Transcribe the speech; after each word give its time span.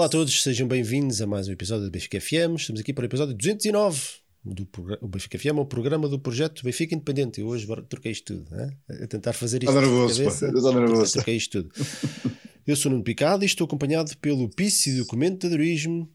Olá 0.00 0.06
a 0.06 0.08
todos, 0.08 0.42
sejam 0.42 0.66
bem-vindos 0.66 1.20
a 1.20 1.26
mais 1.26 1.46
um 1.46 1.52
episódio 1.52 1.84
do 1.84 1.90
Benfica 1.90 2.18
FM. 2.18 2.56
Estamos 2.56 2.80
aqui 2.80 2.90
para 2.90 3.02
o 3.02 3.04
episódio 3.04 3.34
209 3.34 4.00
do 4.42 4.66
o 4.98 5.06
Benfica 5.06 5.38
FM, 5.38 5.58
o 5.58 5.66
programa 5.66 6.08
do 6.08 6.18
projeto 6.18 6.64
Benfica 6.64 6.94
Independente. 6.94 7.42
Eu 7.42 7.46
hoje 7.46 7.66
troquei 7.86 8.10
isto 8.10 8.32
tudo, 8.32 8.50
né? 8.50 8.70
a 8.88 9.06
tentar 9.06 9.34
fazer 9.34 9.62
isto. 9.62 9.68
Está 9.68 9.78
nervoso, 9.78 10.22
cabeça, 10.22 10.46
está 10.46 10.72
nervoso. 10.72 11.12
Troquei 11.12 11.36
isto 11.36 11.62
tudo. 11.62 11.86
Eu 12.66 12.76
sou 12.76 12.90
Nuno 12.90 13.04
Picado 13.04 13.44
e 13.44 13.46
estou 13.46 13.66
acompanhado 13.66 14.16
pelo 14.16 14.48
Pice 14.48 14.96
do 14.96 15.04
Comentadorismo. 15.04 16.10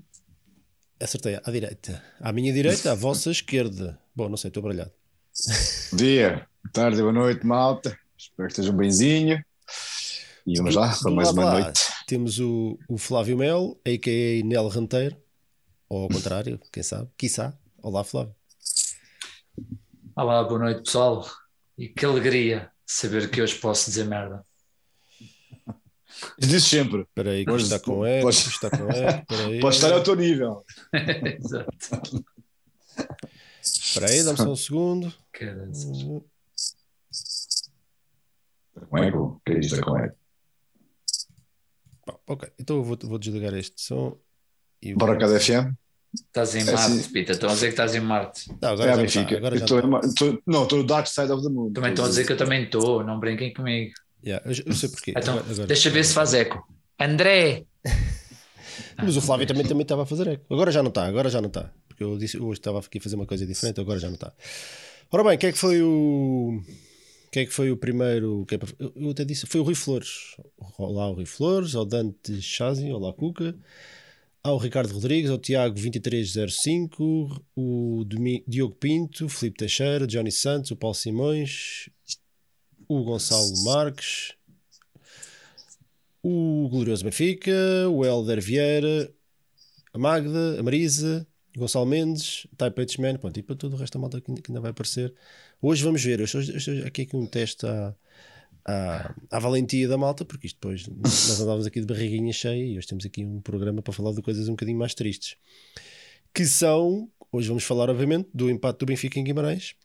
Acertei 0.99 1.39
à 1.43 1.51
direita. 1.51 2.03
À 2.19 2.33
minha 2.33 2.51
direita, 2.51 2.91
à 2.91 2.95
vossa 2.95 3.29
esquerda. 3.29 3.99
Bom, 4.15 4.27
não 4.27 4.35
sei, 4.35 4.47
estou 4.47 4.63
baralhado. 4.63 4.93
Dia, 5.93 6.47
tarde, 6.73 6.99
boa 7.01 7.13
noite, 7.13 7.45
malta. 7.45 7.95
Espero 8.17 8.47
que 8.47 8.53
estejam 8.53 8.75
benzinho. 8.75 9.45
E 10.47 10.57
vamos 10.57 10.73
lá 10.73 10.91
para 10.99 11.11
mais 11.11 11.29
uma 11.29 11.51
noite. 11.51 11.94
Temos 12.05 12.39
o, 12.39 12.77
o 12.87 12.99
Flávio 12.99 13.35
Mel, 13.35 13.79
a.k.a. 13.83 14.45
Nel 14.45 14.67
Ranteiro. 14.67 15.17
Ou 15.89 16.03
ao 16.03 16.09
contrário, 16.09 16.59
quem 16.71 16.83
sabe? 16.83 17.09
Quiçá. 17.17 17.57
Olá, 17.81 18.03
Flávio. 18.03 18.35
Olá, 20.15 20.43
boa 20.43 20.59
noite, 20.59 20.83
pessoal. 20.83 21.27
E 21.75 21.89
que 21.89 22.05
alegria 22.05 22.71
saber 22.85 23.29
que 23.31 23.41
hoje 23.41 23.55
posso 23.55 23.89
dizer 23.89 24.05
merda. 24.05 24.45
Diz 26.37 26.63
sempre. 26.63 27.01
Espera 27.01 27.31
aí, 27.31 27.43
Podes, 27.43 27.65
está 27.65 27.79
com 27.79 28.05
E, 28.05 28.21
podes, 28.21 28.47
está 28.47 28.69
com 28.69 28.87
E. 29.51 29.59
Pode 29.59 29.75
estar 29.75 29.91
ao 29.91 30.03
teu 30.03 30.15
nível. 30.15 30.63
Exato. 30.93 32.23
Espera 33.61 34.11
aí, 34.11 34.23
dá-me 34.23 34.37
só 34.37 34.51
um 34.51 34.55
segundo. 34.55 35.13
Com 38.89 38.97
eco? 38.99 39.41
que 39.43 39.53
é 39.53 39.59
isto 39.59 39.81
com 39.81 39.97
eco? 39.97 40.24
Ok, 42.27 42.49
então 42.59 42.77
eu 42.77 42.83
vou, 42.83 42.97
vou 43.03 43.19
desligar 43.19 43.53
este 43.53 43.81
som. 43.81 44.17
E. 44.81 44.93
Bora 44.93 45.17
FM? 45.39 45.73
Estás 46.13 46.55
em 46.55 46.63
Marte, 46.63 46.79
é 46.79 46.85
assim. 46.85 47.11
Pita. 47.11 47.31
Estão 47.33 47.49
a 47.49 47.53
dizer 47.53 47.67
que 47.67 47.73
estás 47.73 47.95
em 47.95 47.99
Marte. 47.99 48.49
Não, 48.61 48.69
agora 48.69 48.91
é, 48.91 48.95
já 48.95 49.01
Benfica. 49.01 49.37
Agora 49.37 49.57
já 49.57 49.65
estou, 49.65 49.99
estou, 49.99 50.43
não, 50.47 50.63
estou 50.63 50.79
no 50.79 50.85
Dark 50.85 51.07
Side 51.07 51.31
of 51.31 51.43
the 51.43 51.49
Moon. 51.49 51.73
Também 51.73 51.91
estão 51.91 52.05
a 52.05 52.07
dizer 52.07 52.25
que 52.25 52.31
eu 52.31 52.37
também 52.37 52.63
estou, 52.63 53.03
não 53.03 53.19
brinquem 53.19 53.53
comigo. 53.53 53.93
Yeah, 54.25 54.43
eu, 54.45 54.55
eu 54.65 54.73
sei 54.73 54.89
porquê. 54.89 55.13
Então, 55.15 55.37
agora, 55.37 55.67
deixa 55.67 55.89
ver 55.89 56.03
se 56.05 56.13
faz 56.13 56.33
eco. 56.33 56.65
André! 56.99 57.65
Mas 58.97 59.17
o 59.17 59.21
Flávio 59.21 59.45
também, 59.45 59.65
também 59.65 59.81
estava 59.83 60.03
a 60.03 60.05
fazer 60.05 60.27
eco. 60.27 60.53
Agora 60.53 60.71
já 60.71 60.81
não 60.81 60.89
está, 60.89 61.05
agora 61.05 61.29
já 61.29 61.41
não 61.41 61.49
está. 61.49 61.71
Porque 61.87 62.03
eu 62.03 62.17
disse 62.17 62.37
hoje 62.37 62.59
estava 62.59 62.79
aqui 62.79 62.97
a 62.97 63.01
fazer 63.01 63.15
uma 63.15 63.25
coisa 63.25 63.45
diferente, 63.45 63.79
agora 63.79 63.99
já 63.99 64.07
não 64.07 64.15
está. 64.15 64.33
Ora 65.11 65.23
bem, 65.23 65.37
quem 65.37 65.49
é 65.49 65.51
que 65.51 65.57
foi 65.57 65.81
o. 65.81 66.61
Quem 67.35 67.43
é 67.43 67.45
que 67.45 67.51
foi 67.51 67.69
o 67.69 67.75
primeiro? 67.75 68.47
Eu 68.95 69.09
até 69.09 69.25
disse, 69.25 69.45
foi 69.45 69.59
o 69.59 69.63
Rui 69.65 69.75
Flores. 69.75 70.37
Olá, 70.77 71.09
o 71.09 71.15
Rui 71.15 71.25
Flores, 71.25 71.75
ao 71.75 71.83
Dante 71.83 72.41
Chazi, 72.41 72.89
olá, 72.89 73.11
Cuca 73.11 73.53
ao 74.41 74.57
Ricardo 74.57 74.93
Rodrigues, 74.93 75.29
ao 75.29 75.37
Tiago 75.37 75.75
2305, 75.75 77.45
o 77.53 78.05
Diogo 78.47 78.75
Pinto, 78.75 79.27
Felipe 79.27 79.57
Teixeira, 79.57 80.07
Johnny 80.07 80.31
Santos, 80.31 80.71
o 80.71 80.77
Paulo 80.77 80.95
Simões, 80.95 81.89
o 82.87 83.03
Gonçalo 83.03 83.63
Marques, 83.65 84.31
o 86.23 86.69
Glorioso 86.69 87.03
Benfica, 87.03 87.51
o 87.89 88.05
Helder 88.05 88.41
Vieira, 88.41 89.13
a 89.93 89.97
Magda, 89.97 90.57
a 90.57 90.63
Marisa, 90.63 91.27
Gonçalo 91.57 91.85
Mendes, 91.85 92.47
Type 92.55 92.81
H 92.81 93.01
Man, 93.01 93.17
pronto, 93.17 93.37
e 93.37 93.43
para 93.43 93.57
todo 93.57 93.73
o 93.73 93.77
resto 93.77 93.95
da 93.95 93.99
malta 93.99 94.21
que 94.21 94.31
ainda 94.31 94.61
vai 94.61 94.71
aparecer. 94.71 95.13
Hoje 95.61 95.83
vamos 95.83 96.03
ver, 96.03 96.19
eu 96.19 96.25
estou, 96.25 96.41
aqui, 96.85 97.03
aqui 97.03 97.15
um 97.15 97.25
teste 97.25 97.65
à, 97.65 99.39
valentia 99.39 99.87
da 99.87 99.97
malta, 99.97 100.25
porque 100.25 100.47
isto 100.47 100.57
depois 100.57 100.87
nós 100.87 101.39
andávamos 101.39 101.65
aqui 101.65 101.79
de 101.79 101.85
barriguinha 101.87 102.33
cheia 102.33 102.63
e 102.63 102.77
hoje 102.77 102.87
temos 102.87 103.05
aqui 103.05 103.25
um 103.25 103.41
programa 103.41 103.81
para 103.81 103.93
falar 103.93 104.13
de 104.13 104.21
coisas 104.21 104.47
um 104.47 104.51
bocadinho 104.51 104.77
mais 104.77 104.93
tristes. 104.93 105.37
Que 106.33 106.45
são, 106.45 107.09
hoje 107.31 107.47
vamos 107.47 107.63
falar 107.63 107.89
obviamente 107.89 108.29
do 108.33 108.49
empate 108.49 108.79
do 108.79 108.85
Benfica 108.85 109.19
em 109.19 109.23
Guimarães 109.23 109.75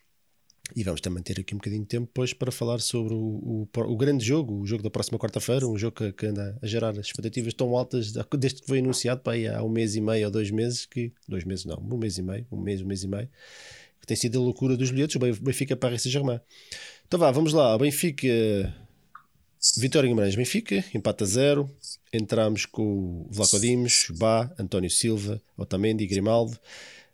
e 0.74 0.84
vamos 0.84 1.00
também 1.00 1.22
ter 1.22 1.40
aqui 1.40 1.54
um 1.54 1.58
bocadinho 1.58 1.82
de 1.82 1.88
tempo 1.88 2.06
depois 2.06 2.32
para 2.32 2.52
falar 2.52 2.80
sobre 2.80 3.14
o, 3.14 3.18
o, 3.18 3.68
o 3.74 3.96
grande 3.96 4.24
jogo, 4.24 4.60
o 4.60 4.66
jogo 4.66 4.82
da 4.82 4.90
próxima 4.90 5.18
quarta-feira, 5.18 5.66
um 5.66 5.76
jogo 5.76 5.96
que, 5.96 6.12
que, 6.12 6.26
anda 6.26 6.58
a 6.62 6.66
gerar 6.66 6.94
expectativas 6.96 7.54
tão 7.54 7.76
altas 7.76 8.12
desde 8.38 8.60
que 8.60 8.66
foi 8.66 8.78
anunciado 8.78 9.20
para 9.20 9.32
aí 9.34 9.48
há 9.48 9.62
um 9.62 9.68
mês 9.68 9.96
e 9.96 10.00
meio 10.00 10.26
ou 10.26 10.30
dois 10.30 10.50
meses, 10.50 10.86
que 10.86 11.12
dois 11.28 11.44
meses 11.44 11.64
não, 11.64 11.78
um 11.78 11.96
mês 11.96 12.18
e 12.18 12.22
meio, 12.22 12.46
um 12.52 12.60
mês, 12.60 12.82
um 12.82 12.86
mês 12.86 13.02
e 13.02 13.08
meio, 13.08 13.28
que 14.00 14.06
tem 14.06 14.16
sido 14.16 14.38
a 14.38 14.42
loucura 14.42 14.76
dos 14.76 14.90
bilhetes, 14.90 15.16
o 15.16 15.18
Benfica 15.18 15.76
para 15.76 15.98
Saint-Germain. 15.98 16.40
Então 17.06 17.18
vá, 17.18 17.30
vamos 17.30 17.52
lá. 17.52 17.74
O 17.74 17.78
Benfica. 17.78 18.28
Vitória 19.76 20.08
Guimarães 20.08 20.34
Benfica, 20.34 20.82
empate 20.94 21.22
a 21.22 21.26
zero. 21.26 21.70
Entramos 22.12 22.64
com 22.64 22.82
o 22.82 23.28
Vlaco 23.30 23.60
Dimos, 23.60 24.06
Bá, 24.16 24.50
António 24.58 24.88
Silva, 24.90 25.40
Otamendi, 25.54 26.06
Grimaldo, 26.06 26.58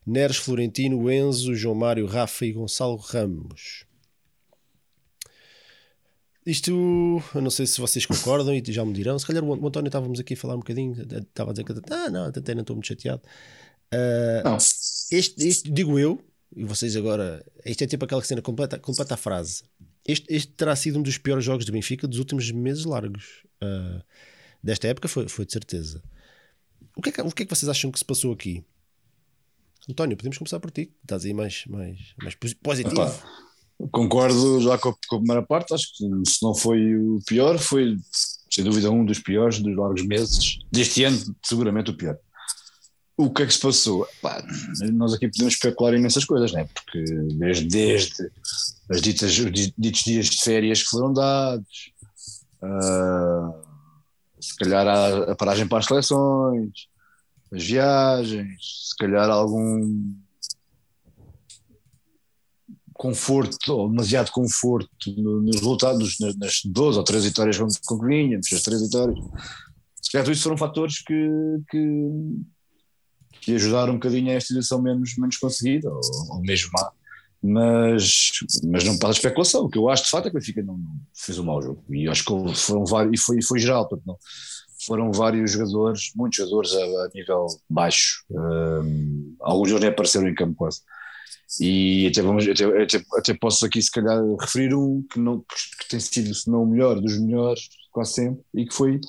Neres, 0.07 0.37
Florentino, 0.37 1.11
Enzo, 1.11 1.57
João 1.57 1.75
Mário, 1.75 2.07
Rafa 2.07 2.47
e 2.47 2.53
Gonçalo 2.53 2.97
Ramos. 2.97 3.85
Isto, 6.47 7.21
eu 7.35 7.43
não 7.43 7.51
sei 7.51 7.67
se 7.67 7.81
vocês 7.81 8.07
concordam 8.07 8.55
e 8.55 8.63
já 8.69 8.85
me 8.85 8.93
dirão. 8.93 9.19
Se 9.19 9.27
calhar 9.27 9.43
o 9.43 9.67
António 9.67 9.89
estávamos 9.89 10.21
aqui 10.21 10.35
a 10.35 10.37
falar 10.37 10.55
um 10.55 10.61
bocadinho, 10.61 10.97
estava 11.03 11.51
a 11.51 11.53
dizer 11.53 11.65
que 11.65 11.73
ah, 11.91 12.09
não, 12.09 12.27
até 12.27 12.55
não 12.55 12.61
estou 12.61 12.77
muito 12.77 12.87
chateado. 12.87 13.21
Uh, 13.93 14.45
não. 14.45 14.57
Este, 14.57 15.49
este, 15.49 15.71
digo 15.73 15.99
eu, 15.99 16.23
e 16.55 16.65
vocês 16.65 16.97
agora, 16.97 17.45
isto 17.65 17.83
é 17.83 17.87
tipo 17.87 18.05
aquela 18.05 18.23
cena 18.23 18.43
completa, 18.43 18.79
completa 18.79 19.15
a 19.15 19.17
frase. 19.17 19.65
Este, 20.07 20.27
este 20.33 20.53
terá 20.53 20.77
sido 20.77 20.99
um 20.99 21.03
dos 21.03 21.19
piores 21.19 21.45
jogos 21.45 21.65
do 21.65 21.73
Benfica 21.73 22.07
dos 22.07 22.19
últimos 22.19 22.51
meses 22.51 22.85
largos. 22.85 23.43
Uh, 23.63 24.03
desta 24.63 24.87
época 24.89 25.09
foi, 25.09 25.29
foi 25.29 25.45
de 25.45 25.53
certeza. 25.53 26.03
O 26.97 27.03
que, 27.03 27.09
é 27.09 27.13
que, 27.13 27.21
o 27.21 27.31
que 27.31 27.43
é 27.43 27.47
que 27.47 27.55
vocês 27.55 27.69
acham 27.69 27.91
que 27.91 27.99
se 27.99 28.05
passou 28.05 28.33
aqui? 28.33 28.65
António, 29.89 30.17
podemos 30.17 30.39
começar 30.39 30.59
por 30.61 30.71
ti. 30.71 30.93
Estás 31.03 31.25
aí 31.25 31.35
mais, 31.35 31.65
mais, 31.67 32.15
mais 32.21 32.35
positivo. 32.35 33.13
Concordo 33.91 34.61
já 34.61 34.79
com 34.79 34.89
a, 34.89 34.95
com 35.07 35.17
a, 35.17 35.19
primeira 35.19 35.43
parte. 35.43 35.75
Acho 35.75 35.93
que 35.97 36.31
se 36.31 36.43
não 36.43 36.55
foi 36.55 36.97
o 36.97 37.19
pior, 37.27 37.59
foi 37.59 37.97
sem 38.51 38.65
dúvida 38.65 38.91
um 38.91 39.05
dos 39.05 39.19
piores 39.19 39.61
dos 39.61 39.77
largos 39.77 40.05
meses. 40.07 40.59
Deste 40.73 41.05
ano, 41.05 41.19
seguramente 41.45 41.91
o 41.91 41.97
pior. 41.97 42.19
O 43.19 43.31
que 43.31 43.43
é 43.43 43.47
que 43.47 43.55
se 43.55 43.61
passou? 43.61 44.07
Pá, 44.21 44.45
nós 44.93 45.15
aqui 45.15 45.27
podemos 45.29 45.55
especular 45.55 45.95
imensas 45.95 46.25
coisas, 46.27 46.53
né? 46.53 46.69
porque 46.75 47.03
desde, 47.39 47.67
desde 47.67 48.31
as 48.91 49.01
ditas, 49.01 49.39
os 49.39 49.51
ditos 49.51 50.03
dias 50.05 50.27
de 50.27 50.43
férias 50.43 50.83
que 50.83 50.91
foram 50.91 51.15
dados, 51.15 51.93
uh, 52.63 53.67
se 54.39 54.55
calhar 54.57 54.87
a, 54.87 55.33
a, 55.33 55.35
paragem 55.35 55.67
para 55.67 55.79
as 55.79 55.87
seleções, 55.87 56.89
as 57.51 57.65
viagens, 57.65 58.91
se 58.91 58.97
calhar 58.99 59.31
algum 59.31 60.15
conforto, 62.93 63.73
ou 63.73 63.89
demasiado 63.89 64.31
conforto 64.31 65.11
nos 65.17 65.57
resultados, 65.57 66.19
nas, 66.21 66.37
nas 66.37 66.61
12 66.67 66.99
ou 66.99 67.05
13 67.05 67.29
vitórias 67.29 67.57
com 67.59 67.99
que 67.99 68.07
vinhamos, 68.07 68.53
as 68.53 68.63
3 68.63 68.83
vitórias. 68.83 69.19
Se 70.03 70.13
calhar 70.13 70.25
tudo 70.25 70.35
isso 70.35 70.43
foram 70.43 70.59
fatores 70.59 71.03
que, 71.03 71.29
que 71.71 72.11
que 73.47 73.55
ajudaram 73.55 73.93
um 73.93 73.97
bocadinho 73.97 74.29
a 74.29 74.35
esta 74.35 74.53
edição 74.53 74.83
menos, 74.83 75.17
menos 75.17 75.37
conseguida, 75.37 75.89
ou, 75.89 76.01
ou 76.31 76.41
mesmo 76.41 76.69
má. 76.73 76.91
Mas, 77.41 78.31
mas 78.65 78.83
não 78.83 78.99
passa 78.99 79.19
especulação. 79.19 79.67
O 79.67 79.69
que 79.69 79.79
eu 79.79 79.89
acho 79.89 80.03
de 80.03 80.11
fato 80.11 80.27
é 80.27 80.31
que 80.31 80.37
o 80.37 80.41
Benfica 80.41 80.65
não, 80.65 80.77
não 80.77 81.01
fez 81.15 81.39
um 81.39 81.45
mau 81.45 81.63
jogo. 81.63 81.81
E 81.89 82.09
acho 82.09 82.25
que 82.25 82.55
foram 82.57 82.85
vários, 82.85 83.21
e 83.21 83.23
foi, 83.25 83.41
foi 83.41 83.61
geral, 83.61 83.89
portanto, 83.89 84.05
não, 84.05 84.19
foram 84.85 85.13
vários 85.13 85.53
jogadores, 85.53 86.11
muitos 86.17 86.39
jogadores 86.39 86.73
a, 86.75 87.05
a 87.05 87.09
nível 87.15 87.47
baixo. 87.71 88.25
Um, 88.29 89.37
alguns 89.41 89.69
deles 89.69 89.81
nem 89.81 89.91
apareceram 89.91 90.29
em 90.29 90.35
campo 90.35 90.57
quase. 90.57 90.81
E 91.61 92.09
até, 92.09 92.23
vamos, 92.23 92.49
até, 92.49 92.65
até, 92.83 93.05
até, 93.17 93.35
posso 93.35 93.65
aqui, 93.65 93.81
se 93.81 93.93
calhar, 93.93 94.21
referir 94.41 94.75
um 94.75 95.07
que, 95.09 95.21
não, 95.21 95.39
que 95.39 95.89
tem 95.89 96.01
sido, 96.01 96.35
se 96.35 96.51
não 96.51 96.65
o 96.65 96.67
melhor, 96.67 97.01
dos 97.01 97.17
melhores, 97.21 97.69
quase 97.93 98.15
sempre, 98.15 98.43
e 98.57 98.67
que 98.67 98.75
foi 98.75 99.01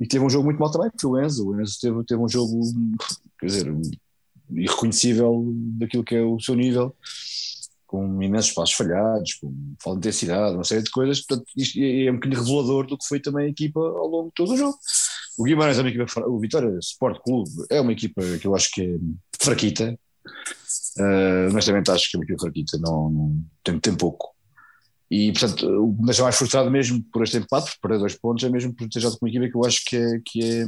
e 0.00 0.06
teve 0.06 0.24
um 0.24 0.30
jogo 0.30 0.46
muito 0.46 0.58
mal 0.58 0.70
também, 0.70 0.90
que 0.90 1.00
foi 1.00 1.10
o 1.10 1.24
Enzo. 1.24 1.48
O 1.48 1.60
Enzo 1.60 1.78
teve, 1.78 2.04
teve 2.04 2.22
um 2.22 2.28
jogo, 2.28 2.58
quer 3.38 3.46
dizer, 3.46 3.72
irreconhecível 4.50 5.44
daquilo 5.78 6.02
que 6.02 6.16
é 6.16 6.22
o 6.22 6.40
seu 6.40 6.54
nível, 6.54 6.96
com 7.86 8.22
imensos 8.22 8.52
passos 8.52 8.74
falhados, 8.74 9.34
com 9.34 9.52
falta 9.78 10.00
de 10.00 10.08
intensidade, 10.08 10.54
uma 10.54 10.64
série 10.64 10.82
de 10.82 10.90
coisas. 10.90 11.20
Portanto, 11.20 11.46
isto 11.54 11.78
é, 11.78 12.06
é 12.06 12.10
um 12.10 12.14
bocadinho 12.14 12.42
revelador 12.42 12.86
do 12.86 12.96
que 12.96 13.06
foi 13.06 13.20
também 13.20 13.46
a 13.46 13.50
equipa 13.50 13.78
ao 13.78 14.06
longo 14.06 14.28
de 14.28 14.34
todo 14.34 14.54
o 14.54 14.56
jogo. 14.56 14.78
O 15.38 15.44
Guimarães 15.44 15.78
é 15.78 15.82
uma 15.82 15.90
equipa, 15.90 16.26
o 16.26 16.38
Vitória 16.38 16.78
Sport 16.78 17.20
Clube 17.22 17.50
é 17.70 17.80
uma 17.80 17.92
equipa 17.92 18.22
que 18.38 18.46
eu 18.46 18.54
acho 18.54 18.70
que 18.72 18.82
é 18.82 18.98
fraquita. 19.38 19.98
Uh, 20.98 21.50
honestamente, 21.50 21.90
acho 21.90 22.10
que 22.10 22.16
é 22.16 22.18
uma 22.18 22.24
equipa 22.24 22.40
fraquita, 22.40 22.78
não, 22.78 23.10
não 23.10 23.44
tem, 23.62 23.78
tem 23.78 23.94
pouco. 23.94 24.34
E, 25.10 25.32
portanto, 25.32 25.66
o 25.66 25.92
que 25.92 26.00
me 26.00 26.06
deixa 26.06 26.22
mais 26.22 26.36
frustrado 26.36 26.70
mesmo 26.70 27.02
por 27.12 27.24
este 27.24 27.38
empate, 27.38 27.76
por 27.82 27.98
dois 27.98 28.14
pontos, 28.14 28.44
é 28.44 28.48
mesmo 28.48 28.72
por 28.72 28.88
ter 28.88 29.00
jogado 29.00 29.18
com 29.18 29.26
uma 29.26 29.30
equipa 29.30 29.48
que 29.48 29.56
eu 29.56 29.64
acho 29.64 29.84
que 29.84 29.96
é, 29.96 30.20
que 30.24 30.44
é, 30.44 30.66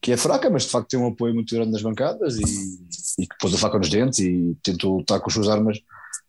que 0.00 0.12
é 0.12 0.16
fraca, 0.16 0.48
mas 0.48 0.62
de 0.64 0.70
facto 0.70 0.88
tem 0.88 0.98
um 0.98 1.08
apoio 1.08 1.34
muito 1.34 1.54
grande 1.54 1.70
nas 1.70 1.82
bancadas 1.82 2.36
e, 2.38 3.22
e 3.22 3.26
que 3.26 3.36
pôs 3.38 3.52
a 3.52 3.58
faca 3.58 3.78
nos 3.78 3.90
dentes 3.90 4.18
e 4.20 4.56
tentou 4.62 4.96
lutar 4.96 5.20
com 5.20 5.28
as 5.28 5.34
suas 5.34 5.48
armas 5.48 5.78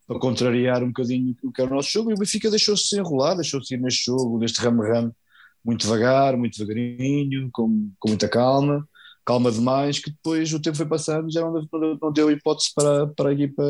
para 0.05 0.19
contrariar 0.19 0.83
um 0.83 0.87
bocadinho 0.87 1.35
o 1.41 1.51
que 1.51 1.61
é 1.61 1.63
o 1.63 1.69
nosso 1.69 1.89
jogo. 1.89 2.11
E 2.11 2.13
o 2.13 2.17
Benfica 2.17 2.49
deixou-se 2.49 2.97
enrolar, 2.97 3.35
deixou-se 3.35 3.73
ir 3.73 3.79
neste 3.79 4.05
jogo, 4.05 4.37
neste 4.37 4.59
ramo-ramo, 4.59 5.15
muito 5.63 5.81
devagar, 5.81 6.37
muito 6.37 6.57
devagarinho, 6.57 7.49
com, 7.51 7.91
com 7.97 8.09
muita 8.09 8.27
calma, 8.27 8.87
calma 9.25 9.51
demais, 9.51 9.99
que 9.99 10.11
depois 10.11 10.53
o 10.53 10.59
tempo 10.59 10.77
foi 10.77 10.85
passando 10.85 11.31
já 11.31 11.41
não, 11.41 11.67
não, 11.71 11.97
não 11.99 12.11
deu 12.11 12.29
hipótese 12.29 12.71
para, 12.75 13.07
para 13.07 13.29
a 13.29 13.33
equipa 13.33 13.63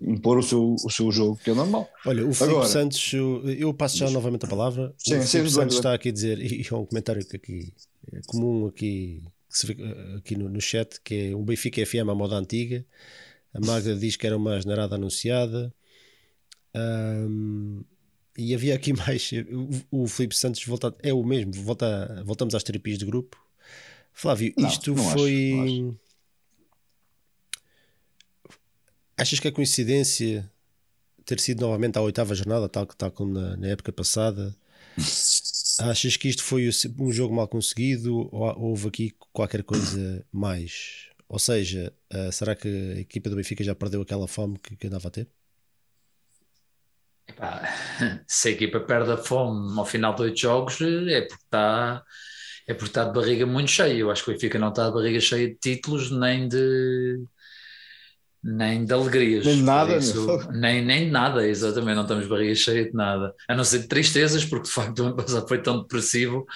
impor 0.00 0.38
o 0.38 0.42
seu, 0.42 0.74
o 0.84 0.90
seu 0.90 1.10
jogo, 1.12 1.36
que 1.42 1.50
é 1.50 1.54
normal. 1.54 1.88
Olha, 2.06 2.26
o 2.26 2.32
Filipe 2.32 2.54
Agora- 2.54 2.68
Santos, 2.68 3.12
eu, 3.12 3.74
passo 3.74 3.98
já 3.98 4.10
novamente 4.10 4.44
a 4.46 4.48
palavra. 4.48 4.94
Sim, 4.98 5.18
o 5.18 5.22
Filipe 5.22 5.50
Santos 5.50 5.76
está 5.76 5.92
aqui 5.94 6.08
a 6.08 6.12
dizer, 6.12 6.38
e 6.40 6.66
é 6.70 6.74
um 6.74 6.86
comentário 6.86 7.24
que 7.26 7.36
aqui 7.36 7.72
é 8.12 8.20
comum 8.26 8.66
aqui, 8.66 9.22
que 9.48 9.58
se 9.58 9.66
vê 9.66 9.76
aqui 10.16 10.36
no, 10.36 10.48
no 10.48 10.60
chat, 10.60 11.00
que 11.02 11.30
é 11.30 11.34
o 11.34 11.42
Benfica 11.42 11.84
FM 11.84 12.08
à 12.10 12.14
moda 12.14 12.36
antiga. 12.36 12.84
A 13.52 13.60
Magda 13.60 13.94
diz 13.96 14.16
que 14.16 14.26
era 14.26 14.36
uma 14.36 14.56
asneirada 14.56 14.94
anunciada. 14.94 15.74
Ahm, 16.74 17.82
e 18.38 18.54
havia 18.54 18.74
aqui 18.74 18.92
mais. 18.94 19.30
O, 19.90 20.02
o 20.02 20.06
Filipe 20.06 20.36
Santos 20.36 20.64
volta, 20.64 20.94
é 21.02 21.12
o 21.12 21.22
mesmo, 21.24 21.52
volta, 21.52 22.22
voltamos 22.24 22.54
às 22.54 22.62
terapias 22.62 22.98
de 22.98 23.04
grupo. 23.04 23.36
Flávio, 24.12 24.52
Não, 24.56 24.68
isto 24.68 24.94
não 24.94 25.02
acho, 25.08 25.18
foi. 25.18 25.52
não 25.54 25.98
Achas 29.20 29.38
que 29.38 29.48
a 29.48 29.52
coincidência 29.52 30.50
ter 31.26 31.38
sido 31.38 31.60
novamente 31.60 31.98
à 31.98 32.00
oitava 32.00 32.34
jornada, 32.34 32.70
tal, 32.70 32.86
tal 32.86 33.10
como 33.10 33.34
na, 33.34 33.54
na 33.54 33.66
época 33.66 33.92
passada? 33.92 34.56
Achas 35.78 36.16
que 36.16 36.26
isto 36.26 36.42
foi 36.42 36.70
um 36.98 37.12
jogo 37.12 37.34
mal 37.34 37.46
conseguido 37.46 38.28
ou 38.34 38.58
houve 38.58 38.88
aqui 38.88 39.14
qualquer 39.30 39.62
coisa 39.62 40.24
mais? 40.32 41.10
Ou 41.28 41.38
seja, 41.38 41.92
ah, 42.10 42.32
será 42.32 42.56
que 42.56 42.66
a 42.68 43.00
equipa 43.00 43.28
do 43.28 43.36
Benfica 43.36 43.62
já 43.62 43.74
perdeu 43.74 44.00
aquela 44.00 44.26
fome 44.26 44.58
que, 44.58 44.74
que 44.74 44.86
andava 44.86 45.08
a 45.08 45.10
ter? 45.10 45.28
Epá, 47.28 47.62
se 48.26 48.48
a 48.48 48.52
equipa 48.52 48.80
perde 48.80 49.12
a 49.12 49.18
fome 49.18 49.78
ao 49.78 49.84
final 49.84 50.14
de 50.14 50.22
oito 50.22 50.40
jogos, 50.40 50.80
é 50.80 51.20
porque 51.20 51.44
está 51.44 52.02
é 52.66 52.72
porque 52.72 52.90
está 52.90 53.04
de 53.04 53.12
barriga 53.12 53.44
muito 53.44 53.70
cheia. 53.70 53.92
Eu 53.92 54.10
acho 54.10 54.24
que 54.24 54.30
o 54.30 54.32
Benfica 54.32 54.58
não 54.58 54.70
está 54.70 54.88
de 54.88 54.94
barriga 54.94 55.20
cheia 55.20 55.48
de 55.48 55.56
títulos 55.56 56.10
nem 56.10 56.48
de 56.48 57.22
nem 58.42 58.84
de 58.84 58.92
alegrias. 58.92 59.44
Nem 59.44 59.56
de 59.56 59.62
nada, 59.62 59.96
isso- 59.98 60.38
nem, 60.52 60.84
nem 60.84 61.10
nada, 61.10 61.46
exatamente. 61.46 61.96
Não 61.96 62.02
estamos 62.02 62.26
barriga 62.26 62.54
cheia 62.54 62.84
de 62.86 62.94
nada. 62.94 63.34
A 63.48 63.54
não 63.54 63.64
ser 63.64 63.80
de 63.80 63.88
tristezas, 63.88 64.44
porque 64.44 64.66
de 64.68 64.72
facto 64.72 64.98
o 65.00 65.06
ano 65.06 65.16
passado 65.16 65.46
foi 65.46 65.62
tão 65.62 65.80
depressivo. 65.82 66.46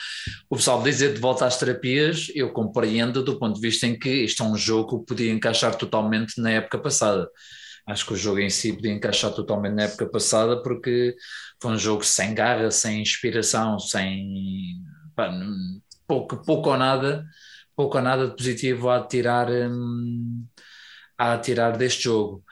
O 0.49 0.57
pessoal 0.57 0.83
dizer 0.83 1.15
de 1.15 1.21
volta 1.21 1.47
às 1.47 1.59
terapias, 1.59 2.29
eu 2.35 2.51
compreendo 2.53 3.23
do 3.23 3.39
ponto 3.39 3.55
de 3.57 3.61
vista 3.61 3.87
em 3.87 3.99
que 3.99 4.11
isto 4.25 4.43
é 4.43 4.47
um 4.47 4.57
jogo 4.57 5.01
que 5.01 5.07
podia 5.07 5.33
encaixar 5.33 5.75
totalmente 5.77 6.41
na 6.41 6.51
época 6.51 6.79
passada. 6.79 7.29
Acho 7.87 8.07
que 8.07 8.15
o 8.15 8.17
jogo 8.17 8.39
em 8.41 8.49
si 8.49 8.73
podia 8.73 8.93
encaixar 8.93 9.31
totalmente 9.33 9.75
na 9.75 9.83
época 9.83 10.07
passada, 10.07 10.63
porque 10.63 11.15
foi 11.61 11.73
um 11.73 11.79
jogo 11.79 12.03
sem 12.03 12.35
garra, 12.35 12.71
sem 12.71 13.03
inspiração, 13.03 13.79
sem 13.79 14.81
pá, 15.15 15.31
pouco, 16.07 16.43
pouco 16.45 16.71
ou 16.71 16.79
nada, 16.79 17.25
pouco 17.77 17.99
ou 17.99 18.03
nada 18.03 18.29
de 18.29 18.37
positivo 18.37 18.89
a 18.89 19.01
tirar, 19.07 19.51
hum, 19.51 20.45
a 21.19 21.38
tirar 21.38 21.76
deste 21.76 22.05
jogo. 22.05 22.44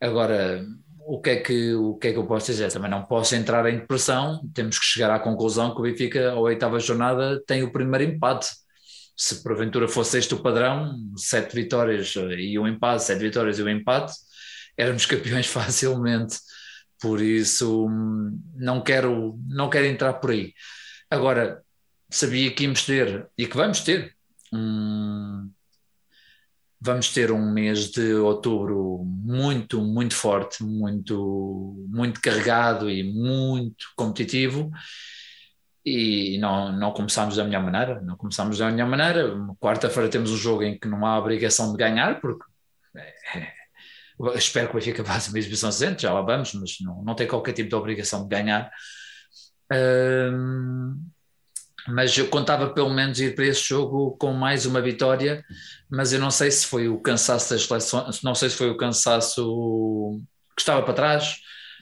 Agora, 0.00 0.64
o 1.06 1.20
que, 1.20 1.30
é 1.30 1.36
que, 1.36 1.74
o 1.74 1.94
que 1.94 2.08
é 2.08 2.12
que 2.12 2.18
eu 2.18 2.26
posso 2.26 2.46
dizer? 2.46 2.70
Também 2.72 2.90
não 2.90 3.04
posso 3.04 3.34
entrar 3.36 3.64
em 3.66 3.78
depressão, 3.78 4.40
temos 4.52 4.78
que 4.78 4.84
chegar 4.84 5.10
à 5.10 5.20
conclusão 5.20 5.72
que 5.72 5.80
o 5.80 5.82
Benfica, 5.82 6.32
à 6.32 6.38
oitava 6.38 6.80
jornada, 6.80 7.42
tem 7.46 7.62
o 7.62 7.72
primeiro 7.72 8.12
empate. 8.12 8.48
Se 9.16 9.42
porventura 9.42 9.88
fosse 9.88 10.18
este 10.18 10.34
o 10.34 10.42
padrão, 10.42 10.94
sete 11.16 11.54
vitórias 11.54 12.14
e 12.38 12.58
um 12.58 12.66
empate, 12.66 13.04
sete 13.04 13.20
vitórias 13.20 13.58
e 13.58 13.62
um 13.62 13.68
empate, 13.68 14.12
éramos 14.76 15.06
campeões 15.06 15.46
facilmente. 15.46 16.38
Por 17.00 17.20
isso, 17.20 17.86
hum, 17.86 18.40
não 18.56 18.82
quero, 18.82 19.38
não 19.48 19.70
quero 19.70 19.86
entrar 19.86 20.14
por 20.14 20.30
aí. 20.30 20.52
Agora, 21.10 21.62
sabia 22.10 22.50
que 22.52 22.64
íamos 22.64 22.84
ter, 22.84 23.28
e 23.38 23.46
que 23.46 23.56
vamos 23.56 23.80
ter, 23.80 24.14
um, 24.52 25.50
vamos 26.86 27.12
ter 27.12 27.32
um 27.32 27.52
mês 27.52 27.90
de 27.90 28.14
outubro 28.14 29.02
muito, 29.04 29.82
muito 29.82 30.14
forte, 30.14 30.62
muito, 30.62 31.84
muito 31.88 32.20
carregado 32.20 32.88
e 32.88 33.02
muito 33.02 33.86
competitivo. 33.96 34.70
E 35.84 36.38
não, 36.38 36.72
não 36.72 36.92
começámos 36.92 37.36
da 37.36 37.44
melhor 37.44 37.62
maneira, 37.62 38.00
não 38.00 38.16
começámos 38.16 38.58
da 38.58 38.70
melhor 38.70 38.88
maneira. 38.88 39.36
Quarta-feira 39.60 40.08
temos 40.08 40.30
um 40.30 40.36
jogo 40.36 40.62
em 40.62 40.78
que 40.78 40.88
não 40.88 41.04
há 41.04 41.18
obrigação 41.18 41.72
de 41.72 41.78
ganhar, 41.78 42.20
porque 42.20 42.44
é, 42.96 43.52
eu 44.18 44.34
espero 44.34 44.68
que 44.68 44.76
o 44.76 44.78
Benfica 44.78 45.04
faça 45.04 45.30
uma 45.30 45.38
exibição 45.38 45.68
decente, 45.68 46.02
já 46.02 46.12
lá 46.12 46.22
vamos, 46.22 46.54
mas 46.54 46.76
não, 46.80 47.02
não 47.02 47.14
tem 47.14 47.26
qualquer 47.26 47.52
tipo 47.52 47.68
de 47.68 47.74
obrigação 47.74 48.22
de 48.22 48.28
ganhar. 48.28 48.70
Mas 51.88 52.16
eu 52.16 52.28
contava 52.28 52.70
pelo 52.70 52.90
menos 52.90 53.20
ir 53.20 53.34
para 53.34 53.46
esse 53.46 53.68
jogo 53.68 54.16
com 54.18 54.32
mais 54.32 54.66
uma 54.66 54.80
vitória, 54.80 55.44
mas 55.90 56.12
eu 56.12 56.20
não 56.20 56.30
sei 56.30 56.50
se 56.50 56.66
foi 56.66 56.88
o 56.88 56.98
cansaço 56.98 57.50
das 57.50 57.64
seleções, 57.64 58.22
não 58.22 58.34
sei 58.34 58.50
se 58.50 58.56
foi 58.56 58.70
o 58.70 58.76
cansaço 58.76 60.20
que 60.56 60.62
estava 60.62 60.82
para 60.82 60.94
trás, 60.94 61.36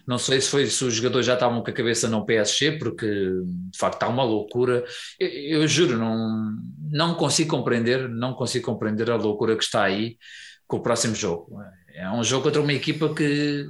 não 0.07 0.19
sei 0.19 0.41
se 0.41 0.51
foi 0.51 0.67
se 0.67 0.85
os 0.85 0.95
jogadores 0.95 1.27
já 1.27 1.35
estavam 1.35 1.63
com 1.63 1.71
a 1.71 1.75
cabeça 1.75 2.09
no 2.09 2.27
PSG, 2.27 2.73
porque 2.73 3.07
de 3.07 3.79
facto 3.79 3.95
está 3.95 4.09
uma 4.09 4.23
loucura. 4.23 4.85
Eu, 5.19 5.29
eu 5.61 5.69
juro, 5.69 5.97
não, 5.99 6.53
não 6.91 7.15
consigo 7.15 7.57
compreender, 7.57 8.09
não 8.09 8.35
consigo 8.35 8.67
compreender 8.67 9.11
a 9.11 9.17
loucura 9.17 9.57
que 9.57 9.65
está 9.65 9.85
aí 9.85 10.19
com 10.67 10.77
o 10.77 10.83
próximo 10.83 11.15
jogo. 11.15 11.59
É 11.95 12.11
um 12.11 12.23
jogo 12.23 12.45
contra 12.45 12.61
uma 12.61 12.73
equipa 12.73 13.15
que 13.15 13.67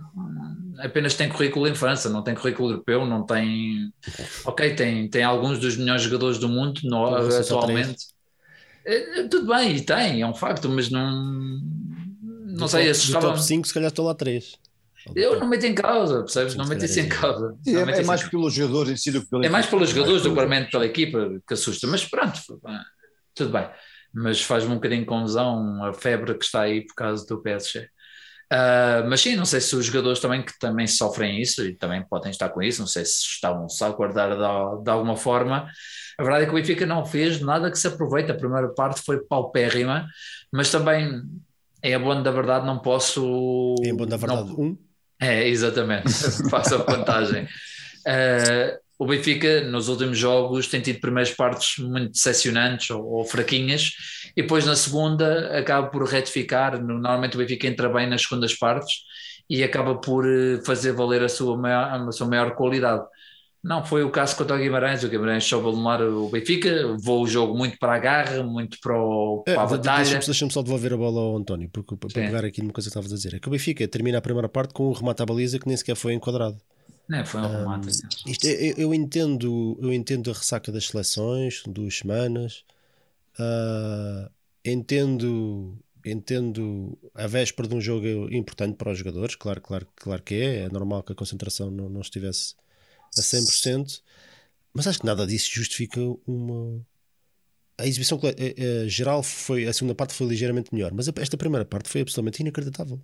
apenas 0.78 1.14
tem 1.14 1.28
currículo 1.28 1.66
em 1.68 1.74
França, 1.74 2.08
não 2.08 2.22
tem 2.22 2.34
currículo 2.34 2.70
europeu, 2.70 3.06
não 3.06 3.24
tem. 3.24 3.92
Ok, 4.44 4.74
tem, 4.74 5.08
tem 5.08 5.22
alguns 5.22 5.58
dos 5.58 5.76
melhores 5.76 6.02
jogadores 6.02 6.38
do 6.38 6.48
mundo 6.48 6.80
no, 6.84 7.06
atualmente. 7.06 8.06
É, 8.84 9.26
tudo 9.28 9.46
bem, 9.46 9.76
e 9.76 9.80
tem, 9.84 10.20
é 10.22 10.26
um 10.26 10.34
facto, 10.34 10.68
mas 10.68 10.90
não. 10.90 11.60
Não 12.22 12.66
Do 12.66 12.68
sei, 12.68 12.88
assustava 12.90 13.28
top 13.28 13.42
5, 13.42 13.66
se 13.66 13.74
calhar 13.74 13.88
estão 13.88 14.04
lá 14.04 14.14
3. 14.14 14.56
Eu 15.14 15.38
não 15.38 15.48
meto 15.48 15.64
em 15.66 15.74
causa, 15.74 16.20
percebes? 16.20 16.52
Sim, 16.52 16.58
Não 16.58 16.66
meto 16.66 16.84
isso 16.84 16.98
é 16.98 17.02
em 17.02 17.08
isso. 17.08 17.20
causa. 17.20 17.56
É, 17.66 17.70
é 17.72 18.02
mais 18.02 18.22
causa. 18.22 18.30
pelos 18.30 18.54
jogadores 18.54 18.90
em 18.92 18.96
si 18.96 19.10
do 19.10 19.20
que 19.22 19.28
pela 19.28 19.44
É 19.44 19.48
mais 19.48 19.66
equipa. 19.66 19.76
pelos 19.76 19.90
jogadores 19.90 20.22
do 20.22 20.28
que 20.30 20.34
propriamente 20.34 20.70
pela 20.70 20.86
equipa 20.86 21.40
que 21.46 21.54
assusta, 21.54 21.86
mas 21.86 22.04
pronto, 22.04 22.40
pá, 22.62 22.84
tudo 23.34 23.50
bem. 23.52 23.68
Mas 24.12 24.40
faz-me 24.42 24.70
um 24.70 24.76
bocadinho 24.76 25.00
de 25.00 25.06
confusão 25.06 25.84
a 25.84 25.92
febre 25.92 26.34
que 26.38 26.44
está 26.44 26.62
aí 26.62 26.86
por 26.86 26.94
causa 26.94 27.26
do 27.26 27.42
PSG. 27.42 27.88
Ah, 28.50 29.04
mas 29.08 29.20
sim, 29.20 29.36
não 29.36 29.44
sei 29.44 29.60
se 29.60 29.74
os 29.74 29.86
jogadores 29.86 30.20
também 30.20 30.42
que 30.42 30.56
também 30.58 30.86
sofrem 30.86 31.40
isso 31.40 31.64
e 31.64 31.74
também 31.74 32.02
podem 32.08 32.30
estar 32.30 32.48
com 32.50 32.62
isso, 32.62 32.80
não 32.80 32.86
sei 32.86 33.04
se 33.04 33.22
estavam-se 33.22 33.82
a 33.82 33.88
acordar 33.88 34.30
de, 34.30 34.82
de 34.84 34.90
alguma 34.90 35.16
forma. 35.16 35.68
A 36.18 36.22
verdade 36.22 36.44
é 36.44 36.46
que 36.46 36.52
o 36.52 36.54
Benfica 36.56 36.86
não 36.86 37.04
fez 37.04 37.40
nada 37.40 37.70
que 37.70 37.78
se 37.78 37.88
aproveite. 37.88 38.30
A 38.30 38.34
primeira 38.36 38.68
parte 38.68 39.02
foi 39.02 39.18
paupérrima, 39.24 40.06
mas 40.52 40.70
também 40.70 41.22
em 41.82 41.94
abono 41.94 42.22
da 42.22 42.30
verdade 42.30 42.64
não 42.66 42.78
posso. 42.78 43.74
Em 43.82 43.94
bom 43.94 44.06
da 44.06 44.16
não- 44.16 44.26
verdade, 44.26 44.50
um. 44.52 44.78
é, 45.20 45.48
exatamente. 45.48 46.12
Faça 46.50 46.76
a 46.76 46.78
vantagem. 46.78 47.48
Eh, 48.06 48.78
o 48.98 49.06
Benfica, 49.06 49.62
nos 49.62 49.88
últimos 49.88 50.16
jogos, 50.16 50.68
tem 50.68 50.80
tido 50.80 51.00
primeiras 51.00 51.32
partes 51.32 51.78
muito 51.84 52.12
decepcionantes 52.12 52.90
ou, 52.90 53.02
ou 53.04 53.24
fraquinhas, 53.24 53.92
e 54.36 54.42
depois 54.42 54.64
na 54.64 54.76
segunda 54.76 55.58
acaba 55.58 55.88
por 55.88 56.04
retificar. 56.04 56.80
Normalmente 56.82 57.34
o 57.36 57.38
Benfica 57.38 57.66
entra 57.66 57.88
bem 57.88 58.08
nas 58.08 58.22
segundas 58.22 58.54
partes 58.54 58.92
e 59.50 59.62
acaba 59.62 59.96
por 59.96 60.24
eh, 60.26 60.60
fazer 60.64 60.92
valer 60.92 61.22
a 61.22 61.28
sua 61.28 61.56
maior, 61.56 62.08
a 62.08 62.12
sua 62.12 62.26
maior 62.26 62.54
qualidade. 62.54 63.04
Não 63.62 63.82
foi 63.82 64.04
o 64.04 64.10
caso 64.10 64.36
contra 64.36 64.56
o 64.56 64.58
Guimarães. 64.58 65.02
O 65.02 65.08
Guimarães 65.08 65.42
soube 65.44 65.66
alunar 65.68 66.02
o 66.02 66.28
Benfica, 66.28 66.68
levou 66.70 67.22
o 67.22 67.26
jogo 67.26 67.56
muito 67.56 67.78
para 67.78 67.94
a 67.94 67.98
garra, 67.98 68.42
muito 68.42 68.78
para, 68.80 68.94
o- 68.94 69.42
É, 69.46 69.54
para 69.54 69.62
a 69.62 69.66
batalha. 69.66 70.02
Deixa-me 70.04 70.24
deixa 70.24 70.50
só 70.50 70.62
devolver 70.62 70.92
a 70.92 70.96
bola 70.98 71.20
ao 71.20 71.36
António, 71.36 71.70
porque, 71.72 71.96
para 71.96 72.10
Sim. 72.10 72.26
pegar 72.26 72.44
aqui 72.44 72.60
numa 72.60 72.72
coisa 72.74 72.88
que 72.88 72.90
estavas 72.90 73.10
a 73.10 73.16
dizer. 73.16 73.34
É 73.34 73.38
que 73.40 73.48
o 73.48 73.50
Benfica 73.50 73.88
termina 73.88 74.18
a 74.18 74.20
primeira 74.20 74.48
parte 74.50 74.74
com 74.74 74.90
um 74.90 74.92
remate 74.92 75.22
à 75.22 75.26
baliza 75.26 75.58
que 75.58 75.66
nem 75.66 75.76
sequer 75.76 75.96
foi 75.96 76.12
enquadrado. 76.12 76.58
Não, 77.08 77.24
foi 77.24 77.40
um 77.40 77.46
remate. 77.48 77.90
Isto, 78.26 78.46
eu, 78.46 78.74
eu 78.76 78.94
entendo, 78.94 79.78
eu 79.80 79.92
entendo 79.92 80.30
a 80.30 80.34
ressaca 80.34 80.72
das 80.72 80.86
seleções, 80.86 81.62
duas 81.66 81.98
semanas. 81.98 82.64
ah, 83.38 84.30
entendo, 84.64 85.78
entendo 86.04 86.98
a 87.14 87.26
véspera 87.26 87.68
de 87.68 87.74
um 87.74 87.80
jogo 87.80 88.06
importante 88.32 88.76
para 88.76 88.90
os 88.90 88.98
jogadores, 88.98 89.36
claro, 89.36 89.60
claro, 89.60 89.86
claro 89.94 90.22
que 90.22 90.34
é. 90.34 90.60
É 90.64 90.68
normal 90.70 91.02
que 91.02 91.12
a 91.12 91.16
concentração 91.16 91.70
não, 91.70 91.88
não 91.88 92.00
estivesse 92.00 92.54
a 93.18 93.22
100%, 93.22 94.02
mas 94.72 94.86
acho 94.86 95.00
que 95.00 95.06
nada 95.06 95.26
disso 95.26 95.50
justifica 95.52 96.00
uma. 96.26 96.84
A 97.76 97.86
exibição 97.86 98.20
eh, 98.22 98.54
eh, 98.56 98.88
geral 98.88 99.22
foi. 99.22 99.66
A 99.66 99.72
segunda 99.72 99.94
parte 99.94 100.14
foi 100.14 100.26
ligeiramente 100.28 100.72
melhor, 100.72 100.92
mas 100.94 101.08
esta 101.08 101.36
primeira 101.36 101.64
parte 101.64 101.88
foi 101.88 102.00
absolutamente 102.02 102.40
inacreditável. 102.40 103.00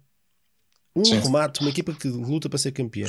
Um 0.94 1.04
Sim. 1.04 1.20
remate, 1.20 1.60
uma 1.60 1.70
equipa 1.70 1.92
que 1.92 2.08
luta 2.08 2.48
para 2.48 2.58
ser 2.58 2.72
campeã 2.72 3.06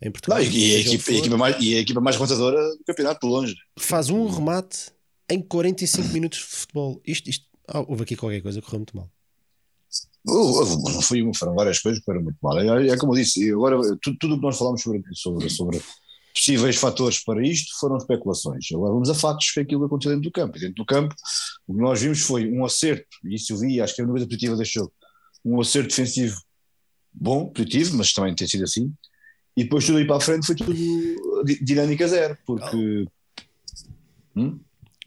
em 0.00 0.10
Portugal. 0.10 0.38
Não, 0.38 0.44
e, 0.44 0.76
a 0.76 0.80
equipa, 0.80 1.10
a 1.10 1.14
equipa 1.14 1.36
mais, 1.36 1.56
e 1.60 1.74
a 1.76 1.80
equipa 1.80 2.00
mais 2.00 2.16
contadora 2.16 2.60
do 2.76 2.84
campeonato, 2.84 3.20
por 3.20 3.28
longe. 3.28 3.54
faz 3.78 4.10
um 4.10 4.26
remate 4.26 4.92
em 5.30 5.40
45 5.40 6.08
minutos 6.08 6.38
de 6.38 6.44
futebol. 6.44 7.00
Isto, 7.06 7.30
isto, 7.30 7.46
ah, 7.68 7.84
houve 7.86 8.02
aqui 8.02 8.16
qualquer 8.16 8.40
coisa 8.40 8.60
que 8.60 8.66
correu 8.66 8.80
muito 8.80 8.96
mal. 8.96 9.10
Não 10.24 11.00
foi 11.00 11.22
uma, 11.22 11.34
foram 11.34 11.54
várias 11.54 11.78
coisas 11.78 12.00
que 12.00 12.04
foram 12.04 12.22
muito 12.22 12.38
mal. 12.42 12.58
É, 12.58 12.88
é 12.88 12.96
como 12.96 13.12
eu 13.12 13.16
disse, 13.16 13.50
agora 13.50 13.76
tudo, 14.02 14.34
o 14.34 14.38
que 14.38 14.42
nós 14.42 14.58
falamos 14.58 14.82
sobre, 14.82 15.02
sobre, 15.14 15.50
sobre 15.50 15.82
possíveis 16.34 16.76
fatores 16.76 17.22
para 17.24 17.44
isto 17.44 17.78
foram 17.78 17.96
especulações. 17.96 18.66
Agora 18.72 18.92
vamos 18.92 19.10
a 19.10 19.14
fatos 19.14 19.50
que 19.50 19.60
é 19.60 19.62
aquilo 19.62 19.80
que 19.80 19.86
aconteceu 19.86 20.12
dentro 20.12 20.30
do 20.30 20.32
campo. 20.32 20.56
E 20.56 20.60
dentro 20.60 20.74
do 20.76 20.84
campo, 20.84 21.14
o 21.66 21.74
que 21.74 21.80
nós 21.80 22.00
vimos 22.00 22.20
foi 22.20 22.50
um 22.50 22.64
acerto, 22.64 23.08
e 23.24 23.34
isso 23.34 23.52
eu 23.52 23.58
vi, 23.58 23.80
acho 23.80 23.94
que 23.94 24.00
é 24.00 24.04
a 24.04 24.06
novidade 24.06 24.28
positiva 24.28 24.56
deste 24.56 24.74
jogo, 24.74 24.92
um 25.44 25.60
acerto 25.60 25.88
defensivo 25.88 26.40
bom, 27.12 27.46
positivo, 27.46 27.96
mas 27.96 28.12
também 28.12 28.34
tem 28.34 28.46
sido 28.46 28.64
assim. 28.64 28.92
E 29.58 29.64
depois 29.64 29.84
tudo 29.84 29.98
aí 29.98 30.06
para 30.06 30.18
a 30.18 30.20
frente 30.20 30.46
foi 30.46 30.54
tudo 30.54 30.72
dinâmica 31.60 32.06
zero, 32.06 32.38
porque. 32.46 33.08
Hum? 34.36 34.60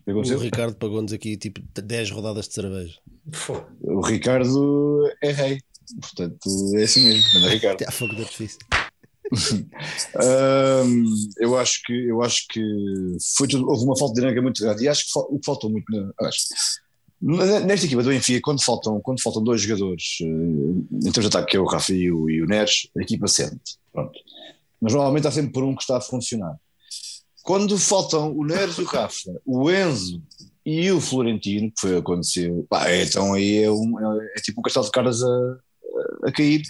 O 0.06 0.38
Ricardo 0.38 0.76
pagou-nos 0.76 1.14
aqui 1.14 1.38
tipo 1.38 1.62
10 1.74 2.12
rodadas 2.12 2.50
de 2.50 2.56
cerveja. 2.56 3.00
O 3.80 4.02
Ricardo 4.02 5.10
é 5.24 5.32
rei, 5.32 5.62
portanto 6.02 6.50
é 6.76 6.84
assim 6.84 7.02
mesmo, 7.02 7.34
manda 7.36 7.48
Ricardo. 7.48 7.82
A 7.88 7.92
fogo 7.92 8.14
de 8.14 8.24
artifício. 8.24 8.60
um, 10.86 11.06
eu 11.38 11.58
acho 11.58 11.82
que 11.86 11.94
eu 11.94 12.22
acho 12.22 12.46
que 12.50 12.62
foi 13.38 13.48
tudo, 13.48 13.70
houve 13.70 13.86
uma 13.86 13.98
falta 13.98 14.16
de 14.16 14.20
dinâmica 14.20 14.42
muito 14.42 14.62
grande 14.62 14.84
e 14.84 14.90
acho 14.90 15.06
que 15.06 15.18
o 15.18 15.40
que 15.40 15.46
faltou 15.46 15.70
muito 15.70 15.86
acho, 16.20 16.48
nesta 17.22 17.86
equipa 17.86 18.04
do 18.04 18.10
Benfica 18.10 18.42
quando 18.44 18.62
faltam 18.62 19.00
quando 19.00 19.22
faltam 19.22 19.42
dois 19.42 19.62
jogadores 19.62 20.18
eh, 20.22 20.26
em 20.26 21.12
termos 21.14 21.22
de 21.22 21.28
ataque 21.28 21.52
que 21.52 21.58
é 21.58 21.62
o 21.62 21.66
Rafa 21.66 21.94
e 21.94 22.12
o, 22.12 22.30
e 22.30 22.42
o 22.42 22.46
Neres 22.46 22.90
a 22.98 23.02
equipa 23.02 23.26
sente 23.30 23.78
pronto 23.94 24.20
mas 24.82 24.94
normalmente 24.94 25.28
há 25.28 25.32
sempre 25.32 25.52
por 25.52 25.64
um 25.64 25.76
que 25.76 25.84
está 25.84 25.98
a 25.98 26.02
funcionar. 26.02 26.56
Quando 27.44 27.78
faltam 27.78 28.36
o 28.36 28.46
Neres 28.46 28.78
e 28.78 28.82
o 28.82 28.86
Rafa 28.86 29.32
o 29.46 29.72
Enzo 29.72 30.22
e 30.66 30.92
o 30.92 31.02
Florentino 31.02 31.72
que 31.72 31.82
foi 31.82 31.92
o 31.92 31.94
que 31.94 32.00
aconteceu 32.00 32.66
pá, 32.70 32.94
então 32.94 33.34
aí 33.34 33.64
é, 33.64 33.72
um, 33.72 34.00
é, 34.00 34.26
é 34.38 34.42
tipo 34.42 34.60
um 34.60 34.64
castelo 34.64 34.86
de 34.86 34.92
caras 34.92 35.24
a, 35.24 35.58
a 36.26 36.32
cair 36.32 36.62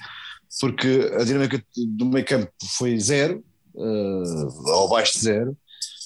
porque 0.60 1.10
a 1.18 1.24
dinâmica 1.24 1.64
do 1.76 2.06
meio 2.06 2.26
campo 2.26 2.52
foi 2.78 3.00
zero, 3.00 3.44
uh, 3.76 4.70
ou 4.70 4.88
abaixo 4.88 5.14
de 5.14 5.20
zero, 5.20 5.58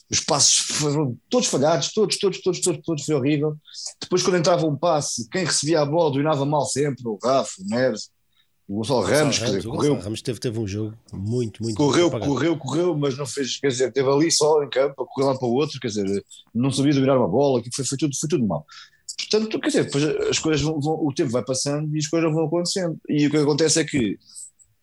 os 0.10 0.20
passos 0.20 0.58
foram 0.78 1.18
todos 1.30 1.48
falhados, 1.48 1.92
todos, 1.92 2.20
todos, 2.20 2.40
todos, 2.42 2.62
todos, 2.62 2.82
todos, 2.86 3.06
foi 3.06 3.16
horrível. 3.16 3.58
Depois, 4.00 4.22
quando 4.22 4.38
entrava 4.38 4.68
um 4.68 4.78
passe, 4.78 5.28
quem 5.30 5.44
recebia 5.44 5.82
a 5.82 5.86
bola 5.86 6.12
dominava 6.12 6.46
mal 6.46 6.66
sempre, 6.66 7.08
o 7.08 7.18
Rafa, 7.22 7.54
o 7.60 7.66
Neres, 7.66 8.12
o 8.68 8.78
Gonçalo 8.78 9.02
Ramos, 9.02 9.38
Ramos, 9.38 9.56
dizer, 9.56 9.70
correu. 9.70 10.00
Ramos 10.00 10.22
teve, 10.22 10.40
teve 10.40 10.60
um 10.60 10.68
jogo 10.68 10.98
muito, 11.14 11.62
muito 11.62 11.78
Correu, 11.78 12.10
correu, 12.10 12.58
correu, 12.58 12.98
mas 12.98 13.16
não 13.16 13.26
fez, 13.26 13.58
quer 13.58 13.68
dizer, 13.68 13.90
esteve 13.90 14.10
ali 14.10 14.32
só 14.32 14.64
em 14.64 14.70
campo, 14.70 15.04
a 15.04 15.06
correr 15.06 15.28
lá 15.28 15.38
para 15.38 15.48
o 15.48 15.54
outro, 15.54 15.80
quer 15.80 15.88
dizer, 15.88 16.26
não 16.54 16.72
sabia 16.72 16.94
dominar 16.94 17.18
uma 17.18 17.28
bola, 17.28 17.62
foi, 17.74 17.86
foi, 17.86 17.98
tudo, 17.98 18.16
foi 18.20 18.28
tudo 18.28 18.46
mal. 18.46 18.66
Portanto, 19.18 19.60
quer 19.60 19.68
dizer, 19.68 19.86
depois 19.86 20.04
as 20.04 20.40
coisas 20.40 20.62
vão, 20.62 20.80
vão, 20.80 20.94
o 20.94 21.14
tempo 21.14 21.32
vai 21.32 21.44
passando 21.44 21.96
e 21.96 22.00
as 22.00 22.08
coisas 22.08 22.32
vão 22.34 22.46
acontecendo. 22.46 23.00
E 23.08 23.28
o 23.28 23.32
que 23.32 23.38
acontece 23.38 23.80
é 23.80 23.84
que 23.86 24.18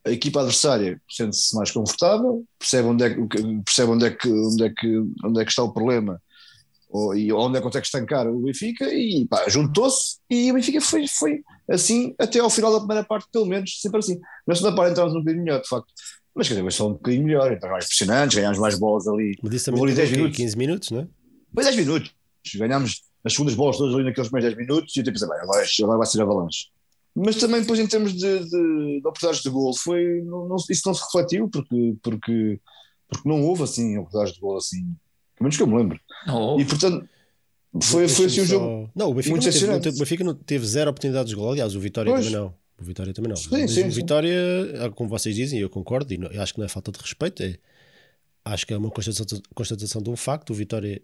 a 0.05 0.11
equipa 0.11 0.41
adversária 0.41 1.01
sente-se 1.09 1.55
mais 1.55 1.71
confortável, 1.71 2.45
percebe 2.59 2.89
onde 2.89 3.05
é, 3.05 3.17
percebe 3.65 3.93
onde 3.93 4.07
é, 4.07 4.11
que, 4.11 4.29
onde 4.29 4.65
é, 4.65 4.71
que, 4.71 4.99
onde 5.25 5.41
é 5.41 5.45
que 5.45 5.51
está 5.51 5.63
o 5.63 5.73
problema 5.73 6.21
ou, 6.89 7.15
e 7.15 7.33
onde 7.33 7.57
é 7.57 7.61
que 7.61 7.65
consegue 7.65 7.87
estancar 7.87 8.29
o 8.29 8.41
Benfica 8.41 8.93
e 8.93 9.27
juntou-se 9.49 10.19
e 10.29 10.51
o 10.51 10.55
Benfica 10.55 10.81
foi, 10.81 11.07
foi 11.07 11.43
assim 11.69 12.15
até 12.19 12.39
ao 12.39 12.51
final 12.51 12.73
da 12.73 12.79
primeira 12.79 13.05
parte, 13.05 13.29
pelo 13.33 13.47
menos, 13.47 13.81
sempre 13.81 13.99
assim. 13.99 14.21
Na 14.47 14.55
segunda 14.55 14.77
parte 14.77 14.93
entramos 14.93 15.15
um 15.15 15.19
bocadinho 15.19 15.45
melhor, 15.45 15.61
de 15.61 15.69
facto. 15.69 15.93
Mas 16.35 16.49
quer 16.49 16.55
dizer, 16.55 16.73
só 16.73 16.89
um 16.89 16.93
bocadinho 16.93 17.25
melhor, 17.25 17.53
entramos 17.53 17.73
mais 17.73 17.85
impressionantes, 17.85 18.37
ganhámos 18.37 18.59
mais 18.59 18.79
bolas 18.79 19.07
ali. 19.07 19.37
Mas 19.43 19.55
isso 19.55 19.71
também 19.71 19.95
10 19.95 20.11
minutos. 20.13 20.37
15 20.37 20.57
minutos, 20.57 20.91
não 20.91 21.01
é? 21.01 21.09
Foi 21.55 21.65
10 21.65 21.77
minutos. 21.77 22.15
Ganhámos 22.55 23.03
as 23.25 23.33
segundas 23.33 23.55
bolas 23.55 23.77
todas 23.77 23.95
ali 23.95 24.05
naqueles 24.05 24.31
primeiros 24.31 24.57
10 24.57 24.69
minutos 24.69 24.97
e 24.97 25.01
eu 25.01 25.05
pensei, 25.05 25.29
bem, 25.29 25.39
agora, 25.39 25.65
agora 25.83 25.99
vai 25.99 26.07
ser 26.07 26.23
avalanche. 26.23 26.67
Mas 27.15 27.37
também 27.37 27.61
depois 27.61 27.79
em 27.79 27.87
termos 27.87 28.15
de, 28.15 28.39
de, 28.39 29.01
de 29.01 29.07
oportunidades 29.07 29.43
de 29.43 29.51
gol, 29.51 29.77
foi, 29.77 30.23
não, 30.25 30.49
não, 30.49 30.57
isso 30.57 30.83
não 30.87 30.95
se 30.95 31.05
refletiu 31.05 31.49
porque, 31.49 31.95
porque, 32.03 32.61
porque 33.09 33.29
não 33.29 33.43
houve 33.43 33.65
assim 33.65 33.99
oportunidades 33.99 34.35
de 34.35 34.41
gol 34.41 34.57
assim, 34.57 34.81
pelo 35.37 35.43
menos 35.43 35.57
que 35.57 35.63
eu 35.63 35.67
me 35.67 35.77
lembro. 35.77 36.01
Oh. 36.29 36.59
E 36.59 36.65
portanto 36.65 37.07
foi, 37.81 38.09
foi 38.09 38.27
assim 38.27 38.41
um 38.41 38.47
só... 38.47 38.53
jogo. 38.53 38.91
Não, 38.95 39.11
o 39.11 39.15
Benfica, 39.15 39.37
não 39.37 39.43
teve, 39.43 39.67
não 39.67 39.81
teve, 39.81 39.97
o 39.97 39.99
Benfica 39.99 40.25
não 40.25 40.35
teve 40.35 40.67
zero 40.67 40.91
oportunidades 40.91 41.31
de 41.31 41.37
gol, 41.37 41.51
aliás, 41.51 41.75
o 41.75 41.81
Vitória 41.81 42.13
pois. 42.13 42.27
também 42.27 42.41
não. 42.41 42.55
O 42.79 42.85
Vitória 42.85 43.15
também 43.15 43.29
não. 43.29 43.37
Sim, 43.37 43.69
sim, 43.69 43.87
o 43.87 43.91
Vitória, 43.91 44.35
é 44.75 44.91
como 44.91 45.09
vocês 45.09 45.35
dizem, 45.35 45.61
eu 45.61 45.71
concordo, 45.71 46.13
e 46.13 46.19
não, 46.19 46.29
acho 46.41 46.53
que 46.53 46.59
não 46.59 46.67
é 46.67 46.69
falta 46.69 46.91
de 46.91 46.99
respeito, 46.99 47.43
é, 47.43 47.57
acho 48.45 48.67
que 48.67 48.75
é 48.75 48.77
uma 48.77 48.91
constatação, 48.91 49.41
constatação 49.55 50.03
de 50.03 50.11
um 50.11 50.17
facto. 50.17 50.51
O 50.51 50.55
Vitória, 50.55 51.01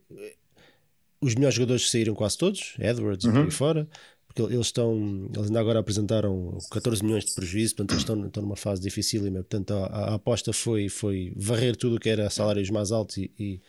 os 1.21 1.35
melhores 1.35 1.55
jogadores 1.55 1.91
saíram 1.91 2.15
quase 2.15 2.37
todos, 2.37 2.75
Edwards 2.79 3.25
uhum. 3.25 3.31
e 3.31 3.35
por 3.35 3.45
aí 3.45 3.51
fora 3.51 3.89
porque 4.29 4.43
eles 4.43 4.67
estão, 4.67 5.29
eles 5.35 5.47
ainda 5.47 5.59
agora 5.59 5.81
apresentaram 5.81 6.57
14 6.71 7.03
milhões 7.05 7.25
de 7.25 7.35
prejuízo, 7.35 7.75
portanto 7.75 7.93
eles 7.93 8.03
estão, 8.03 8.27
estão 8.27 8.43
numa 8.43 8.57
fase 8.57 8.81
dificílima, 8.81 9.39
portanto 9.39 9.73
a, 9.73 9.87
a, 9.87 10.15
aposta 10.15 10.53
foi, 10.53 10.89
foi 10.89 11.33
varrer 11.35 11.75
tudo 11.75 11.97
o 11.97 11.99
que 11.99 12.09
era 12.09 12.31
salários 12.31 12.71
mais 12.71 12.93
altos 12.93 13.17
e, 13.17 13.33
e 13.39 13.61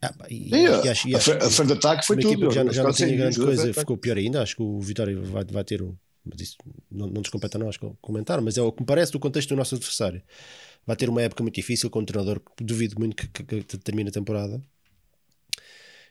ah, 0.00 0.14
e, 0.30 0.50
e, 0.50 0.66
a, 0.66 0.92
acho, 0.92 1.08
e 1.08 1.14
acho, 1.14 1.32
a 1.32 1.50
frente 1.50 1.68
de 1.68 1.72
ataque 1.72 2.06
foi 2.06 2.16
tudo. 2.18 2.50
Já, 2.50 2.64
já 2.70 2.82
não 2.82 2.92
tinha 2.92 3.16
grande 3.16 3.38
coisa, 3.38 3.74
ficou 3.74 3.96
pior 3.96 4.16
ainda. 4.16 4.42
Acho 4.42 4.56
que 4.56 4.62
o 4.62 4.80
Vitória 4.80 5.18
vai, 5.20 5.44
vai 5.44 5.64
ter 5.64 5.82
um. 5.82 5.94
Mas 6.24 6.40
isso 6.40 6.56
não, 6.90 7.06
não 7.06 7.20
nos 7.20 7.30
compete 7.30 7.56
a 7.56 7.58
nós 7.58 7.76
comentar, 8.00 8.40
mas 8.40 8.56
é 8.58 8.62
o 8.62 8.70
que 8.70 8.82
me 8.82 8.86
parece 8.86 9.10
do 9.10 9.18
contexto 9.18 9.48
do 9.50 9.56
nosso 9.56 9.74
adversário. 9.74 10.22
Vai 10.86 10.94
ter 10.94 11.08
uma 11.08 11.22
época 11.22 11.42
muito 11.42 11.54
difícil 11.54 11.90
com 11.90 12.00
um 12.00 12.04
treinador 12.04 12.40
que 12.56 12.62
duvido 12.62 12.98
muito 12.98 13.16
que, 13.16 13.28
que, 13.28 13.62
que 13.62 13.78
termine 13.78 14.10
a 14.10 14.12
temporada. 14.12 14.62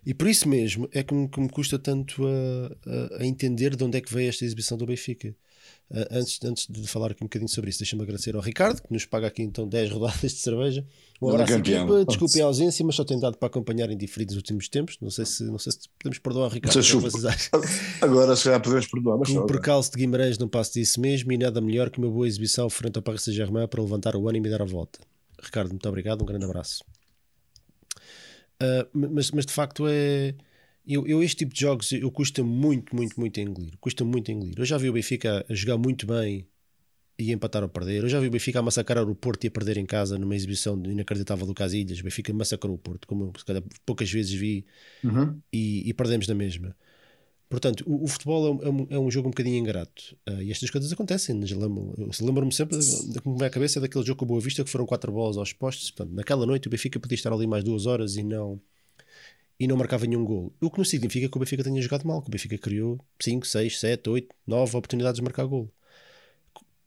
E 0.06 0.14
por 0.14 0.28
isso 0.28 0.48
mesmo 0.48 0.88
é 0.92 1.04
que 1.04 1.14
me, 1.14 1.28
que 1.28 1.40
me 1.40 1.50
custa 1.50 1.78
tanto 1.78 2.26
a, 2.26 3.18
a, 3.18 3.22
a, 3.22 3.26
entender 3.26 3.76
de 3.76 3.84
onde 3.84 3.98
é 3.98 4.02
que 4.02 4.14
veio 4.14 4.30
esta 4.30 4.46
exibição 4.46 4.78
do 4.78 4.86
Benfica. 4.86 5.36
Uh, 5.90 6.06
antes, 6.12 6.38
antes 6.44 6.68
de 6.68 6.86
falar 6.86 7.12
aqui 7.12 7.24
um 7.24 7.28
bocadinho 7.28 7.48
sobre 7.48 7.70
isso, 7.70 7.80
deixa-me 7.80 8.02
agradecer 8.02 8.36
ao 8.36 8.42
Ricardo, 8.42 8.82
que 8.82 8.92
nos 8.92 9.06
paga 9.06 9.28
aqui 9.28 9.42
então 9.42 9.66
10 9.66 9.92
rodadas 9.92 10.20
de 10.20 10.40
cerveja. 10.40 10.86
Um 11.22 11.30
abraço 11.30 11.54
equipa, 11.54 12.06
desculpem 12.06 12.42
a 12.42 12.46
ausência, 12.46 12.86
mas 12.86 12.96
só 12.96 13.06
tenho 13.06 13.22
dado 13.22 13.38
para 13.38 13.48
acompanhar 13.48 13.90
em 13.90 13.98
diferidos 13.98 14.36
nos 14.36 14.42
últimos 14.42 14.68
tempos. 14.68 14.98
Não 15.02 15.10
sei 15.10 15.26
se, 15.26 15.44
não 15.46 15.58
sei 15.58 15.72
se 15.72 15.90
podemos 15.98 16.20
perdoar 16.20 16.46
ao 16.46 16.50
Ricardo. 16.50 16.74
Agora 18.02 18.36
se 18.36 18.44
calhar 18.44 18.62
podemos 18.62 18.88
perdoar. 18.88 19.18
Mas 19.18 19.30
o 19.30 19.46
percalço 19.46 19.92
de 19.92 19.98
Guimarães 19.98 20.38
não 20.38 20.50
passo 20.50 20.74
disso 20.74 21.00
mesmo 21.00 21.32
e 21.32 21.38
nada 21.38 21.62
melhor 21.62 21.90
que 21.90 22.00
uma 22.00 22.10
boa 22.10 22.28
exibição 22.28 22.70
frente 22.70 22.98
ao 22.98 23.02
Paris 23.02 23.22
Saint-Germain 23.22 23.68
para 23.68 23.82
levantar 23.82 24.16
o 24.16 24.28
ânimo 24.28 24.46
e 24.48 24.50
dar 24.50 24.62
a 24.62 24.66
volta. 24.66 25.00
Ricardo, 25.42 25.70
muito 25.70 25.88
obrigado, 25.88 26.22
um 26.22 26.26
grande 26.26 26.44
abraço. 26.44 26.84
Uh, 28.62 28.88
mas, 28.92 29.32
mas 29.32 29.46
de 29.46 29.54
facto 29.54 29.86
é. 29.88 30.36
Eu, 30.88 31.06
eu, 31.06 31.22
este 31.22 31.38
tipo 31.38 31.54
de 31.54 31.60
jogos 31.60 31.92
eu 31.92 32.10
custa 32.10 32.42
muito, 32.44 32.96
muito, 32.96 33.20
muito 33.20 33.40
a 33.40 33.44
engolir. 33.44 33.78
Custa 33.80 34.06
muito 34.06 34.32
a 34.32 34.34
engolir. 34.34 34.56
Eu 34.58 34.66
já 34.66 34.78
vi 34.78 34.90
o 34.90 34.94
Benfica 34.94 35.46
a 35.50 35.54
jogar 35.54 35.78
muito 35.78 36.08
bem 36.08 36.48
e 37.20 37.32
empatar 37.32 37.64
ou 37.64 37.70
perder. 37.70 38.04
Eu 38.04 38.10
já 38.10 38.20
vi 38.20 38.28
o 38.28 38.32
Benfica 38.32 38.60
a 38.60 38.62
massacrar 38.62 39.08
o 39.10 39.16
Porto 39.16 39.44
e 39.44 39.48
a 39.48 39.52
perder 39.52 39.78
em 39.78 39.86
casa 39.86 40.18
numa 40.18 40.36
exibição 40.36 40.82
inacreditável 40.86 41.46
do 41.46 41.54
Casilhas. 41.54 42.00
O 42.00 42.04
Benfica 42.04 42.32
massacrou 42.32 42.76
o 42.76 42.78
Porto, 42.78 43.08
como 43.08 43.34
se 43.38 43.44
calhar 43.44 43.64
poucas 43.86 44.10
vezes 44.10 44.32
vi, 44.32 44.66
uhum. 45.04 45.38
e, 45.52 45.90
e, 45.90 45.94
perdemos 45.94 46.28
na 46.28 46.36
mesma. 46.36 46.76
Portanto, 47.50 47.84
o, 47.88 48.04
o 48.04 48.08
futebol 48.08 48.62
é 48.62 48.70
um, 48.70 48.88
é 48.92 49.00
um, 49.00 49.10
jogo 49.10 49.28
um 49.28 49.32
bocadinho 49.32 49.58
ingrato 49.58 50.16
uh, 50.30 50.42
e 50.42 50.52
estas 50.52 50.70
coisas 50.70 50.92
acontecem. 50.92 51.40
Lembro-me 51.40 52.54
sempre, 52.54 52.78
como 53.24 53.44
é 53.44 53.48
a 53.48 53.50
cabeça, 53.50 53.82
daquele 53.82 54.06
jogo 54.06 54.20
com 54.20 54.26
a 54.26 54.28
Boa 54.28 54.42
Vista 54.42 54.64
que 54.64 54.70
foram 54.70 54.86
quatro 54.86 55.12
bolas 55.12 55.38
aos 55.38 55.54
postos. 55.54 55.90
Portanto, 55.92 56.16
naquela 56.16 56.46
noite 56.46 56.68
o 56.68 56.70
Benfica 56.72 57.00
podia 57.00 57.16
estar 57.16 57.34
ali 57.34 57.48
mais 57.48 57.64
duas 57.64 57.86
horas 57.86 58.16
e 58.16 58.24
não, 58.24 58.62
e 59.60 59.68
não 59.68 59.76
marcava 59.78 60.06
nenhum 60.06 60.24
gol. 60.24 60.54
O 60.62 60.70
que 60.70 60.78
não 60.78 60.86
significa 60.86 61.28
que 61.30 61.38
o 61.38 61.40
Benfica 61.40 61.64
tenha 61.64 61.82
jogado 61.82 62.06
mal, 62.06 62.22
que 62.22 62.28
o 62.28 62.32
Benfica 62.32 62.58
criou 62.58 63.00
5, 63.20 63.46
6, 63.46 63.80
7, 63.80 64.10
8, 64.10 64.36
9 64.46 64.78
oportunidades 64.78 65.18
de 65.18 65.24
marcar 65.24 65.46
gol. 65.46 65.72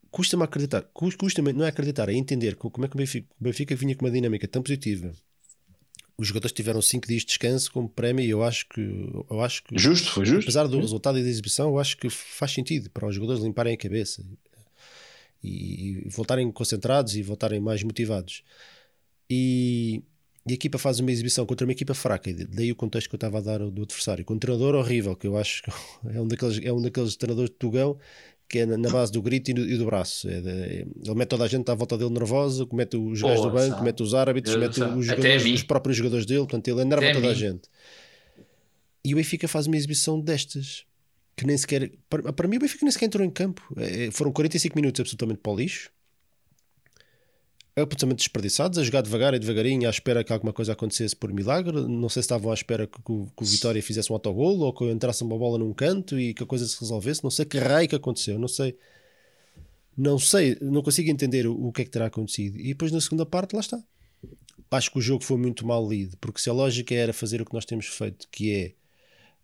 Custa-me 0.09 0.43
acreditar, 0.43 0.83
custa-me, 0.93 1.53
não 1.53 1.65
é 1.65 1.69
acreditar, 1.69 2.09
é 2.09 2.13
entender 2.13 2.55
como 2.55 2.85
é 2.85 2.87
que 2.87 2.95
o 2.95 2.97
Benfica, 2.97 3.27
o 3.39 3.43
Benfica 3.43 3.75
vinha 3.75 3.95
com 3.95 4.05
uma 4.05 4.11
dinâmica 4.11 4.47
tão 4.47 4.61
positiva 4.61 5.13
os 6.21 6.27
jogadores 6.27 6.53
tiveram 6.53 6.81
5 6.81 7.07
dias 7.07 7.21
de 7.21 7.27
descanso 7.27 7.71
como 7.71 7.89
prémio 7.89 8.23
e 8.23 8.29
eu 8.29 8.43
acho 8.43 8.67
que 8.69 8.79
eu 8.79 9.41
acho 9.41 9.63
que 9.63 9.77
justo, 9.77 10.11
foi 10.11 10.23
justo. 10.23 10.43
Apesar 10.43 10.67
do 10.67 10.79
resultado 10.79 11.17
e 11.17 11.23
da 11.23 11.27
exibição, 11.27 11.69
eu 11.69 11.79
acho 11.79 11.97
que 11.97 12.09
faz 12.11 12.51
sentido 12.51 12.91
para 12.91 13.07
os 13.07 13.15
jogadores 13.15 13.41
limparem 13.41 13.73
a 13.73 13.77
cabeça 13.77 14.23
e, 15.43 16.03
e 16.05 16.09
voltarem 16.09 16.51
concentrados 16.51 17.15
e 17.15 17.23
voltarem 17.23 17.59
mais 17.59 17.81
motivados. 17.81 18.43
E, 19.27 20.03
e 20.45 20.51
a 20.51 20.55
equipa 20.55 20.77
faz 20.77 20.99
uma 20.99 21.11
exibição 21.11 21.45
contra 21.45 21.65
uma 21.65 21.71
equipa 21.71 21.93
fraca, 21.93 22.33
daí 22.49 22.71
o 22.71 22.75
contexto 22.75 23.09
que 23.09 23.15
eu 23.15 23.17
estava 23.17 23.37
a 23.37 23.41
dar 23.41 23.59
do 23.59 23.83
adversário. 23.83 24.25
Com 24.25 24.33
um 24.33 24.39
treinador 24.39 24.73
horrível, 24.75 25.15
que 25.15 25.27
eu 25.27 25.37
acho 25.37 25.61
que 25.63 25.69
é 26.09 26.19
um 26.19 26.27
daqueles, 26.27 26.59
é 26.63 26.73
um 26.73 26.81
daqueles 26.81 27.15
treinadores 27.15 27.49
de 27.49 27.55
Tugão 27.57 27.97
que 28.49 28.59
é 28.59 28.65
na 28.65 28.89
base 28.89 29.13
do 29.13 29.21
grito 29.21 29.49
e 29.49 29.53
do, 29.53 29.61
e 29.61 29.77
do 29.77 29.85
braço. 29.85 30.27
É 30.27 30.41
de, 30.41 30.49
ele 30.49 31.15
mete 31.15 31.29
toda 31.29 31.45
a 31.45 31.47
gente 31.47 31.71
à 31.71 31.73
volta 31.73 31.97
dele 31.97 32.09
nervosa, 32.09 32.67
mete 32.73 32.97
os 32.97 33.21
gajos 33.21 33.43
do 33.43 33.49
banco, 33.49 33.69
sabe. 33.69 33.85
mete 33.85 34.03
os 34.03 34.13
árbitros, 34.13 34.57
mete 34.57 34.83
os, 34.83 35.05
jogadores, 35.05 35.45
os, 35.45 35.63
próprios 35.63 35.97
jogadores 35.97 36.25
dele, 36.25 36.41
portanto 36.41 36.67
ele 36.67 36.81
enerva 36.81 37.05
Até 37.05 37.13
toda 37.13 37.27
a, 37.27 37.31
a 37.31 37.33
gente. 37.33 37.69
E 39.05 39.13
o 39.13 39.15
Benfica 39.15 39.47
faz 39.47 39.67
uma 39.67 39.77
exibição 39.77 40.19
destas 40.19 40.83
que 41.37 41.47
nem 41.47 41.57
sequer. 41.57 41.93
Para, 42.09 42.33
para 42.33 42.45
mim, 42.45 42.57
o 42.57 42.59
Benfica 42.59 42.83
nem 42.83 42.91
sequer 42.91 43.05
entrou 43.05 43.25
em 43.25 43.29
campo. 43.29 43.65
É, 43.77 44.11
foram 44.11 44.33
45 44.33 44.75
minutos 44.75 44.99
absolutamente 44.99 45.39
para 45.39 45.51
o 45.53 45.55
lixo 45.55 45.89
absolutamente 47.75 48.19
desperdiçados, 48.19 48.77
a 48.77 48.83
jogar 48.83 49.01
devagar 49.01 49.33
e 49.33 49.39
devagarinho, 49.39 49.87
à 49.87 49.89
espera 49.89 50.23
que 50.23 50.33
alguma 50.33 50.51
coisa 50.51 50.73
acontecesse 50.73 51.15
por 51.15 51.31
milagre. 51.31 51.73
Não 51.87 52.09
sei 52.09 52.21
se 52.21 52.25
estavam 52.25 52.51
à 52.51 52.53
espera 52.53 52.85
que, 52.85 52.97
que, 52.97 53.03
que 53.03 53.43
o 53.43 53.45
Vitória 53.45 53.81
fizesse 53.81 54.11
um 54.11 54.15
autogol 54.15 54.59
ou 54.59 54.73
que 54.73 54.83
entrasse 54.85 55.23
uma 55.23 55.37
bola 55.37 55.57
num 55.57 55.73
canto 55.73 56.19
e 56.19 56.33
que 56.33 56.43
a 56.43 56.45
coisa 56.45 56.67
se 56.67 56.79
resolvesse. 56.79 57.23
Não 57.23 57.31
sei 57.31 57.45
que 57.45 57.57
raio 57.57 57.87
que 57.87 57.95
aconteceu, 57.95 58.37
não 58.37 58.47
sei. 58.47 58.77
Não 59.95 60.17
sei, 60.17 60.57
não 60.61 60.81
consigo 60.81 61.09
entender 61.09 61.45
o, 61.47 61.67
o 61.67 61.71
que 61.71 61.81
é 61.81 61.85
que 61.85 61.91
terá 61.91 62.07
acontecido. 62.07 62.57
E 62.59 62.69
depois 62.69 62.91
na 62.91 63.01
segunda 63.01 63.25
parte, 63.25 63.53
lá 63.53 63.59
está. 63.59 63.81
acho 64.71 64.91
que 64.91 64.97
o 64.99 65.01
jogo 65.01 65.23
foi 65.23 65.37
muito 65.37 65.65
mal 65.65 65.87
lido, 65.87 66.17
porque 66.17 66.39
se 66.41 66.49
a 66.49 66.53
lógica 66.53 66.95
era 66.95 67.13
fazer 67.13 67.41
o 67.41 67.45
que 67.45 67.53
nós 67.53 67.65
temos 67.65 67.87
feito, 67.87 68.27
que 68.31 68.75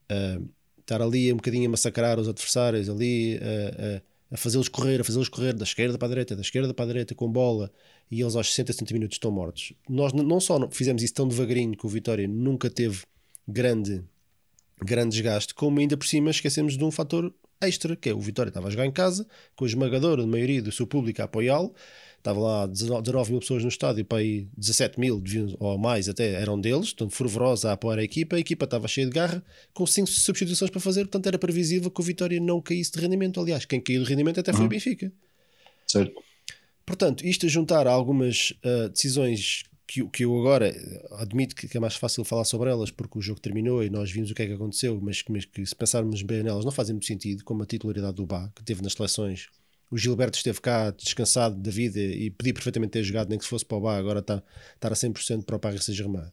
é 0.09 0.39
uh, 0.39 0.49
estar 0.79 1.01
ali 1.01 1.31
um 1.33 1.35
bocadinho 1.37 1.67
a 1.67 1.71
massacrar 1.71 2.19
os 2.19 2.29
adversários, 2.29 2.89
ali 2.89 3.35
uh, 3.35 3.97
uh, 3.97 4.01
a 4.31 4.37
fazê-los 4.37 4.67
correr, 4.67 4.99
a 4.99 5.03
fazê-los 5.03 5.29
correr 5.29 5.53
da 5.53 5.63
esquerda 5.63 5.97
para 5.97 6.07
a 6.07 6.09
direita, 6.09 6.35
da 6.35 6.41
esquerda 6.41 6.73
para 6.73 6.85
a 6.85 6.87
direita 6.87 7.15
com 7.15 7.31
bola, 7.31 7.71
e 8.11 8.21
eles 8.21 8.35
aos 8.35 8.49
60, 8.49 8.73
70 8.73 8.93
minutos 8.93 9.15
estão 9.15 9.31
mortos. 9.31 9.73
Nós 9.87 10.13
não 10.13 10.39
só 10.39 10.69
fizemos 10.69 11.01
isso 11.03 11.13
tão 11.13 11.27
devagarinho 11.27 11.77
que 11.77 11.85
o 11.85 11.89
Vitória 11.89 12.27
nunca 12.27 12.69
teve 12.69 13.03
grande, 13.47 14.03
grande 14.83 15.11
desgaste, 15.11 15.53
como 15.53 15.79
ainda 15.79 15.95
por 15.95 16.05
cima 16.05 16.29
esquecemos 16.29 16.77
de 16.77 16.83
um 16.83 16.91
fator 16.91 17.33
extra, 17.61 17.95
que 17.95 18.09
é 18.09 18.13
o 18.13 18.19
Vitória 18.19 18.49
estava 18.49 18.67
a 18.67 18.71
jogar 18.71 18.85
em 18.85 18.91
casa, 18.91 19.25
com 19.55 19.65
a 19.65 19.67
esmagadora 19.67 20.25
maioria 20.27 20.61
do 20.61 20.71
seu 20.71 20.85
público 20.85 21.21
a 21.21 21.25
apoiá-lo, 21.25 21.73
Estavam 22.27 22.43
lá 22.43 22.67
19 22.67 23.31
mil 23.31 23.39
pessoas 23.39 23.63
no 23.63 23.69
estádio, 23.69 24.03
para 24.03 24.17
aí 24.17 24.49
17 24.57 24.99
mil 24.99 25.23
ou 25.59 25.77
mais 25.77 26.09
até 26.09 26.33
eram 26.33 26.59
deles, 26.59 26.91
portanto, 26.91 27.15
fervorosa 27.15 27.69
a 27.69 27.71
apoiar 27.71 27.99
a 27.99 28.03
equipa. 28.03 28.35
A 28.35 28.39
equipa 28.39 28.65
estava 28.65 28.85
cheia 28.85 29.07
de 29.07 29.13
garra, 29.13 29.41
com 29.73 29.87
5 29.87 30.09
substituições 30.09 30.69
para 30.69 30.81
fazer, 30.81 31.05
portanto, 31.05 31.25
era 31.27 31.39
previsível 31.39 31.89
que 31.89 32.01
o 32.01 32.03
Vitória 32.03 32.37
não 32.41 32.61
caísse 32.61 32.91
de 32.91 32.99
rendimento. 32.99 33.39
Aliás, 33.39 33.63
quem 33.63 33.79
caiu 33.79 34.03
de 34.03 34.09
rendimento 34.09 34.41
até 34.41 34.51
foi 34.51 34.59
uhum. 34.59 34.65
o 34.65 34.69
Benfica. 34.69 35.09
Certo. 35.87 36.21
Portanto, 36.85 37.25
isto 37.25 37.45
a 37.45 37.49
juntar 37.49 37.87
a 37.87 37.91
algumas 37.91 38.51
uh, 38.65 38.89
decisões 38.89 39.63
que, 39.87 40.05
que 40.09 40.25
eu 40.25 40.37
agora 40.37 40.75
admito 41.19 41.55
que 41.55 41.77
é 41.77 41.79
mais 41.79 41.95
fácil 41.95 42.25
falar 42.25 42.43
sobre 42.43 42.69
elas 42.69 42.91
porque 42.91 43.19
o 43.19 43.21
jogo 43.21 43.39
terminou 43.39 43.81
e 43.85 43.89
nós 43.89 44.11
vimos 44.11 44.31
o 44.31 44.35
que 44.35 44.41
é 44.41 44.47
que 44.47 44.53
aconteceu, 44.53 44.99
mas 45.01 45.21
que, 45.21 45.31
mas 45.31 45.45
que 45.45 45.65
se 45.65 45.73
pensarmos 45.73 46.21
bem 46.23 46.43
nelas 46.43 46.65
não 46.65 46.73
fazem 46.73 46.93
muito 46.93 47.07
sentido, 47.07 47.45
como 47.45 47.63
a 47.63 47.65
titularidade 47.65 48.15
do 48.15 48.25
Bá, 48.25 48.49
que 48.53 48.65
teve 48.65 48.81
nas 48.81 48.91
seleções 48.91 49.47
o 49.89 49.97
Gilberto 49.97 50.37
esteve 50.37 50.59
cá 50.59 50.91
descansado 50.91 51.55
da 51.55 51.71
vida 51.71 51.99
e 51.99 52.29
podia 52.29 52.53
perfeitamente 52.53 52.91
ter 52.91 53.03
jogado, 53.03 53.29
nem 53.29 53.37
que 53.37 53.45
se 53.45 53.49
fosse 53.49 53.65
para 53.65 53.77
o 53.77 53.81
bar, 53.81 53.97
agora 53.97 54.19
está, 54.19 54.43
está 54.75 54.87
a 54.89 54.91
100% 54.91 55.43
para 55.45 55.55
o 55.55 55.59
Paris 55.59 55.85
Saint-Germain. 55.85 56.29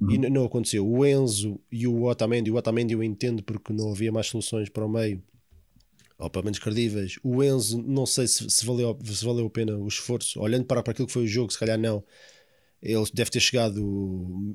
Uhum. 0.00 0.10
E 0.10 0.18
não 0.18 0.44
aconteceu. 0.44 0.86
O 0.86 1.04
Enzo 1.06 1.60
e 1.70 1.86
o 1.86 2.04
Otamendi, 2.04 2.50
o 2.50 2.56
Otamendi 2.56 2.94
eu 2.94 3.02
entendo 3.02 3.42
porque 3.42 3.72
não 3.72 3.90
havia 3.90 4.12
mais 4.12 4.26
soluções 4.26 4.68
para 4.68 4.84
o 4.84 4.88
meio, 4.88 5.22
ou 6.18 6.28
pelo 6.28 6.44
menos 6.44 6.58
credíveis. 6.58 7.18
O 7.22 7.42
Enzo, 7.42 7.80
não 7.82 8.04
sei 8.04 8.26
se, 8.26 8.48
se, 8.50 8.66
valeu, 8.66 8.98
se 9.04 9.24
valeu 9.24 9.46
a 9.46 9.50
pena 9.50 9.76
o 9.78 9.88
esforço. 9.88 10.40
Olhando 10.40 10.64
para, 10.64 10.82
para 10.82 10.90
aquilo 10.92 11.06
que 11.06 11.12
foi 11.12 11.24
o 11.24 11.28
jogo, 11.28 11.52
se 11.52 11.58
calhar 11.58 11.78
não. 11.78 12.04
Ele 12.82 13.04
deve 13.14 13.30
ter 13.30 13.40
chegado 13.40 13.82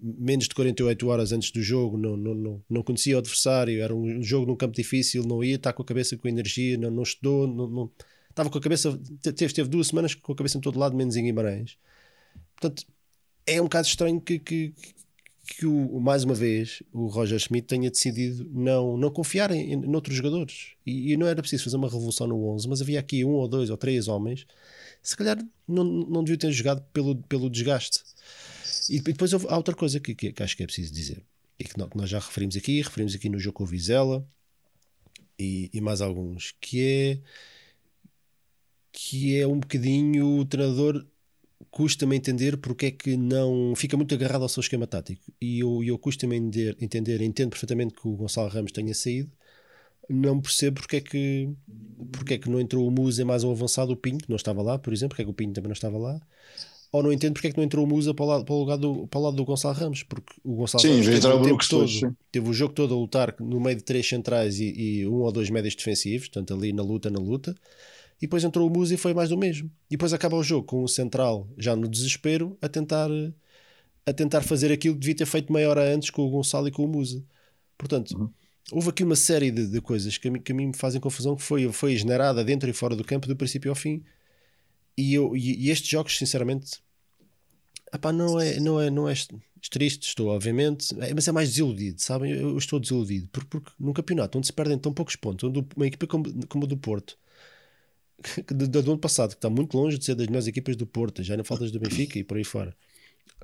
menos 0.03 0.47
de 0.47 0.53
48 0.53 1.07
horas 1.07 1.31
antes 1.31 1.49
do 1.49 1.63
jogo, 1.63 1.97
não, 1.97 2.15
não, 2.15 2.35
não, 2.35 2.63
não 2.69 2.83
conhecia 2.83 3.15
o 3.15 3.19
adversário, 3.19 3.81
era 3.81 3.95
um 3.95 4.21
jogo 4.21 4.45
num 4.45 4.55
campo 4.55 4.75
difícil, 4.75 5.23
não 5.23 5.43
ia 5.43 5.55
estar 5.55 5.73
com 5.73 5.81
a 5.81 5.85
cabeça 5.85 6.15
com 6.15 6.27
energia, 6.27 6.77
não, 6.77 6.91
não 6.91 7.01
estudou, 7.01 7.47
não, 7.47 7.67
não 7.67 7.91
estava 8.39 8.49
com 8.49 8.57
a 8.57 8.61
cabeça, 8.61 8.99
teve, 9.21 9.53
teve 9.53 9.69
duas 9.69 9.87
semanas 9.87 10.15
com 10.15 10.31
a 10.31 10.35
cabeça 10.35 10.57
em 10.57 10.61
todo 10.61 10.79
lado, 10.79 10.95
menos 10.95 11.15
em 11.15 11.23
Guimarães. 11.23 11.77
Portanto, 12.55 12.85
é 13.45 13.59
um 13.59 13.65
bocado 13.65 13.87
estranho 13.87 14.21
que, 14.21 14.39
que, 14.39 14.73
que 15.45 15.65
o, 15.65 15.99
mais 15.99 16.23
uma 16.23 16.33
vez 16.33 16.81
o 16.93 17.07
Roger 17.07 17.39
Schmidt 17.39 17.67
tenha 17.67 17.89
decidido 17.89 18.49
não, 18.51 18.95
não 18.95 19.11
confiar 19.11 19.51
em, 19.51 19.73
em 19.73 19.95
outros 19.95 20.15
jogadores. 20.15 20.73
E, 20.85 21.13
e, 21.13 21.17
não 21.17 21.27
era 21.27 21.41
preciso 21.41 21.65
fazer 21.65 21.75
uma 21.75 21.89
revolução 21.89 22.27
no 22.27 22.47
11, 22.49 22.67
mas 22.69 22.81
havia 22.81 22.99
aqui 22.99 23.25
um 23.25 23.31
ou 23.31 23.47
dois 23.47 23.69
ou 23.69 23.77
três 23.77 24.07
homens, 24.07 24.45
se 25.01 25.17
calhar 25.17 25.37
não, 25.67 25.83
não 25.83 26.23
deviam 26.23 26.37
ter 26.37 26.51
jogado 26.51 26.81
pelo, 26.93 27.15
pelo 27.23 27.49
desgaste. 27.49 28.01
E, 28.89 28.97
e 28.97 29.01
depois 29.01 29.33
há 29.33 29.57
outra 29.57 29.75
coisa 29.75 29.99
que, 29.99 30.15
que, 30.15 30.31
que, 30.31 30.43
acho 30.43 30.55
que 30.55 30.63
é 30.63 30.65
preciso 30.65 30.93
dizer, 30.93 31.23
e 31.59 31.63
que 31.63 31.77
nós 31.77 32.09
já 32.09 32.19
referimos 32.19 32.55
aqui, 32.55 32.81
referimos 32.81 33.13
aqui 33.15 33.27
no 33.29 33.39
jogo 33.39 33.57
com 33.57 33.63
o 33.63 33.67
Vizela 33.67 34.25
e, 35.37 35.69
e 35.73 35.81
mais 35.81 36.01
alguns, 36.01 36.53
que 36.59 36.81
é 36.81 37.19
que 39.01 39.39
é 39.39 39.47
um 39.47 39.59
bocadinho 39.59 40.39
o 40.39 40.45
treinador 40.45 41.05
custa-me 41.71 42.17
entender 42.17 42.57
porque 42.57 42.87
é 42.87 42.91
que 42.91 43.15
não 43.15 43.73
fica 43.73 43.95
muito 43.95 44.13
agarrado 44.13 44.41
ao 44.41 44.49
seu 44.49 44.59
esquema 44.59 44.85
tático. 44.85 45.21
E 45.39 45.59
eu, 45.59 45.81
eu 45.83 45.97
custa-me 45.97 46.35
entender, 46.35 46.77
entender, 46.81 47.21
entendo 47.21 47.51
perfeitamente 47.51 47.93
que 47.93 48.05
o 48.05 48.15
Gonçalo 48.15 48.49
Ramos 48.49 48.73
tenha 48.73 48.93
saído. 48.93 49.31
Não 50.09 50.41
percebo 50.41 50.81
porque 50.81 50.97
é 50.97 51.01
que 51.01 51.49
porque 52.11 52.33
é 52.33 52.37
que 52.37 52.49
não 52.49 52.59
entrou 52.59 52.85
o 52.85 52.91
Musa 52.91 53.23
mais 53.23 53.43
um 53.43 53.51
avançado 53.51 53.93
o 53.93 53.95
Pinho, 53.95 54.17
que 54.17 54.29
não 54.29 54.35
estava 54.35 54.61
lá, 54.61 54.77
por 54.77 54.91
exemplo, 54.91 55.09
porque 55.09 55.21
é 55.21 55.25
que 55.25 55.31
o 55.31 55.33
Pinho 55.33 55.53
também 55.53 55.69
não 55.69 55.73
estava 55.73 55.97
lá. 55.97 56.19
Ou 56.91 57.03
não 57.03 57.13
entendo 57.13 57.33
porque 57.33 57.47
é 57.47 57.51
que 57.51 57.57
não 57.57 57.63
entrou 57.63 57.85
o 57.85 57.87
Musa 57.87 58.13
para 58.13 58.25
o 58.25 58.27
lado, 58.27 58.43
para 58.43 58.53
o 58.53 58.59
lugar 58.59 58.77
do, 58.77 59.07
para 59.07 59.19
o 59.19 59.23
lado 59.23 59.37
do 59.37 59.45
Gonçalo 59.45 59.75
Ramos 59.75 60.03
porque 60.03 60.33
o 60.43 60.55
Gonçalo 60.55 60.81
sim, 60.81 60.89
Ramos 60.89 61.05
teve, 61.05 61.27
o 61.27 61.41
tempo 61.41 61.69
todo, 61.69 62.17
teve 62.31 62.49
o 62.49 62.53
jogo 62.53 62.73
todo 62.73 62.93
a 62.93 62.97
lutar 62.97 63.35
no 63.39 63.61
meio 63.61 63.77
de 63.77 63.83
três 63.83 64.09
centrais 64.09 64.59
e, 64.59 64.73
e 64.73 65.07
um 65.07 65.21
ou 65.21 65.31
dois 65.31 65.49
médios 65.49 65.75
defensivos, 65.75 66.27
portanto 66.27 66.53
ali 66.53 66.73
na 66.73 66.83
luta, 66.83 67.09
na 67.09 67.19
luta 67.19 67.55
e 68.21 68.27
depois 68.27 68.43
entrou 68.43 68.67
o 68.67 68.69
Musa 68.69 68.93
e 68.93 68.97
foi 68.97 69.13
mais 69.13 69.29
do 69.29 69.37
mesmo. 69.37 69.71
E 69.89 69.91
depois 69.91 70.13
acaba 70.13 70.35
o 70.35 70.43
jogo 70.43 70.65
com 70.65 70.83
o 70.83 70.87
central 70.87 71.47
já 71.57 71.75
no 71.75 71.87
desespero 71.87 72.57
a 72.61 72.67
tentar 72.67 73.09
a 74.05 74.13
tentar 74.13 74.41
fazer 74.41 74.71
aquilo 74.71 74.95
que 74.95 75.01
devia 75.01 75.15
ter 75.15 75.25
feito 75.25 75.53
meia 75.53 75.69
hora 75.69 75.93
antes 75.93 76.09
com 76.09 76.23
o 76.23 76.29
Gonçalo 76.29 76.67
e 76.67 76.71
com 76.71 76.83
o 76.83 76.87
Musa. 76.87 77.23
Portanto, 77.77 78.17
uhum. 78.17 78.29
houve 78.71 78.89
aqui 78.89 79.03
uma 79.03 79.15
série 79.15 79.51
de, 79.51 79.67
de 79.67 79.81
coisas 79.81 80.17
que 80.17 80.27
a, 80.27 80.31
mim, 80.31 80.41
que 80.41 80.51
a 80.51 80.55
mim 80.55 80.67
me 80.67 80.75
fazem 80.75 80.99
confusão 80.99 81.35
que 81.35 81.43
foi, 81.43 81.71
foi 81.71 81.95
generada 81.95 82.43
dentro 82.43 82.69
e 82.69 82.73
fora 82.73 82.95
do 82.95 83.03
campo 83.03 83.27
do 83.27 83.35
princípio 83.35 83.69
ao 83.69 83.75
fim. 83.75 84.03
E, 84.97 85.13
eu, 85.13 85.35
e, 85.37 85.65
e 85.65 85.69
estes 85.69 85.89
jogos, 85.89 86.17
sinceramente, 86.17 86.81
epá, 87.93 88.11
não, 88.11 88.39
é, 88.39 88.59
não, 88.59 88.81
é, 88.81 88.89
não 88.89 89.07
é 89.07 89.13
triste, 89.69 90.07
estou 90.07 90.29
obviamente, 90.29 90.93
é, 90.99 91.13
mas 91.13 91.27
é 91.27 91.31
mais 91.31 91.49
desiludido, 91.49 92.01
sabem? 92.01 92.31
Eu, 92.31 92.49
eu 92.49 92.57
estou 92.57 92.79
desiludido 92.79 93.29
porque, 93.31 93.47
porque 93.47 93.71
num 93.79 93.93
campeonato 93.93 94.37
onde 94.37 94.47
se 94.47 94.53
perdem 94.53 94.77
tão 94.77 94.93
poucos 94.93 95.15
pontos, 95.15 95.47
onde 95.47 95.65
uma 95.75 95.87
equipa 95.87 96.07
como, 96.07 96.47
como 96.47 96.65
a 96.65 96.67
do 96.67 96.77
Porto 96.77 97.17
do, 98.53 98.67
do, 98.67 98.91
ano 98.91 98.99
passado, 98.99 99.29
que 99.29 99.35
está 99.35 99.49
muito 99.49 99.77
longe 99.77 99.97
de 99.97 100.05
ser 100.05 100.15
das 100.15 100.27
melhores 100.27 100.47
equipas 100.47 100.75
do 100.75 100.85
Porto, 100.85 101.23
já 101.23 101.37
não 101.37 101.43
faltas 101.43 101.71
do 101.71 101.79
Benfica 101.79 102.19
e 102.19 102.23
por 102.23 102.37
aí 102.37 102.43
fora, 102.43 102.75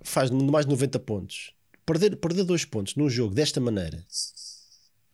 faz 0.03 0.29
mais 0.29 0.65
de 0.65 0.71
90 0.71 0.99
pontos. 0.99 1.53
Perder, 1.85 2.17
perder 2.17 2.43
dois 2.43 2.65
pontos 2.65 2.95
num 2.95 3.09
jogo 3.09 3.33
desta 3.33 3.61
maneira, 3.61 4.03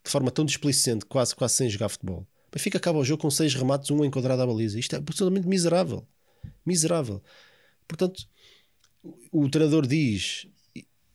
de 0.03 0.09
forma 0.09 0.31
tão 0.31 0.45
displicente, 0.45 1.05
quase, 1.05 1.35
quase 1.35 1.55
sem 1.55 1.69
jogar 1.69 1.89
futebol. 1.89 2.27
O 2.47 2.55
Benfica 2.55 2.77
acaba 2.77 2.99
o 2.99 3.03
jogo 3.03 3.21
com 3.21 3.29
seis 3.29 3.53
remates, 3.53 3.91
um 3.91 4.03
enquadrado 4.03 4.41
à 4.41 4.47
baliza. 4.47 4.79
Isto 4.79 4.95
é 4.95 4.99
absolutamente 4.99 5.47
miserável. 5.47 6.05
Miserável. 6.65 7.21
Portanto, 7.87 8.27
o, 9.03 9.43
o 9.43 9.49
treinador 9.49 9.85
diz, 9.85 10.47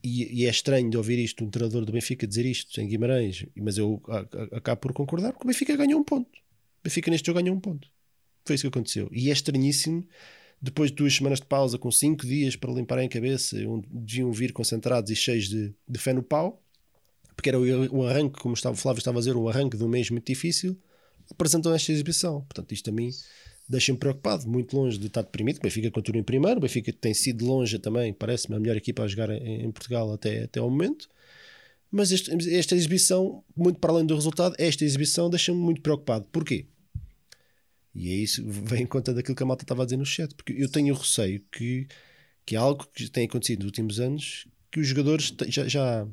e, 0.03 0.43
e, 0.43 0.47
é 0.47 0.51
estranho 0.51 0.89
de 0.89 0.97
ouvir 0.97 1.19
isto, 1.19 1.45
um 1.45 1.51
treinador 1.51 1.85
do 1.85 1.93
Benfica 1.93 2.27
dizer 2.27 2.47
isto 2.47 2.81
em 2.81 2.87
Guimarães, 2.87 3.47
mas 3.57 3.77
eu 3.77 4.01
acabo 4.53 4.81
por 4.81 4.93
concordar, 4.93 5.33
porque 5.33 5.47
o 5.47 5.49
Benfica 5.49 5.77
ganhou 5.77 6.01
um 6.01 6.05
ponto. 6.05 6.39
O 6.39 6.85
Benfica 6.85 7.11
neste 7.11 7.27
jogo 7.27 7.41
ganhou 7.41 7.57
um 7.57 7.61
ponto. 7.61 7.89
Foi 8.47 8.55
isso 8.55 8.63
que 8.63 8.69
aconteceu. 8.69 9.09
E 9.13 9.29
é 9.29 9.33
estranhíssimo, 9.33 10.07
depois 10.61 10.91
de 10.91 10.97
duas 10.97 11.15
semanas 11.15 11.41
de 11.41 11.47
pausa, 11.47 11.79
com 11.79 11.91
cinco 11.91 12.27
dias 12.27 12.57
para 12.57 12.73
limparem 12.73 13.07
a 13.07 13.09
cabeça, 13.09 13.57
onde 13.69 13.87
deviam 13.91 14.33
vir 14.33 14.53
concentrados 14.53 15.11
e 15.11 15.17
cheios 15.17 15.49
de, 15.49 15.75
de 15.89 15.99
fé 15.99 16.13
no 16.13 16.23
pau, 16.23 16.63
porque 17.35 17.51
era 17.51 17.59
o, 17.61 17.97
o 17.97 18.07
arranque, 18.07 18.41
como 18.41 18.55
estava, 18.55 18.75
o 18.75 18.79
Flávio 18.79 19.01
estava 19.01 19.19
a 19.19 19.21
dizer, 19.21 19.37
um 19.37 19.49
arranque 19.49 19.77
de 19.77 19.85
um 19.85 19.89
mês 19.89 20.11
muito 20.11 20.27
difícil, 20.27 20.77
apresentam 21.31 21.75
esta 21.75 21.93
exibição. 21.93 22.41
Portanto, 22.43 22.73
isto 22.73 22.89
a 22.89 22.93
mim 22.93 23.11
deixa-me 23.69 23.99
preocupado, 23.99 24.49
muito 24.49 24.77
longe 24.77 24.97
de 24.97 25.09
estar 25.09 25.23
deprimido. 25.23 25.59
O 25.59 25.63
Benfica 25.63 25.91
continua 25.91 26.21
em 26.21 26.25
primeiro, 26.25 26.59
o 26.59 26.61
Benfica 26.61 26.93
tem 26.93 27.13
sido 27.13 27.45
longe 27.45 27.79
também, 27.79 28.13
parece-me 28.13 28.57
a 28.57 28.61
melhor 28.61 28.77
equipa 28.77 29.03
a 29.03 29.09
jogar 29.09 29.31
em, 29.31 29.65
em 29.65 29.71
Portugal 29.71 30.13
até, 30.13 30.45
até 30.45 30.61
ao 30.61 30.71
momento. 30.71 31.09
Mas 31.91 32.13
este, 32.13 32.31
esta 32.55 32.75
exibição, 32.75 33.45
muito 33.57 33.79
para 33.79 33.93
além 33.93 34.07
do 34.07 34.15
resultado, 34.15 34.55
esta 34.59 34.85
exibição 34.85 35.31
deixa-me 35.31 35.59
muito 35.59 35.81
preocupado. 35.81 36.27
Porquê? 36.31 36.67
E 37.97 38.11
é 38.11 38.15
isso 38.15 38.43
vem 38.47 38.83
em 38.83 38.87
conta 38.87 39.15
daquilo 39.15 39.35
que 39.35 39.43
a 39.43 39.47
malta 39.47 39.65
estava 39.65 39.83
a 39.83 39.87
dizer 39.87 39.97
no 39.97 40.05
chat, 40.05 40.35
porque 40.35 40.53
eu 40.53 40.71
tenho 40.71 40.95
receio 40.95 41.43
que, 41.51 41.89
que 42.45 42.55
é 42.55 42.59
algo 42.59 42.87
que 42.93 43.09
tem 43.09 43.25
acontecido 43.27 43.61
nos 43.61 43.67
últimos 43.69 43.99
anos, 43.99 44.47
que 44.71 44.81
os 44.81 44.87
jogadores 44.87 45.35
já, 45.49 45.67
já 45.67 46.07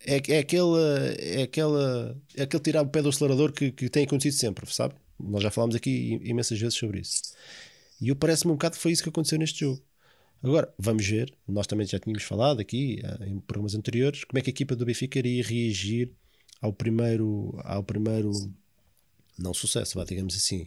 é, 0.00 0.20
é, 0.28 0.38
aquela, 0.38 0.80
é, 1.18 1.42
aquela, 1.42 2.18
é 2.34 2.42
aquele 2.42 2.62
tirar 2.62 2.82
o 2.82 2.88
pé 2.88 3.02
do 3.02 3.10
acelerador 3.10 3.52
que, 3.52 3.70
que 3.70 3.90
tem 3.90 4.04
acontecido 4.04 4.38
sempre, 4.40 4.72
sabe? 4.72 4.94
Nós 5.20 5.42
já 5.42 5.50
falámos 5.50 5.76
aqui 5.76 6.18
imensas 6.24 6.58
vezes 6.58 6.74
sobre 6.74 7.00
isso. 7.00 7.20
E 8.00 8.08
eu 8.08 8.16
parece-me 8.16 8.52
um 8.52 8.56
bocado 8.56 8.76
que 8.76 8.82
foi 8.82 8.92
isso 8.92 9.02
que 9.02 9.10
aconteceu 9.10 9.38
neste 9.38 9.60
jogo. 9.60 9.82
Agora, 10.42 10.72
vamos 10.78 11.06
ver, 11.06 11.34
nós 11.46 11.66
também 11.66 11.86
já 11.86 11.98
tínhamos 11.98 12.22
falado 12.22 12.60
aqui 12.60 13.00
eh, 13.02 13.28
em 13.28 13.40
programas 13.40 13.74
anteriores, 13.74 14.24
como 14.24 14.38
é 14.38 14.42
que 14.42 14.50
a 14.50 14.52
equipa 14.52 14.76
do 14.76 14.84
Benfica 14.84 15.18
iria 15.18 15.42
reagir 15.42 16.12
ao 16.60 16.72
primeiro, 16.72 17.58
ao 17.64 17.82
primeiro 17.82 18.32
não 19.38 19.54
sucesso, 19.54 20.02
digamos 20.04 20.36
assim, 20.36 20.66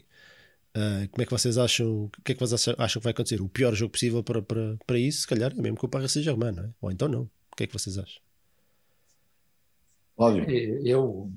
Uh, 0.78 1.10
como 1.10 1.24
é 1.24 1.26
que 1.26 1.32
vocês 1.32 1.58
acham? 1.58 2.04
O 2.04 2.12
que 2.24 2.34
é 2.34 2.36
que 2.36 2.40
vocês 2.40 2.76
acham 2.78 3.00
que 3.00 3.04
vai 3.04 3.12
acontecer? 3.12 3.42
O 3.42 3.50
pior 3.50 3.74
jogo 3.74 3.94
possível 3.94 4.22
para, 4.22 4.44
para, 4.44 4.78
para 4.86 5.00
isso, 5.00 5.22
se 5.22 5.28
calhar, 5.28 5.52
é 5.52 5.60
mesmo 5.60 5.76
que 5.76 5.86
o 5.86 5.90
Paris 5.90 6.12
Saint-Germain, 6.12 6.52
não 6.52 6.66
é? 6.66 6.70
Ou 6.80 6.92
então 6.92 7.08
não. 7.08 7.22
O 7.22 7.56
que 7.58 7.64
é 7.64 7.68
que 7.68 7.74
vocês 7.74 7.98
acham? 7.98 8.22
Óbvio. 10.16 10.46
Eu, 10.86 11.32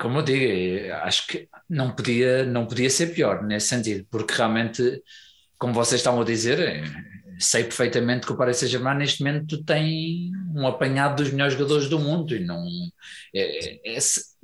como 0.00 0.20
eu 0.20 0.22
digo, 0.22 0.94
acho 0.94 1.26
que 1.26 1.46
não 1.68 1.94
podia, 1.94 2.46
não 2.46 2.66
podia 2.66 2.88
ser 2.88 3.08
pior 3.08 3.42
nesse 3.42 3.68
sentido, 3.68 4.06
porque 4.10 4.32
realmente, 4.32 5.02
como 5.58 5.74
vocês 5.74 6.00
estão 6.00 6.18
a 6.18 6.24
dizer, 6.24 6.82
sei 7.38 7.64
perfeitamente 7.64 8.26
que 8.26 8.32
o 8.32 8.36
Paris 8.36 8.58
Saint-Germain 8.58 8.96
neste 8.96 9.22
momento 9.22 9.62
tem 9.64 10.30
um 10.54 10.66
apanhado 10.66 11.22
dos 11.22 11.32
melhores 11.32 11.54
jogadores 11.54 11.88
do 11.88 11.98
mundo 11.98 12.34
e 12.34 12.44
não 12.44 12.64
é, 13.34 13.96
é, 13.96 13.98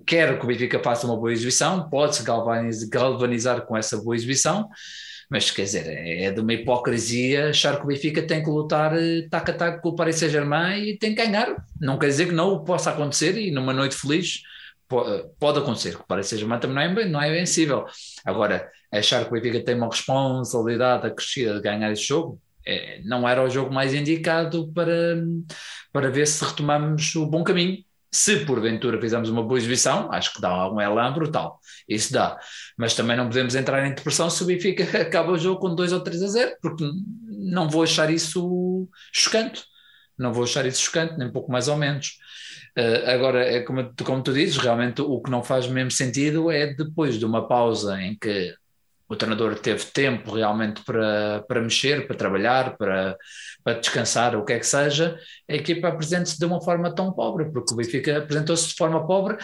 quer 0.07 0.39
que 0.39 0.45
o 0.45 0.49
Benfica 0.49 0.79
faça 0.79 1.07
uma 1.07 1.17
boa 1.17 1.33
exibição, 1.33 1.89
pode-se 1.89 2.23
galvanizar, 2.23 2.89
galvanizar 2.91 3.63
com 3.63 3.77
essa 3.77 3.97
boa 3.97 4.15
exibição, 4.15 4.69
Mas 5.31 5.51
quer 5.51 5.63
dizer, 5.65 5.87
é 5.87 6.31
de 6.31 6.41
uma 6.41 6.53
hipocrisia 6.53 7.49
achar 7.51 7.79
que 7.79 7.85
o 7.85 7.87
Benfica 7.87 8.23
tem 8.23 8.43
que 8.43 8.51
lutar 8.51 8.95
eh, 8.97 9.27
tac 9.31 9.51
a 9.51 9.55
tac 9.55 9.83
com 9.83 9.91
o 9.91 9.97
Paris 9.97 10.17
Saint-Germain 10.17 10.83
e 10.85 10.99
tem 10.99 11.15
que 11.15 11.25
ganhar. 11.25 11.57
Não 11.81 11.99
quer 11.99 12.09
dizer 12.09 12.27
que 12.27 12.33
não 12.33 12.63
possa 12.65 12.91
acontecer 12.91 13.39
e 13.39 13.51
numa 13.51 13.73
noite 13.73 13.97
feliz 13.97 14.43
pode 15.39 15.59
acontecer, 15.59 15.97
que 15.97 16.03
o 16.03 16.07
Paris 16.07 16.27
Saint-Germain 16.27 16.61
também 16.61 16.93
não 16.93 17.01
é, 17.01 17.09
não 17.09 17.23
é 17.23 17.31
vencível. 17.33 17.87
Agora, 18.27 18.71
achar 18.93 19.25
que 19.25 19.31
o 19.31 19.33
Benfica 19.33 19.65
tem 19.65 19.75
uma 19.75 19.89
responsabilidade 19.89 21.07
acrescida 21.07 21.55
de 21.55 21.63
ganhar 21.63 21.91
esse 21.91 22.03
jogo, 22.03 22.39
é, 22.67 23.01
não 23.05 23.29
era 23.29 23.43
o 23.43 23.51
jogo 23.51 23.73
mais 23.73 23.95
indicado 23.95 24.73
para, 24.73 25.23
para 25.93 26.11
ver 26.11 26.27
se 26.27 26.45
retomamos 26.45 27.15
o 27.15 27.27
bom 27.27 27.43
caminho. 27.45 27.85
Se 28.15 28.45
porventura 28.45 29.01
fizermos 29.01 29.31
uma 29.31 29.43
boa 29.43 29.59
exibição, 29.59 30.13
acho 30.13 30.35
que 30.35 30.41
dá 30.41 30.71
um 30.71 30.79
elan 30.81 31.13
brutal. 31.15 31.59
Isso 31.89 32.13
dá. 32.13 32.39
Mas 32.77 32.95
também 32.95 33.17
não 33.17 33.27
podemos 33.29 33.55
entrar 33.55 33.87
em 33.87 33.95
depressão 33.95 34.29
se 34.29 34.43
o 34.43 34.47
Benfica 34.47 34.85
acaba 35.01 35.33
o 35.33 35.39
jogo 35.39 35.61
com 35.61 35.75
2 35.75 35.93
ou 35.93 36.01
3 36.01 36.23
a 36.23 36.27
0, 36.29 36.57
porque 36.61 36.85
não 37.27 37.71
vou 37.71 37.83
achar 37.83 38.11
isso 38.11 38.89
chocante. 39.13 39.65
Não 40.19 40.33
vou 40.33 40.45
achar 40.45 40.67
isso 40.67 40.83
chocante, 40.83 41.17
nem 41.17 41.33
pouco 41.33 41.51
mais 41.51 41.69
ou 41.69 41.77
menos. 41.77 42.19
Uh, 42.79 43.11
agora, 43.11 43.45
é 43.45 43.61
como, 43.61 43.93
como 44.05 44.23
tu 44.23 44.33
dizes, 44.33 44.57
realmente 44.57 45.03
o 45.03 45.21
que 45.21 45.31
não 45.31 45.43
faz 45.43 45.67
mesmo 45.67 45.91
sentido 45.91 46.51
é 46.51 46.73
depois 46.73 47.19
de 47.19 47.25
uma 47.25 47.49
pausa 47.49 48.01
em 48.01 48.17
que 48.17 48.55
o 49.13 49.17
treinador 49.17 49.59
teve 49.59 49.85
tempo 49.87 50.35
realmente 50.35 50.83
para, 50.85 51.45
para 51.47 51.61
mexer, 51.61 52.07
para 52.07 52.17
trabalhar, 52.17 52.77
para, 52.79 53.17
para 53.63 53.79
descansar, 53.79 54.35
o 54.35 54.45
que 54.45 54.55
é 54.55 54.59
que 54.59 54.67
seja, 54.67 55.19
a 55.49 55.55
equipa 55.55 55.89
apresenta-se 55.89 56.39
de 56.39 56.47
uma 56.47 56.63
forma 56.63 56.95
tão 56.95 57.13
pobre, 57.13 57.51
porque 57.53 57.75
o 57.75 57.77
Benfica 57.77 58.19
apresentou-se 58.19 58.69
de 58.69 58.75
forma 58.75 59.07
pobre 59.07 59.37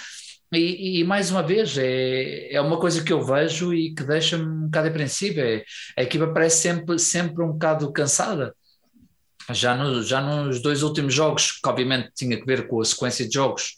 e, 0.50 1.00
e, 1.00 1.04
mais 1.04 1.30
uma 1.30 1.42
vez 1.42 1.76
é, 1.76 2.54
é 2.54 2.60
uma 2.62 2.78
coisa 2.78 3.04
que 3.04 3.12
eu 3.12 3.22
vejo 3.22 3.74
e 3.74 3.94
que 3.94 4.02
deixa-me 4.02 4.46
um 4.46 4.62
bocado 4.62 4.88
apreensivo, 4.88 5.40
é, 5.40 5.62
a 5.96 6.02
equipa 6.02 6.26
parece 6.28 6.62
sempre, 6.62 6.98
sempre 6.98 7.44
um 7.44 7.52
bocado 7.52 7.92
cansada, 7.92 8.54
já, 9.50 9.74
no, 9.74 10.02
já 10.02 10.22
nos 10.22 10.62
dois 10.62 10.82
últimos 10.82 11.12
jogos, 11.12 11.52
que 11.52 11.68
obviamente 11.68 12.10
tinha 12.14 12.38
que 12.38 12.46
ver 12.46 12.66
com 12.66 12.80
a 12.80 12.84
sequência 12.86 13.28
de 13.28 13.34
jogos, 13.34 13.76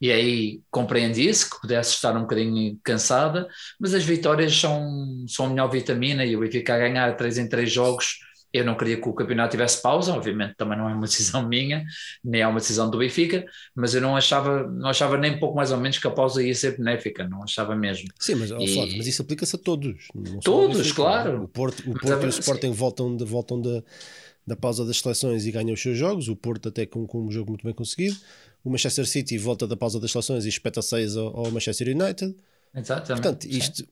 e 0.00 0.12
aí 0.12 0.60
compreendi-se 0.70 1.48
que 1.48 1.60
pudesse 1.60 1.94
estar 1.94 2.14
um 2.16 2.22
bocadinho 2.22 2.78
cansada, 2.82 3.48
mas 3.80 3.94
as 3.94 4.04
vitórias 4.04 4.54
são, 4.54 5.24
são 5.26 5.46
a 5.46 5.48
melhor 5.48 5.68
vitamina 5.68 6.24
e 6.24 6.36
o 6.36 6.40
Benfica 6.40 6.74
a 6.74 6.78
ganhar 6.78 7.16
3 7.16 7.38
em 7.38 7.48
3 7.48 7.70
jogos. 7.70 8.18
Eu 8.52 8.64
não 8.64 8.76
queria 8.76 9.00
que 9.00 9.08
o 9.08 9.12
campeonato 9.12 9.50
tivesse 9.50 9.82
pausa, 9.82 10.14
obviamente 10.14 10.54
também 10.56 10.78
não 10.78 10.88
é 10.88 10.94
uma 10.94 11.06
decisão 11.06 11.42
minha, 11.48 11.84
nem 12.22 12.42
é 12.42 12.46
uma 12.46 12.60
decisão 12.60 12.90
do 12.90 12.98
Benfica, 12.98 13.44
mas 13.74 13.94
eu 13.94 14.00
não 14.00 14.16
achava, 14.16 14.66
não 14.66 14.88
achava 14.88 15.16
nem 15.16 15.38
pouco 15.38 15.56
mais 15.56 15.72
ou 15.72 15.78
menos 15.78 15.98
que 15.98 16.06
a 16.06 16.10
pausa 16.10 16.42
ia 16.42 16.54
ser 16.54 16.76
benéfica, 16.76 17.26
não 17.26 17.42
achava 17.42 17.74
mesmo. 17.74 18.08
Sim, 18.20 18.36
mas, 18.36 18.50
e... 18.50 18.74
Flávio, 18.74 18.96
mas 18.98 19.06
isso 19.06 19.22
aplica-se 19.22 19.56
a 19.56 19.58
todos. 19.58 20.08
Todos, 20.42 20.76
Benfica, 20.76 20.96
claro. 20.96 21.42
O 21.42 21.48
Porto, 21.48 21.80
o 21.90 21.98
Porto 21.98 22.22
e 22.22 22.26
o 22.26 22.28
Sporting 22.28 22.72
voltam 22.72 23.16
de, 23.16 23.24
voltam 23.24 23.60
de, 23.60 23.82
da 24.46 24.56
pausa 24.56 24.84
das 24.84 24.98
seleções 24.98 25.46
e 25.46 25.50
ganham 25.50 25.72
os 25.72 25.80
seus 25.80 25.96
jogos, 25.96 26.28
o 26.28 26.36
Porto 26.36 26.68
até 26.68 26.84
com, 26.84 27.06
com 27.06 27.26
um 27.26 27.30
jogo 27.30 27.50
muito 27.50 27.64
bem 27.64 27.74
conseguido 27.74 28.16
o 28.66 28.70
Manchester 28.70 29.06
City 29.06 29.38
volta 29.38 29.64
da 29.64 29.76
pausa 29.76 30.00
das 30.00 30.10
seleções 30.10 30.44
e 30.44 30.48
espeta 30.48 30.82
6 30.82 31.16
ao, 31.16 31.36
ao 31.38 31.50
Manchester 31.52 31.86
United. 31.86 32.34
Exatamente. 32.74 33.22
Portanto, 33.22 33.44
isto 33.44 33.76
Sim. 33.76 33.88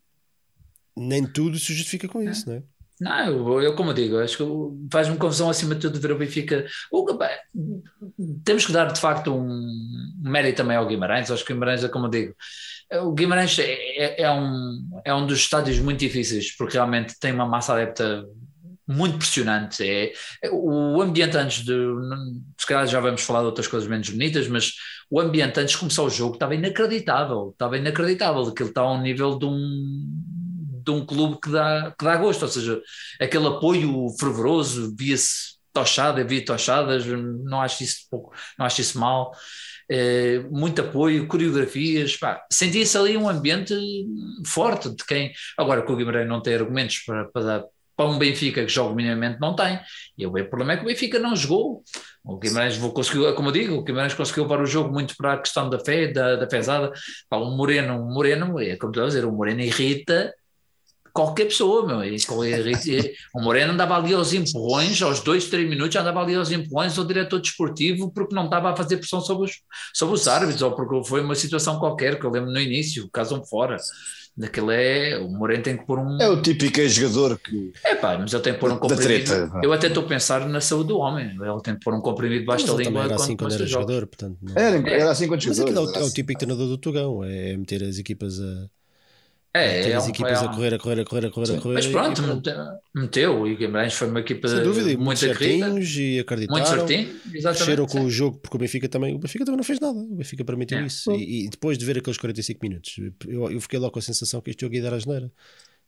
nem 0.97 1.25
tudo 1.25 1.57
se 1.61 1.73
justifica 1.73 2.09
com 2.09 2.21
isso, 2.21 2.49
não 2.49 2.57
é? 2.57 2.63
Não, 3.01 3.27
eu, 3.27 3.63
eu, 3.63 3.75
como 3.77 3.95
digo, 3.95 4.19
acho 4.19 4.37
que 4.37 4.45
faz-me 4.91 5.17
confusão 5.17 5.49
acima 5.49 5.77
de 5.77 5.83
tudo 5.83 6.01
ver 6.01 6.11
o 6.11 6.19
Benfica. 6.19 6.67
O, 6.91 7.07
temos 8.45 8.67
que 8.67 8.73
dar 8.73 8.93
de 8.93 9.01
facto 9.01 9.33
um 9.33 10.21
mérito 10.21 10.57
também 10.57 10.77
ao 10.77 10.87
Guimarães. 10.87 11.31
Acho 11.31 11.45
que 11.45 11.53
o 11.53 11.55
Guimarães 11.55 11.85
é 11.85 11.89
como 11.89 12.09
digo. 12.09 12.35
O 13.03 13.13
Guimarães 13.13 13.57
é, 13.61 13.73
é, 13.73 14.23
é, 14.23 14.31
um, 14.31 15.01
é 15.05 15.15
um 15.15 15.25
dos 15.27 15.39
estádios 15.39 15.79
muito 15.79 16.01
difíceis, 16.01 16.55
porque 16.57 16.75
realmente 16.75 17.19
tem 17.21 17.33
uma 17.33 17.47
massa 17.47 17.75
adepta 17.75 18.25
muito 18.87 19.19
pressionante. 19.19 19.83
É, 19.83 20.13
é, 20.43 20.51
o 20.51 21.01
ambiente 21.01 21.37
antes 21.37 21.65
de. 21.65 21.75
Se 22.59 22.67
calhar 22.67 22.87
já 22.87 23.01
vamos 23.01 23.23
falar 23.23 23.41
de 23.41 23.47
outras 23.47 23.67
coisas 23.67 23.89
menos 23.89 24.09
bonitas, 24.09 24.49
mas 24.49 24.73
o 25.11 25.21
ambiente 25.21 25.59
antes 25.59 25.73
de 25.73 25.79
começar 25.79 26.03
o 26.03 26.11
jogo 26.11 26.35
estava 26.35 26.55
inacreditável. 26.55 27.51
Estava 27.53 27.79
inacreditável. 27.79 28.43
Aquilo 28.43 28.69
está 28.69 28.83
ao 28.83 29.01
nível 29.01 29.39
de 29.39 29.47
um, 29.47 30.83
de 30.85 30.91
um 30.91 31.05
clube 31.05 31.39
que 31.41 31.51
dá, 31.51 31.95
que 31.99 32.05
dá 32.05 32.17
gosto. 32.17 32.43
Ou 32.43 32.49
seja, 32.49 32.81
aquele 33.21 33.47
apoio 33.47 34.09
fervoroso, 34.19 34.95
via-se 34.97 35.55
tochada, 35.73 36.21
havia 36.21 36.45
tochadas, 36.45 37.05
não 37.05 37.61
acho 37.61 37.83
isso 37.83 38.07
pouco, 38.09 38.33
não 38.59 38.65
acho 38.65 38.81
isso 38.81 38.99
mal. 38.99 39.33
É, 39.91 40.39
muito 40.51 40.81
apoio, 40.81 41.27
coreografias, 41.27 42.19
sentia-se 42.51 42.97
ali 42.97 43.19
um 43.19 43.29
ambiente 43.29 43.75
forte 44.47 44.89
de 44.89 45.05
quem, 45.05 45.31
agora 45.59 45.85
que 45.85 45.93
o 45.93 45.97
Guimarães 45.97 46.27
não 46.27 46.41
tem 46.41 46.55
argumentos 46.55 47.01
para, 47.01 47.27
para, 47.27 47.65
para 47.97 48.07
um 48.07 48.19
Benfica 48.19 48.65
que 48.65 48.73
joga 48.73 48.95
minimamente 48.95 49.41
não 49.41 49.55
tem. 49.55 49.79
E 50.17 50.27
o 50.27 50.31
problema 50.31 50.73
é 50.73 50.77
que 50.77 50.83
o 50.83 50.87
Benfica 50.87 51.19
não 51.19 51.37
jogou. 51.37 51.83
O 52.25 52.39
Guimarães 52.39 52.79
conseguiu, 52.79 53.35
como 53.35 53.53
digo, 53.53 53.75
o 53.75 53.83
Guimarães 53.83 54.15
conseguiu 54.15 54.47
para 54.47 54.63
o 54.63 54.67
jogo 54.67 54.93
muito 54.93 55.17
para 55.17 55.35
a 55.35 55.39
questão 55.39 55.69
da 55.69 55.79
fé, 55.79 56.09
da, 56.09 56.37
da 56.37 56.47
pesada. 56.47 56.93
Para 57.29 57.43
um 57.43 57.57
Moreno, 57.57 57.95
um 57.95 58.13
Moreno, 58.13 58.61
é 58.61 58.77
como 58.77 58.93
tu 58.93 59.03
a 59.03 59.07
dizer, 59.07 59.25
o 59.25 59.33
Moreno 59.33 59.61
irrita 59.61 60.33
qualquer 61.15 61.45
pessoa, 61.45 61.87
meu. 61.87 61.99
o 63.35 63.41
Moreno 63.41 63.73
andava 63.73 63.97
ali 63.97 64.13
aos 64.13 64.33
empurrões, 64.33 65.01
aos 65.01 65.21
dois, 65.21 65.49
três 65.49 65.69
minutos, 65.71 65.95
andava 65.95 66.21
ali 66.21 66.35
aos 66.35 66.51
empurrões 66.51 66.99
ao 66.99 67.05
diretor 67.05 67.41
desportivo 67.41 68.11
porque 68.11 68.35
não 68.35 68.47
estava 68.47 68.73
a 68.73 68.77
fazer 68.77 68.97
pressão 68.97 69.21
sobre 69.21 69.45
os, 69.49 69.53
sobre 69.95 70.17
os 70.17 70.27
árbitros, 70.27 70.61
ou 70.61 70.73
porque 70.73 71.09
foi 71.09 71.21
uma 71.21 71.37
situação 71.37 71.79
qualquer, 71.79 72.19
que 72.19 72.27
eu 72.27 72.31
lembro 72.31 72.51
no 72.51 72.61
início, 72.61 73.09
caso 73.13 73.37
um 73.37 73.45
fora. 73.45 73.77
Daquele 74.37 74.75
é. 74.75 75.19
O 75.19 75.29
Moreno 75.29 75.63
tem 75.63 75.77
que 75.77 75.87
pôr 75.87 75.99
um. 75.99 76.21
É 76.21 76.29
o 76.29 76.43
típico 76.43 76.81
jogador 76.89 77.39
que. 77.39 77.73
É 77.85 77.95
pá, 77.95 78.19
mas 78.19 78.33
ele 78.33 78.43
tem 78.43 78.55
que 78.55 78.59
pôr 78.59 78.73
um 78.73 78.79
comprimido. 78.79 79.25
Treta, 79.25 79.61
eu 79.63 79.73
até 79.73 79.87
estou 79.87 80.05
a 80.05 80.07
pensar 80.09 80.49
na 80.49 80.61
saúde 80.61 80.89
do 80.89 80.99
homem. 80.99 81.27
Ele 81.27 81.63
tem 81.63 81.75
que 81.75 81.85
pôr 81.85 81.95
um 81.95 82.01
comprimido 82.01 82.41
debaixo 82.41 82.67
da 82.67 82.75
língua. 82.75 83.05
Era 83.05 83.15
assim 83.15 83.37
quando 83.37 83.55
era 83.55 83.67
jogador, 83.67 84.07
portanto. 84.07 84.37
Não... 84.43 84.53
Era, 84.57 84.91
era 84.91 85.11
assim 85.11 85.29
quando 85.29 85.41
jogador. 85.41 85.63
Mas 85.63 85.79
aquilo 85.79 85.97
é 85.97 86.01
o, 86.01 86.03
é 86.03 86.07
o 86.07 86.13
típico 86.13 86.39
treinador 86.41 86.67
do 86.67 86.79
Tugão, 86.79 87.23
é 87.23 87.57
meter 87.57 87.85
as 87.85 87.99
equipas 87.99 88.41
a 88.41 88.69
é, 89.57 89.91
é 89.91 89.95
as 89.95 90.09
equipas 90.09 90.43
é 90.43 90.47
um... 90.47 90.49
a 90.49 90.55
correr, 90.55 90.75
a 90.75 90.79
correr, 90.79 91.01
a 91.01 91.05
correr, 91.05 91.27
a 91.27 91.31
correr, 91.31 91.57
a 91.57 91.61
correr. 91.61 91.75
Mas 91.75 91.87
pronto, 91.87 92.23
e, 92.23 93.01
meteu. 93.01 93.47
E 93.47 93.55
Guimarães 93.55 93.95
foi 93.95 94.09
uma 94.09 94.19
equipa 94.19 94.49
Sem 94.49 94.65
dúvida, 94.65 94.99
muito 94.99 95.21
certinhos 95.21 95.97
e 95.97 96.19
acreditaram. 96.19 96.61
Muito 96.61 96.89
certinho, 96.89 97.21
exatamente. 97.33 97.93
com 97.93 98.01
o 98.01 98.11
jogo, 98.11 98.39
porque 98.39 98.57
o 98.57 98.59
Benfica 98.59 98.89
também, 98.89 99.15
o 99.15 99.19
Benfica 99.19 99.45
também 99.45 99.59
não 99.59 99.65
fez 99.65 99.79
nada. 99.79 99.97
O 99.97 100.17
Benfica 100.17 100.45
permitiu 100.45 100.79
é. 100.79 100.87
isso. 100.87 101.13
E, 101.13 101.45
e, 101.45 101.49
depois 101.49 101.79
de 101.79 101.85
ver 101.85 101.99
aqueles 101.99 102.19
45 102.19 102.59
minutos, 102.63 102.97
eu, 103.29 103.49
eu 103.49 103.61
fiquei 103.61 103.79
logo 103.79 103.93
com 103.93 104.01
a 104.01 104.03
sensação 104.03 104.41
que 104.41 104.51
este 104.51 104.63
jogo 104.63 104.75
ia 104.75 104.83
dar 104.83 104.95
a 104.95 104.99
geneira 104.99 105.31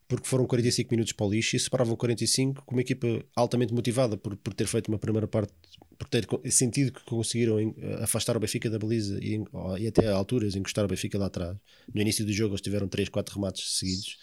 porque 0.08 0.28
foram 0.28 0.46
45 0.46 0.90
minutos 0.90 1.12
para 1.12 1.26
o 1.26 1.30
lixo 1.30 1.56
e 1.56 1.60
separavam 1.60 1.96
45 1.96 2.64
com 2.64 2.74
uma 2.74 2.80
equipa 2.80 3.06
altamente 3.34 3.74
motivada 3.74 4.16
por, 4.16 4.36
por 4.36 4.54
ter 4.54 4.66
feito 4.66 4.88
uma 4.88 4.98
primeira 4.98 5.26
parte, 5.26 5.52
por 5.98 6.08
ter 6.08 6.26
sentido 6.50 6.92
que 6.92 7.04
conseguiram 7.04 7.56
afastar 8.00 8.36
o 8.36 8.40
Benfica 8.40 8.70
da 8.70 8.78
baliza 8.78 9.18
e, 9.20 9.42
e 9.78 9.86
até 9.88 10.08
a 10.08 10.14
alturas 10.14 10.54
encostar 10.54 10.84
o 10.84 10.88
Benfica 10.88 11.18
lá 11.18 11.26
atrás. 11.26 11.56
No 11.92 12.00
início 12.00 12.24
do 12.24 12.32
jogo 12.32 12.52
eles 12.52 12.60
tiveram 12.60 12.86
3, 12.86 13.08
4 13.08 13.34
remates 13.34 13.78
seguidos 13.78 14.18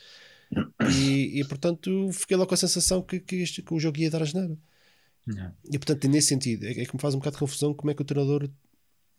e, 0.97 1.39
e 1.39 1.45
portanto 1.45 2.09
fiquei 2.13 2.37
logo 2.37 2.47
com 2.47 2.55
a 2.55 2.57
sensação 2.57 3.01
que, 3.01 3.19
que, 3.19 3.37
este, 3.37 3.61
que 3.61 3.73
o 3.73 3.79
jogo 3.79 3.99
ia 3.99 4.09
dar 4.09 4.21
a 4.21 4.25
geneira. 4.25 4.57
E 5.71 5.77
portanto, 5.77 6.07
nesse 6.07 6.27
sentido, 6.27 6.65
é, 6.65 6.71
é 6.71 6.85
que 6.85 6.95
me 6.95 7.01
faz 7.01 7.13
um 7.15 7.19
bocado 7.19 7.35
de 7.35 7.39
confusão 7.39 7.73
como 7.73 7.91
é 7.91 7.93
que 7.93 8.01
o 8.01 8.05
treinador 8.05 8.49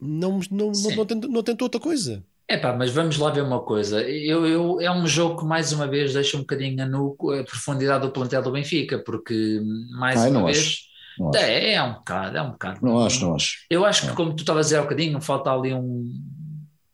não, 0.01 0.41
não, 0.51 0.73
não, 0.73 0.97
não, 0.97 1.07
tentou, 1.07 1.31
não 1.31 1.43
tentou 1.43 1.67
outra 1.67 1.81
coisa. 1.81 2.25
É 2.47 2.59
pá, 2.59 2.75
mas 2.75 2.91
vamos 2.91 3.17
lá 3.17 3.31
ver 3.31 3.43
uma 3.43 3.61
coisa. 3.61 4.03
Eu, 4.03 4.47
eu, 4.47 4.81
é 4.81 4.91
um 4.91 5.07
jogo 5.07 5.41
que 5.41 5.47
mais 5.47 5.73
uma 5.73 5.87
vez 5.87 6.13
deixa 6.13 6.37
um 6.37 6.41
bocadinho 6.41 6.83
a, 6.83 6.87
nu, 6.87 7.17
a 7.41 7.45
profundidade 7.45 8.05
do 8.05 8.13
plantel 8.13 8.43
do 8.43 8.53
Benfica, 8.53 8.99
porque 8.99 9.61
mais 9.91 10.21
Ai, 10.21 10.31
uma 10.31 10.45
vez. 10.45 10.59
Acho. 10.59 10.95
É, 11.37 11.75
é 11.75 11.83
um 11.83 11.95
bocado, 11.95 12.37
é 12.37 12.43
um 12.43 12.51
bocado. 12.51 12.81
Não 12.83 12.99
acho, 13.05 13.25
não 13.25 13.35
acho. 13.35 13.59
Eu 13.71 13.85
acho 13.85 14.09
que, 14.09 14.15
como 14.15 14.35
tu 14.35 14.41
estavas 14.41 14.67
a 14.67 14.69
dizer 14.69 14.77
há 14.77 14.81
um 14.81 14.85
bocadinho, 14.85 15.21
falta 15.21 15.51
ali 15.51 15.73
um, 15.73 16.13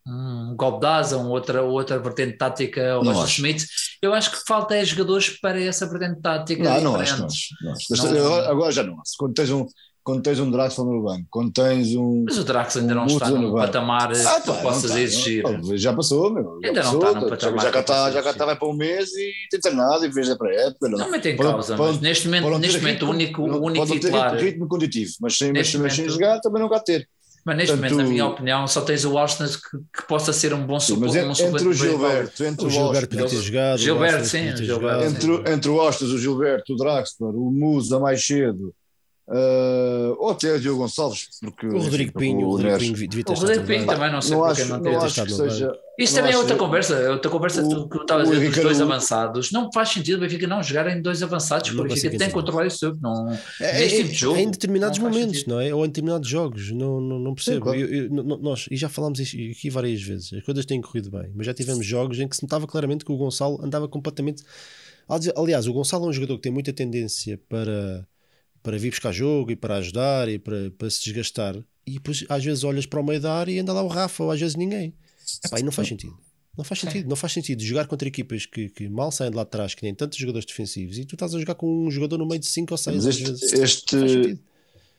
um 0.07 0.55
golpe 0.55 0.79
de 0.81 0.85
asa, 0.85 1.17
um 1.17 1.29
outra, 1.29 1.63
outra 1.63 1.99
vertente 1.99 2.37
tática 2.37 2.93
ao 2.93 3.03
Roger 3.03 3.27
Schmidt. 3.27 3.65
Eu 4.01 4.13
acho 4.13 4.31
que 4.31 4.37
falta 4.47 4.75
é 4.75 4.85
jogadores 4.85 5.29
para 5.39 5.61
essa 5.61 5.87
vertente 5.87 6.21
tática. 6.21 6.63
Não, 6.63 6.81
não 6.81 6.95
acho, 6.95 7.19
não 7.19 7.25
acho, 7.25 7.47
não 7.61 7.71
acho. 7.73 8.49
Agora 8.49 8.71
já 8.71 8.83
não 8.83 8.93
acho. 8.93 9.13
Quando 9.17 9.33
tens 9.33 9.49
um, 9.49 9.65
quando 10.03 10.23
tens 10.23 10.39
um 10.39 10.49
Draxler 10.49 10.87
no 10.87 11.03
banco, 11.03 11.27
quando 11.29 11.51
tens 11.51 11.95
um. 11.95 12.23
Mas 12.25 12.37
o 12.37 12.43
Draxler 12.43 12.83
ainda 12.83 12.95
não 12.95 13.05
está 13.05 13.29
no, 13.29 13.53
patamar 13.53 14.11
ah, 14.11 14.39
que 14.39 14.45
tu 14.45 14.53
possas 14.55 14.91
tá, 14.91 14.99
exigir. 14.99 15.43
Não, 15.43 15.77
já 15.77 15.93
passou, 15.93 16.33
meu. 16.33 16.59
Já 16.61 16.67
ainda 16.69 16.81
passou, 16.81 16.99
não 16.99 17.07
está 17.07 17.21
no 17.21 17.29
patamar. 17.29 17.63
Já 17.63 17.71
cá 17.71 17.79
está, 17.79 18.11
já 18.11 18.23
cá 18.23 18.31
está, 18.31 18.45
vai 18.45 18.55
para 18.55 18.67
um 18.67 18.73
mês 18.73 19.09
e 19.13 19.31
tem 19.49 19.59
treinado 19.59 20.05
e 20.05 20.11
fez 20.11 20.29
a 20.29 20.35
pré-época. 20.35 20.89
Não, 20.89 21.11
não 21.11 21.19
tem 21.19 21.37
causa, 21.37 21.75
pode, 21.75 21.93
mas 21.93 22.01
neste 22.01 22.27
momento, 22.27 22.57
neste 22.57 22.79
momento 22.79 23.05
o 23.05 23.09
único, 23.09 23.41
o 23.43 23.65
único 23.65 23.85
pode 23.85 23.99
titular. 23.99 24.31
Ritmo, 24.31 24.45
ritmo 24.45 24.67
conditivo, 24.67 25.11
mas 25.21 25.37
sem, 25.37 25.53
mas, 25.53 25.73
momento, 25.75 25.95
sem 25.95 26.09
jogar 26.09 26.39
também 26.39 26.61
não 26.61 26.69
vai 26.69 26.81
ter. 26.81 27.07
Mas 27.43 27.57
neste 27.57 27.71
Portanto, 27.71 27.91
momento, 27.91 28.05
na 28.05 28.11
minha 28.11 28.25
opinião, 28.27 28.67
só 28.67 28.81
tens 28.81 29.03
o 29.03 29.17
Austin 29.17 29.45
que, 29.45 30.01
que 30.01 30.07
possa 30.07 30.31
ser 30.31 30.53
um 30.53 30.65
bom 30.65 30.79
suporte. 30.79 31.17
Um 31.17 31.31
entre 31.31 31.67
o 31.67 31.73
Gilberto, 31.73 32.43
entre 32.43 32.65
o, 32.65 32.67
o 32.67 32.71
Gilberto 32.71 33.09
podia 33.09 33.25
ter 33.25 33.41
jogado. 33.41 33.77
Gilberto, 33.79 34.25
sim. 34.25 34.47
Entre, 34.47 35.51
entre 35.51 35.69
o 35.69 35.81
Austin, 35.81 36.05
o 36.05 36.17
Gilberto, 36.19 36.73
o 36.73 36.75
Draxler, 36.75 37.35
o 37.35 37.51
Musa 37.51 37.99
mais 37.99 38.23
cedo 38.23 38.73
Uh, 39.33 40.13
ou 40.19 40.31
até 40.31 40.53
o 40.53 40.59
Diogo 40.59 40.79
Gonçalves, 40.81 41.29
porque 41.39 41.65
o 41.65 41.77
Rodrigo 41.79 42.19
Pinho, 42.19 42.47
o, 42.47 42.51
Rodrigo 42.51 42.77
Pinho 42.79 42.93
devia 43.07 43.23
ter 43.23 43.31
o 43.31 43.35
Rodrigo 43.35 43.65
Pinho 43.65 43.85
também 43.85 44.11
não 44.11 44.21
sei 44.21 44.35
não 44.35 44.43
porque 44.45 44.61
acho, 44.61 44.69
não 44.71 44.81
teve 44.81 44.95
acho 44.97 45.23
que 45.23 45.31
seja. 45.31 45.79
Isto 45.97 46.15
também 46.15 46.33
é 46.33 46.37
outra 46.37 46.55
conversa, 46.57 46.95
é 46.95 47.09
outra 47.09 47.31
conversa 47.31 47.61
O- 47.63 47.87
que 47.87 47.97
tu 47.97 48.01
estavas 48.01 48.27
a 48.29 48.33
dizer 48.33 48.49
dos 48.49 48.59
dois 48.59 48.81
avançados. 48.81 49.51
Não 49.53 49.71
faz 49.71 49.89
sentido 49.89 50.17
o 50.17 50.19
Benfica 50.21 50.47
não 50.47 50.61
jogar 50.61 50.87
em 50.89 51.01
dois 51.01 51.23
avançados, 51.23 51.69
porque 51.69 51.81
o 51.81 51.87
Benfica 51.87 52.17
tem 52.17 52.27
que 52.27 52.33
controlar 52.33 52.67
jogo. 52.69 52.97
Não, 53.01 53.31
É, 53.61 53.85
é- 53.85 53.87
tipo 53.87 54.09
de 54.09 54.15
jogo. 54.15 54.37
é 54.37 54.41
em 54.41 54.51
determinados 54.51 54.99
momentos, 54.99 55.45
não 55.45 55.61
é? 55.61 55.73
Ou 55.73 55.85
em 55.85 55.87
determinados 55.87 56.27
jogos, 56.27 56.69
não, 56.71 56.99
não, 56.99 57.17
não 57.19 57.33
percebo. 57.33 57.73
Eu- 57.73 57.87
eu- 57.87 58.09
nós, 58.11 58.65
e 58.69 58.75
já 58.75 58.89
falámos 58.89 59.19
isto 59.19 59.37
aqui 59.37 59.69
várias 59.69 60.01
vezes, 60.01 60.33
as 60.33 60.43
coisas 60.43 60.65
têm 60.65 60.81
corrido 60.81 61.09
bem, 61.09 61.31
mas 61.35 61.45
já 61.45 61.53
tivemos 61.53 61.85
jogos 61.85 62.19
em 62.19 62.27
que 62.27 62.35
se 62.35 62.43
notava 62.43 62.67
claramente 62.67 63.05
que 63.05 63.11
o 63.13 63.17
Gonçalo 63.17 63.63
andava 63.63 63.87
completamente. 63.87 64.43
Ali- 65.07 65.31
Aliás, 65.37 65.67
o 65.67 65.73
Gonçalo 65.73 66.05
é 66.05 66.09
um 66.09 66.13
jogador 66.13 66.35
que 66.37 66.41
tem 66.43 66.51
muita 66.51 66.73
tendência 66.73 67.39
para, 67.49 68.07
para 68.61 68.77
vir 68.77 68.89
buscar 68.89 69.11
jogo 69.11 69.51
e 69.51 69.55
para 69.55 69.77
ajudar 69.77 70.29
e 70.29 70.37
para, 70.37 70.71
para 70.71 70.89
se 70.89 71.03
desgastar, 71.03 71.55
e 71.85 71.93
depois 71.93 72.25
às 72.29 72.43
vezes 72.43 72.63
olhas 72.63 72.85
para 72.85 72.99
o 72.99 73.03
meio 73.03 73.19
da 73.19 73.33
área 73.33 73.51
e 73.51 73.59
anda 73.59 73.73
lá 73.73 73.81
o 73.81 73.87
Rafa, 73.87 74.23
ou 74.23 74.31
às 74.31 74.39
vezes 74.39 74.55
ninguém. 74.55 74.93
Epá, 75.45 75.59
e 75.59 75.63
não 75.63 75.71
faz 75.71 75.87
sentido. 75.87 76.17
Não 76.57 76.65
faz 76.65 76.81
sentido, 76.81 77.09
não 77.09 77.15
faz 77.15 77.33
sentido 77.33 77.63
jogar 77.63 77.87
contra 77.87 78.07
equipas 78.07 78.45
que, 78.45 78.67
que 78.69 78.89
mal 78.89 79.09
saem 79.11 79.31
de 79.31 79.37
lá 79.37 79.43
de 79.43 79.49
trás, 79.49 79.73
que 79.73 79.81
têm 79.81 79.95
tantos 79.95 80.17
jogadores 80.17 80.45
defensivos, 80.45 80.97
e 80.97 81.05
tu 81.05 81.15
estás 81.15 81.33
a 81.33 81.39
jogar 81.39 81.55
com 81.55 81.87
um 81.87 81.89
jogador 81.89 82.17
no 82.17 82.27
meio 82.27 82.39
de 82.39 82.47
5 82.47 82.73
ou 82.73 82.77
6 82.77 82.97
Mas 82.97 83.07
às 83.07 83.19
este, 83.19 83.55
este, 83.55 84.39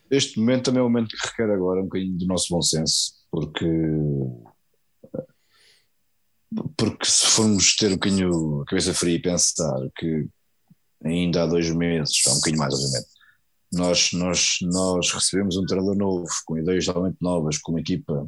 este 0.09 0.39
momento 0.39 0.65
também 0.65 0.79
é 0.79 0.83
o 0.83 0.89
momento 0.89 1.15
que 1.15 1.27
requer 1.27 1.51
agora 1.51 1.79
um 1.81 1.85
bocadinho 1.85 2.17
do 2.17 2.25
nosso 2.25 2.47
bom 2.49 2.61
senso, 2.61 3.13
porque 3.31 3.65
porque 6.77 7.05
se 7.05 7.25
formos 7.27 7.75
ter 7.75 7.87
um 7.87 7.93
bocadinho 7.93 8.61
a 8.61 8.65
cabeça 8.65 8.93
fria 8.93 9.15
e 9.15 9.21
pensar 9.21 9.79
que 9.97 10.27
ainda 11.03 11.43
há 11.43 11.47
dois 11.47 11.69
meses, 11.71 12.21
há 12.27 12.31
um 12.31 12.35
bocadinho 12.35 12.59
mais 12.59 12.73
obviamente, 12.73 13.07
nós, 13.73 14.11
nós, 14.13 14.57
nós 14.61 15.11
recebemos 15.11 15.57
um 15.57 15.65
treinador 15.65 15.95
novo, 15.95 16.25
com 16.45 16.57
ideias 16.57 16.85
totalmente 16.85 17.17
novas, 17.21 17.57
com 17.57 17.71
uma 17.73 17.81
equipa 17.81 18.27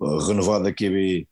uh, 0.00 0.18
renovada 0.26 0.64
da 0.64 0.72
QB, 0.72 1.26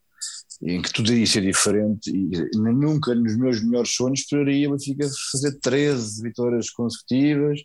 em 0.63 0.83
que 0.83 0.93
tudo 0.93 1.13
iria 1.13 1.27
ser 1.27 1.41
diferente 1.43 2.11
e 2.11 2.31
nunca 2.59 3.15
nos 3.15 3.37
meus 3.37 3.63
melhores 3.63 3.95
sonhos 3.95 4.21
esperaria 4.21 4.69
o 4.69 4.73
Benfica 4.73 5.09
fazer 5.33 5.59
13 5.59 6.23
vitórias 6.23 6.69
consecutivas 6.71 7.61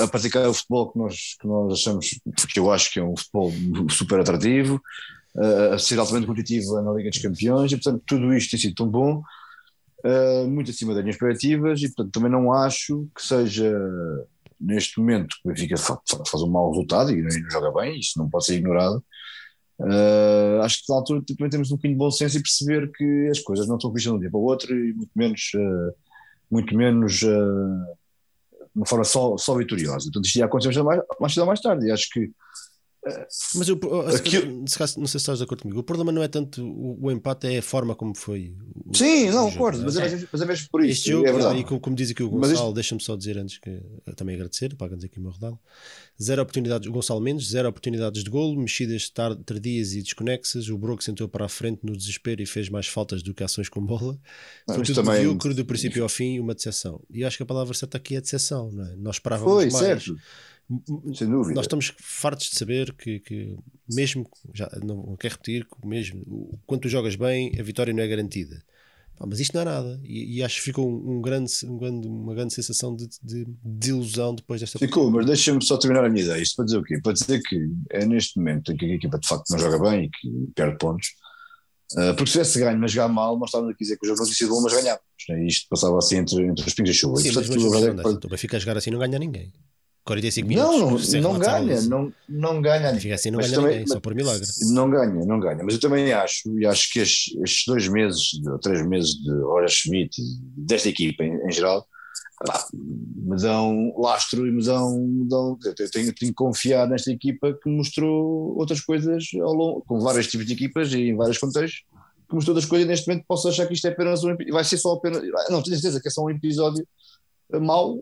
a, 0.00 0.04
a 0.04 0.08
praticar 0.08 0.48
o 0.48 0.54
futebol 0.54 0.92
que 0.92 0.98
nós, 0.98 1.16
que 1.40 1.46
nós 1.48 1.72
achamos, 1.72 2.08
que 2.52 2.60
eu 2.60 2.70
acho 2.70 2.92
que 2.92 3.00
é 3.00 3.04
um 3.04 3.16
futebol 3.16 3.52
super 3.90 4.20
atrativo, 4.20 4.80
a- 5.36 5.74
a 5.74 5.78
ser 5.78 5.98
altamente 5.98 6.26
competitivo 6.28 6.80
na 6.80 6.92
Liga 6.92 7.10
dos 7.10 7.18
Campeões, 7.20 7.72
e 7.72 7.76
portanto 7.76 8.02
tudo 8.06 8.32
isto 8.32 8.50
tem 8.52 8.60
sido 8.60 8.74
tão 8.76 8.88
bom, 8.88 9.20
uh, 10.04 10.48
muito 10.48 10.70
acima 10.70 10.94
das 10.94 11.02
minhas 11.02 11.16
expectativas, 11.16 11.80
e 11.82 11.86
portanto 11.88 12.12
também 12.12 12.30
não 12.30 12.52
acho 12.52 13.08
que 13.14 13.22
seja 13.22 13.72
neste 14.60 14.98
momento 14.98 15.36
que 15.36 15.48
o 15.48 15.52
Benfica 15.52 15.76
fa- 15.76 16.00
fa- 16.08 16.24
faz 16.24 16.42
um 16.42 16.50
mau 16.50 16.70
resultado 16.70 17.10
e 17.10 17.22
não, 17.22 17.30
joga 17.50 17.70
bem, 17.80 17.98
isso 17.98 18.18
não 18.18 18.28
pode 18.28 18.46
ser 18.46 18.56
ignorado. 18.56 19.04
Uh, 19.78 20.62
acho 20.62 20.78
que 20.78 20.90
na 20.90 20.96
altura 20.96 21.22
também 21.26 21.50
temos 21.50 21.70
um 21.70 21.76
bocadinho 21.76 21.94
de 21.94 21.98
bom 21.98 22.10
senso 22.10 22.38
e 22.38 22.42
perceber 22.42 22.90
que 22.92 23.28
as 23.30 23.40
coisas 23.40 23.68
não 23.68 23.76
estão 23.76 23.92
vistas 23.92 24.10
de 24.10 24.16
um 24.16 24.20
dia 24.20 24.30
para 24.30 24.40
o 24.40 24.42
outro 24.42 24.74
e 24.74 24.94
muito 24.94 25.10
menos, 25.14 25.50
uh, 25.54 25.94
muito 26.50 26.74
menos 26.74 27.20
uh, 27.22 27.96
de 28.58 28.74
uma 28.74 28.86
forma 28.86 29.04
só, 29.04 29.36
só 29.36 29.54
vitoriosa. 29.54 30.06
Portanto, 30.06 30.24
isto 30.24 30.36
ia 30.38 30.46
acontecer 30.46 30.82
mais, 30.82 31.02
mais 31.20 31.60
tarde. 31.60 31.86
E 31.86 31.90
acho 31.90 32.08
que 32.10 32.30
Mas 33.54 33.68
eu, 33.68 33.78
se 34.10 34.16
Aquilo- 34.16 34.64
se 34.68 34.78
calhar, 34.78 34.94
não 34.98 35.06
sei 35.06 35.18
se 35.18 35.24
estás 35.24 35.38
de 35.38 35.44
acordo 35.44 35.62
comigo. 35.62 35.80
O 35.80 35.82
problema 35.82 36.10
não 36.12 36.22
é 36.22 36.28
tanto 36.28 36.64
o, 36.64 37.06
o 37.06 37.10
empate, 37.10 37.46
é 37.46 37.58
a 37.58 37.62
forma 37.62 37.94
como 37.94 38.14
foi. 38.16 38.54
o- 38.84 38.96
sim, 38.96 39.30
não, 39.30 39.50
concordo, 39.50 39.80
é? 39.80 39.84
mas 39.84 39.96
é, 39.96 40.28
mas 40.32 40.40
é 40.42 40.68
por 40.70 40.82
isso. 40.82 40.92
Este 40.92 41.10
jogo, 41.10 41.26
é 41.26 41.32
verdade. 41.32 41.60
e 41.60 41.64
como, 41.64 41.80
como 41.80 41.94
diz 41.96 42.10
aqui 42.10 42.22
o 42.22 42.28
Gonçalo, 42.30 42.72
deixa-me 42.72 43.00
só 43.02 43.14
dizer 43.16 43.38
antes 43.38 43.58
que 43.58 43.80
eu 44.06 44.14
também 44.14 44.34
agradecer, 44.34 44.68
dizer 44.74 45.06
aqui 45.06 45.18
o 45.18 45.22
meu 45.22 45.30
rodado. 45.30 45.58
Zero 46.22 46.40
oportunidades, 46.42 46.88
o 46.88 46.92
Gonçalo 46.92 47.20
Mendes, 47.20 47.48
zero 47.48 47.68
oportunidades 47.68 48.24
de 48.24 48.30
golo, 48.30 48.58
mexidas 48.58 49.08
tar- 49.10 49.36
tardias 49.36 49.92
e 49.92 50.02
desconexas. 50.02 50.68
O 50.68 50.78
Brook 50.78 51.04
sentou 51.04 51.28
para 51.28 51.44
a 51.44 51.48
frente 51.48 51.80
no 51.84 51.94
desespero 51.96 52.40
e 52.42 52.46
fez 52.46 52.68
mais 52.70 52.86
faltas 52.86 53.22
do 53.22 53.34
que 53.34 53.44
ações 53.44 53.68
com 53.68 53.84
bola. 53.84 54.12
Não, 54.66 54.74
Foi 54.74 54.78
mas 54.78 54.88
tudo 54.88 55.02
também- 55.02 55.18
medíocre 55.22 55.52
do 55.54 55.64
princípio 55.64 56.02
ao 56.02 56.08
fim, 56.08 56.38
uma 56.40 56.54
decepção. 56.54 57.00
E 57.10 57.22
acho 57.24 57.36
que 57.36 57.42
a 57.42 57.46
palavra 57.46 57.74
certa 57.74 57.98
aqui 57.98 58.16
é 58.16 58.20
decepção, 58.20 58.72
não 58.72 58.84
é? 58.86 58.96
Nós 58.96 59.16
esperávamos 59.16 59.52
Foi, 59.52 59.70
mais. 59.70 59.84
certo, 59.84 60.16
sem 61.14 61.28
dúvida. 61.28 61.54
Nós 61.54 61.64
estamos 61.64 61.92
fartos 61.98 62.50
de 62.50 62.56
saber 62.58 62.92
que, 62.94 63.20
que 63.20 63.56
mesmo, 63.88 64.28
já 64.52 64.68
não 64.82 65.16
quero 65.16 65.34
repetir, 65.34 65.64
que 65.66 65.86
mesmo 65.86 66.22
o- 66.26 66.58
quando 66.66 66.82
tu 66.82 66.88
jogas 66.88 67.14
bem, 67.16 67.52
a 67.58 67.62
vitória 67.62 67.92
não 67.92 68.02
é 68.02 68.08
garantida. 68.08 68.62
Pá, 69.16 69.24
mas 69.26 69.40
isto 69.40 69.54
não 69.54 69.62
é 69.62 69.64
nada. 69.64 70.00
E, 70.04 70.36
e 70.38 70.42
acho 70.42 70.56
que 70.56 70.62
ficou 70.62 70.90
um, 70.90 71.16
um 71.18 71.22
grande, 71.22 71.50
um 71.64 71.78
grande- 71.78 72.06
uma 72.08 72.34
grande 72.34 72.52
sensação 72.52 72.94
de, 72.94 73.08
de 73.22 73.46
desilusão 73.64 74.34
depois 74.34 74.60
desta 74.60 74.78
Ficou, 74.78 75.10
mas 75.10 75.24
deixa-me 75.24 75.62
só 75.64 75.78
terminar 75.78 76.04
a 76.04 76.10
minha 76.10 76.24
ideia. 76.24 76.42
Isto 76.42 76.56
para 76.56 76.64
dizer 76.66 76.78
o 76.78 76.82
quê? 76.82 77.00
Para 77.02 77.12
dizer 77.12 77.40
que 77.42 77.68
é 77.90 78.04
neste 78.04 78.36
momento 78.38 78.72
em 78.72 78.76
que 78.76 78.84
a 78.84 78.94
equipa 78.94 79.18
de 79.18 79.26
facto 79.26 79.48
não 79.50 79.58
joga 79.58 79.78
bem 79.90 80.04
e 80.04 80.10
que 80.10 80.52
perde 80.54 80.76
pontos. 80.78 81.08
Ah, 81.96 82.12
porque 82.14 82.26
se 82.26 82.32
tivesse 82.32 82.58
ganho, 82.58 82.78
mas 82.78 82.90
jogar 82.92 83.08
mal, 83.08 83.38
nós 83.38 83.48
estávamos 83.48 83.72
a 83.74 83.78
dizer 83.78 83.96
que 83.96 84.04
o 84.04 84.08
jogo 84.08 84.18
não 84.18 84.26
tinha 84.26 84.36
sido 84.36 84.50
bom, 84.50 84.60
mas 84.60 84.72
ganhávamos. 84.74 85.06
né? 85.28 85.44
E 85.44 85.46
isto 85.46 85.68
passava 85.70 85.96
assim 85.98 86.16
entre, 86.16 86.44
entre 86.44 86.66
os 86.66 86.74
pingos 86.74 86.90
e 86.90 86.94
chuva. 86.94 87.16
Sim, 87.20 87.28
E, 87.28 87.32
mas, 87.32 87.46
portanto, 87.46 87.70
mas, 87.70 87.82
é 87.82 87.86
mas, 87.86 87.96
que- 87.96 88.02
mas, 88.02 88.24
o 88.24 88.28
Benfica 88.28 88.56
a 88.56 88.60
jogar 88.60 88.76
assim 88.76 88.90
não 88.90 88.98
ganha 88.98 89.18
ninguém. 89.18 89.52
45 90.06 90.48
minutos. 90.48 91.12
não, 91.14 91.20
não, 91.20 91.32
não 91.32 91.38
ganha, 91.38 91.80
não, 91.82 92.12
não 92.28 92.62
ganha. 92.62 92.90
O 92.90 92.92
Benfica 92.92 93.14
assim 93.16 93.30
não 93.30 93.38
Mas 93.38 93.46
ganha 93.50 93.56
também- 93.60 93.78
ninguém, 93.80 93.92
só 93.92 94.00
por 94.00 94.14
milagre. 94.14 94.46
Não 94.70 94.88
ganha, 94.88 95.26
não 95.26 95.40
ganha. 95.40 95.62
Mas 95.64 95.74
eu 95.74 95.80
também 95.80 96.12
acho, 96.12 96.58
e 96.58 96.64
acho 96.64 96.92
que 96.92 97.00
estes, 97.00 97.36
estes 97.42 97.64
dois 97.66 97.88
meses, 97.88 98.40
ou 98.46 98.58
três 98.58 98.86
meses 98.86 99.14
de 99.14 99.30
Roger 99.42 99.68
Schmidt, 99.68 100.16
desta 100.56 100.88
equipa 100.88 101.24
em, 101.24 101.34
em 101.46 101.50
geral, 101.50 101.84
pá, 102.46 102.64
me 102.72 103.36
dão 103.36 103.92
lastro 103.98 104.46
e 104.46 104.52
me 104.52 104.62
dão. 104.64 104.96
me 105.00 105.28
dão 105.28 105.58
eu 105.64 105.74
tenho, 105.74 105.90
tenho 105.90 106.14
que 106.14 106.32
confiar 106.32 106.88
nesta 106.88 107.10
equipa 107.10 107.52
que 107.60 107.68
mostrou 107.68 108.56
outras 108.56 108.80
coisas 108.80 109.24
ao 109.42 109.52
longo, 109.52 109.84
com 109.86 109.98
vários 110.00 110.28
tipos 110.28 110.46
de 110.46 110.52
equipas 110.52 110.92
e 110.92 111.08
em 111.08 111.16
vários 111.16 111.38
contextos, 111.38 111.82
que 112.28 112.34
mostrou 112.34 112.54
outras 112.54 112.68
coisas. 112.70 112.86
Neste 112.86 113.08
momento 113.08 113.24
posso 113.26 113.48
achar 113.48 113.66
que 113.66 113.74
isto 113.74 113.86
é 113.86 113.90
apenas 113.90 114.22
um 114.22 114.36
vai 114.52 114.62
ser 114.62 114.78
só 114.78 114.92
apenas. 114.92 115.20
Não, 115.50 115.60
tenho 115.62 115.76
certeza 115.76 116.00
que 116.00 116.06
é 116.06 116.10
só 116.12 116.22
um 116.24 116.30
episódio 116.30 116.86
mal, 117.60 117.98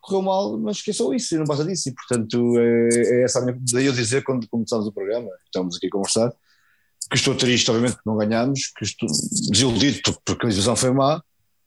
correu 0.00 0.22
mal, 0.22 0.58
mas 0.58 0.80
que 0.82 0.90
é 0.90 0.94
só 0.94 1.12
isso, 1.12 1.34
e 1.34 1.38
não 1.38 1.44
passa 1.44 1.64
disso. 1.64 1.88
E 1.88 1.94
portanto, 1.94 2.54
é, 2.58 2.88
é 3.20 3.24
essa 3.24 3.40
a 3.40 3.42
minha. 3.44 3.58
Daí 3.72 3.86
eu 3.86 3.92
dizer, 3.92 4.22
quando 4.24 4.46
começámos 4.48 4.86
o 4.86 4.92
programa, 4.92 5.28
estamos 5.46 5.76
aqui 5.76 5.86
a 5.86 5.90
conversar, 5.90 6.30
que 7.10 7.16
estou 7.16 7.34
triste, 7.34 7.70
obviamente, 7.70 7.96
que 7.96 8.06
não 8.06 8.16
ganhámos, 8.16 8.72
que 8.76 8.84
estou 8.84 9.08
desiludido 9.50 10.00
por- 10.02 10.18
porque 10.24 10.46
a 10.46 10.48
divisão 10.48 10.74
foi 10.76 10.90
má. 10.92 11.22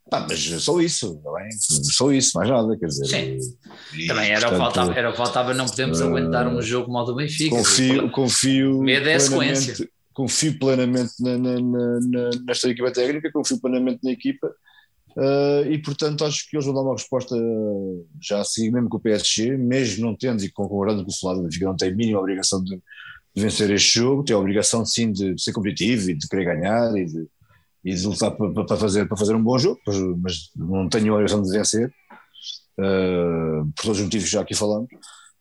Pá, 0.10 0.26
mas 0.30 0.40
só 0.64 0.80
isso, 0.80 1.18
está 1.18 1.34
bem? 1.34 1.50
Só 1.60 2.12
isso, 2.14 2.32
mais 2.36 2.50
nada, 2.50 2.78
quer 2.80 2.86
dizer. 2.86 3.06
Sim. 3.08 3.38
e, 3.94 4.08
Também 4.08 4.32
era 4.32 4.38
o 4.48 4.50
portanto, 4.52 4.58
faltava, 4.60 4.94
era 4.94 5.10
o 5.10 5.14
faltava, 5.14 5.54
não 5.54 5.66
podemos 5.66 6.00
eh, 6.00 6.04
aguentar 6.06 6.48
um 6.48 6.62
jogo 6.62 6.90
mal 6.92 7.04
do 7.06 7.14
Benfica. 7.14 7.54
Confio, 7.58 8.10
confio 8.12 8.82
Medo 8.82 9.10
é 9.10 9.16
a 9.16 9.20
plenamente, 9.20 9.60
sequência. 9.60 9.90
confio 10.14 10.58
plenamente 10.60 11.12
na, 11.20 11.38
na- 11.38 11.60
na- 11.60 12.00
na- 12.00 12.30
nesta 12.48 12.70
equipa 12.70 12.90
técnica, 12.90 13.30
confio 13.34 13.60
plenamente 13.60 14.00
na 14.02 14.12
equipa 14.12 14.50
eh, 15.20 15.72
e 15.72 15.82
portanto 15.82 16.24
acho 16.24 16.48
que 16.48 16.56
eles 16.56 16.66
vão 16.66 16.76
dar 16.76 16.82
uma 16.82 16.94
resposta 16.94 17.36
já 18.22 18.40
a 18.40 18.44
seguir 18.44 18.72
mesmo 18.72 18.88
com 18.88 18.98
o 18.98 19.00
PSG, 19.00 19.58
mesmo 19.58 20.06
não 20.06 20.16
tendo 20.16 20.44
e 20.44 20.52
concordando 20.52 21.04
com 21.04 21.10
o 21.10 21.16
Flávio, 21.16 21.44
Benfica 21.44 21.66
não 21.66 21.76
tem 21.76 21.90
a 21.90 21.96
mínima 21.96 22.20
obrigação 22.20 22.64
de, 22.64 22.76
de 22.76 23.42
vencer 23.42 23.70
este 23.72 24.00
jogo, 24.00 24.24
tem 24.24 24.36
a 24.36 24.40
obrigação 24.40 24.86
sim 24.86 25.12
de, 25.12 25.40
ser 25.42 25.54
competitivo 25.54 26.12
e 26.12 26.14
de 26.14 26.28
querer 26.28 26.46
ganhar 26.46 26.96
e 26.96 27.06
de, 27.06 27.28
e 27.84 27.96
de 27.96 28.06
lutar 28.06 28.32
para, 28.32 28.78
fazer, 28.78 29.08
para 29.08 29.18
fazer 29.18 29.36
um 29.36 29.44
bom 29.44 29.58
jogo, 29.58 29.80
mas, 30.18 30.52
não 30.56 30.88
tenho 30.88 31.12
a 31.12 31.16
obrigação 31.16 31.42
de 31.42 31.52
vencer, 31.52 31.92
eh, 32.80 33.62
por 33.76 33.84
todos 33.84 33.98
os 33.98 34.04
motivos 34.04 34.28
que 34.28 34.34
já 34.34 34.42
aqui 34.42 34.54
falamos. 34.54 34.88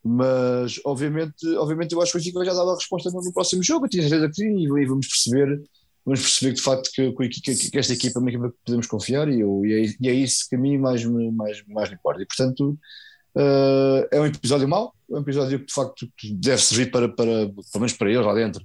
Mas 0.03 0.81
obviamente, 0.87 1.47
obviamente 1.57 1.93
eu 1.93 2.01
acho 2.01 2.13
que 2.13 2.19
o 2.19 2.21
Benfica 2.21 2.45
já 2.45 2.55
dava 2.55 2.73
a 2.73 2.77
resposta 2.77 3.11
no, 3.11 3.21
no 3.21 3.33
próximo 3.33 3.63
jogo, 3.63 3.87
eu 3.87 3.91
tinha 3.91 4.09
certeza 4.09 4.29
que 4.29 4.37
sim, 4.37 4.59
e 4.59 4.87
vamos 4.87 5.07
perceber, 5.09 5.61
vamos 6.07 6.21
perceber 6.21 6.53
que 6.53 6.57
de 6.59 6.63
facto 6.63 6.91
que, 6.95 7.13
que, 7.13 7.71
que- 7.71 7.79
esta 7.79 7.93
equipa 7.93 8.19
é 8.19 8.21
uma 8.21 8.31
equipa 8.31 8.49
que 8.51 8.57
podemos 8.65 8.87
confiar 8.87 9.29
e, 9.29 9.41
eu, 9.41 9.63
e, 9.67 9.73
é, 9.75 9.93
e 10.01 10.09
é 10.09 10.15
isso 10.15 10.49
que 10.49 10.55
a 10.57 10.59
mim 10.59 10.79
mais 10.79 11.05
me, 11.05 11.31
mais, 11.33 11.63
mais 11.67 11.91
me 11.91 11.97
importa. 11.97 12.23
E 12.23 12.27
portanto 12.27 12.79
eh, 13.37 14.09
é 14.13 14.21
um 14.21 14.27
episódio 14.27 14.69
mau, 14.69 14.95
é 15.11 15.15
um 15.15 15.21
episódio 15.21 15.59
que 15.59 15.67
de 15.67 15.73
facto 15.75 16.09
deve 16.35 16.63
servir 16.63 16.91
para, 16.91 17.09
para 17.09 17.27
pelo 17.27 17.65
menos 17.75 17.93
para 17.93 18.11
eles 18.11 18.25
lá 18.25 18.33
dentro, 18.35 18.65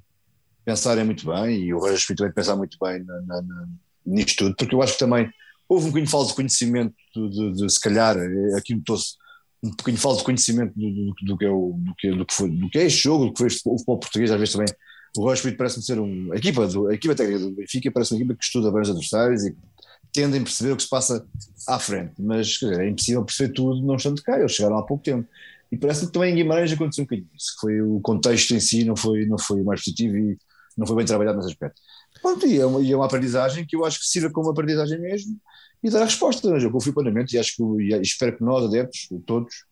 pensarem 0.63 1.04
muito 1.04 1.25
bem 1.25 1.63
e 1.63 1.73
o 1.73 1.80
Schmidt 1.97 2.15
também 2.17 2.34
pensar 2.34 2.56
muito 2.56 2.77
bem 2.82 3.04
na, 3.04 3.21
na, 3.21 3.41
na, 3.41 3.67
nisto 4.06 4.38
tudo, 4.38 4.56
porque 4.56 4.75
eu 4.75 4.82
acho 4.82 4.93
que 4.93 4.99
também 4.99 5.30
houve 5.67 5.86
um 5.86 5.88
bocadinho 5.88 6.06
de 6.06 6.12
falta 6.12 6.30
de 6.30 6.36
conhecimento 6.36 6.93
de, 7.15 7.30
de, 7.30 7.54
de, 7.54 7.69
se 7.73 7.80
calhar, 7.82 8.15
eh, 8.17 8.58
aqui 8.58 8.75
notou-se 8.75 9.15
um 9.63 9.69
bocadinho 9.69 9.95
de 9.97 10.01
falta 10.01 10.19
de 10.19 10.25
conhecimento 10.25 10.73
do, 10.75 11.38
que 11.38 11.45
é 11.45 11.49
o, 11.49 11.75
que, 11.97 12.12
do, 12.12 12.25
que 12.25 12.34
foi, 12.34 12.49
do 12.49 12.69
que 12.69 12.77
é 12.77 12.86
este 12.86 13.04
jogo, 13.04 13.25
do 13.25 13.34
que 13.34 13.39
foi 13.39 13.47
o 13.47 13.77
futebol 13.77 13.99
português, 13.99 14.32
às 14.32 14.39
vezes 14.39 14.54
também 14.54 14.67
o 15.17 15.36
Schmidt 15.36 15.58
parece-me 15.58 15.84
ser 15.84 16.00
um, 16.00 16.32
a 16.32 16.38
equipa, 16.38 16.67
do, 16.67 16.88
a 16.88 16.93
equipa 16.93 17.15
técnica 17.15 17.39
do 17.39 17.52
Benfica 17.52 17.91
parece 17.91 18.13
uma 18.13 18.19
equipa 18.19 18.36
que 18.36 18.43
estuda 18.43 18.71
bem 18.71 18.82
os 18.82 18.89
adversários 18.89 19.45
e 19.45 19.56
tendem 20.13 20.41
a 20.41 20.43
perceber 20.43 20.71
o 20.71 20.78
que 20.78 20.84
se 20.84 20.89
passa 20.89 21.26
à 21.67 21.80
frente, 21.80 22.13
mas 22.19 22.47
dizer, 22.47 22.80
é 22.80 22.89
impossível 22.89 23.24
perceber 23.24 23.54
tudo 23.54 23.86
não 23.86 23.95
estando 23.95 24.21
cá, 24.21 24.39
eles 24.39 24.52
chegaram 24.52 24.78
há 24.78 24.84
pouco 24.84 25.04
tempo 25.04 25.28
e 25.71 25.78
parece-me 25.78 26.08
que 26.08 26.13
também 26.13 26.34
em 26.34 26.36
Guimarães 26.36 26.71
aconteceu 26.71 27.04
um 27.04 27.06
bocadinho 27.06 27.30
isso, 27.36 27.56
foi 27.60 27.82
o 27.82 28.00
contexto 28.02 28.54
em 28.54 28.60
si 28.60 28.84
não 28.84 28.95
foi, 28.95 29.26
não 29.26 29.38
foi 29.38 29.63
mais 29.63 29.82
positivo 29.82 30.17
e 30.17 30.38
não 30.78 30.88
foi 30.88 30.95
bem 30.97 31.06
trabalhado 31.06 31.38
nesse 31.38 31.50
aspecto. 31.50 31.82
Pronto, 32.21 32.45
e 32.45 32.60
é 32.60 32.65
uma, 32.65 32.82
e 32.82 32.91
é 32.91 32.95
uma 32.95 33.06
aprendizagem 33.06 33.65
que 33.65 33.76
eu 33.76 33.86
acho 33.86 34.00
que 34.00 34.06
sirva 34.06 34.30
como 34.30 34.50
aprendizagem 34.50 35.00
mesmo 35.00 35.39
e 35.84 35.89
dar 35.89 36.02
a 36.02 36.06
resposta, 36.06 36.47
eu 36.47 36.71
confio 36.71 36.93
plenamente 36.93 37.36
e 37.36 37.39
acho 37.39 37.56
que 37.56 37.63
e 37.63 38.02
espero 38.02 38.38
que 38.38 38.43
nós, 38.43 38.65
adeptos, 38.65 39.10
todos, 39.26 39.65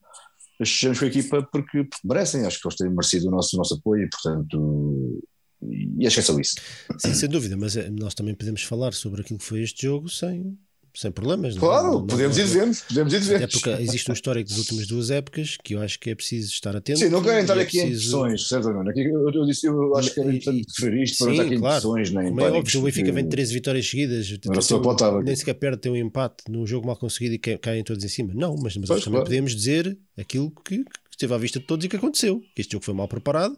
estejamos 0.60 1.00
com 1.00 1.06
a 1.06 1.08
equipa 1.08 1.44
porque, 1.52 1.84
porque, 1.84 2.08
merecem, 2.08 2.46
acho 2.46 2.62
que 2.62 2.68
eles 2.68 2.78
têm 2.78 2.90
merecido 2.90 3.28
o 3.28 3.32
nosso, 3.32 3.56
o 3.56 3.60
nosso 3.60 3.76
apoio 3.76 4.04
e, 4.04 4.10
portanto, 4.10 5.24
e 5.62 6.06
acho 6.06 6.16
que 6.16 6.20
é 6.20 6.24
só 6.24 6.40
isso. 6.40 6.56
Sim, 6.98 7.14
sem 7.14 7.30
dúvida, 7.30 7.58
mas 7.58 7.76
é, 7.76 7.90
nós 7.90 8.14
também 8.14 8.36
podemos 8.36 8.64
falar 8.64 8.94
sobre 8.94 9.22
aquilo 9.22 9.40
que 9.40 9.46
foi 9.46 9.62
este 9.62 9.84
jogo 9.84 10.10
sem, 10.10 10.58
sem 10.94 11.12
problemas. 11.12 11.58
Claro, 11.58 11.86
não, 11.86 11.94
não, 12.00 12.08
podemos 12.08 12.38
não, 12.38 12.44
ir 12.44 12.48
devemos, 12.48 12.82
podemos 12.82 13.14
ir. 13.14 13.36
Até 13.36 13.48
porque 13.48 13.70
existe 13.70 14.10
um 14.10 14.14
histórico 14.14 14.50
das 14.50 14.58
últimas 14.60 14.88
duas 14.88 15.12
épocas 15.12 15.58
que 15.64 15.76
eu 15.76 15.82
acho 15.82 16.00
que 16.00 16.10
é 16.10 16.16
preciso 16.16 16.52
estar 16.52 16.76
atento. 16.76 17.00
Sim, 17.00 17.10
não 17.10 17.22
quero 17.22 17.40
entrar 17.40 17.58
é 17.58 17.62
aqui 17.62 17.80
preciso... 17.80 18.18
em 18.18 18.20
impressões, 18.20 18.48
certo 18.48 18.70
não? 18.70 18.90
Aqui, 18.90 19.04
eu, 19.04 19.30
eu, 19.30 19.46
disse, 19.46 19.68
eu 19.68 19.96
acho 19.98 20.14
que 20.14 20.20
é 20.20 20.24
importante 20.24 20.66
referir 20.76 21.04
isto 21.04 21.24
para 21.24 21.34
aqui 21.34 21.58
claro, 21.58 21.78
impressões, 21.78 22.12
nem 22.12 22.30
Como 22.30 22.42
é 22.42 22.52
óbvio, 22.52 22.80
o 22.80 22.84
Benfica 22.84 23.12
vem 23.12 23.24
de 23.24 23.30
13 23.30 23.54
vitórias 23.54 23.90
seguidas, 23.90 24.28
tem, 24.28 25.24
nem 25.24 25.36
sequer 25.36 25.54
perde 25.54 25.78
ter 25.78 25.90
um 25.90 25.96
empate 25.96 26.44
num 26.50 26.66
jogo 26.66 26.88
mal 26.88 26.96
conseguido 26.96 27.36
e 27.36 27.58
caem 27.58 27.84
todos 27.84 28.04
em 28.04 28.10
cima. 28.10 28.34
Não, 28.34 28.56
mas, 28.56 28.76
mas 28.78 28.88
pois, 28.88 29.04
também 29.04 29.20
claro. 29.20 29.26
podemos 29.26 29.56
dizer 29.56 29.98
aquilo 30.18 30.52
que, 30.52 30.84
que 30.84 30.86
esteve 31.12 31.34
à 31.34 31.38
vista 31.38 31.60
de 31.60 31.66
todos 31.66 31.86
e 31.86 31.90
que 31.90 31.96
aconteceu. 31.96 32.42
Que 32.56 32.62
este 32.62 32.74
jogo 32.74 32.86
foi 32.86 32.94
mal 32.94 33.08
preparado 33.08 33.58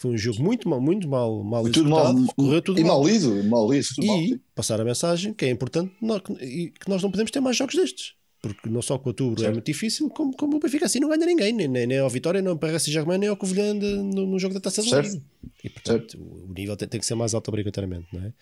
foi 0.00 0.12
um 0.12 0.16
jogo 0.16 0.42
muito 0.42 0.66
mal, 0.66 0.80
muito 0.80 1.06
mal, 1.06 1.44
mal 1.44 1.62
tudo 1.70 1.90
mal, 1.90 2.14
correu 2.34 2.62
tudo 2.62 2.80
e 2.80 2.84
mal. 2.84 3.06
lido, 3.06 3.44
mal 3.44 3.70
lido. 3.70 3.86
e 3.98 4.06
mal. 4.06 4.38
passar 4.54 4.80
a 4.80 4.84
mensagem 4.84 5.34
que 5.34 5.44
é 5.44 5.50
importante 5.50 5.92
nós, 6.00 6.22
que 6.22 6.88
nós 6.88 7.02
não 7.02 7.10
podemos 7.10 7.30
ter 7.30 7.38
mais 7.40 7.54
jogos 7.54 7.74
destes. 7.74 8.14
Porque 8.40 8.70
não 8.70 8.80
só 8.80 8.96
com 8.96 9.10
outubro 9.10 9.44
é 9.44 9.52
muito 9.52 9.66
difícil, 9.66 10.08
como, 10.08 10.34
como 10.34 10.56
o 10.56 10.58
Benfica 10.58 10.86
assim 10.86 11.00
não 11.00 11.10
ganha 11.10 11.26
ninguém, 11.26 11.52
nem, 11.52 11.68
nem, 11.68 11.86
nem 11.86 11.98
ao 11.98 12.08
Vitória, 12.08 12.40
nem 12.40 12.50
ao 12.50 12.56
Paris 12.56 12.82
Saint-Germain, 12.82 13.18
nem 13.18 13.28
ao 13.28 13.36
Covilhã 13.36 13.74
no, 13.74 14.26
no, 14.26 14.38
jogo 14.38 14.54
da 14.54 14.60
Taça 14.60 14.82
da 14.82 15.02
Liga. 15.02 15.22
E 15.62 15.68
portanto 15.68 16.12
certo. 16.12 16.48
o 16.48 16.50
nível 16.56 16.74
tem, 16.78 16.88
tem, 16.88 16.98
que 16.98 17.04
ser 17.04 17.14
mais 17.14 17.34
alto 17.34 17.48
obrigatoriamente, 17.48 18.06
não 18.10 18.24
é? 18.24 18.32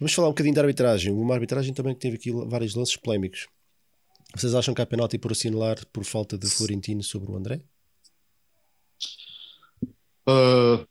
Vamos 0.00 0.12
falar 0.12 0.26
um 0.26 0.32
bocadinho 0.32 0.56
da 0.56 0.62
arbitragem. 0.62 1.12
Uma 1.12 1.34
arbitragem 1.34 1.72
também 1.72 1.94
que 1.94 2.00
teve 2.00 2.16
aqui 2.16 2.32
vários 2.32 2.74
lances 2.74 2.96
polémicos. 2.96 3.46
Vocês 4.34 4.56
acham 4.56 4.74
que 4.74 4.82
há 4.82 4.86
penalti 4.86 5.18
por 5.18 5.30
assinalar 5.30 5.86
por 5.92 6.04
falta 6.04 6.36
de 6.36 6.48
Florentino 6.48 7.04
sobre 7.04 7.30
o 7.30 7.36
André? 7.36 7.60
Uh, 10.28 10.86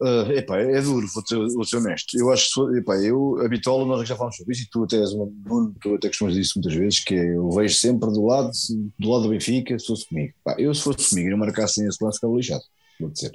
Uh, 0.00 0.30
epá, 0.32 0.58
é 0.58 0.80
duro, 0.80 1.06
vou 1.12 1.26
ser, 1.26 1.36
vou 1.36 1.64
ser 1.64 1.76
honesto. 1.76 2.16
Eu 2.18 2.30
acho 2.30 2.54
que, 2.54 2.78
epá, 2.78 2.96
eu, 2.98 3.40
a 3.40 3.48
bitola, 3.48 3.84
nós 3.84 4.08
já 4.08 4.16
falamos 4.16 4.36
sobre 4.36 4.54
isso 4.54 4.62
e 4.62 4.70
tu 4.70 4.84
até 4.84 4.96
és 4.96 5.12
um 5.12 5.74
tu 5.80 5.94
até 5.94 6.08
costumas 6.08 6.34
dizer 6.34 6.42
isso 6.42 6.58
muitas 6.58 6.74
vezes, 6.74 7.00
que 7.00 7.14
é, 7.14 7.34
eu 7.34 7.50
vejo 7.50 7.74
sempre 7.74 8.10
do 8.10 8.24
lado, 8.24 8.50
do 8.98 9.10
lado 9.10 9.24
do 9.24 9.30
Benfica, 9.30 9.76
se 9.78 9.86
fosse 9.86 10.08
comigo. 10.08 10.32
Epá, 10.40 10.54
eu, 10.58 10.72
se 10.74 10.82
fosse 10.82 11.10
comigo 11.10 11.28
e 11.28 11.30
não 11.30 11.38
marcassem 11.38 11.86
esse 11.86 12.02
lance, 12.02 12.18
ficava 12.18 12.34
lixado, 12.34 12.62
vou 13.00 13.10
dizer. 13.10 13.32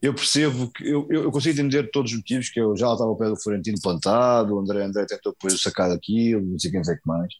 Eu 0.00 0.12
percebo 0.14 0.68
que, 0.72 0.84
eu, 0.84 1.06
eu, 1.08 1.30
consigo 1.30 1.60
entender 1.60 1.88
todos 1.92 2.10
os 2.10 2.18
motivos, 2.18 2.48
que 2.50 2.60
eu 2.60 2.76
já 2.76 2.92
estava 2.92 3.08
ao 3.08 3.16
pé 3.16 3.28
do 3.28 3.40
Florentino 3.40 3.80
plantado, 3.80 4.54
o 4.54 4.58
André 4.58 4.82
André 4.82 5.06
tentou 5.06 5.32
depois 5.32 5.62
sacar 5.62 5.88
daquilo, 5.88 6.42
não 6.42 6.58
sei 6.58 6.72
quem 6.72 6.82
sei 6.82 6.96
que 6.96 7.06
mais. 7.06 7.32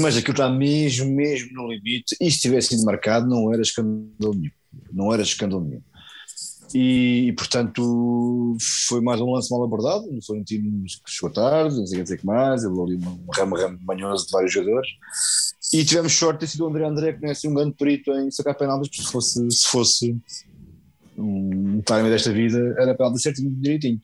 Mas 0.00 0.16
aquilo 0.16 0.32
está 0.32 0.50
mesmo, 0.50 1.08
mesmo 1.08 1.52
no 1.52 1.70
limite, 1.70 2.16
e 2.20 2.28
se 2.28 2.40
tivesse 2.40 2.70
sido 2.70 2.84
marcado, 2.84 3.28
não 3.28 3.52
era 3.52 3.62
escândalo 3.62 4.34
nenhum. 4.34 4.50
Não 4.92 5.14
era 5.14 5.22
escândalo 5.22 5.64
nenhum. 5.64 5.80
E, 6.74 7.28
e, 7.28 7.32
portanto 7.32 8.56
foi 8.88 9.00
mais 9.00 9.20
um 9.20 9.32
lance 9.32 9.50
mal 9.50 9.62
abordado. 9.62 10.04
O 10.10 10.24
Florentino 10.24 10.84
chegou 11.06 11.30
tarde, 11.30 11.76
não 11.76 11.86
sei 11.86 12.02
o 12.02 12.04
que 12.04 12.26
mais, 12.26 12.64
ele 12.64 12.80
ali 12.80 12.96
um 12.96 13.30
ramo-ramo 13.32 13.78
manhoso 13.82 14.26
de 14.26 14.32
vários 14.32 14.52
jogadores. 14.52 14.88
E 15.72 15.84
tivemos 15.84 16.12
sorte 16.12 16.40
de 16.40 16.46
ter 16.46 16.52
sido 16.52 16.64
o 16.64 16.68
André 16.68 16.86
André, 16.86 17.12
que 17.12 17.22
não 17.22 17.28
é 17.28 17.32
assim 17.32 17.48
um 17.48 17.54
grande 17.54 17.74
perito 17.76 18.10
em 18.12 18.30
sacar 18.30 18.56
penaltis, 18.56 18.88
porque 18.88 19.02
se 19.02 19.12
fosse, 19.12 19.50
se 19.50 19.66
fosse 19.68 20.16
um 21.16 21.80
timing 21.82 22.10
desta 22.10 22.32
vida, 22.32 22.58
era 22.78 22.94
penalti 22.94 23.20
certinho, 23.20 23.50
direitinho. 23.50 24.00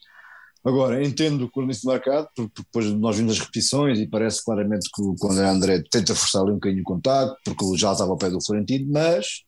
Agora, 0.64 1.04
entendo 1.04 1.44
o 1.44 1.50
cornice 1.50 1.80
de 1.80 1.86
marcado, 1.86 2.28
porque 2.36 2.62
depois 2.62 2.86
nós 2.92 3.16
vimos 3.16 3.32
as 3.32 3.40
repetições 3.40 3.98
e 3.98 4.06
parece 4.06 4.44
claramente 4.44 4.88
que 4.94 5.02
o 5.02 5.16
André 5.30 5.48
André 5.48 5.82
tenta 5.90 6.14
forçar 6.14 6.42
ali 6.42 6.52
um 6.52 6.54
bocadinho 6.54 6.82
o 6.82 6.84
contato, 6.84 7.36
porque 7.44 7.76
já 7.76 7.92
estava 7.92 8.12
ao 8.12 8.16
pé 8.16 8.30
do 8.30 8.40
Florentino, 8.40 8.88
mas 8.92 9.42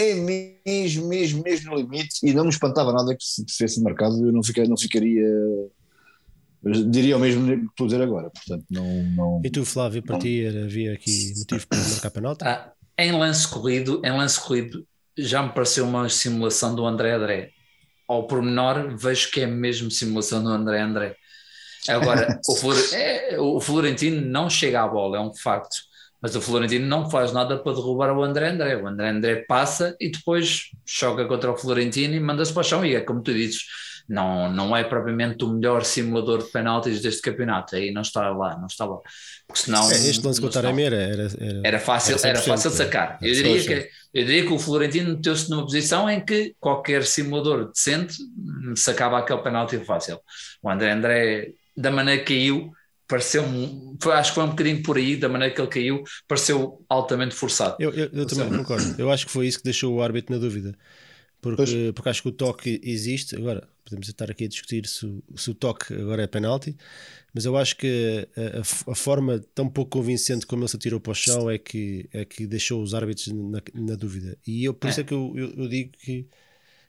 é 0.00 0.14
mesmo, 0.14 1.08
mesmo, 1.08 1.42
mesmo 1.42 1.70
no 1.70 1.76
limite 1.76 2.20
e 2.22 2.32
não 2.32 2.44
me 2.44 2.50
espantava 2.50 2.92
nada 2.92 3.14
que 3.14 3.22
se 3.24 3.44
tivesse 3.44 3.82
marcado, 3.82 4.24
eu 4.24 4.32
não, 4.32 4.42
ficaria, 4.42 4.68
não 4.68 4.76
ficaria 4.76 5.22
diria 6.88 7.16
o 7.16 7.20
mesmo 7.20 7.46
que 7.46 7.66
estou 7.66 7.84
a 7.84 7.88
dizer 7.88 8.02
agora, 8.02 8.30
portanto 8.30 8.64
não, 8.70 9.02
não 9.02 9.42
E 9.44 9.50
tu 9.50 9.64
Flávio, 9.64 10.02
para 10.02 10.14
não. 10.14 10.20
ti 10.20 10.46
havia 10.46 10.94
aqui 10.94 11.34
motivo 11.36 11.66
para 11.66 11.78
marcar 11.78 12.10
penalti? 12.10 12.44
Ah, 12.44 12.72
em 12.98 13.12
lance 13.12 13.48
corrido, 13.48 14.00
em 14.04 14.12
lance 14.12 14.40
corrido 14.40 14.86
já 15.18 15.42
me 15.42 15.50
pareceu 15.50 15.86
uma 15.86 16.08
simulação 16.08 16.74
do 16.74 16.86
André 16.86 17.12
André 17.12 17.50
ao 18.08 18.26
pormenor 18.26 18.96
vejo 18.96 19.30
que 19.30 19.40
é 19.40 19.46
mesmo 19.46 19.90
simulação 19.90 20.42
do 20.42 20.48
André 20.50 20.80
André 20.80 21.16
agora 21.88 22.38
o, 22.48 22.56
Flor, 22.56 22.76
é, 22.92 23.38
o 23.38 23.60
Florentino 23.60 24.20
não 24.20 24.50
chega 24.50 24.82
à 24.82 24.88
bola, 24.88 25.16
é 25.16 25.20
um 25.20 25.34
facto 25.34 25.89
mas 26.22 26.36
o 26.36 26.40
Florentino 26.40 26.86
não 26.86 27.08
faz 27.08 27.32
nada 27.32 27.56
para 27.58 27.72
derrubar 27.72 28.12
o 28.16 28.22
André 28.22 28.50
André. 28.50 28.76
O 28.76 28.86
André 28.86 29.08
André 29.08 29.36
passa 29.48 29.96
e 29.98 30.10
depois 30.10 30.64
choca 30.84 31.24
contra 31.24 31.50
o 31.50 31.56
Florentino 31.56 32.14
e 32.14 32.20
manda-se 32.20 32.52
para 32.52 32.60
o 32.60 32.64
chão. 32.64 32.84
E 32.84 32.94
é 32.94 33.00
como 33.00 33.22
tu 33.22 33.32
dizes, 33.32 33.64
não, 34.06 34.52
não 34.52 34.76
é 34.76 34.84
propriamente 34.84 35.44
o 35.44 35.48
melhor 35.48 35.82
simulador 35.84 36.42
de 36.42 36.50
penaltis 36.50 37.00
deste 37.00 37.22
campeonato. 37.22 37.74
Aí 37.74 37.90
não 37.90 38.02
está 38.02 38.28
lá, 38.30 38.58
não 38.58 38.66
está 38.66 38.84
lá. 38.84 38.98
Porque 39.46 39.62
senão, 39.62 39.90
é, 39.90 39.94
este 39.94 40.26
lance 40.26 40.40
com 40.40 40.48
o 40.48 40.50
Taremi 40.50 40.82
era, 40.82 40.96
era, 40.96 41.28
era, 41.64 41.78
fácil, 41.78 42.16
era, 42.18 42.28
era 42.28 42.40
fácil 42.42 42.70
de 42.70 42.76
sacar. 42.76 43.18
Eu 43.22 43.32
diria, 43.32 43.64
que, 43.64 43.90
eu 44.12 44.24
diria 44.24 44.46
que 44.46 44.52
o 44.52 44.58
Florentino 44.58 45.14
meteu-se 45.14 45.48
numa 45.48 45.62
posição 45.62 46.10
em 46.10 46.22
que 46.22 46.54
qualquer 46.60 47.04
simulador 47.04 47.70
decente 47.72 48.14
sacava 48.76 49.18
aquele 49.18 49.40
penalti 49.42 49.78
fácil. 49.78 50.18
O 50.62 50.68
André 50.68 50.90
André, 50.90 51.52
da 51.74 51.90
maneira 51.90 52.22
que 52.22 52.34
caiu 52.34 52.72
pareceu 53.10 53.44
acho 54.12 54.30
que 54.30 54.34
foi 54.36 54.44
um 54.44 54.50
bocadinho 54.50 54.82
por 54.82 54.96
aí, 54.96 55.16
da 55.16 55.28
maneira 55.28 55.52
que 55.52 55.60
ele 55.60 55.68
caiu, 55.68 56.04
pareceu 56.28 56.84
altamente 56.88 57.34
forçado. 57.34 57.76
Eu, 57.80 57.90
eu, 57.90 58.08
eu 58.12 58.26
também 58.26 58.56
concordo. 58.56 58.94
Eu 58.96 59.10
acho 59.10 59.26
que 59.26 59.32
foi 59.32 59.48
isso 59.48 59.58
que 59.58 59.64
deixou 59.64 59.94
o 59.94 60.02
árbitro 60.02 60.32
na 60.32 60.40
dúvida. 60.40 60.74
Porque, 61.40 61.92
porque 61.94 62.08
acho 62.08 62.22
que 62.22 62.28
o 62.28 62.32
toque 62.32 62.80
existe. 62.84 63.34
Agora, 63.34 63.66
podemos 63.84 64.08
estar 64.08 64.30
aqui 64.30 64.44
a 64.44 64.48
discutir 64.48 64.86
se, 64.86 65.22
se 65.34 65.50
o 65.50 65.54
toque 65.54 65.94
agora 65.94 66.22
é 66.22 66.26
penalti, 66.26 66.76
mas 67.34 67.44
eu 67.44 67.56
acho 67.56 67.76
que 67.76 68.28
a, 68.36 68.90
a, 68.92 68.94
forma 68.94 69.42
tão 69.54 69.68
pouco 69.68 69.90
convincente 69.90 70.46
como 70.46 70.62
ele 70.62 70.68
se 70.68 70.76
atirou 70.76 71.00
para 71.00 71.12
o 71.12 71.14
chão 71.14 71.50
é 71.50 71.58
que, 71.58 72.08
é 72.12 72.24
que 72.24 72.46
deixou 72.46 72.82
os 72.82 72.94
árbitros 72.94 73.28
na, 73.28 73.60
na 73.74 73.94
dúvida. 73.96 74.38
E 74.46 74.64
eu, 74.64 74.74
por 74.74 74.86
é. 74.86 74.90
isso 74.90 75.00
é 75.00 75.04
que 75.04 75.14
eu, 75.14 75.32
eu, 75.34 75.50
eu 75.56 75.68
digo 75.68 75.92
que 75.98 76.28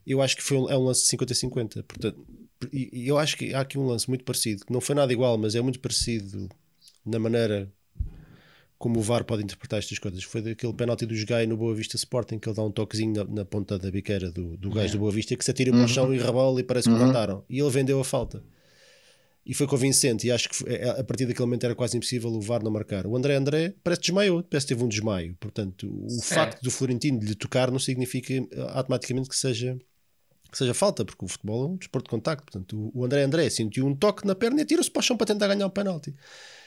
eu 0.06 0.22
acho 0.22 0.36
que 0.36 0.44
foi 0.44 0.58
um, 0.58 0.70
é 0.70 0.78
um 0.78 0.84
lance 0.84 1.10
de 1.10 1.18
50-50. 1.18 1.84
Portanto, 1.84 2.26
e 2.72 3.08
eu 3.08 3.18
acho 3.18 3.38
que 3.38 3.54
há 3.54 3.62
aqui 3.62 3.78
um 3.78 3.86
lance 3.86 4.08
muito 4.08 4.24
parecido, 4.24 4.66
que 4.66 4.74
não 4.74 4.82
foi 4.82 4.96
nada 4.96 5.12
igual, 5.12 5.38
mas 5.38 5.56
é 5.56 5.62
muito 5.62 5.80
parecido 5.80 6.50
na 7.06 7.20
maneira 7.20 7.72
como 8.82 9.00
o 9.00 9.02
VAR 9.02 9.24
pode 9.24 9.44
interpretar 9.44 9.78
estas 9.78 10.00
coisas. 10.00 10.24
Foi 10.24 10.42
daquele 10.42 10.74
penalti 10.74 11.06
dos 11.06 11.24
Gai 11.24 11.46
no 11.46 11.56
Boa 11.56 11.76
Vista 11.76 11.96
Sporting, 11.96 12.40
que 12.40 12.50
ele 12.50 12.56
dá 12.56 12.64
um 12.64 12.72
toquezinho 12.72 13.14
na, 13.14 13.24
na 13.24 13.46
ponta 13.46 13.78
da 13.78 13.92
biqueira 13.92 14.32
do, 14.32 14.58
do 14.58 14.72
gajo 14.72 14.90
é. 14.90 14.92
do 14.94 15.00
Boa 15.00 15.12
Vista, 15.12 15.38
que 15.38 15.46
se 15.46 15.52
atira 15.52 15.72
uhum. 15.72 15.78
para 15.78 15.86
o 15.86 15.88
chão 15.88 16.14
e 16.14 16.18
rebola 16.18 16.60
e 16.60 16.64
parece 16.64 16.90
que 16.90 16.96
uhum. 16.96 17.06
mataram. 17.06 17.46
E 17.48 17.60
ele 17.60 17.70
vendeu 17.70 18.00
a 18.00 18.04
falta. 18.04 18.44
E 19.46 19.54
foi 19.54 19.68
convincente, 19.68 20.28
e 20.28 20.32
acho 20.32 20.50
que 20.50 20.56
foi, 20.56 20.84
a 20.84 21.04
partir 21.04 21.26
daquele 21.26 21.46
momento 21.46 21.64
era 21.64 21.76
quase 21.76 21.96
impossível 21.96 22.32
o 22.32 22.42
VAR 22.42 22.64
não 22.64 22.72
marcar. 22.72 23.06
O 23.06 23.16
André 23.16 23.36
André 23.36 23.74
parece 23.84 24.02
que 24.02 24.08
desmaiou, 24.08 24.44
parece 24.44 24.68
que 24.68 24.74
teve 24.74 24.84
um 24.84 24.88
desmaio. 24.88 25.36
Portanto, 25.40 25.88
o 25.88 26.18
é. 26.18 26.22
facto 26.22 26.62
do 26.62 26.72
Florentino 26.72 27.20
lhe 27.20 27.36
tocar 27.36 27.72
não 27.72 27.80
significa 27.80 28.34
automaticamente 28.70 29.30
que 29.30 29.36
seja 29.36 29.78
que 30.52 30.58
seja 30.58 30.74
falta, 30.74 31.06
porque 31.06 31.24
o 31.24 31.28
futebol 31.28 31.64
é 31.64 31.68
um 31.68 31.78
desporto 31.78 32.06
de 32.06 32.10
contacto. 32.10 32.44
Portanto, 32.44 32.92
o 32.94 33.06
André 33.06 33.24
André 33.24 33.50
sentiu 33.50 33.88
um 33.88 33.96
toque 33.96 34.28
na 34.28 34.36
perna 34.36 34.60
e 34.60 34.64
atirou-se 34.64 34.92
para 34.92 35.00
o 35.00 35.04
chão 35.04 35.16
para 35.16 35.28
tentar 35.28 35.48
ganhar 35.48 35.66
o 35.66 35.70
um 35.70 35.72
penalti. 35.72 36.14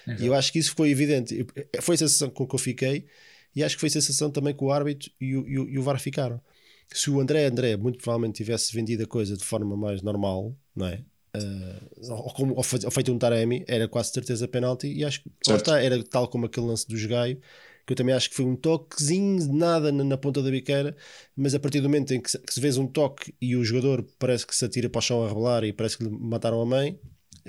Exato. 0.07 0.23
E 0.23 0.27
eu 0.27 0.35
acho 0.35 0.53
que 0.53 0.59
isso 0.59 0.75
foi 0.75 0.91
evidente. 0.91 1.47
Foi 1.81 1.95
a 1.95 1.99
sensação 1.99 2.31
com 2.31 2.47
que 2.47 2.55
eu 2.55 2.59
fiquei 2.59 3.07
e 3.55 3.63
acho 3.63 3.77
que 3.77 3.81
foi 3.81 3.89
a 3.89 3.93
sensação 3.93 4.31
também 4.31 4.55
que 4.55 4.65
o 4.65 4.73
árbitro 4.73 5.11
e 5.21 5.37
o, 5.37 5.49
e 5.49 5.59
o, 5.59 5.69
e 5.71 5.79
o 5.79 5.83
VAR 5.83 6.01
ficaram. 6.01 6.41
Se 6.93 7.11
o 7.11 7.21
André 7.21 7.47
André 7.47 7.77
muito 7.77 7.99
provavelmente 7.99 8.37
tivesse 8.37 8.75
vendido 8.75 9.05
a 9.05 9.07
coisa 9.07 9.37
de 9.37 9.45
forma 9.45 9.77
mais 9.77 10.03
normal, 10.03 10.57
não 10.75 10.87
é? 10.87 11.03
Uh, 11.37 12.13
ou, 12.13 12.33
como, 12.33 12.55
ou 12.55 12.63
feito 12.63 13.13
um 13.13 13.19
Taremi, 13.19 13.65
era 13.67 13.89
quase 13.89 14.13
certeza 14.13 14.47
penalti. 14.47 14.87
E 14.87 15.05
acho 15.05 15.23
que 15.23 15.31
está, 15.49 15.83
era 15.83 16.03
tal 16.05 16.29
como 16.29 16.47
aquele 16.47 16.67
lance 16.67 16.87
do 16.87 16.97
Jogaio 16.97 17.41
que 17.87 17.93
eu 17.93 17.97
também 17.97 18.15
acho 18.15 18.31
que 18.31 18.37
foi 18.37 18.45
um 18.45 18.57
toquezinho 18.57 19.39
de 19.41 19.53
nada 19.53 19.93
na, 19.93 20.05
na, 20.05 20.17
ponta 20.17 20.43
da 20.43 20.51
biqueira, 20.51 20.97
mas 21.37 21.55
a 21.55 21.61
partir 21.61 21.81
do 21.81 21.89
momento 21.89 22.13
em 22.15 22.21
que 22.21 22.31
se, 22.31 22.39
que 22.39 22.55
se 22.55 22.61
vês 22.61 22.79
um 22.79 22.87
toque 22.87 23.35
e 23.41 23.57
o 23.57 23.65
jogador 23.65 24.05
parece 24.19 24.47
que 24.47 24.55
se 24.55 24.65
atira 24.65 24.89
para 24.89 24.99
o 24.99 25.03
chão 25.03 25.25
a 25.25 25.29
rebelar 25.29 25.65
e 25.65 25.73
parece 25.73 25.99
que 25.99 26.05
lhe 26.05 26.11
mataram 26.11 26.61
a 26.61 26.67
mãe, 26.67 26.99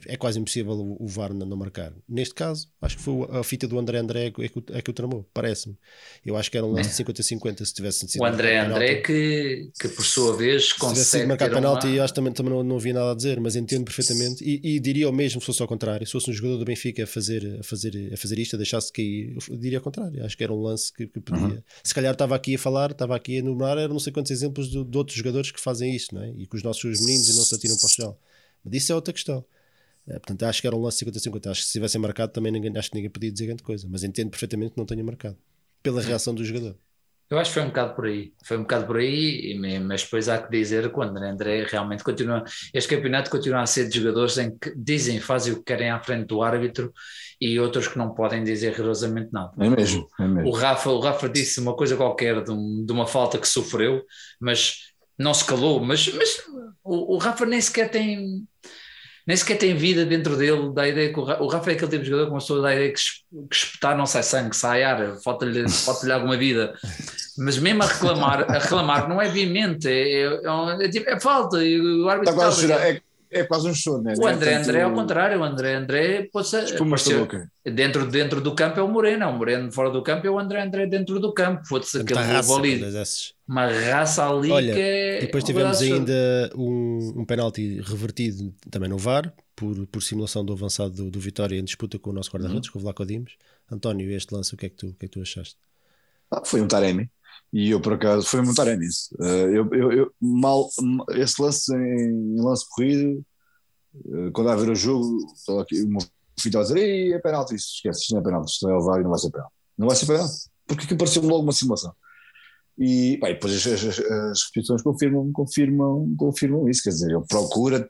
é 0.06 0.18
quase 0.18 0.39
impossível 0.39 0.74
o, 0.74 1.04
o 1.04 1.08
VAR 1.08 1.34
não, 1.34 1.56
marcar. 1.56 1.93
Neste 2.08 2.36
caso, 2.36 2.68
acho 2.82 2.98
que 2.98 3.04
foi 3.04 3.28
a 3.32 3.43
fita 3.43 3.68
do 3.68 3.80
André 3.80 3.98
André 3.98 4.26
é 4.26 4.32
que, 4.32 4.62
é 4.74 4.82
que 4.82 4.89
o 4.89 4.93
tramou, 4.93 5.26
parece-me. 5.34 5.78
Eu 6.26 6.36
acho 6.36 6.52
que 6.52 6.58
era 6.58 6.66
um 6.66 6.72
lance 6.72 6.89
de 6.89 7.12
50-50 7.12 7.66
se 7.66 7.74
tivesse 7.74 8.08
sido. 8.08 8.22
O 8.22 8.26
André 8.26 8.60
André 8.60 8.96
que, 8.96 9.72
que 9.80 9.88
por 9.88 10.06
sua 10.06 10.36
vez 10.36 10.74
consegue. 10.74 11.00
Se 11.00 11.06
tivesse 11.06 11.18
sido 11.20 11.28
marcar 11.30 11.50
penalti, 11.50 11.88
uma... 11.88 12.04
acho 12.04 12.14
que 12.14 12.16
também, 12.16 12.34
também 12.34 12.54
não, 12.54 12.64
não 12.64 12.76
havia 12.76 12.93
nada 12.93 13.12
a 13.12 13.16
dizer, 13.16 13.39
mas 13.39 13.56
entendo 13.56 13.86
perfeitamente. 13.86 14.43
E, 14.43 14.76
e, 14.76 14.80
diria 14.80 15.10
o 15.10 15.14
mesmo 15.14 15.39
se 15.39 15.46
fosse 15.46 15.62
ao 15.62 15.68
contrário. 15.68 16.06
Se 16.06 16.12
fosse 16.12 16.30
um 16.30 16.34
jogador 16.34 16.58
do 16.58 16.66
Benfica 16.66 17.04
a 17.06 17.08
fazer, 17.08 17.60
a 17.60 17.64
fazer, 17.64 18.14
a 18.14 18.18
fazer 18.18 18.38
isto, 18.38 18.56
a 18.56 18.58
deixar-se 18.58 18.91
cair, 18.91 19.38
eu 19.50 19.58
diria 19.58 19.78
ao 19.78 19.84
contrário. 19.84 20.26
Acho 20.26 20.36
que 20.36 20.43
era 20.43 20.54
um 20.54 20.62
lance 20.62 20.91
que, 20.91 21.08
que 21.08 21.22
podia. 21.22 21.46
Uhum. 21.46 21.64
Se 21.84 21.93
calhar 21.93 22.12
estava 22.12 22.36
aqui 22.36 22.56
a 22.56 22.60
falar, 22.60 22.91
estava 22.91 23.16
aqui 23.16 23.38
a 23.38 23.39
enumerar, 23.39 23.78
eram 23.78 23.93
não 23.93 24.00
sei 24.00 24.12
quantos 24.12 24.32
exemplos 24.32 24.70
de, 24.70 24.84
de 24.84 24.98
outros 24.98 25.18
jogadores 25.18 25.52
que 25.52 25.60
fazem 25.60 25.96
isto, 25.96 26.14
não 26.14 26.22
é? 26.22 26.32
E 26.32 26.46
que 26.46 26.56
os 26.56 26.64
nossos 26.64 27.00
meninos 27.00 27.34
não 27.34 27.46
se 27.46 27.56
atiram 27.56 27.78
para 27.78 27.86
o 27.86 27.89
chão. 27.89 28.18
Mas 28.64 28.74
isso 28.76 28.91
é 28.91 28.96
outra 28.96 29.14
questão. 29.14 29.46
É, 30.08 30.14
portanto, 30.14 30.43
acho 30.43 30.62
que 30.62 30.68
era 30.68 30.76
um 30.76 30.82
lance 30.82 31.03
50-50. 31.03 31.51
Acho 31.51 31.62
que 31.62 31.68
se 31.68 31.74
tivessem 31.74 31.99
marcado 31.99 32.32
também 32.32 32.51
ninguém, 32.51 32.76
acho 32.78 32.89
que 32.89 32.95
ninguém 32.95 33.10
podia 33.10 33.32
dizer 33.32 33.47
grande 33.47 33.64
coisa. 33.64 33.88
Mas 33.89 34.03
entendo 34.03 34.30
perfeitamente 34.30 34.72
que 34.74 34.78
não 34.78 34.86
tenha 34.86 35.03
marcado. 35.03 35.38
Pela 35.82 36.01
reação 36.01 36.34
do 36.34 36.43
jogador. 36.43 36.76
Eu 37.28 37.39
acho 37.39 37.49
que 37.49 37.56
foi 37.56 37.64
um 37.64 37.68
bocado 37.68 37.95
por 37.95 38.06
aí, 38.06 38.34
foi 38.43 38.56
um 38.56 38.62
bocado 38.62 38.86
por 38.86 38.97
aí, 38.97 39.58
mas 39.82 40.03
depois 40.03 40.30
há 40.30 40.38
que 40.38 40.51
dizer 40.51 40.91
que 40.91 40.99
o 40.99 41.01
André 41.01 41.28
André 41.28 41.66
realmente 41.68 42.03
continua, 42.03 42.43
este 42.72 42.95
campeonato 42.95 43.32
continua 43.32 43.62
a 43.62 43.66
ser 43.66 43.89
de 43.89 43.97
jogadores 43.97 44.38
em 44.38 44.56
que 44.56 44.72
dizem, 44.76 45.20
fazem 45.20 45.53
o 45.53 45.58
que 45.58 45.64
querem 45.64 45.89
à 45.89 45.99
frente 45.99 46.28
do 46.28 46.43
árbitro 46.43 46.93
e 47.41 47.60
outros 47.60 47.88
que 47.88 47.97
não 47.97 48.14
podem 48.14 48.43
dizer 48.43 48.74
rigorosamente 48.74 49.30
nada. 49.34 49.51
É 49.58 49.68
mesmo, 49.68 50.08
é 50.20 50.28
mesmo. 50.28 50.49
O 50.49 50.51
Rafa, 50.51 50.91
o 50.91 50.99
Rafa 50.99 51.28
disse 51.28 51.60
uma 51.60 51.76
coisa 51.76 51.97
qualquer 51.97 52.43
de, 52.43 52.51
um, 52.51 52.86
de 52.86 52.91
uma 52.91 53.08
falta 53.08 53.39
que 53.39 53.47
sofreu, 53.47 54.03
mas 54.39 54.93
não 55.18 55.34
se 55.34 55.45
calou, 55.45 55.84
mas, 55.84 56.08
mas 56.14 56.43
o, 56.84 57.16
o 57.16 57.18
Rafa 57.18 57.43
nem 57.47 57.60
sequer 57.60 57.89
tem 57.89 58.45
nem 59.26 59.36
sequer 59.36 59.57
tem 59.57 59.76
vida 59.76 60.05
dentro 60.05 60.38
dele, 60.38 60.71
da 60.71 60.88
ideia 60.88 61.11
que 61.11 61.19
o, 61.19 61.23
o 61.23 61.47
Rafa 61.47 61.71
é 61.71 61.73
aquele 61.73 61.91
tipo 61.91 62.03
de 62.03 62.09
jogador 62.09 62.26
que 62.26 62.30
começou 62.32 62.59
a 62.59 62.61
dar 62.61 62.67
a 62.69 62.76
ideia 62.76 62.93
que, 62.93 62.99
que 63.49 63.55
espetar 63.55 63.97
não 63.97 64.05
sai 64.05 64.21
sangue, 64.21 64.55
sai 64.55 64.84
ar, 64.84 65.17
falta-lhe 65.23 65.67
falta 65.69 66.13
alguma 66.13 66.38
vida. 66.38 66.76
Mas 67.38 67.57
mesmo 67.57 67.84
a 67.84 67.88
reclamar, 67.88 68.45
a 68.49 68.59
reclamar 68.59 69.09
não 69.09 69.21
é 69.21 69.28
veemente, 69.28 69.88
é, 69.88 70.21
é, 70.21 70.26
é, 70.26 70.86
é, 70.86 70.89
tipo, 70.89 71.09
é 71.09 71.19
falta. 71.19 71.63
E 71.63 71.80
o 71.80 72.07
árbitro 72.07 72.34
Está 72.34 72.45
quase 72.45 72.71
é, 72.71 73.01
é 73.32 73.43
quase 73.43 73.67
um 73.67 73.73
choro, 73.73 74.03
né? 74.03 74.13
O 74.17 74.28
André 74.28 74.55
André 74.55 74.80
é 74.80 74.84
ao 74.84 74.93
contrário, 74.93 75.39
o 75.39 75.43
André 75.43 75.73
André 75.73 76.30
pode 76.32 76.47
ser, 76.47 76.78
pode 76.78 77.01
ser 77.01 77.49
dentro, 77.65 78.05
dentro 78.05 78.39
do 78.39 78.53
campo 78.53 78.80
é 78.80 78.84
o 78.84 78.88
Moreno, 78.88 79.23
é 79.23 79.28
o 79.28 79.34
Moreno 79.34 79.71
fora 79.71 79.89
do 79.89 80.03
campo 80.03 80.26
é 80.28 80.30
o 80.30 80.39
André 80.39 80.61
André 80.61 80.86
dentro 80.86 81.19
do 81.19 81.34
campo, 81.34 81.63
pode-se 81.67 81.99
aquele 81.99 82.19
raça, 82.19 82.55
ali, 82.55 82.80
uma 83.48 83.68
raça 83.68 84.28
ali 84.28 84.52
Olha, 84.52 84.74
que 84.74 84.80
é. 84.80 85.20
Depois 85.22 85.43
tivemos 85.43 85.82
ainda 85.82 86.52
um, 86.56 87.14
um 87.18 87.26
penalti 87.26 87.80
revertido 87.82 88.54
também 88.72 88.89
no 88.89 88.98
VAR, 88.98 89.34
por, 89.56 89.86
por 89.88 90.02
simulação 90.02 90.43
do 90.43 90.54
avançado 90.54 90.91
do, 90.91 91.12
do 91.12 91.20
Vitória 91.20 91.58
em 91.58 91.64
disputa 91.64 91.98
com 92.00 92.10
o 92.10 92.14
nosso 92.14 92.32
guarda-redes, 92.32 92.68
uhum. 92.68 92.74
com 92.74 92.80
o 92.80 92.82
Vlaco 92.82 93.06
Dimos. 93.06 93.38
António, 93.72 94.12
este 94.12 94.34
lance, 94.34 94.54
o 94.54 94.58
que 94.58 94.66
é 94.66 94.70
que 94.70 94.76
tu, 94.76 94.88
o 94.88 94.93
que 94.93 95.06
é 95.06 95.08
que 95.08 95.14
tu 95.14 95.22
achaste? 95.22 95.58
Ah, 96.30 96.41
foi 96.43 96.62
um 96.62 96.68
Taremi. 96.68 97.10
E 97.54 97.70
eu, 97.70 97.80
por 97.80 97.93
acaso, 97.93 98.28
foi 98.28 98.41
um 98.41 98.54
Taremi 98.54 98.86
isso. 98.86 99.16
Uh, 99.20 99.50
eu, 99.50 99.70
eu, 99.74 99.91
eu, 99.91 100.12
mal, 100.20 100.70
esse 101.12 101.41
lance 101.41 101.74
em, 101.74 102.36
em 102.38 102.41
lance 102.41 102.66
corrido, 102.70 103.26
uh, 104.06 104.32
quando 104.32 104.50
há 104.50 104.54
a 104.54 104.58
ver 104.58 104.70
o 104.70 104.76
jogo, 104.76 105.06
o 105.48 105.88
meu 105.88 106.02
filho 106.39 106.60
a 106.60 106.64
dizer: 106.64 107.14
é 107.14 107.20
penalti, 107.20 107.56
isso, 107.56 107.76
esquece, 107.76 108.02
isto 108.02 108.14
não 108.14 108.22
é 108.22 108.24
penalti, 108.24 108.52
isto 108.52 108.68
não 108.68 108.76
é 108.76 108.78
o 108.78 108.82
VAR 108.82 109.00
e 109.00 109.04
não 109.04 109.12
vai 109.12 109.20
ser 109.20 109.32
penalti. 109.32 109.54
Não 109.78 109.88
vai 109.88 109.96
ser 109.96 110.06
penalti, 110.06 110.34
porque 110.68 110.84
aquilo 110.84 110.98
pareceu-me 110.98 111.30
logo 111.30 111.43
uma 111.43 111.54
simulação. 111.54 111.93
E 112.78 113.17
pá, 113.19 113.28
depois 113.28 113.53
as, 113.53 113.65
as, 113.65 113.99
as, 113.99 114.43
repetições 114.47 114.82
confirmam, 114.82 115.32
confirmam, 115.32 116.13
confirmam 116.17 116.67
isso, 116.67 116.84
quer 116.84 116.89
dizer, 116.89 117.11
ele 117.11 117.26
procura 117.28 117.88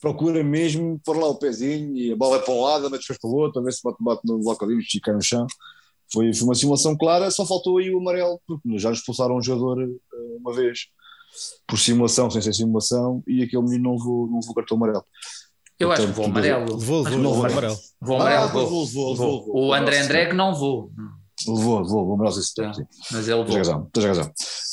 procura 0.00 0.44
mesmo 0.44 1.00
pôr 1.04 1.16
lá 1.16 1.26
o 1.26 1.38
pezinho 1.38 1.96
e 1.96 2.12
a 2.12 2.16
bola 2.16 2.36
é 2.36 2.40
para 2.40 2.54
um 2.54 2.60
lado, 2.60 2.90
mas 2.90 3.00
depois 3.00 3.18
para 3.18 3.30
o 3.30 3.34
outro, 3.34 3.60
a 3.60 3.64
ver 3.64 3.72
se 3.72 3.80
bate, 3.82 3.96
bate 4.00 4.20
no 4.24 4.38
bloco 4.38 4.64
ali 4.64 4.78
e 4.78 5.00
cai 5.00 5.14
no 5.14 5.22
chão. 5.22 5.46
Foi, 6.12 6.32
foi 6.32 6.44
uma 6.44 6.54
simulação 6.54 6.96
clara, 6.96 7.30
só 7.30 7.44
faltou 7.44 7.78
aí 7.78 7.92
o 7.92 7.98
amarelo, 7.98 8.40
porque 8.46 8.78
já 8.78 8.92
expulsaram 8.92 9.36
um 9.36 9.42
jogador 9.42 9.82
uh, 9.82 10.36
uma 10.38 10.52
vez 10.52 10.86
por 11.66 11.78
simulação, 11.78 12.30
sem 12.30 12.40
ser 12.40 12.54
simulação, 12.54 13.22
e 13.26 13.42
aquele 13.42 13.62
menino 13.62 13.84
não 13.84 13.92
levou, 13.96 14.26
não 14.28 14.38
levou 14.40 14.54
cartão 14.54 14.76
amarelo. 14.76 15.04
Eu 15.78 15.88
Portanto, 15.88 16.04
acho 16.04 16.12
que 16.12 16.16
vou 16.16 16.26
amarelo. 16.26 16.78
Vou, 16.78 17.04
vou, 17.04 17.04
vou, 17.04 17.34
vou 17.34 17.46
amarelo. 17.46 17.76
Vou 18.00 18.16
amarelo, 18.16 18.44
ah, 18.44 18.46
vou, 18.46 18.86
vou, 18.86 19.16
vou, 19.16 19.56
O 19.56 19.74
André 19.74 20.00
André 20.00 20.26
que 20.26 20.34
não 20.34 20.54
vou. 20.54 20.90
Levou, 21.46 21.80
levou, 21.80 22.28
esse 22.28 22.54
tempo, 22.54 22.74
sim. 22.74 22.84
Mas 23.12 23.28
ele 23.28 23.44
Tens 23.44 23.56
razão, 23.56 23.90
tens 23.92 24.04
razão. 24.04 24.24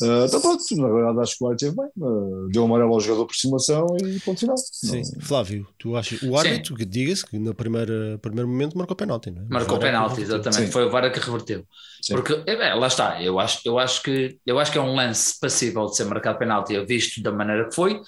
Uh, 0.02 0.26
então 0.26 0.42
pronto, 0.42 0.64
na 0.76 0.88
verdade 0.88 1.20
acho 1.20 1.38
que 1.38 1.44
o 1.44 1.48
árbitro 1.48 1.68
teve 1.68 1.76
bem, 1.76 2.08
uh, 2.08 2.48
deu 2.50 2.64
amarelo 2.66 2.94
ao 2.94 3.00
jogador 3.00 3.26
por 3.26 3.36
simulação 3.36 3.86
e 4.04 4.20
ponto 4.20 4.40
final. 4.40 4.56
Sim, 4.58 5.02
não... 5.02 5.22
Flávio, 5.22 5.68
tu 5.78 5.96
achas, 5.96 6.22
o 6.24 6.38
árbitro, 6.38 6.76
que 6.76 6.86
diga-se 6.86 7.26
que 7.26 7.38
no 7.38 7.54
primeiro, 7.54 8.18
primeiro 8.20 8.48
momento 8.48 8.78
marcou 8.78 8.96
penalti, 8.96 9.32
não 9.32 9.44
é? 9.44 9.46
Marcou 9.50 9.78
penalti, 9.78 10.22
exatamente, 10.22 10.66
sim. 10.66 10.72
foi 10.72 10.86
o 10.86 10.90
VAR 10.90 11.12
que 11.12 11.20
reverteu. 11.20 11.66
Sim. 12.02 12.16
Porque, 12.16 12.44
é, 12.46 12.74
lá 12.74 12.88
está, 12.88 13.22
eu 13.22 13.40
acho, 13.40 13.60
eu, 13.66 13.80
acho 13.80 14.04
que, 14.04 14.38
eu 14.46 14.60
acho 14.60 14.72
que 14.72 14.78
é 14.78 14.82
um 14.82 14.94
lance 14.94 15.40
passível 15.40 15.86
de 15.86 15.96
ser 15.96 16.06
marcado 16.06 16.38
penalti, 16.38 16.78
visto 16.86 17.22
da 17.22 17.32
maneira 17.32 17.70
que 17.70 17.76
foi, 17.76 18.02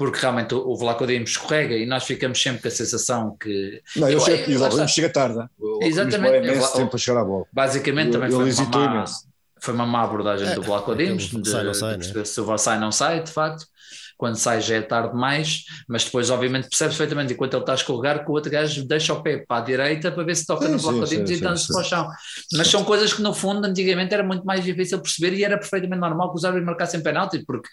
porque 0.00 0.18
realmente 0.18 0.54
o, 0.54 0.66
o 0.66 0.76
escorrega 1.24 1.76
e 1.76 1.84
nós 1.84 2.04
ficamos 2.04 2.42
sempre 2.42 2.62
com 2.62 2.68
a 2.68 2.70
sensação 2.70 3.36
que. 3.38 3.82
Não, 3.96 4.08
eu, 4.08 4.18
eu, 4.18 4.78
eu, 4.78 4.88
chega 4.88 5.10
tarde. 5.10 5.46
Exatamente. 5.82 6.36
É 6.36 6.38
imenso 6.38 6.72
tempo 6.74 6.96
a 6.96 6.98
chegar 6.98 7.20
à 7.20 7.24
bola. 7.26 7.44
Basicamente 7.52 8.12
também 8.12 8.30
foi 8.30 8.50
uma, 8.50 8.88
má, 8.88 9.04
foi 9.60 9.74
uma 9.74 9.84
má 9.84 10.02
abordagem 10.02 10.48
é, 10.48 10.54
do 10.54 10.62
Vlaco 10.62 10.96
Dimos, 10.96 11.24
de, 11.24 11.50
sai, 11.50 11.64
não 11.64 11.74
sai, 11.74 11.98
de, 11.98 12.16
né? 12.16 12.24
se 12.24 12.40
o 12.40 12.56
sai 12.56 12.80
não 12.80 12.90
sai, 12.90 13.22
de 13.22 13.30
facto 13.30 13.66
quando 14.20 14.36
sai 14.36 14.60
já 14.60 14.76
é 14.76 14.82
tarde 14.82 15.12
demais, 15.12 15.64
mas 15.88 16.04
depois 16.04 16.28
obviamente 16.28 16.68
percebe 16.68 16.90
perfeitamente 16.90 17.32
enquanto 17.32 17.54
ele 17.54 17.62
está 17.62 17.72
a 17.72 17.74
escorregar 17.74 18.22
que 18.22 18.30
o 18.30 18.34
outro 18.34 18.52
gajo 18.52 18.86
deixa 18.86 19.14
o 19.14 19.22
pé 19.22 19.38
para 19.48 19.62
a 19.62 19.64
direita 19.64 20.12
para 20.12 20.22
ver 20.22 20.36
se 20.36 20.46
toca 20.46 20.66
sim, 20.66 20.72
no 20.72 20.78
bloco 20.78 21.06
sim, 21.06 21.26
sim, 21.26 21.32
e 21.32 21.40
dando-se 21.40 21.72
para 21.72 21.80
o 21.80 21.84
chão. 21.84 22.06
Mas 22.52 22.68
são 22.68 22.84
coisas 22.84 23.14
que 23.14 23.22
no 23.22 23.32
fundo 23.32 23.64
antigamente 23.64 24.12
era 24.12 24.22
muito 24.22 24.44
mais 24.44 24.62
difícil 24.62 25.00
perceber 25.00 25.32
e 25.38 25.42
era 25.42 25.56
perfeitamente 25.56 26.02
normal 26.02 26.30
que 26.30 26.36
os 26.36 26.44
árbitros 26.44 26.66
marcassem 26.66 27.02
penalti, 27.02 27.42
porque 27.46 27.66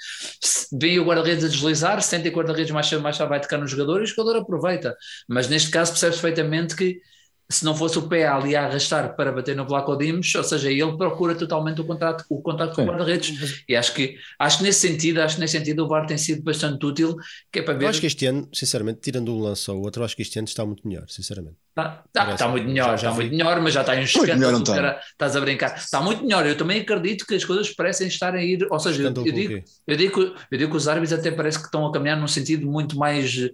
vem 0.71 0.97
o 0.99 1.03
guarda-redes 1.03 1.43
a 1.43 1.49
deslizar, 1.49 2.01
sente 2.01 2.29
o 2.29 2.31
guarda-redes 2.31 2.71
mais 2.71 2.87
cedo 2.87 3.01
mais 3.01 3.17
tarde 3.17 3.29
vai 3.29 3.41
tocar 3.41 3.57
no 3.57 3.67
jogador 3.67 3.99
e 3.99 4.03
o 4.03 4.07
jogador 4.07 4.37
aproveita. 4.37 4.95
Mas 5.27 5.49
neste 5.49 5.69
caso 5.69 5.91
percebe 5.91 6.13
perfeitamente 6.13 6.77
que 6.77 7.01
se 7.49 7.63
não 7.63 7.73
fosse 7.73 7.97
o 7.97 8.07
pé 8.07 8.27
ali 8.27 8.55
a 8.55 8.65
arrastar 8.65 9.15
para 9.15 9.31
bater 9.31 9.55
no 9.55 9.65
Vlaco 9.65 9.95
Dimos, 9.95 10.33
ou 10.35 10.43
seja, 10.43 10.69
ele 10.69 10.97
procura 10.97 11.33
totalmente 11.33 11.79
o 11.79 11.85
contato, 11.85 12.25
o 12.29 12.41
contato 12.41 12.75
com 12.75 12.83
o 12.83 12.85
guarda-redes. 12.85 13.63
E 13.67 13.75
acho 13.75 13.93
que, 13.93 14.17
acho 14.37 14.57
que 14.57 14.63
nesse 14.63 14.87
sentido, 14.87 15.21
acho 15.21 15.35
que 15.35 15.41
nesse 15.41 15.57
sentido 15.57 15.85
o 15.85 15.87
VAR 15.87 16.05
tem 16.05 16.17
sido 16.17 16.43
bastante 16.43 16.85
útil, 16.85 17.15
que 17.51 17.59
é 17.59 17.61
para 17.61 17.73
ver... 17.73 17.85
Eu 17.85 17.89
acho 17.89 18.01
que 18.01 18.07
este 18.07 18.25
ano, 18.25 18.49
sinceramente, 18.53 18.99
tirando 18.99 19.33
um 19.33 19.39
lance 19.39 19.71
ou 19.71 19.81
outro, 19.81 20.03
acho 20.03 20.15
que 20.15 20.21
este 20.23 20.37
ano 20.39 20.47
está 20.47 20.65
muito 20.65 20.85
melhor, 20.85 21.05
sinceramente. 21.07 21.55
Está, 21.69 22.03
está, 22.07 22.33
está 22.33 22.47
muito 22.49 22.67
melhor, 22.67 22.89
já, 22.89 22.95
está 22.95 23.11
muito 23.13 23.31
melhor, 23.31 23.61
mas 23.61 23.73
já 23.73 23.81
está 23.81 23.95
em 23.95 23.99
um 23.99 24.03
escândalo, 24.03 24.63
estás 25.11 25.35
a 25.35 25.39
brincar. 25.39 25.77
Está 25.77 26.01
muito 26.01 26.23
melhor, 26.23 26.45
eu 26.45 26.57
também 26.57 26.81
acredito 26.81 27.25
que 27.25 27.35
as 27.35 27.45
coisas 27.45 27.69
parecem 27.71 28.07
estar 28.07 28.33
a 28.33 28.43
ir, 28.43 28.67
ou 28.69 28.79
seja, 28.79 29.03
eu, 29.03 29.05
eu, 29.07 29.31
digo, 29.31 29.63
eu, 29.85 29.95
digo, 29.95 30.35
eu 30.51 30.57
digo 30.57 30.71
que 30.71 30.77
os 30.77 30.87
árbitros 30.87 31.17
até 31.17 31.31
parece 31.31 31.59
que 31.59 31.65
estão 31.65 31.85
a 31.85 31.93
caminhar 31.93 32.19
num 32.19 32.27
sentido 32.27 32.67
muito 32.67 32.97
mais 32.97 33.49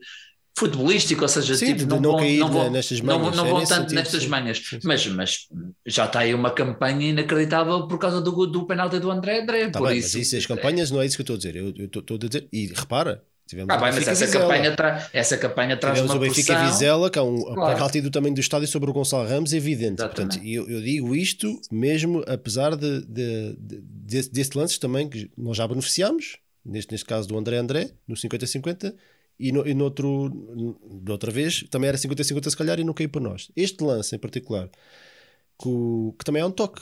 futebolístico, 0.55 1.23
ou 1.23 1.27
seja, 1.27 1.55
Sim, 1.55 1.75
tipo, 1.75 1.89
não, 1.95 1.99
não, 1.99 2.11
vão, 2.17 2.37
não, 2.37 2.51
vão, 2.51 2.71
nestas 2.71 3.01
manhas, 3.01 3.21
não, 3.21 3.31
não 3.31 3.45
é 3.45 3.49
vão 3.49 3.59
tanto 3.59 3.69
sentido, 3.69 3.93
nestas 3.95 4.27
manhas. 4.27 4.61
Mas, 4.83 5.07
mas 5.07 5.47
já 5.85 6.05
está 6.05 6.19
aí 6.19 6.33
uma 6.33 6.51
campanha 6.51 7.09
inacreditável 7.09 7.87
por 7.87 7.97
causa 7.97 8.21
do, 8.21 8.45
do 8.45 8.65
penalti 8.65 8.99
do 8.99 9.09
André 9.09 9.41
André. 9.41 9.69
Tá 9.69 9.79
por 9.79 9.89
bem, 9.89 9.97
isso, 9.97 10.17
mas 10.17 10.27
isso, 10.27 10.37
as 10.37 10.45
campanhas 10.45 10.91
não 10.91 11.01
é 11.01 11.05
isso 11.05 11.15
que 11.15 11.21
eu 11.21 11.35
estou 11.35 11.35
a 11.35 11.37
dizer. 11.37 11.55
Eu, 11.55 11.69
estou 11.85 12.15
a 12.15 12.19
dizer, 12.19 12.47
e 12.51 12.67
repara, 12.67 13.23
Tivemos 13.45 13.75
ah, 13.75 13.77
bem, 13.77 13.91
mas 13.91 14.07
essa 14.07 14.27
campanha, 14.27 14.73
tra 14.73 15.09
essa 15.11 15.37
campanha 15.37 15.75
traz 15.75 15.95
Tivemos 15.95 16.15
uma 16.15 16.17
o 16.17 16.27
Benfica 16.27 16.53
pressão. 16.53 16.71
Vizela, 16.71 17.09
que 17.09 17.19
é 17.19 17.21
um 17.21 17.41
claro. 17.41 17.73
penalti 17.73 18.01
do 18.01 18.09
tamanho 18.09 18.33
do 18.33 18.39
estádio 18.39 18.67
sobre 18.67 18.89
o 18.89 18.93
Gonçalo 18.93 19.27
Ramos, 19.27 19.51
evidente. 19.51 20.01
Exatamente. 20.01 20.37
Portanto, 20.37 20.47
eu, 20.47 20.69
eu, 20.69 20.81
digo 20.81 21.13
isto 21.13 21.59
mesmo 21.69 22.23
apesar 22.25 22.75
de, 22.75 23.01
de, 23.01 23.57
de, 23.59 23.81
de, 23.81 24.29
desse 24.29 24.57
lance 24.57 24.79
também 24.79 25.09
que 25.09 25.29
nós 25.37 25.57
já 25.57 25.67
beneficiamos, 25.67 26.37
neste, 26.65 26.91
neste 26.93 27.05
caso 27.05 27.27
do 27.27 27.37
André 27.37 27.57
André, 27.57 27.91
no 28.07 28.15
50-50, 28.15 28.93
e, 29.43 29.51
no, 29.51 29.67
e 29.67 29.73
noutro, 29.73 30.31
de 31.03 31.11
outra 31.11 31.29
vez, 31.29 31.65
também 31.69 31.89
era 31.89 31.97
50-50 31.97 32.49
se 32.49 32.55
calhar 32.55 32.79
e 32.79 32.83
não 32.85 32.93
caiu 32.93 33.09
para 33.09 33.19
nós. 33.19 33.51
Este 33.57 33.83
lance 33.83 34.15
em 34.15 34.19
particular, 34.19 34.69
que, 35.61 35.69
que 36.17 36.23
também 36.23 36.41
é 36.41 36.45
um 36.45 36.51
toque. 36.51 36.81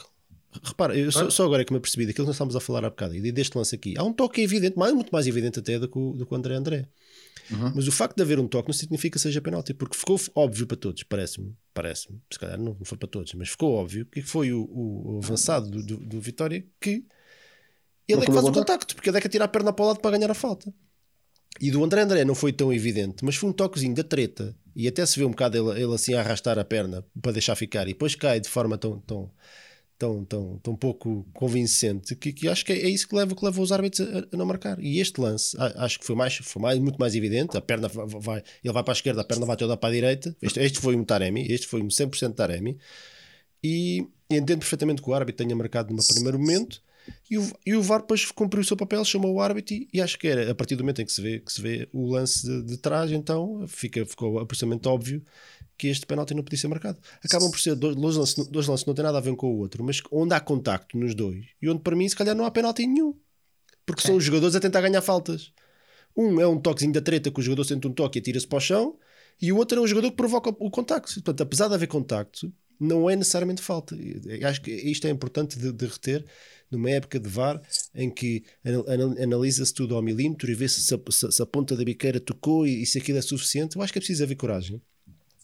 Repara, 0.61 0.95
eu 0.95 1.11
só, 1.11 1.27
só, 1.29 1.45
agora 1.45 1.63
é 1.63 1.65
que 1.65 1.73
me 1.73 1.77
apercebi 1.77 2.05
daquilo 2.05 2.25
que 2.25 2.29
nós 2.29 2.35
estamos 2.35 2.55
a 2.55 2.59
falar 2.59 2.85
há 2.85 2.89
bocado 2.91 3.15
e 3.15 3.31
deste 3.31 3.57
lance 3.57 3.73
aqui. 3.73 3.95
Há 3.97 4.03
um 4.03 4.13
toque 4.13 4.41
evidente, 4.41 4.77
mais, 4.77 4.93
muito 4.93 5.09
mais 5.09 5.25
evidente 5.25 5.57
até 5.57 5.79
do 5.79 5.87
que 5.89 5.97
o, 5.97 6.11
do 6.13 6.25
que 6.25 6.33
o 6.33 6.37
André 6.37 6.53
André. 6.53 6.87
Uhum. 7.49 7.71
Mas 7.75 7.87
o 7.87 7.91
facto 7.91 8.15
de 8.15 8.21
haver 8.21 8.39
um 8.39 8.47
toque 8.47 8.69
não 8.69 8.73
significa 8.73 9.15
que 9.15 9.21
seja 9.21 9.41
penalti, 9.41 9.73
porque 9.73 9.97
ficou 9.97 10.19
óbvio 10.35 10.67
para 10.67 10.77
todos, 10.77 11.01
parece-me, 11.03 11.55
parece-me, 11.73 12.21
se 12.31 12.37
calhar 12.37 12.59
não, 12.59 12.75
não 12.77 12.85
foi 12.85 12.97
para 12.97 13.07
todos, 13.07 13.33
mas 13.33 13.49
ficou 13.49 13.73
óbvio 13.73 14.05
que 14.05 14.21
foi 14.21 14.53
o, 14.53 14.69
o, 14.71 15.19
avançado 15.23 15.69
do, 15.69 15.83
do, 15.83 15.97
do, 15.97 16.21
Vitória 16.21 16.63
que 16.79 17.05
ele 18.07 18.21
é 18.21 18.25
que 18.25 18.31
faz 18.31 18.45
o 18.45 18.51
contacto, 18.51 18.95
porque 18.95 19.09
ele 19.09 19.17
é 19.17 19.21
que 19.21 19.27
atira 19.27 19.45
a 19.45 19.47
perna 19.47 19.73
para 19.73 19.83
o 19.83 19.87
lado 19.87 19.99
para 19.99 20.17
ganhar 20.17 20.29
a 20.29 20.35
falta. 20.35 20.71
E 21.59 21.69
do 21.69 21.83
André 21.83 22.01
André 22.01 22.25
não 22.25 22.35
foi 22.35 22.53
tão 22.53 22.71
evidente, 22.71 23.23
mas 23.23 23.35
foi 23.35 23.49
um 23.49 23.53
toquezinho 23.53 23.93
da 23.93 24.03
treta. 24.03 24.55
E 24.75 24.87
até 24.87 25.05
se 25.05 25.19
vê 25.19 25.25
um 25.25 25.31
bocado 25.31 25.57
ele, 25.57 25.83
ele 25.83 25.93
assim 25.93 26.13
a 26.13 26.21
arrastar 26.21 26.57
a 26.57 26.63
perna 26.63 27.05
para 27.21 27.33
deixar 27.33 27.55
ficar 27.55 27.83
e 27.87 27.93
depois 27.93 28.15
cai 28.15 28.39
de 28.39 28.47
forma 28.47 28.77
tão, 28.77 28.99
tão, 28.99 29.29
tão, 29.97 30.25
tão, 30.25 30.59
tão 30.63 30.75
pouco 30.75 31.27
convincente 31.33 32.15
que, 32.15 32.31
que 32.31 32.47
acho 32.47 32.65
que 32.65 32.71
é, 32.71 32.89
isso 32.89 33.07
que 33.07 33.15
leva, 33.15 33.35
que 33.35 33.45
leva 33.45 33.61
os 33.61 33.71
árbitros 33.71 34.07
a, 34.07 34.19
a, 34.33 34.37
não 34.37 34.45
marcar. 34.45 34.79
E 34.79 34.99
este 34.99 35.19
lance 35.19 35.55
acho 35.75 35.99
que 35.99 36.05
foi, 36.05 36.15
mais, 36.15 36.35
foi 36.37 36.61
mais, 36.61 36.79
muito 36.79 36.97
mais 36.97 37.15
evidente. 37.15 37.57
A 37.57 37.61
perna 37.61 37.87
vai, 37.87 38.41
ele 38.63 38.73
vai 38.73 38.83
para 38.83 38.93
a 38.93 38.95
esquerda, 38.95 39.21
a 39.21 39.25
perna 39.25 39.45
vai 39.45 39.57
toda 39.57 39.75
para 39.75 39.89
a 39.89 39.91
direita. 39.91 40.35
Este, 40.41 40.59
este 40.61 40.79
foi 40.79 40.95
um 40.95 41.03
Taremi, 41.03 41.45
este 41.51 41.67
foi 41.67 41.81
um 41.81 41.87
100% 41.87 42.33
Taremi. 42.33 42.77
E 43.63 44.07
entendo 44.29 44.59
perfeitamente 44.59 45.01
que 45.01 45.09
o 45.09 45.13
árbitro 45.13 45.45
tenha 45.45 45.55
marcado 45.55 45.93
no 45.93 46.03
primeiro 46.07 46.39
momento 46.39 46.81
e 47.29 47.37
o, 47.37 47.51
e 47.65 47.75
o 47.75 47.81
VAR 47.81 48.01
depois 48.01 48.25
cumpriu 48.31 48.61
o 48.61 48.65
seu 48.65 48.75
papel, 48.75 49.03
chamou 49.05 49.33
o 49.33 49.41
árbitro 49.41 49.73
e, 49.73 49.87
e, 49.93 50.01
acho 50.01 50.17
que 50.19 50.27
era 50.27 50.51
a 50.51 50.55
partir 50.55 50.75
do 50.75 50.83
momento 50.83 51.01
em 51.01 51.05
que 51.05 51.11
se 51.11 51.21
vê, 51.21 51.39
que 51.39 51.51
se 51.51 51.61
vê 51.61 51.87
o 51.93 52.11
lance 52.11 52.45
de, 52.45 52.63
de 52.63 52.77
trás, 52.77 53.11
então 53.11 53.65
fica, 53.67 54.05
ficou 54.05 54.39
absolutamente 54.39 54.87
óbvio 54.87 55.23
que 55.77 55.87
este 55.87 56.05
penalti 56.05 56.33
não 56.33 56.43
podia 56.43 56.59
ser 56.59 56.67
marcado. 56.67 56.99
Acabam 57.23 57.49
por 57.49 57.59
ser 57.59 57.75
dois, 57.75 57.95
dois, 57.95 58.15
lances, 58.15 58.47
dois 58.47 58.67
lances 58.67 58.85
não 58.85 58.93
tem 58.93 59.03
nada 59.03 59.17
a 59.17 59.21
ver 59.21 59.35
com 59.35 59.47
o 59.47 59.57
outro, 59.57 59.83
mas 59.83 60.01
onde 60.11 60.33
há 60.33 60.39
contacto 60.39 60.97
nos 60.97 61.15
dois 61.15 61.45
e 61.61 61.69
onde 61.69 61.81
para 61.81 61.95
mim 61.95 62.07
se 62.07 62.15
calhar 62.15 62.35
não 62.35 62.45
há 62.45 62.51
penalti 62.51 62.85
nenhum. 62.85 63.15
Porque 63.85 64.03
é. 64.03 64.05
são 64.05 64.15
os 64.15 64.23
jogadores 64.23 64.55
a 64.55 64.59
tentar 64.59 64.81
ganhar 64.81 65.01
faltas. 65.01 65.51
Um 66.15 66.39
é 66.39 66.47
um 66.47 66.59
toquezinho 66.59 66.93
da 66.93 67.01
treta 67.01 67.31
que 67.31 67.39
o 67.39 67.43
jogador 67.43 67.63
sente 67.63 67.87
um 67.87 67.93
toque 67.93 68.19
e 68.19 68.21
atira-se 68.21 68.47
para 68.47 68.57
o 68.57 68.61
chão, 68.61 68.97
e 69.41 69.51
o 69.51 69.57
outro 69.57 69.79
é 69.79 69.81
o 69.81 69.87
jogador 69.87 70.11
que 70.11 70.17
provoca 70.17 70.49
o 70.49 70.69
contacto. 70.69 71.13
Portanto, 71.15 71.41
apesar 71.41 71.67
de 71.67 71.73
haver 71.73 71.87
contacto, 71.87 72.53
não 72.81 73.07
é 73.07 73.15
necessariamente 73.15 73.61
falta. 73.61 73.95
Eu 73.95 74.47
acho 74.47 74.59
que 74.59 74.71
isto 74.71 75.05
é 75.05 75.11
importante 75.11 75.57
de, 75.57 75.71
de 75.71 75.85
reter 75.85 76.25
numa 76.69 76.89
época 76.89 77.19
de 77.19 77.29
VAR 77.29 77.61
em 77.93 78.09
que 78.09 78.43
analisa-se 79.21 79.71
tudo 79.71 79.95
ao 79.95 80.01
milímetro 80.01 80.49
e 80.49 80.55
vê-se 80.55 80.81
se, 80.81 80.99
se, 81.11 81.31
se, 81.31 81.41
a 81.43 81.45
ponta 81.45 81.77
da 81.77 81.83
biqueira 81.83 82.19
tocou 82.19 82.65
e, 82.65 82.81
e, 82.81 82.85
se 82.87 82.97
aquilo 82.97 83.19
é 83.19 83.21
suficiente. 83.21 83.75
Eu 83.75 83.83
acho 83.83 83.93
que 83.93 83.99
é 83.99 84.01
preciso 84.01 84.23
haver 84.23 84.35
coragem. 84.35 84.81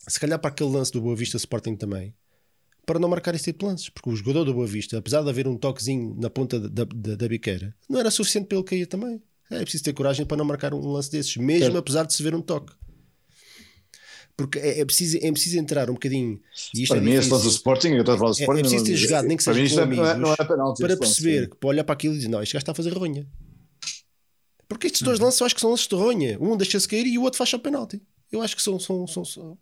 Se 0.08 0.20
calhar 0.20 0.40
para 0.40 0.50
aquele 0.50 0.72
lance 0.72 0.92
do 0.92 1.00
Boa 1.00 1.16
Vista 1.16 1.38
Sporting 1.38 1.76
também, 1.76 2.12
para 2.86 2.98
não 2.98 3.10
marcar 3.10 3.36
esse 3.36 3.44
tipo 3.44 3.60
de 3.60 3.66
lances, 3.66 3.90
porque 3.90 4.10
o 4.10 4.16
jogador 4.16 4.44
do 4.44 4.54
Boa 4.54 4.66
Vista, 4.66 4.98
apesar 4.98 5.22
de 5.22 5.30
haver 5.30 5.48
um 5.48 5.58
toquezinho 5.58 6.16
na 6.18 6.32
ponta 6.32 6.60
da, 6.60 6.86
da, 6.86 7.16
da 7.16 7.28
biqueira, 7.28 7.76
não 7.88 8.00
era 8.00 8.10
suficiente 8.10 8.48
para 8.48 8.58
ele 8.58 8.66
cair 8.66 8.88
também. 8.88 9.22
É 9.52 9.62
preciso 9.62 9.84
ter 9.84 9.94
coragem 9.94 10.26
para 10.26 10.38
não 10.38 10.46
marcar 10.46 10.74
um 10.74 10.88
lance 10.88 11.12
desses, 11.12 11.38
mesmo 11.38 11.78
apesar 11.78 12.06
de 12.06 12.14
se 12.14 12.24
ver 12.24 12.34
um 12.34 12.42
toque 12.42 12.74
porque 14.38 14.60
é, 14.60 14.82
é, 14.82 14.86
preciso, 14.86 15.18
é 15.18 15.32
preciso 15.32 15.58
entrar 15.58 15.90
um 15.90 15.94
bocadinho. 15.94 16.40
E 16.74 16.84
isto 16.84 16.94
para 16.94 17.02
é 17.02 17.04
mim, 17.04 17.14
esse 17.14 17.28
lance 17.28 17.44
do 17.44 17.50
Sporting, 17.50 17.88
eu 17.90 18.02
estou 18.02 18.14
a 18.14 18.18
falar 18.20 18.30
do 18.30 18.40
Sporting. 18.40 18.58
É, 18.58 18.60
é 18.60 18.70
preciso 18.70 18.86
ter 18.86 18.96
jogado, 18.96 19.28
nem 19.28 19.36
que 19.36 19.44
seja 19.44 19.76
com 19.76 19.82
amigos, 19.82 20.06
não 20.06 20.12
é, 20.12 20.18
não 20.18 20.34
é 20.34 20.36
penalti, 20.36 20.80
para 20.84 20.96
perceber, 20.96 21.50
que 21.50 21.56
para 21.56 21.70
olhar 21.70 21.84
para 21.84 21.94
aquilo 21.94 22.14
e 22.14 22.18
dizer: 22.18 22.30
Não, 22.30 22.44
este 22.44 22.54
gajo 22.54 22.62
está 22.62 22.72
a 22.72 22.76
fazer 22.76 22.94
ronha. 22.94 23.28
Porque 24.70 24.86
estes 24.86 25.02
dois 25.02 25.18
uhum. 25.18 25.26
lances 25.26 25.40
eu 25.40 25.46
acho 25.48 25.56
que 25.56 25.62
são 25.62 25.72
lances 25.72 25.88
de 25.88 25.96
ronha. 25.96 26.38
Um 26.40 26.56
deixa-se 26.56 26.88
cair 26.88 27.08
e 27.08 27.18
o 27.18 27.24
outro 27.24 27.38
faz 27.38 27.52
o 27.52 27.60
penalti. 27.60 28.00
Eu 28.32 28.42
acho 28.44 28.56
que 28.56 28.62
são. 28.62 28.80
são, 28.80 29.08
são, 29.08 29.26
são... 29.26 29.58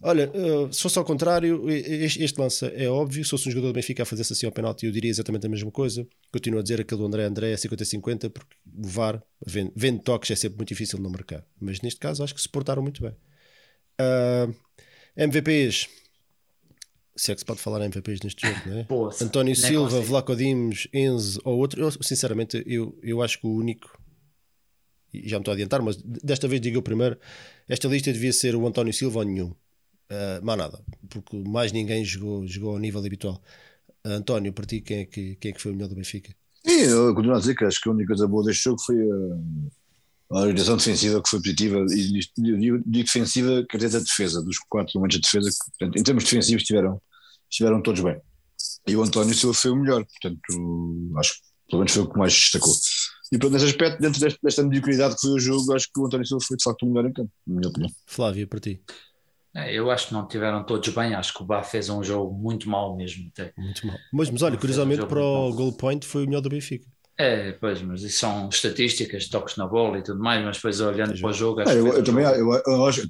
Olha, 0.00 0.30
uh, 0.30 0.72
se 0.72 0.82
fosse 0.82 0.98
ao 0.98 1.04
contrário, 1.04 1.70
este, 1.70 2.22
este, 2.22 2.40
lance 2.40 2.66
é 2.74 2.88
óbvio. 2.88 3.24
Se 3.24 3.30
fosse 3.30 3.48
um 3.48 3.52
jogador 3.52 3.68
do 3.68 3.74
Benfica 3.74 4.02
a 4.02 4.06
fazer-se 4.06 4.32
assim 4.32 4.46
ao 4.46 4.52
penalti, 4.52 4.86
eu 4.86 4.92
diria 4.92 5.10
exatamente 5.10 5.46
a 5.46 5.48
mesma 5.48 5.70
coisa. 5.70 6.06
Continuo 6.32 6.60
a 6.60 6.62
dizer 6.62 6.80
aquele 6.80 7.00
do 7.00 7.06
André 7.06 7.24
André 7.24 7.52
é 7.52 7.54
50-50, 7.54 8.30
porque 8.30 8.56
o 8.66 8.88
VAR, 8.88 9.22
vendo, 9.46 9.72
vendo 9.76 10.02
toques, 10.02 10.30
é 10.30 10.34
sempre 10.34 10.56
muito 10.58 10.68
difícil 10.68 10.98
de 10.98 11.02
não 11.04 11.10
marcar. 11.10 11.44
Mas 11.60 11.80
neste 11.80 12.00
caso, 12.00 12.24
acho 12.24 12.34
que 12.34 12.40
se 12.40 12.48
portaram 12.48 12.82
muito 12.82 13.00
bem. 13.00 13.12
Uh, 13.12 14.50
ah, 14.50 14.54
MVPs. 15.16 15.88
Se 17.14 17.30
é 17.30 17.34
que 17.34 17.40
se 17.40 17.44
pode 17.44 17.60
falar 17.60 17.84
MVPs 17.84 18.20
neste 18.22 18.46
jogo, 18.46 18.60
não 18.66 18.78
é? 18.78 18.84
Poxa, 18.84 19.24
António 19.24 19.54
Silva, 19.54 20.00
Vlaco 20.00 20.34
Dimos, 20.34 20.88
Enzo 20.92 21.40
ou 21.44 21.58
outro. 21.58 21.80
Eu, 21.80 21.90
sinceramente, 21.90 22.62
eu, 22.66 22.98
eu 23.02 23.22
acho 23.22 23.38
que 23.38 23.46
o 23.46 23.54
único. 23.54 24.00
E 25.12 25.28
já 25.28 25.36
me 25.36 25.42
estou 25.42 25.52
a 25.52 25.54
adiantar, 25.54 25.82
mas 25.82 25.96
desta 26.02 26.48
vez 26.48 26.60
digo 26.60 26.78
eu 26.78 26.82
primeiro. 26.82 27.18
Esta 27.68 27.86
lista 27.86 28.12
devia 28.12 28.32
ser 28.32 28.56
o 28.56 28.66
António 28.66 28.94
Silva 28.94 29.18
ou 29.18 29.24
nenhum. 29.24 29.54
Uh, 30.12 30.44
mais 30.44 30.58
nada, 30.58 30.78
porque 31.08 31.38
mais 31.48 31.72
ninguém 31.72 32.04
jogou, 32.04 32.46
jogou 32.46 32.72
ao 32.72 32.78
nível 32.78 33.00
habitual. 33.00 33.42
Uh, 34.06 34.10
António, 34.10 34.52
para 34.52 34.66
ti, 34.66 34.82
quem 34.82 34.98
é, 34.98 35.04
que, 35.06 35.36
quem 35.36 35.50
é 35.52 35.54
que 35.54 35.62
foi 35.62 35.72
o 35.72 35.74
melhor 35.74 35.88
do 35.88 35.94
Benfica? 35.94 36.34
Sim, 36.66 36.82
eu 36.82 37.14
continuo 37.14 37.34
a 37.34 37.38
dizer 37.40 37.54
que 37.54 37.64
acho 37.64 37.80
que 37.80 37.88
a 37.88 37.92
única 37.92 38.08
coisa 38.08 38.28
boa 38.28 38.44
deste 38.44 38.64
jogo 38.64 38.78
foi 38.82 38.96
uh, 38.96 39.70
a 40.32 40.40
orientação 40.40 40.76
defensiva 40.76 41.22
que 41.22 41.30
foi 41.30 41.40
positiva 41.40 41.78
e 41.90 42.20
digo 42.58 42.82
defensiva 42.84 43.64
quer 43.68 43.78
dizer 43.78 43.96
a 43.96 44.00
defesa 44.00 44.42
dos 44.42 44.58
quatro 44.68 44.92
momentos 44.96 45.16
de 45.16 45.22
defesa 45.22 45.50
portanto, 45.78 45.98
em 45.98 46.02
termos 46.02 46.24
defensivos 46.24 46.62
estiveram, 46.62 47.00
estiveram 47.50 47.82
todos 47.82 48.00
bem 48.00 48.18
e 48.86 48.96
o 48.96 49.02
António 49.02 49.34
Silva 49.34 49.54
foi 49.54 49.70
o 49.72 49.76
melhor 49.76 50.06
portanto 50.06 51.12
acho 51.18 51.34
que 51.34 51.40
pelo 51.68 51.80
menos 51.80 51.92
foi 51.92 52.02
o 52.02 52.10
que 52.10 52.18
mais 52.18 52.32
destacou 52.32 52.72
e 53.32 53.38
pronto, 53.38 53.54
nesse 53.54 53.64
aspecto, 53.64 54.00
dentro 54.00 54.20
desta, 54.20 54.38
desta 54.42 54.62
mediocridade 54.62 55.14
que 55.14 55.22
foi 55.22 55.30
o 55.30 55.38
jogo, 55.38 55.74
acho 55.74 55.88
que 55.90 55.98
o 55.98 56.06
António 56.06 56.26
Silva 56.26 56.44
foi 56.46 56.56
de 56.58 56.62
facto 56.62 56.82
o 56.82 56.86
melhor 56.86 57.08
em 57.08 57.12
campo, 57.14 57.30
na 57.46 57.54
minha 57.54 57.68
opinião. 57.70 57.90
Flávio, 58.06 58.46
para 58.46 58.60
ti? 58.60 58.82
É, 59.54 59.74
eu 59.74 59.90
acho 59.90 60.08
que 60.08 60.14
não 60.14 60.26
tiveram 60.26 60.64
todos 60.64 60.88
bem, 60.90 61.14
acho 61.14 61.34
que 61.34 61.42
o 61.42 61.46
Bá 61.46 61.62
fez 61.62 61.90
um 61.90 62.02
jogo 62.02 62.32
muito 62.32 62.68
mal 62.68 62.96
mesmo. 62.96 63.30
Até. 63.32 63.52
Muito 63.56 63.86
mal. 63.86 63.96
Mas, 64.12 64.30
mas 64.30 64.42
olha, 64.42 64.56
curiosamente 64.56 65.02
um 65.02 65.06
para 65.06 65.20
o 65.20 65.52
goal 65.52 65.72
point 65.72 66.06
foi 66.06 66.24
o 66.24 66.26
melhor 66.26 66.40
do 66.40 66.48
Benfica. 66.48 66.86
É, 67.18 67.52
pois, 67.52 67.82
mas 67.82 68.02
isso 68.02 68.20
são 68.20 68.48
estatísticas, 68.48 69.28
toques 69.28 69.56
na 69.56 69.66
bola 69.66 69.98
e 69.98 70.02
tudo 70.02 70.18
mais, 70.18 70.42
mas 70.42 70.56
depois 70.56 70.80
olhando 70.80 71.18
para 71.20 71.28
o 71.28 71.32
jogo. 71.32 71.60
Acho 71.60 71.70
eu, 71.70 71.86
eu 71.86 72.02
também 72.02 72.24
eu, 72.24 72.62
eu 72.66 72.86
acho 72.86 73.02
que 73.02 73.06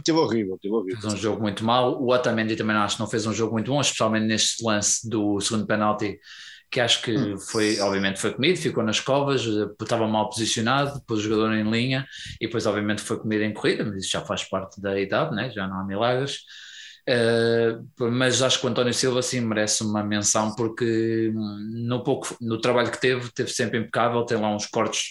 teve 0.00 0.18
horrível, 0.18 0.58
teve 0.60 0.74
horrível. 0.74 1.00
Fez 1.00 1.14
um 1.14 1.16
jogo 1.16 1.40
muito 1.40 1.64
mau. 1.64 2.00
O 2.00 2.12
Otamendi 2.12 2.54
também 2.56 2.76
acho 2.76 2.96
que 2.96 3.00
não 3.00 3.08
fez 3.08 3.26
um 3.26 3.32
jogo 3.32 3.54
muito 3.54 3.72
bom, 3.72 3.80
especialmente 3.80 4.26
neste 4.26 4.62
lance 4.62 5.08
do 5.08 5.40
segundo 5.40 5.66
penalti, 5.66 6.20
que 6.74 6.80
acho 6.80 7.02
que 7.02 7.16
hum. 7.16 7.38
foi, 7.38 7.78
obviamente, 7.78 8.18
foi 8.18 8.34
comido, 8.34 8.58
ficou 8.58 8.82
nas 8.82 8.98
covas, 8.98 9.42
estava 9.80 10.08
mal 10.08 10.28
posicionado, 10.28 11.00
pôs 11.06 11.20
o 11.20 11.22
jogador 11.22 11.54
em 11.54 11.70
linha 11.70 12.04
e 12.40 12.46
depois, 12.46 12.66
obviamente, 12.66 13.00
foi 13.00 13.16
comido 13.16 13.44
em 13.44 13.52
corrida, 13.54 13.84
mas 13.84 13.98
isso 14.02 14.10
já 14.10 14.20
faz 14.22 14.42
parte 14.42 14.80
da 14.80 14.98
idade, 14.98 15.36
né? 15.36 15.50
já 15.50 15.68
não 15.68 15.78
há 15.78 15.84
milagres. 15.84 16.40
Uh, 17.08 18.10
mas 18.10 18.42
acho 18.42 18.58
que 18.58 18.66
o 18.66 18.68
António 18.68 18.92
Silva 18.92 19.22
sim 19.22 19.40
merece 19.40 19.84
uma 19.84 20.02
menção 20.02 20.52
porque 20.56 21.30
hum, 21.32 21.84
no 21.86 22.02
pouco 22.02 22.34
no 22.40 22.60
trabalho 22.60 22.90
que 22.90 23.00
teve, 23.00 23.30
teve 23.30 23.50
sempre 23.50 23.78
impecável, 23.78 24.24
tem 24.24 24.38
lá 24.38 24.48
uns 24.52 24.66
cortes 24.66 25.10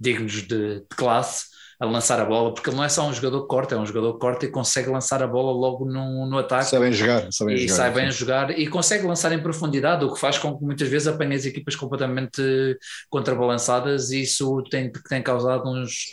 dignos 0.00 0.32
de, 0.32 0.80
de 0.80 0.86
classe 0.96 1.44
a 1.84 1.90
lançar 1.90 2.20
a 2.20 2.24
bola, 2.24 2.52
porque 2.52 2.68
ele 2.68 2.76
não 2.76 2.84
é 2.84 2.88
só 2.88 3.06
um 3.08 3.12
jogador 3.12 3.42
que 3.42 3.48
corta, 3.48 3.74
é 3.74 3.78
um 3.78 3.86
jogador 3.86 4.14
que 4.14 4.18
corta 4.18 4.46
e 4.46 4.50
consegue 4.50 4.90
lançar 4.90 5.22
a 5.22 5.26
bola 5.26 5.52
logo 5.52 5.84
no, 5.84 6.26
no 6.26 6.38
ataque. 6.38 6.66
Sabem 6.66 6.92
jogar, 6.92 7.30
sabem 7.30 7.56
e 7.56 7.58
jogar. 7.60 7.74
sai 7.74 7.90
bem 7.92 8.10
jogar 8.10 8.58
e 8.58 8.66
consegue 8.66 9.06
lançar 9.06 9.32
em 9.32 9.42
profundidade, 9.42 10.04
o 10.04 10.12
que 10.12 10.20
faz 10.20 10.38
com 10.38 10.56
que 10.56 10.64
muitas 10.64 10.88
vezes 10.88 11.08
apanhe 11.08 11.34
as 11.34 11.44
equipas 11.44 11.76
completamente 11.76 12.42
contrabalançadas 13.08 14.10
e 14.10 14.22
isso 14.22 14.62
tem, 14.70 14.90
tem 14.90 15.22
causado 15.22 15.68
uns, 15.68 16.12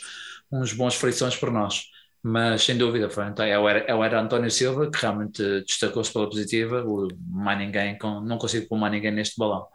uns 0.50 0.72
bons 0.72 0.94
frições 0.94 1.36
para 1.36 1.50
nós 1.50 1.90
mas 2.24 2.62
sem 2.62 2.78
dúvida 2.78 3.10
foi 3.10 3.26
então, 3.26 3.44
eu, 3.44 3.68
era, 3.68 3.90
eu 3.90 4.04
era 4.04 4.20
António 4.20 4.48
Silva 4.48 4.88
que 4.88 5.00
realmente 5.00 5.42
destacou-se 5.66 6.12
pela 6.12 6.28
positiva 6.28 6.84
o, 6.84 7.08
mais 7.28 7.58
ninguém, 7.58 7.98
não 8.00 8.38
consigo 8.38 8.68
pôr 8.68 8.78
mais 8.78 8.92
ninguém 8.92 9.10
neste 9.10 9.36
balão 9.36 9.66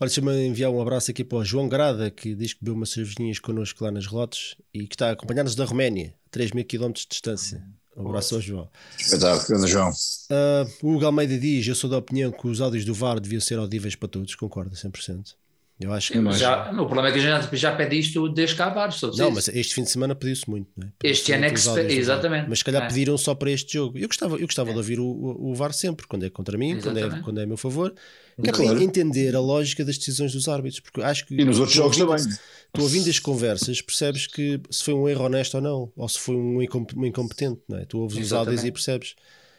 Olha, 0.00 0.08
deixa-me 0.08 0.46
enviar 0.46 0.72
um 0.72 0.80
abraço 0.82 1.12
aqui 1.12 1.22
para 1.22 1.38
o 1.38 1.44
João 1.44 1.68
Grada, 1.68 2.10
que 2.10 2.34
diz 2.34 2.52
que 2.52 2.60
bebeu 2.60 2.74
umas 2.74 2.90
cervejinhas 2.90 3.38
connosco 3.38 3.84
lá 3.84 3.92
nas 3.92 4.06
Relotes 4.06 4.56
e 4.72 4.88
que 4.88 4.94
está 4.96 5.10
a 5.10 5.12
acompanhar-nos 5.12 5.54
da 5.54 5.64
Roménia, 5.64 6.12
3 6.32 6.50
mil 6.50 6.64
km 6.64 6.92
de 6.92 7.06
distância. 7.08 7.64
Um 7.96 8.08
abraço 8.08 8.34
ao 8.34 8.40
João. 8.40 8.68
Espetáculo, 8.98 9.66
João. 9.68 9.90
Uh, 9.90 10.86
o 10.86 10.94
Hugo 10.94 11.06
Almeida 11.06 11.38
diz: 11.38 11.64
Eu 11.68 11.76
sou 11.76 11.88
da 11.88 11.96
opinião 11.96 12.32
que 12.32 12.48
os 12.48 12.60
áudios 12.60 12.84
do 12.84 12.92
VAR 12.92 13.20
deviam 13.20 13.40
ser 13.40 13.56
audíveis 13.56 13.94
para 13.94 14.08
todos, 14.08 14.34
concordo 14.34 14.74
100%. 14.74 15.36
Eu 15.80 15.92
acho 15.92 16.12
que 16.12 16.32
já, 16.32 16.70
o 16.70 16.86
problema 16.86 17.08
é 17.08 17.12
que 17.12 17.18
a 17.18 17.40
gente 17.40 17.56
já 17.56 17.74
pede 17.74 17.98
isto 17.98 18.28
desde 18.28 18.54
cá 18.54 18.68
vários. 18.68 19.02
Não, 19.18 19.32
mas 19.32 19.48
este 19.48 19.74
fim 19.74 19.82
de 19.82 19.90
semana 19.90 20.14
pediu-se 20.14 20.48
muito, 20.48 20.68
não 20.76 20.86
é? 20.86 20.92
Este 21.02 21.32
ano 21.32 21.46
é 21.46 21.50
que 21.50 21.58
se 21.58 21.80
exatamente. 21.80 22.48
Mas 22.48 22.60
se 22.60 22.64
calhar 22.64 22.84
é. 22.84 22.86
pediram 22.86 23.18
só 23.18 23.34
para 23.34 23.50
este 23.50 23.74
jogo. 23.74 23.98
Eu 23.98 24.06
gostava, 24.06 24.36
eu 24.36 24.46
gostava 24.46 24.70
é. 24.70 24.72
de 24.72 24.78
ouvir 24.78 25.00
o, 25.00 25.04
o, 25.04 25.52
VAR 25.54 25.72
sempre, 25.72 26.06
quando 26.06 26.24
é 26.24 26.30
contra 26.30 26.56
mim, 26.56 26.78
quando 26.80 26.98
é, 26.98 27.20
quando 27.22 27.40
é 27.40 27.42
a 27.42 27.46
meu 27.46 27.56
favor. 27.56 27.92
Que 28.40 28.50
é 28.50 28.52
para 28.52 28.82
entender 28.82 29.34
a 29.34 29.40
lógica 29.40 29.84
das 29.84 29.98
decisões 29.98 30.32
dos 30.32 30.46
árbitros. 30.46 30.78
Porque 30.78 31.02
acho 31.02 31.26
que 31.26 31.34
e 31.34 31.44
nos 31.44 31.58
outros 31.58 31.76
jogos 31.76 32.00
ouvindo, 32.00 32.22
também. 32.22 32.38
Tu 32.72 32.82
ouvindo 32.82 33.10
as 33.10 33.18
conversas, 33.18 33.82
percebes 33.82 34.28
que 34.28 34.60
se 34.70 34.84
foi 34.84 34.94
um 34.94 35.08
erro 35.08 35.24
honesto 35.24 35.56
ou 35.56 35.60
não, 35.60 35.92
ou 35.96 36.08
se 36.08 36.20
foi 36.20 36.36
um 36.36 36.62
incompetente, 36.62 37.60
não 37.68 37.78
é? 37.78 37.84
Tu 37.84 37.98
ouves 37.98 38.16
exatamente. 38.16 38.24
os 38.24 38.32
áudios 38.32 38.64
e 38.64 38.72
percebes. 38.72 39.14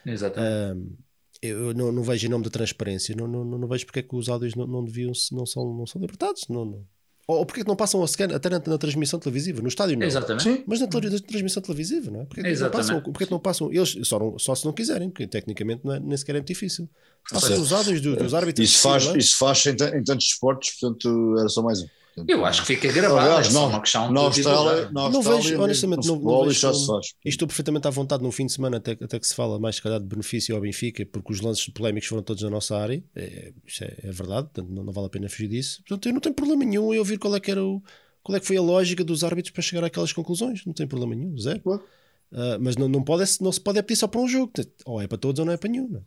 Exatamente. 0.06 0.78
Um, 0.78 1.05
eu 1.46 1.74
não, 1.74 1.92
não, 1.92 2.02
vejo 2.02 2.26
em 2.26 2.30
nome 2.30 2.44
da 2.44 2.50
transparência, 2.50 3.14
não, 3.16 3.26
não, 3.26 3.44
não 3.44 3.68
vejo 3.68 3.86
porque 3.86 4.00
é 4.00 4.02
que 4.02 4.14
os 4.14 4.28
áudios 4.28 4.54
não, 4.54 4.66
não 4.66 4.84
deviam, 4.84 5.12
não 5.32 5.46
são, 5.46 5.74
não 5.74 5.86
são 5.86 6.00
libertados, 6.00 6.42
não, 6.48 6.64
não. 6.64 6.84
Ou, 7.26 7.38
ou 7.38 7.46
porque 7.46 7.60
é 7.60 7.64
que 7.64 7.68
não 7.68 7.76
passam 7.76 8.02
a 8.02 8.06
scan 8.06 8.34
até 8.34 8.48
na, 8.48 8.62
na, 8.64 8.78
transmissão 8.78 9.18
televisiva, 9.18 9.60
no 9.60 9.68
estádio 9.68 9.98
não. 9.98 10.06
Exatamente. 10.06 10.44
Sim. 10.44 10.62
Mas 10.66 10.80
na, 10.80 10.86
na 10.86 11.18
transmissão 11.18 11.62
televisiva, 11.62 12.10
não 12.10 12.20
é? 12.20 12.24
Porque 12.24 12.40
é 12.40 12.54
que 12.54 12.60
não 12.60 12.70
passam, 12.70 13.00
porque 13.02 13.24
é 13.24 13.26
que 13.26 13.32
não 13.32 13.40
passam, 13.40 13.72
eles 13.72 13.98
só, 14.04 14.18
não, 14.18 14.38
só 14.38 14.54
se 14.54 14.64
não 14.64 14.72
quiserem, 14.72 15.10
porque 15.10 15.26
tecnicamente 15.26 15.84
não 15.84 15.94
é, 15.94 16.00
nem 16.00 16.16
sequer 16.16 16.36
é 16.36 16.38
muito 16.38 16.48
difícil. 16.48 16.88
Passam 17.28 17.60
os 17.60 17.72
áudios 17.72 18.00
do, 18.00 18.14
dos 18.16 18.32
árbitros. 18.32 18.70
Isso 18.70 18.80
faz, 18.80 19.04
isso 19.16 19.36
faz 19.38 19.66
em, 19.66 19.70
em 19.72 20.04
tantos 20.04 20.26
esportes, 20.26 20.78
portanto 20.78 21.36
era 21.38 21.48
só 21.48 21.62
mais 21.62 21.82
um. 21.82 21.86
Eu 22.26 22.46
acho 22.46 22.62
que 22.62 22.68
fica 22.68 22.90
gravado. 22.90 23.20
Aliás, 23.20 23.48
é 23.48 23.52
não, 23.52 23.68
uma 23.68 23.80
questão 23.80 24.10
não, 24.10 24.22
Austrália, 24.22 24.90
não, 24.90 25.10
não 25.10 25.22
vejo, 25.22 25.60
honestamente, 25.60 26.06
não, 26.08 26.16
não 26.16 26.44
vejo. 26.46 26.72
Como, 26.72 27.00
estou 27.24 27.46
perfeitamente 27.46 27.86
à 27.86 27.90
vontade 27.90 28.22
num 28.22 28.32
fim 28.32 28.46
de 28.46 28.52
semana, 28.52 28.78
até, 28.78 28.92
até 28.92 29.18
que 29.18 29.26
se 29.26 29.34
fala 29.34 29.58
mais, 29.58 29.76
se 29.76 29.82
calhar, 29.82 30.00
de 30.00 30.06
benefício 30.06 30.54
ao 30.54 30.60
Benfica, 30.62 31.04
porque 31.04 31.32
os 31.32 31.40
lances 31.40 31.68
polémicos 31.68 32.08
foram 32.08 32.22
todos 32.22 32.42
na 32.42 32.48
nossa 32.48 32.76
área. 32.76 33.04
É, 33.14 33.52
isso 33.66 33.84
é, 33.84 33.96
é 34.02 34.10
verdade, 34.10 34.48
portanto, 34.48 34.70
não, 34.70 34.84
não, 34.84 34.92
vale 34.92 35.08
a 35.08 35.10
pena 35.10 35.28
fugir 35.28 35.48
disso. 35.48 35.82
Portanto, 35.86 36.06
eu 36.06 36.14
não 36.14 36.20
tenho 36.20 36.34
problema 36.34 36.64
nenhum 36.64 36.94
em 36.94 36.98
ouvir 36.98 37.18
qual 37.18 37.34
é 37.36 37.40
que 37.40 37.50
era 37.50 37.62
o. 37.62 37.82
Qual 38.22 38.34
é 38.34 38.40
que 38.40 38.46
foi 38.46 38.56
a 38.56 38.62
lógica 38.62 39.04
dos 39.04 39.22
árbitros 39.22 39.52
para 39.52 39.62
chegar 39.62 39.84
àquelas 39.84 40.12
conclusões? 40.12 40.64
Não 40.64 40.72
tem 40.72 40.86
problema 40.86 41.14
nenhum, 41.14 41.38
zero. 41.38 41.60
Uh, 41.66 42.58
mas 42.60 42.76
não, 42.76 42.88
não, 42.88 43.02
pode, 43.02 43.22
não 43.40 43.52
se 43.52 43.60
pode 43.60 43.78
é 43.78 43.82
pedir 43.82 43.96
só 43.96 44.08
para 44.08 44.20
um 44.20 44.26
jogo. 44.26 44.52
Ou 44.84 45.00
é 45.00 45.06
para 45.06 45.18
todos 45.18 45.38
ou 45.38 45.46
não 45.46 45.52
é 45.52 45.56
para 45.56 45.70
nenhum. 45.70 45.86
Não 45.88 46.00
é? 46.00 46.02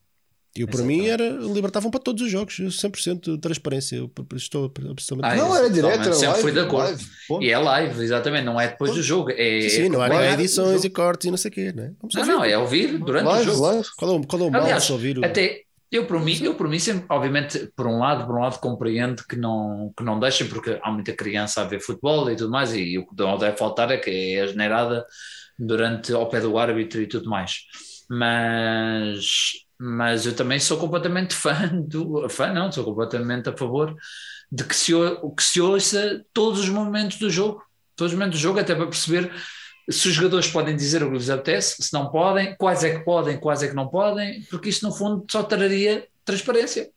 Eu, 0.55 0.67
para 0.67 0.81
mim, 0.81 1.07
era, 1.07 1.29
libertavam 1.29 1.91
para 1.91 1.99
todos 1.99 2.23
os 2.23 2.31
jogos, 2.31 2.59
100% 2.59 3.35
de 3.35 3.37
transparência. 3.37 3.95
Eu 3.95 4.11
estou 4.35 4.65
absolutamente. 4.65 5.23
Ah, 5.23 5.35
não, 5.35 5.55
era 5.55 5.69
direto, 5.69 6.01
era 6.01 6.13
sempre 6.13 6.27
live, 6.27 6.41
fui 6.41 6.51
de 6.51 6.59
acordo. 6.59 6.87
Live, 7.29 7.45
e 7.45 7.51
é 7.51 7.57
live, 7.57 8.03
exatamente, 8.03 8.45
não 8.45 8.59
é 8.59 8.67
depois 8.67 8.93
do 8.93 9.01
jogo. 9.01 9.29
É, 9.31 9.61
sim, 9.61 9.69
sim 9.69 9.89
não 9.89 10.01
há 10.01 10.33
edições 10.33 10.83
e 10.83 10.89
cortes 10.89 11.27
e 11.27 11.31
não 11.31 11.37
sei 11.37 11.49
o 11.49 11.53
quê, 11.53 11.71
né? 11.73 11.93
Não, 12.13 12.25
não, 12.25 12.43
é 12.43 12.57
ouvir 12.57 12.97
durante 12.97 13.25
live, 13.25 13.49
o 13.49 13.53
jogo. 13.53 13.65
Live. 13.67 13.87
Qual 13.97 14.11
é 14.11 14.15
o, 14.15 14.27
qual 14.27 14.41
é 14.41 14.45
o 14.45 14.51
mal 14.51 14.79
de 14.79 14.91
ouvir? 14.91 15.19
O... 15.19 15.25
Até 15.25 15.61
eu, 15.91 16.05
por 16.05 16.19
mim, 16.19 16.37
eu, 16.43 16.53
por 16.53 16.67
mim, 16.67 16.77
sempre, 16.77 17.05
obviamente, 17.09 17.71
por 17.75 17.87
um 17.87 17.97
lado, 17.97 18.25
por 18.27 18.35
um 18.35 18.41
lado, 18.41 18.59
compreendo 18.59 19.23
que 19.27 19.35
não, 19.35 19.91
que 19.97 20.03
não 20.03 20.19
deixem, 20.19 20.47
porque 20.47 20.79
há 20.83 20.91
muita 20.91 21.13
criança 21.13 21.61
a 21.61 21.65
ver 21.65 21.79
futebol 21.79 22.29
e 22.29 22.35
tudo 22.35 22.51
mais, 22.51 22.75
e 22.75 22.97
o 22.97 23.07
que 23.07 23.15
não 23.17 23.37
deve 23.37 23.57
faltar 23.57 23.89
é 23.89 23.97
que 23.97 24.09
é 24.09 24.41
a 24.41 24.47
generada 24.47 25.03
durante 25.57 26.13
ao 26.13 26.29
pé 26.29 26.41
do 26.41 26.57
árbitro 26.59 27.01
e 27.01 27.07
tudo 27.07 27.27
mais. 27.27 27.63
Mas 28.09 29.51
mas 29.81 30.25
eu 30.25 30.35
também 30.35 30.59
sou 30.59 30.77
completamente 30.77 31.33
fã 31.33 31.69
do 31.87 32.27
fã 32.27 32.51
não, 32.51 32.69
sou 32.69 32.83
completamente 32.83 33.47
a 33.47 33.55
favor 33.55 33.95
de 34.51 34.63
que 34.65 34.75
se, 34.75 34.91
que 35.37 35.43
se 35.43 35.61
ouça 35.61 36.25
todos 36.33 36.59
os 36.59 36.69
momentos 36.69 37.17
do 37.17 37.29
jogo, 37.29 37.63
todos 37.95 38.11
os 38.11 38.19
momentos 38.19 38.39
do 38.39 38.41
jogo, 38.41 38.59
até 38.59 38.75
para 38.75 38.87
perceber 38.87 39.31
se 39.89 40.07
os 40.07 40.13
jogadores 40.13 40.47
podem 40.47 40.75
dizer 40.75 41.01
o 41.01 41.09
que 41.09 41.17
lhes 41.17 41.29
apetece, 41.29 41.81
se 41.81 41.93
não 41.93 42.09
podem, 42.09 42.55
quais 42.57 42.83
é 42.83 42.97
que 42.97 43.05
podem, 43.05 43.39
quais 43.39 43.63
é 43.63 43.67
que 43.67 43.75
não 43.75 43.87
podem, 43.87 44.43
porque 44.49 44.69
isso 44.69 44.85
no 44.85 44.93
fundo 44.93 45.25
só 45.29 45.43
traria 45.43 46.07
transparência. 46.25 46.89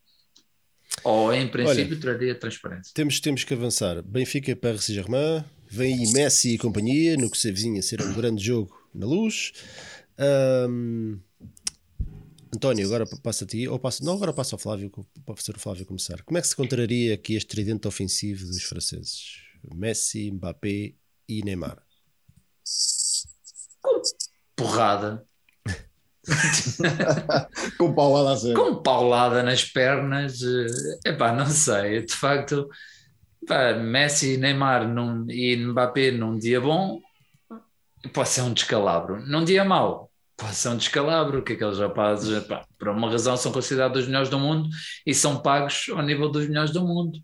Ou 1.05 1.33
em 1.33 1.49
princípio 1.49 1.93
Olha, 1.93 2.01
traria 2.01 2.35
transparência. 2.35 2.93
Temos, 2.95 3.19
temos 3.19 3.45
que 3.45 3.55
avançar. 3.55 4.03
Benfica 4.03 4.55
para 4.55 4.77
Saint-Germain, 4.77 5.43
vem 5.71 5.95
aí 5.95 6.13
Messi 6.13 6.55
e 6.55 6.59
companhia, 6.59 7.17
no 7.17 7.31
que 7.31 7.39
se 7.39 7.49
avizinha 7.49 7.81
ser 7.81 8.03
um 8.03 8.13
grande 8.13 8.45
jogo 8.45 8.77
na 8.95 9.07
luz. 9.07 9.53
Um, 10.19 11.21
António, 12.55 12.87
agora 12.87 13.07
passa 13.23 13.45
a 13.45 13.47
ti, 13.47 13.67
ou 13.67 13.79
passa, 13.79 14.05
não, 14.05 14.15
agora 14.15 14.33
passa 14.33 14.55
ao 14.55 14.59
Flávio, 14.59 14.91
para 15.25 15.37
ser 15.37 15.57
o 15.57 15.59
Flávio 15.59 15.87
começar. 15.87 16.23
Como 16.23 16.37
é 16.37 16.41
que 16.41 16.49
se 16.49 16.55
contraria 16.55 17.15
aqui 17.15 17.35
este 17.35 17.49
tridente 17.49 17.89
ofensivo 17.89 18.47
dos 18.47 18.63
franceses? 18.63 19.39
Messi, 19.75 20.31
Mbappé 20.31 20.95
e 21.29 21.43
Neymar. 21.43 21.83
Com 23.81 24.03
porrada. 24.55 25.27
com 27.79 27.95
paulada 27.95 28.33
a 28.33 28.37
sério. 28.37 28.57
Com 28.57 28.83
paulada 28.83 29.43
nas 29.43 29.65
pernas. 29.65 30.41
Eh, 30.43 31.11
epá, 31.11 31.33
não 31.33 31.47
sei. 31.47 32.05
De 32.05 32.13
facto, 32.13 32.69
epá, 33.43 33.75
Messi, 33.75 34.37
Neymar 34.37 34.87
num, 34.87 35.27
e 35.31 35.57
Mbappé 35.57 36.11
num 36.11 36.39
dia 36.39 36.61
bom 36.61 37.01
pode 38.13 38.29
ser 38.29 38.43
um 38.43 38.53
descalabro. 38.53 39.25
Num 39.27 39.45
dia 39.45 39.65
mau 39.65 40.11
pode 40.37 40.55
ser 40.55 40.69
um 40.71 40.77
descalabro. 40.77 41.43
Que 41.43 41.53
aqueles 41.55 41.79
rapazes, 41.79 42.43
epá, 42.43 42.65
por 42.79 42.89
uma 42.89 43.11
razão, 43.11 43.37
são 43.37 43.53
considerados 43.53 44.03
os 44.03 44.07
melhores 44.07 44.29
do 44.29 44.39
mundo 44.39 44.69
e 45.07 45.15
são 45.15 45.41
pagos 45.41 45.87
ao 45.91 46.03
nível 46.03 46.31
dos 46.31 46.49
melhores 46.49 46.73
do 46.73 46.83
mundo 46.83 47.19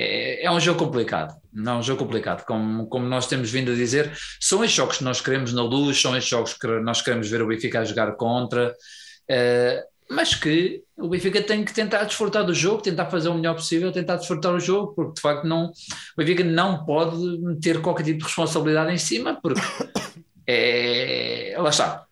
é, 0.00 0.46
é 0.46 0.50
um 0.50 0.58
jogo 0.58 0.78
complicado. 0.78 1.34
Não 1.52 1.74
é 1.74 1.76
um 1.78 1.82
jogo 1.82 1.98
complicado. 1.98 2.44
Como, 2.46 2.86
como 2.88 3.06
nós 3.06 3.26
temos 3.26 3.50
vindo 3.50 3.72
a 3.72 3.74
dizer, 3.74 4.12
são 4.40 4.64
estes 4.64 4.76
jogos 4.76 4.98
que 4.98 5.04
nós 5.04 5.20
queremos 5.20 5.52
na 5.52 5.62
luz, 5.62 6.00
são 6.00 6.16
estes 6.16 6.30
jogos 6.30 6.54
que 6.54 6.66
nós 6.80 7.02
queremos 7.02 7.28
ver 7.28 7.42
o 7.42 7.46
Benfica 7.46 7.80
a 7.80 7.84
jogar 7.84 8.12
contra, 8.12 8.70
uh, 8.70 9.90
mas 10.10 10.34
que 10.34 10.82
o 10.96 11.08
Benfica 11.08 11.40
tem 11.40 11.64
que 11.64 11.72
tentar 11.72 12.02
desfrutar 12.02 12.44
do 12.44 12.52
jogo, 12.52 12.82
tentar 12.82 13.06
fazer 13.06 13.28
o 13.28 13.34
melhor 13.34 13.54
possível, 13.54 13.92
tentar 13.92 14.16
desfrutar 14.16 14.52
o 14.52 14.58
jogo, 14.58 14.92
porque 14.92 15.14
de 15.14 15.20
facto 15.20 15.46
não, 15.46 15.66
o 15.66 15.72
Benfica 16.16 16.42
não 16.42 16.84
pode 16.84 17.16
ter 17.60 17.80
qualquer 17.80 18.02
tipo 18.02 18.18
de 18.18 18.24
responsabilidade 18.24 18.92
em 18.92 18.98
cima, 18.98 19.38
porque 19.40 19.60
é, 20.46 21.54
lá 21.58 21.70
está, 21.70 22.06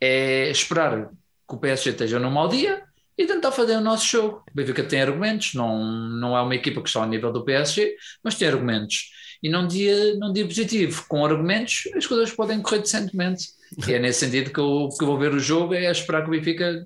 é 0.00 0.50
esperar 0.50 1.08
que 1.48 1.54
o 1.54 1.58
PSG 1.58 1.90
esteja 1.90 2.18
num 2.18 2.30
mau 2.30 2.48
dia 2.48 2.82
e 3.16 3.24
tentar 3.24 3.52
fazer 3.52 3.76
o 3.76 3.80
nosso 3.80 4.06
jogo. 4.06 4.42
O 4.50 4.54
Benfica 4.54 4.82
tem 4.82 5.00
argumentos, 5.00 5.54
não, 5.54 5.82
não 5.84 6.36
é 6.36 6.42
uma 6.42 6.54
equipa 6.54 6.82
que 6.82 6.88
está 6.88 7.00
ao 7.00 7.08
nível 7.08 7.32
do 7.32 7.44
PSG, 7.44 7.94
mas 8.24 8.34
tem 8.34 8.48
argumentos. 8.48 9.12
E 9.40 9.48
num 9.48 9.66
dia, 9.66 10.16
num 10.16 10.32
dia 10.32 10.44
positivo, 10.44 11.04
com 11.08 11.24
argumentos, 11.24 11.84
as 11.94 12.06
coisas 12.06 12.32
podem 12.32 12.60
correr 12.60 12.80
decentemente. 12.80 13.50
E 13.86 13.92
é 13.92 13.98
nesse 13.98 14.20
sentido 14.20 14.50
que 14.50 14.58
eu, 14.58 14.88
que 14.88 15.04
eu 15.04 15.06
vou 15.06 15.18
ver 15.18 15.32
o 15.32 15.38
jogo, 15.38 15.74
é 15.74 15.90
esperar 15.90 16.22
que 16.22 16.28
o 16.28 16.30
Benfica 16.32 16.84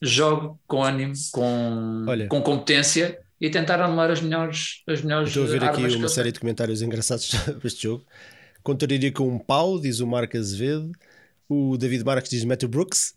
jogue 0.00 0.56
com 0.66 0.82
ânimo, 0.82 1.12
com, 1.32 2.04
Olha, 2.08 2.28
com 2.28 2.40
competência 2.42 3.18
e 3.40 3.50
tentar 3.50 3.80
anular 3.80 4.10
as 4.10 4.20
melhores 4.20 4.82
as 4.86 5.02
melhores 5.02 5.28
Estou 5.28 5.44
a 5.44 5.46
ver 5.46 5.64
aqui 5.64 5.96
uma 5.96 6.08
série 6.08 6.32
de 6.32 6.40
comentários 6.40 6.82
engraçados 6.82 7.24
sobre 7.44 7.66
este 7.66 7.82
jogo. 7.82 8.04
Contraria 8.62 9.10
com 9.12 9.28
um 9.28 9.38
pau, 9.38 9.80
diz 9.80 10.00
o 10.00 10.06
Marco 10.06 10.36
Azevedo. 10.36 10.92
O 11.48 11.76
David 11.76 12.04
Marques 12.04 12.30
diz 12.30 12.44
Matthew 12.44 12.68
Brooks. 12.68 13.12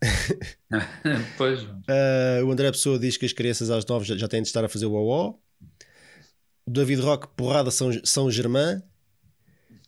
pois. 1.38 1.62
Uh, 1.62 2.44
o 2.44 2.52
André 2.52 2.72
Pessoa 2.72 2.98
diz 2.98 3.16
que 3.16 3.28
as 3.28 3.34
crianças 3.34 3.70
às 3.70 3.86
nove 3.86 4.06
já, 4.06 4.18
já 4.18 4.28
têm 4.28 4.42
de 4.42 4.48
estar 4.48 4.64
a 4.66 4.70
fazer 4.70 4.88
o 4.88 4.94
OO. 4.94 5.40
O 6.66 6.72
David 6.72 7.02
Rock, 7.02 7.28
porrada 7.36 7.70
São, 7.70 7.92
São 8.04 8.32
Germain. 8.32 8.82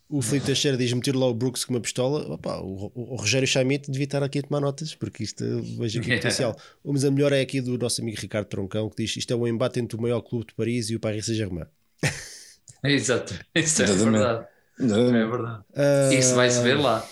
O 0.08 0.22
Felipe 0.22 0.46
Teixeira 0.46 0.76
diz 0.76 0.92
meter 0.92 1.16
lá 1.16 1.26
o 1.26 1.34
Brooks 1.34 1.64
com 1.64 1.74
uma 1.74 1.80
pistola. 1.80 2.34
Opa, 2.34 2.58
o, 2.58 2.92
o, 2.94 3.16
Rogério 3.16 3.46
Chamite 3.46 3.90
devia 3.90 4.04
estar 4.04 4.22
aqui 4.22 4.38
a 4.38 4.42
tomar 4.42 4.60
notas, 4.60 4.94
porque 4.94 5.24
isto 5.24 5.44
vejo 5.78 6.00
aqui 6.00 6.14
potencial. 6.16 6.56
Mas 6.84 7.04
a 7.04 7.10
melhor 7.10 7.32
é 7.32 7.40
aqui 7.40 7.60
do 7.60 7.76
nosso 7.76 8.00
amigo 8.00 8.20
Ricardo 8.20 8.46
Troncão, 8.46 8.88
que 8.88 9.02
diz 9.02 9.16
isto 9.16 9.32
é 9.32 9.36
um 9.36 9.46
embate 9.48 9.80
entre 9.80 9.96
o 9.96 10.00
maior 10.00 10.20
clube 10.20 10.46
de 10.46 10.54
Paris 10.54 10.90
e 10.90 10.96
o 10.96 11.00
Paris 11.00 11.26
Saint-Germain. 11.26 11.66
Exato, 12.84 13.34
isso 13.54 13.82
é 13.82 13.86
verdade. 13.86 14.46
É 14.78 14.84
verdade. 14.84 15.64
Uh, 15.70 16.12
isso 16.12 16.34
vai-se 16.34 16.62
ver 16.62 16.74
lá. 16.74 17.08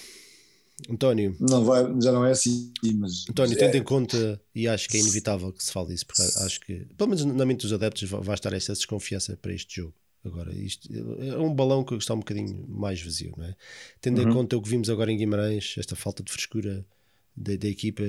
António. 0.88 1.36
Não 1.40 1.64
vai, 1.64 1.82
já 2.00 2.12
não 2.12 2.24
é 2.24 2.32
assim, 2.32 2.72
mas. 2.96 3.24
António, 3.28 3.56
tendo 3.56 3.74
é. 3.74 3.78
em 3.78 3.82
conta, 3.82 4.40
e 4.54 4.68
acho 4.68 4.88
que 4.88 4.96
é 4.96 5.00
inevitável 5.00 5.52
que 5.52 5.64
se 5.64 5.72
fale 5.72 5.94
isso, 5.94 6.06
porque 6.06 6.22
acho 6.22 6.60
que, 6.60 6.86
pelo 6.96 7.10
menos 7.10 7.24
na 7.24 7.46
mente 7.46 7.62
dos 7.62 7.72
adeptos, 7.72 8.08
vai 8.08 8.34
estar 8.34 8.52
essa 8.52 8.72
desconfiança 8.72 9.36
para 9.40 9.52
este 9.52 9.76
jogo. 9.76 9.94
Agora, 10.24 10.54
isto 10.54 10.88
é 11.20 11.38
um 11.38 11.54
balão 11.54 11.84
que 11.84 11.94
está 11.94 12.14
um 12.14 12.20
bocadinho 12.20 12.66
mais 12.68 13.02
vazio, 13.02 13.34
não 13.36 13.44
é? 13.44 13.54
Tendo 14.00 14.22
uhum. 14.22 14.30
em 14.30 14.32
conta 14.32 14.56
o 14.56 14.62
que 14.62 14.68
vimos 14.68 14.88
agora 14.88 15.12
em 15.12 15.16
Guimarães, 15.16 15.74
esta 15.78 15.94
falta 15.94 16.22
de 16.22 16.32
frescura 16.32 16.84
da, 17.36 17.54
da 17.56 17.68
equipa, 17.68 18.02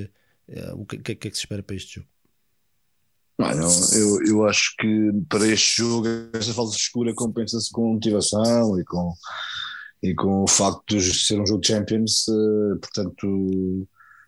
é, 0.47 0.73
o 0.73 0.85
que, 0.85 0.97
que, 0.99 1.11
é 1.11 1.15
que 1.15 1.31
se 1.31 1.39
espera 1.39 1.61
para 1.61 1.75
este 1.75 1.95
jogo? 1.95 2.07
Não, 3.37 3.93
eu, 3.93 4.25
eu 4.25 4.45
acho 4.45 4.73
que 4.79 5.11
para 5.27 5.45
este 5.45 5.81
jogo, 5.81 6.07
esta 6.31 6.53
falta 6.53 6.71
de 6.71 6.77
frescura 6.77 7.13
compensa-se 7.13 7.69
com 7.69 7.93
motivação 7.93 8.79
e 8.79 8.85
com 8.85 9.13
e 10.05 10.13
com 10.13 10.43
o 10.43 10.47
facto 10.47 10.83
de 10.97 11.01
ser 11.01 11.39
um 11.39 11.47
jogo 11.47 11.61
de 11.61 11.67
Champions, 11.67 12.27
uh, 12.27 12.77
portanto, 12.79 13.87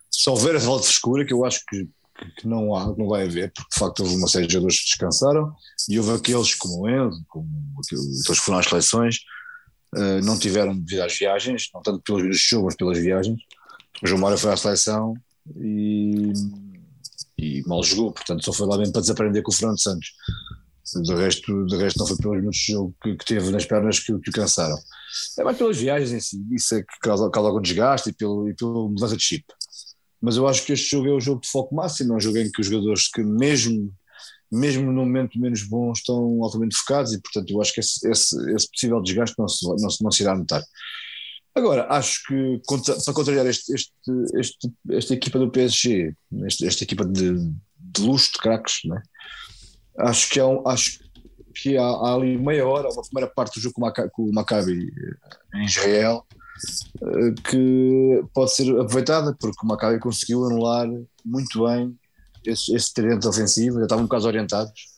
se 0.09 0.29
houver 0.29 0.55
a 0.55 0.59
volta 0.59 0.81
de 0.81 0.87
frescura, 0.87 1.25
que 1.25 1.33
eu 1.33 1.45
acho 1.45 1.63
que, 1.69 1.87
que, 2.17 2.47
não 2.47 2.75
há, 2.75 2.87
não 2.97 3.07
vai 3.07 3.23
haver, 3.23 3.51
porque 3.53 3.69
de 3.73 3.79
facto 3.79 3.99
houve 4.01 4.15
uma 4.15 4.27
série 4.27 4.47
de 4.47 4.53
jogadores 4.53 4.79
que 4.79 4.85
descansaram 4.85 5.53
e 5.89 5.99
houve 5.99 6.13
aqueles 6.13 6.55
como 6.55 6.89
Enzo, 6.89 7.23
como 7.27 7.47
aqueles 7.83 8.23
que 8.25 8.35
foram 8.35 8.59
às 8.59 8.65
seleções, 8.65 9.17
uh, 9.95 10.23
não 10.23 10.37
tiveram 10.37 10.77
devido 10.77 11.01
às 11.01 11.17
viagens, 11.17 11.69
não 11.73 11.81
tanto 11.81 12.01
pelos 12.01 12.37
show, 12.37 12.63
mas 12.63 12.75
pelas 12.75 12.97
viagens. 12.97 13.39
O 14.03 14.07
João 14.07 14.21
Mário 14.21 14.37
foi 14.37 14.51
à 14.51 14.57
seleção 14.57 15.13
e, 15.55 16.33
e 17.37 17.63
mal 17.67 17.83
jogou, 17.83 18.11
portanto 18.11 18.43
só 18.43 18.53
foi 18.53 18.67
lá 18.67 18.77
bem 18.77 18.91
para 18.91 19.01
desaprender 19.01 19.43
com 19.43 19.51
o 19.51 19.55
Fernando 19.55 19.81
Santos. 19.81 20.11
De 21.03 21.13
resto, 21.15 21.65
de 21.65 21.75
resto 21.75 21.99
não 21.99 22.07
foi 22.07 22.15
pelos 22.17 22.37
minutos 22.37 22.59
de 22.59 22.71
jogo 22.71 22.95
que, 23.03 23.15
que 23.15 23.25
teve 23.25 23.51
nas 23.51 23.65
pernas 23.65 23.99
que, 23.99 24.17
que 24.19 24.29
o 24.29 24.33
cansaram. 24.33 24.77
É 25.37 25.43
mais 25.43 25.57
pelas 25.57 25.77
viagens 25.77 26.11
em 26.11 26.19
si, 26.19 26.45
isso 26.51 26.75
é 26.75 26.81
que 26.81 26.99
causa, 27.01 27.29
causa 27.29 27.49
algum 27.49 27.61
desgaste 27.61 28.09
e 28.09 28.13
pelo, 28.13 28.47
e 28.47 28.55
mudança 28.61 29.17
de 29.17 29.23
chip. 29.23 29.45
Mas 30.21 30.37
eu 30.37 30.47
acho 30.47 30.65
que 30.65 30.73
este 30.73 30.89
jogo 30.91 31.07
é 31.07 31.11
o 31.11 31.19
jogo 31.19 31.41
de 31.41 31.49
foco 31.49 31.75
máximo, 31.75 32.13
é 32.13 32.17
um 32.17 32.19
jogo 32.19 32.37
em 32.37 32.51
que 32.51 32.61
os 32.61 32.67
jogadores 32.67 33.07
que 33.07 33.23
mesmo, 33.23 33.93
mesmo 34.51 34.91
no 34.91 35.05
momento 35.05 35.39
menos 35.39 35.63
bom 35.63 35.91
estão 35.91 36.43
altamente 36.43 36.75
focados 36.75 37.13
e 37.13 37.21
portanto 37.21 37.51
eu 37.51 37.61
acho 37.61 37.73
que 37.73 37.79
esse, 37.79 38.09
esse, 38.09 38.51
esse 38.55 38.69
possível 38.71 39.01
desgaste 39.01 39.35
não 39.37 39.47
se, 39.47 39.65
não, 39.65 39.87
não 40.01 40.11
se 40.11 40.23
irá 40.23 40.35
notar. 40.35 40.63
Agora, 41.53 41.87
acho 41.89 42.21
que 42.27 42.61
para 43.03 43.13
contrariar 43.13 43.47
este, 43.47 43.73
este, 43.73 43.91
este, 44.35 44.71
esta 44.91 45.13
equipa 45.15 45.39
do 45.39 45.49
PSG, 45.49 46.15
esta, 46.45 46.67
esta 46.67 46.83
equipa 46.83 47.03
de, 47.03 47.33
de 47.79 48.01
luxo 48.01 48.31
de 48.33 48.37
craques, 48.37 48.81
né? 48.85 49.01
acho 49.97 50.29
que 50.29 50.39
é 50.39 50.45
um, 50.45 50.67
acho 50.67 50.99
que 51.55 51.75
há, 51.77 51.83
há, 51.83 52.13
ali 52.13 52.37
meia 52.37 52.67
hora, 52.67 52.89
uma 52.89 53.01
primeira 53.01 53.31
parte 53.33 53.55
do 53.55 53.61
jogo 53.61 53.75
com 54.11 54.23
o 54.23 54.33
Maccabi 54.33 54.87
eh, 54.87 55.57
em 55.57 55.65
Israel, 55.65 56.23
que 57.49 58.23
pode 58.33 58.53
ser 58.53 58.69
aproveitada, 58.79 59.35
porque 59.39 59.65
o 59.65 59.67
Maccabi 59.67 59.99
conseguiu 59.99 60.45
anular 60.45 60.87
muito 61.25 61.65
bem 61.65 61.95
esse, 62.45 62.73
esse 62.75 62.93
talento 62.93 63.27
ofensivo, 63.27 63.77
já 63.77 63.83
estavam 63.83 64.03
um 64.03 64.07
bocado 64.07 64.27
orientados 64.27 64.96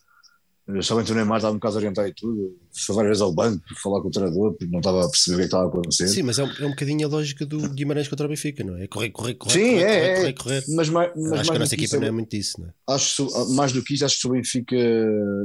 Somente 0.82 1.12
o 1.12 1.16
Neymar 1.16 1.38
estava 1.38 1.54
um 1.54 1.58
bocado 1.58 1.78
orientado 1.78 2.08
e 2.08 2.14
tudo. 2.14 2.56
Foi 2.72 2.96
várias 2.96 3.12
vezes 3.12 3.22
ao 3.22 3.34
banco 3.34 3.64
falar 3.82 4.02
com 4.02 4.08
o 4.10 4.12
treinador, 4.12 4.52
porque 4.52 4.68
não 4.68 4.80
estava 4.80 5.06
a 5.06 5.10
perceber 5.10 5.36
o 5.36 5.38
que, 5.38 5.44
é 5.44 5.46
estava 5.46 5.64
a 5.64 5.68
acontecer. 5.68 6.08
Sim, 6.08 6.24
mas 6.24 6.38
é 6.38 6.44
um, 6.44 6.52
é 6.60 6.66
um 6.66 6.70
bocadinho 6.70 7.08
a 7.08 7.10
lógica 7.10 7.46
do 7.46 7.70
Guimarães 7.70 8.08
contra 8.08 8.26
o 8.26 8.30
Benfica, 8.30 8.64
não 8.64 8.78
é? 8.78 8.88
Correr, 8.88 9.10
correr, 9.10 9.34
correr. 9.34 9.54
Sim, 9.54 9.72
correr, 9.72 9.84
é, 9.84 10.16
correr, 10.16 10.34
correr, 10.34 10.34
correr, 10.34 10.76
Mas, 10.76 10.90
mas, 10.90 11.12
mas 11.16 11.32
acho 11.34 11.52
que 11.52 11.56
a 11.56 11.60
nossa 11.60 11.76
equipa 11.76 11.96
isso, 11.96 12.00
não 12.00 12.08
é 12.08 12.12
muito 12.12 12.30
disso, 12.30 12.62
não 12.62 12.68
é? 12.68 12.74
Acho, 12.88 13.54
mais 13.56 13.72
do 13.72 13.84
que 13.84 13.96
isso, 13.96 14.06
acho 14.06 14.20
que 14.20 14.28
o 14.28 14.32
Benfica. 14.32 14.76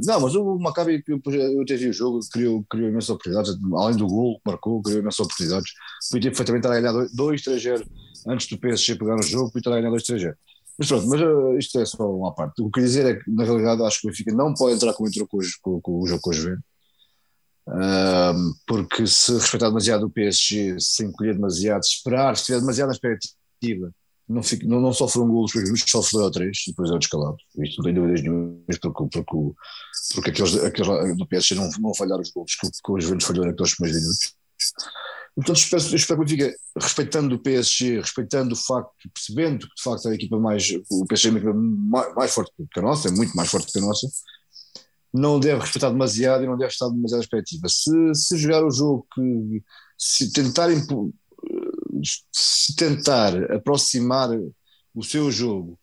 Não, 0.03 0.19
mas 0.19 0.35
o 0.35 0.59
Maccabi, 0.59 1.03
eu, 1.07 1.19
eu 1.33 1.61
até 1.61 1.75
vi 1.75 1.89
o 1.89 1.93
jogo, 1.93 2.19
criou, 2.31 2.63
criou 2.69 2.89
imensas 2.89 3.09
oportunidades, 3.09 3.55
além 3.77 3.97
do 3.97 4.07
gol 4.07 4.35
que 4.35 4.41
marcou, 4.45 4.81
criou 4.81 4.99
imensas 4.99 5.21
oportunidades. 5.21 5.71
Podia 6.11 6.29
perfeitamente 6.29 6.67
estar 6.67 6.77
a 6.77 6.81
ganhar 6.81 7.07
2-3-0 7.15 7.85
antes 8.27 8.47
do 8.47 8.57
PSG 8.57 8.95
pegar 8.95 9.15
no 9.15 9.23
jogo, 9.23 9.51
podia 9.51 9.59
estar 9.59 9.71
a 9.71 9.81
ganhar 9.81 9.91
2-3-0. 9.91 10.35
Mas 10.77 10.87
pronto, 10.87 11.07
mas 11.07 11.21
uh, 11.21 11.57
isto 11.57 11.79
é 11.79 11.85
só 11.85 12.09
uma 12.09 12.33
parte. 12.33 12.53
O 12.53 12.55
que 12.55 12.61
eu 12.63 12.71
queria 12.71 12.87
dizer 12.87 13.05
é 13.05 13.15
que, 13.15 13.31
na 13.31 13.43
realidade, 13.43 13.81
acho 13.83 14.01
que 14.01 14.07
o 14.07 14.09
Benfica 14.09 14.33
não 14.33 14.53
pode 14.53 14.75
entrar 14.75 14.93
como 14.93 15.07
entrou 15.07 15.27
com, 15.27 15.39
com, 15.61 15.81
com 15.81 15.99
o 16.01 16.07
jogo 16.07 16.21
com 16.21 16.29
o 16.29 16.33
Juventus. 16.33 16.63
Porque 18.67 19.07
se 19.07 19.33
respeitar 19.33 19.69
demasiado 19.69 20.05
o 20.05 20.09
PSG, 20.09 20.77
se 20.79 21.03
encolher 21.03 21.35
demasiado, 21.35 21.83
esperar, 21.83 22.35
se 22.37 22.45
tiver 22.45 22.59
demasiada 22.59 22.91
expectativa, 22.91 23.91
não, 24.27 24.43
fica, 24.43 24.67
não, 24.67 24.81
não 24.81 24.91
sofre 24.91 25.21
um 25.21 25.27
gol 25.27 25.45
depois 25.45 25.83
sofre 25.87 26.13
dois 26.13 26.25
ou 26.25 26.31
três 26.31 26.57
e 26.67 26.71
depois 26.71 26.89
é 26.89 26.93
o 26.93 26.99
descalado. 26.99 27.37
Isto 27.59 27.77
não 27.77 27.83
tem 27.85 27.93
dúvidas 27.93 28.21
nenhuma, 28.21 28.57
porque, 28.65 28.89
porque, 28.89 29.55
porque 30.13 30.29
aqueles, 30.31 30.55
aqueles 30.63 31.17
do 31.17 31.27
PSG 31.27 31.55
não 31.55 31.69
vão 31.71 31.93
falhar 31.93 32.19
os 32.19 32.31
gols 32.31 32.55
que, 32.55 32.67
que 32.67 32.91
o 32.91 32.99
Juventus 32.99 33.27
falhou 33.27 33.45
naqueles 33.45 33.75
primeiros 33.75 34.01
minutos. 34.01 34.35
Portanto, 35.35 35.57
espero, 35.57 35.95
espero 35.95 36.25
que 36.25 36.33
o 36.33 36.37
Benfica, 36.37 36.57
respeitando 36.79 37.35
o 37.35 37.39
PSG, 37.39 37.99
respeitando 37.99 38.53
o 38.53 38.57
facto, 38.57 38.93
percebendo 39.13 39.67
que 39.67 39.75
de 39.75 39.83
facto 39.83 40.07
é 40.07 40.11
a 40.11 40.15
equipa 40.15 40.39
mais, 40.39 40.69
o 40.89 41.05
PSG 41.05 41.27
é 41.27 41.31
uma 41.31 41.39
equipa 41.39 41.53
mais, 41.53 42.15
mais 42.15 42.33
forte 42.33 42.53
que 42.71 42.79
a 42.79 42.81
nossa, 42.81 43.09
é 43.09 43.11
muito 43.11 43.35
mais 43.35 43.49
forte 43.49 43.71
que 43.71 43.79
a 43.79 43.81
nossa, 43.81 44.07
não 45.13 45.39
deve 45.39 45.61
respeitar 45.61 45.89
demasiado 45.89 46.43
e 46.43 46.47
não 46.47 46.57
deve 46.57 46.71
estar 46.71 46.87
demasiado 46.87 47.21
expectativa. 47.21 47.67
Se, 47.67 48.13
se 48.13 48.37
jogar 48.37 48.65
o 48.65 48.71
jogo 48.71 49.05
que, 49.13 49.63
se 49.97 50.31
tentar 50.31 50.69
se 52.31 52.75
tentar 52.75 53.35
aproximar 53.51 54.29
o 54.93 55.03
seu 55.03 55.29
jogo 55.31 55.77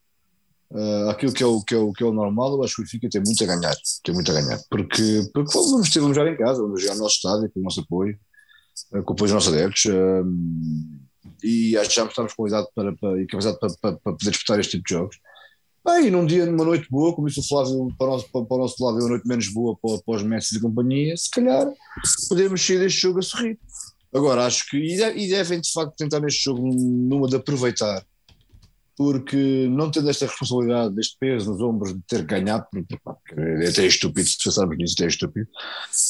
uh, 0.71 1.11
aquilo 1.11 1.33
que 1.33 1.43
é, 1.43 1.47
o, 1.47 1.63
que, 1.63 1.75
é 1.75 1.79
o, 1.79 1.93
que 1.93 2.03
é 2.03 2.07
o 2.07 2.13
normal, 2.13 2.55
eu 2.55 2.65
acho 2.65 2.77
que 2.77 2.83
o 2.83 2.85
Benfica 2.85 3.09
tem 3.09 3.23
muito 3.23 3.43
a 3.45 3.47
ganhar. 3.47 3.77
Tem 4.05 4.15
muito 4.15 4.31
a 4.31 4.35
ganhar. 4.35 4.61
Porque, 4.71 5.31
porque 5.33 5.53
vamos 5.53 5.91
ter, 5.91 6.01
vamos 6.01 6.17
jogar 6.17 6.31
em 6.31 6.37
casa, 6.37 6.63
vamos 6.63 6.81
jogar 6.81 6.95
no 6.95 7.03
nosso 7.03 7.17
estádio, 7.17 7.51
com 7.53 7.61
o 7.61 7.63
nosso 7.63 7.81
apoio, 7.81 8.19
com 8.91 8.99
o 8.99 9.01
apoio 9.01 9.17
dos 9.17 9.33
nossos 9.33 9.53
adeptos. 9.53 9.85
Uh, 9.87 11.03
e 11.43 11.77
acho 11.77 11.91
que 11.91 11.97
já 11.97 12.05
estamos 12.05 12.35
com 12.35 12.47
idade 12.47 12.69
para, 12.75 12.95
para, 12.97 13.21
e 13.21 13.27
capacidade 13.27 13.59
para, 13.59 13.71
para, 13.81 13.93
para, 13.97 14.13
poder 14.13 14.31
disputar 14.31 14.61
este 14.61 14.73
tipo 14.73 14.85
de 14.89 14.95
jogos. 14.95 15.19
Bem, 15.85 16.11
num 16.11 16.25
dia, 16.25 16.47
numa 16.47 16.65
noite 16.65 16.87
boa, 16.89 17.13
como 17.13 17.27
disse 17.27 17.41
o 17.41 17.43
Flávio, 17.43 17.89
para 17.99 18.07
o 18.07 18.11
nosso, 18.11 18.31
para, 18.31 18.45
para 18.45 18.57
o 18.57 18.61
nosso 18.61 18.85
lado, 18.85 18.99
é 18.99 19.03
uma 19.03 19.09
noite 19.11 19.27
menos 19.27 19.49
boa 19.49 19.77
para, 19.83 19.99
para 19.99 20.15
os 20.15 20.23
Messi 20.23 20.57
e 20.57 20.61
companhia, 20.61 21.17
se 21.17 21.29
calhar 21.31 21.67
podemos 22.29 22.65
sair 22.65 22.79
deste 22.79 23.01
jogo 23.01 23.19
a 23.19 23.23
sorrir. 23.23 23.59
Agora, 24.15 24.47
acho 24.47 24.69
que, 24.69 24.77
e 24.77 25.29
devem 25.29 25.61
de 25.61 25.73
facto 25.73 25.97
tentar 25.97 26.21
neste 26.21 26.45
jogo, 26.45 26.63
numa 26.63 27.27
de 27.27 27.37
aproveitar 27.37 28.05
porque 29.03 29.67
não 29.69 29.91
tendo 29.91 30.09
esta 30.09 30.27
responsabilidade, 30.27 30.95
este 31.01 31.17
peso 31.19 31.51
nos 31.51 31.61
ombros 31.61 31.93
de 31.93 32.01
ter 32.07 32.25
porque, 33.03 33.35
é 33.35 33.69
até 33.69 33.85
estúpido 33.85 34.29
se 34.29 34.39
pensarmos 34.45 34.77
nisso, 34.79 34.95
até 34.97 35.05
é 35.05 35.09
estúpido, 35.09 35.49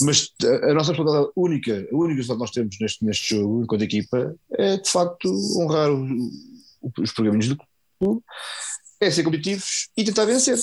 mas 0.03 0.31
a, 0.45 0.71
a 0.71 0.75
nossa 0.75 0.93
responsabilidade 0.93 1.33
única, 1.35 1.89
a 1.91 1.97
única 1.97 2.23
que 2.23 2.35
nós 2.35 2.51
temos 2.51 2.77
neste, 2.79 3.05
neste 3.05 3.35
jogo, 3.35 3.63
enquanto 3.63 3.83
equipa, 3.83 4.35
é 4.53 4.77
de 4.77 4.91
facto 4.91 5.33
honrar 5.59 5.91
o, 5.91 6.31
os 7.01 7.13
programas 7.13 7.49
do 7.49 7.57
clube, 7.99 8.23
é 9.01 9.11
ser 9.11 9.23
competitivos 9.23 9.89
e 9.97 10.05
tentar 10.05 10.27
vencer. 10.27 10.59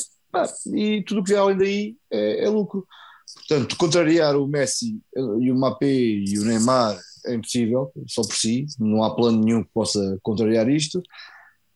E 0.75 1.03
tudo 1.03 1.21
o 1.21 1.23
que 1.23 1.31
vier 1.31 1.41
além 1.41 1.57
daí 1.57 1.95
é, 2.11 2.45
é 2.45 2.49
lucro. 2.49 2.85
Portanto, 3.33 3.75
contrariar 3.75 4.35
o 4.35 4.47
Messi 4.47 5.01
e 5.15 5.51
o 5.51 5.55
Mbappé 5.55 5.87
e 5.87 6.37
o 6.37 6.45
Neymar 6.45 6.99
é 7.25 7.33
impossível, 7.33 7.91
só 8.07 8.21
por 8.21 8.35
si, 8.35 8.65
não 8.79 9.03
há 9.03 9.15
plano 9.15 9.43
nenhum 9.43 9.63
que 9.63 9.71
possa 9.73 10.19
contrariar 10.21 10.69
isto. 10.69 11.01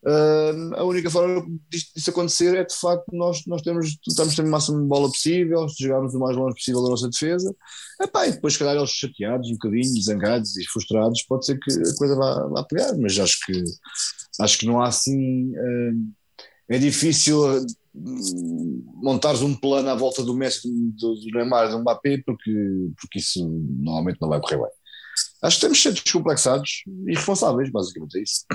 Uh, 0.06 0.76
a 0.76 0.84
única 0.84 1.10
forma 1.10 1.46
disso 1.70 2.10
acontecer 2.10 2.58
é 2.58 2.66
de 2.66 2.76
facto 2.76 3.06
nós, 3.14 3.46
nós 3.48 3.62
temos, 3.62 3.96
tentamos 4.06 4.36
ter 4.36 4.44
o 4.44 4.50
máximo 4.50 4.82
de 4.82 4.88
bola 4.88 5.08
possível, 5.08 5.66
chegarmos 5.70 6.14
o 6.14 6.20
mais 6.20 6.36
longe 6.36 6.56
possível 6.56 6.84
da 6.84 6.90
nossa 6.90 7.10
defesa. 7.10 7.56
Epá, 8.02 8.28
e 8.28 8.34
depois, 8.34 8.54
se 8.54 8.60
calhar, 8.60 8.76
eles 8.76 8.90
chateados, 8.90 9.50
um 9.50 9.54
bocadinho, 9.54 10.02
zangados 10.02 10.58
e 10.58 10.66
frustrados, 10.66 11.24
pode 11.24 11.46
ser 11.46 11.58
que 11.58 11.72
a 11.72 11.96
coisa 11.98 12.16
vá, 12.18 12.48
vá 12.48 12.64
pegar, 12.66 12.98
mas 12.98 13.18
acho 13.18 13.40
que, 13.46 13.64
acho 14.42 14.58
que 14.58 14.66
não 14.66 14.82
há 14.82 14.90
assim. 14.90 15.52
Uh, 15.52 16.12
é 16.68 16.78
difícil 16.78 17.40
uh, 17.40 17.66
montares 18.96 19.42
um 19.42 19.56
plano 19.56 19.88
à 19.88 19.96
volta 19.96 20.22
do 20.22 20.34
Messi, 20.34 20.70
do, 20.70 21.16
do 21.16 21.32
Neymar, 21.34 21.72
do 21.72 21.80
Mbappé, 21.80 22.22
porque, 22.26 22.52
porque 23.00 23.20
isso 23.20 23.48
normalmente 23.48 24.18
não 24.20 24.28
vai 24.28 24.42
correr 24.42 24.58
bem. 24.58 24.72
Acho 25.42 25.58
que 25.58 25.62
temos 25.62 25.78
de 25.78 25.84
ser 25.84 25.94
descomplexados 25.94 26.84
e 27.08 27.16
responsáveis, 27.16 27.70
basicamente 27.70 28.18
é 28.18 28.24
isso. 28.24 28.46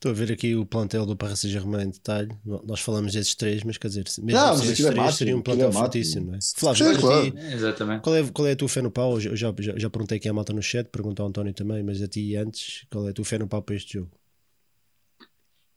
Estou 0.00 0.12
a 0.12 0.14
ver 0.14 0.32
aqui 0.32 0.56
o 0.56 0.64
plantel 0.64 1.04
do 1.04 1.14
Paris 1.14 1.40
Saint-Germain 1.40 1.82
em 1.84 1.90
detalhe. 1.90 2.30
Nós 2.64 2.80
falamos 2.80 3.12
desses 3.12 3.34
três, 3.34 3.62
mas 3.62 3.76
quer 3.76 3.88
dizer, 3.88 4.06
mesmo 4.22 4.40
não, 4.40 4.56
mas 4.56 4.70
esses 4.70 4.86
é 4.86 4.92
três 4.92 5.14
seria 5.14 5.36
um 5.36 5.42
plantel 5.42 5.70
fortíssimo, 5.70 6.30
não 6.30 6.36
é? 6.36 6.38
Flávio, 6.56 6.94
Sim, 6.94 6.98
claro. 6.98 7.38
Exatamente. 7.52 8.00
Qual 8.00 8.16
é, 8.16 8.30
qual 8.30 8.48
é 8.48 8.52
a 8.52 8.56
tua 8.56 8.68
fé 8.70 8.80
no 8.80 8.90
pau? 8.90 9.20
Eu 9.20 9.36
já, 9.36 9.54
já, 9.58 9.76
já 9.76 9.90
perguntei 9.90 10.16
aqui 10.16 10.26
à 10.26 10.32
malta 10.32 10.54
no 10.54 10.62
chat, 10.62 10.88
perguntou 10.88 11.24
ao 11.24 11.28
António 11.28 11.52
também, 11.52 11.82
mas 11.82 12.00
a 12.00 12.08
ti 12.08 12.34
antes, 12.34 12.86
qual 12.90 13.06
é 13.08 13.10
a 13.10 13.12
tua 13.12 13.26
fé 13.26 13.36
no 13.38 13.46
pau 13.46 13.60
para 13.60 13.76
este 13.76 13.98
jogo? 13.98 14.10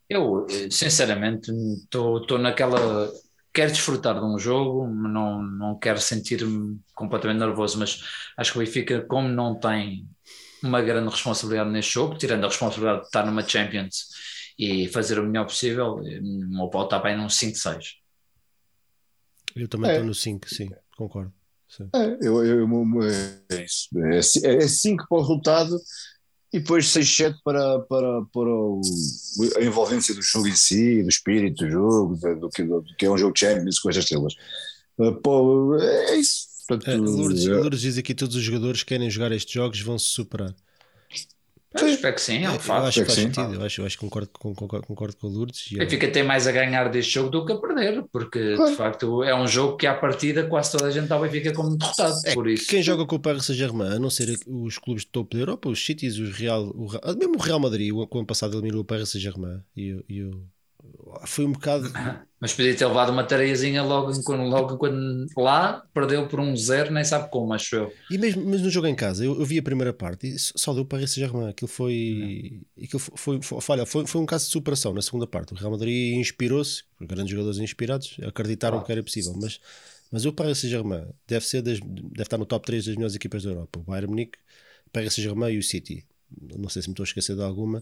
Eu, 0.09 0.47
sinceramente, 0.71 1.51
estou 1.84 2.39
naquela. 2.39 3.11
Quero 3.53 3.71
desfrutar 3.71 4.17
de 4.17 4.26
um 4.26 4.39
jogo, 4.39 4.88
não, 4.88 5.43
não 5.43 5.78
quero 5.78 5.99
sentir-me 5.99 6.80
completamente 6.95 7.39
nervoso, 7.39 7.78
mas 7.78 8.01
acho 8.38 8.53
que 8.53 8.57
o 8.57 8.61
Benfica, 8.61 9.01
como 9.01 9.28
não 9.28 9.59
tem 9.59 10.07
uma 10.64 10.82
grande 10.82 11.09
responsabilidade 11.09 11.70
neste 11.70 11.93
jogo, 11.93 12.18
tirando 12.18 12.45
a 12.45 12.47
responsabilidade 12.47 13.01
de 13.01 13.05
estar 13.07 13.26
numa 13.26 13.47
Champions 13.47 14.07
e 14.57 14.88
fazer 14.88 15.20
o 15.20 15.24
melhor 15.24 15.45
possível, 15.45 15.95
o 15.95 16.47
meu 16.49 16.70
pau 16.70 16.86
está 16.86 16.99
bem 16.99 17.18
num 17.18 17.28
5-6. 17.28 17.95
Eu 19.55 19.68
também 19.68 19.91
estou 19.91 20.03
é. 20.03 20.07
no 20.07 20.16
5, 20.16 20.49
sim, 20.49 20.70
concordo. 20.95 21.34
Sim. 21.68 21.89
É, 21.93 22.05
eu, 22.22 22.45
eu, 22.45 22.59
eu, 22.59 23.03
é 23.51 23.64
isso. 23.64 23.89
É 24.45 24.68
5 24.68 25.03
é 25.03 25.07
para 25.07 25.18
o 25.18 25.22
resultado 25.22 25.80
e 26.53 26.59
depois 26.59 26.86
6-7 26.86 27.36
para, 27.43 27.80
para, 27.80 28.22
para 28.26 28.49
o, 28.49 28.80
a 29.57 29.64
envolvência 29.64 30.14
do 30.14 30.22
jogo 30.22 30.47
em 30.47 30.55
si, 30.55 31.01
do 31.01 31.09
espírito 31.09 31.66
do 31.66 31.72
jogo, 31.72 32.16
do, 32.16 32.36
do, 32.41 32.49
que, 32.49 32.64
do 32.64 32.84
que 32.97 33.05
é 33.05 33.09
um 33.09 33.18
jogo 33.18 33.38
Champions 33.38 33.80
com 33.80 33.89
estas 33.89 34.05
estrelas. 34.05 34.36
Uh, 34.97 35.76
é 35.82 36.16
isso. 36.16 36.53
Portanto, 36.68 36.89
é, 36.89 36.95
Lourdes, 36.95 37.45
Lourdes 37.45 37.82
diz 37.82 37.97
aqui 37.97 38.14
que 38.14 38.16
todos 38.16 38.36
os 38.36 38.43
jogadores 38.43 38.84
que 38.84 38.89
querem 38.89 39.09
jogar 39.09 39.32
estes 39.32 39.53
jogos 39.53 39.82
vão 39.82 39.99
se 39.99 40.07
superar. 40.07 40.55
Eu 41.74 41.88
espero 41.88 42.14
que 42.14 42.22
sim, 42.22 42.43
é 42.43 42.49
um 42.49 42.59
fato. 42.59 42.82
Eu 42.82 42.88
acho 42.88 42.99
que 42.99 43.05
faz 43.05 43.20
sentido, 43.20 43.53
eu 43.55 43.64
acho, 43.64 43.82
eu 43.82 43.86
acho 43.86 43.97
que 43.97 44.01
concordo, 44.01 44.30
concordo, 44.32 44.86
concordo 44.86 45.18
com 45.18 45.28
o 45.28 45.30
Lourdes. 45.32 45.72
E 45.72 45.86
Fica 45.88 46.05
até 46.05 46.22
mais 46.22 46.45
a 46.45 46.51
ganhar 46.51 46.88
deste 46.89 47.14
jogo 47.14 47.32
do 47.32 47.45
que 47.45 47.51
a 47.51 47.57
perder, 47.57 48.03
porque 48.11 48.55
claro. 48.55 48.72
de 48.72 48.78
facto 48.78 49.24
é 49.24 49.36
um 49.36 49.47
jogo 49.47 49.76
que 49.76 49.88
à 49.88 49.95
partida 49.95 50.45
quase 50.47 50.72
toda 50.72 50.86
a 50.86 50.91
gente 50.91 51.07
talvez 51.07 51.32
fica 51.32 51.51
como 51.51 51.76
derrotado. 51.76 52.16
É, 52.26 52.34
por 52.36 52.47
isso. 52.47 52.68
Quem 52.68 52.84
joga 52.84 53.05
com 53.07 53.16
o 53.16 53.20
Paris 53.20 53.45
Saint-Germain, 53.45 53.95
a 53.95 53.99
não 53.99 54.11
ser 54.11 54.38
os 54.45 54.78
clubes 54.78 55.03
de 55.03 55.09
topo 55.09 55.36
da 55.36 55.41
Europa, 55.41 55.68
os 55.68 55.84
Cities, 55.84 56.20
os 56.20 56.38
Real, 56.38 56.64
o, 56.64 56.88
mesmo 57.18 57.38
o 57.38 57.41
Real 57.41 57.59
Madrid, 57.59 57.91
o 57.91 58.01
ano 58.01 58.26
passado 58.26 58.55
eliminou 58.55 58.82
o 58.82 58.86
Paris 58.86 59.09
Saint-Germain 59.09 59.61
e, 59.76 59.99
e 60.07 60.24
o 60.24 60.45
foi 61.26 61.45
um 61.45 61.51
bocado. 61.51 61.91
Mas 62.43 62.51
podia 62.51 62.76
ter 62.76 62.86
levado 62.86 63.09
uma 63.09 63.24
tareiazinha 63.24 63.82
logo, 63.82 64.11
quando, 64.22 64.43
logo 64.43 64.78
quando 64.78 65.28
lá 65.38 65.82
perdeu 65.93 66.28
por 66.28 66.41
um 66.41 66.53
zero, 66.57 66.91
nem 66.91 67.01
sabe 67.01 67.32
como, 67.32 67.53
acho 67.53 67.74
eu. 67.74 67.93
E 68.11 68.18
mesmo 68.18 68.43
mas 68.43 68.61
no 68.61 68.70
jogo 68.70 68.86
em 68.86 68.93
casa, 68.93 69.24
eu, 69.24 69.39
eu 69.39 69.45
vi 69.45 69.57
a 69.57 69.64
primeira 69.64 69.93
parte 69.93 70.28
e 70.28 70.38
só 70.38 70.74
deu 70.74 70.84
para 70.84 71.01
esse 71.01 71.18
Germain. 71.18 71.47
Aquilo 71.47 71.70
foi. 71.70 72.61
Aquilo 72.78 72.99
foi, 72.99 73.41
foi, 73.41 73.61
foi, 73.61 73.86
foi, 73.86 74.05
foi 74.05 74.22
um 74.22 74.26
caso 74.26 74.43
de 74.45 74.51
superação 74.51 74.93
na 74.93 75.01
segunda 75.01 75.26
parte. 75.26 75.53
O 75.53 75.55
Real 75.55 75.72
Madrid 75.72 76.18
inspirou-se, 76.18 76.84
grandes 76.99 77.32
jogadores 77.32 77.59
inspirados, 77.59 78.18
acreditaram 78.28 78.80
ah. 78.80 78.84
que 78.84 78.91
era 78.91 79.01
possível, 79.01 79.34
mas. 79.41 79.61
Mas 80.11 80.26
o 80.26 80.34
Paris 80.34 80.59
Saint-Germain 80.59 81.07
deve, 81.28 81.43
ser 81.43 81.64
das, 81.64 81.80
deve 81.80 82.22
estar 82.22 82.38
no 82.38 82.45
top 82.45 82.64
3 82.68 82.86
das 82.86 82.95
melhores 82.95 83.16
equipas 83.16 83.41
da 83.41 83.49
Europa. 83.49 83.80
O 83.80 83.84
Bayern 83.84 84.11
Munique, 84.11 84.38
Paris 84.91 85.16
Saint-Germain 85.16 85.53
e 85.53 85.57
o 85.57 85.64
City. 85.64 86.05
Não 86.55 86.70
sei 86.70 86.84
se 86.84 86.88
me 86.88 86.93
estou 86.93 87.03
a 87.03 87.07
esquecer 87.07 87.36
de 87.36 87.41
alguma. 87.41 87.82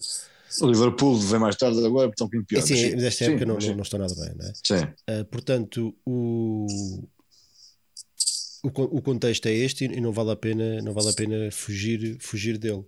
O 0.59 0.67
Liverpool 0.67 1.17
vem 1.17 1.39
mais 1.39 1.55
tarde 1.55 1.85
agora, 1.85 2.09
estão 2.09 2.27
um 2.33 2.43
pior. 2.43 2.61
Sim, 2.61 2.75
sim, 2.75 2.95
desta 2.95 3.25
época 3.25 3.45
não, 3.45 3.57
não, 3.57 3.75
não 3.75 3.83
estou 3.83 3.99
nada 3.99 4.13
bem, 4.15 4.33
não 4.35 4.45
é? 4.45 4.53
Sim. 4.63 4.83
Uh, 5.09 5.25
portanto, 5.25 5.95
o, 6.05 6.65
o, 8.63 8.67
o, 8.67 9.01
contexto 9.01 9.45
é 9.45 9.53
este 9.53 9.85
e 9.85 10.01
não 10.01 10.11
vale 10.11 10.31
a 10.31 10.35
pena, 10.35 10.81
não 10.81 10.93
vale 10.93 11.09
a 11.09 11.13
pena 11.13 11.51
fugir, 11.51 12.17
fugir 12.19 12.57
dele. 12.57 12.83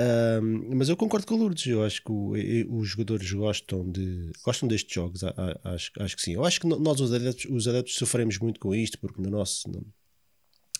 Um, 0.00 0.76
mas 0.76 0.88
eu 0.88 0.96
concordo 0.96 1.26
com 1.26 1.34
o 1.34 1.38
Lourdes, 1.38 1.66
eu 1.66 1.84
acho 1.84 2.02
que 2.02 2.10
o, 2.10 2.32
os 2.78 2.88
jogadores 2.88 3.30
gostam, 3.32 3.90
de, 3.90 4.32
gostam 4.42 4.66
destes 4.66 4.94
jogos, 4.94 5.20
acho, 5.62 5.92
acho 5.98 6.16
que 6.16 6.22
sim. 6.22 6.34
Eu 6.34 6.44
acho 6.44 6.58
que 6.58 6.66
nós, 6.66 7.00
os 7.00 7.12
adeptos, 7.12 7.46
os 7.50 7.68
adeptos, 7.68 7.94
sofremos 7.96 8.38
muito 8.38 8.58
com 8.58 8.74
isto, 8.74 8.98
porque 8.98 9.20
no 9.20 9.28
nosso, 9.28 9.70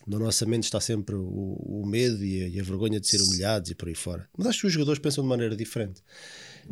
no, 0.06 0.18
na 0.18 0.26
nossa 0.26 0.46
mente 0.46 0.64
está 0.64 0.80
sempre 0.80 1.14
o, 1.14 1.22
o 1.22 1.86
medo 1.86 2.24
e 2.24 2.44
a, 2.44 2.48
e 2.48 2.60
a, 2.60 2.62
vergonha 2.62 3.00
de 3.00 3.06
ser 3.06 3.20
humilhados 3.22 3.70
e 3.70 3.74
por 3.74 3.88
aí 3.88 3.94
fora. 3.94 4.28
Mas 4.36 4.46
acho 4.46 4.60
que 4.60 4.66
os 4.66 4.72
jogadores 4.72 4.98
pensam 4.98 5.22
de 5.22 5.28
maneira 5.28 5.56
diferente. 5.56 6.02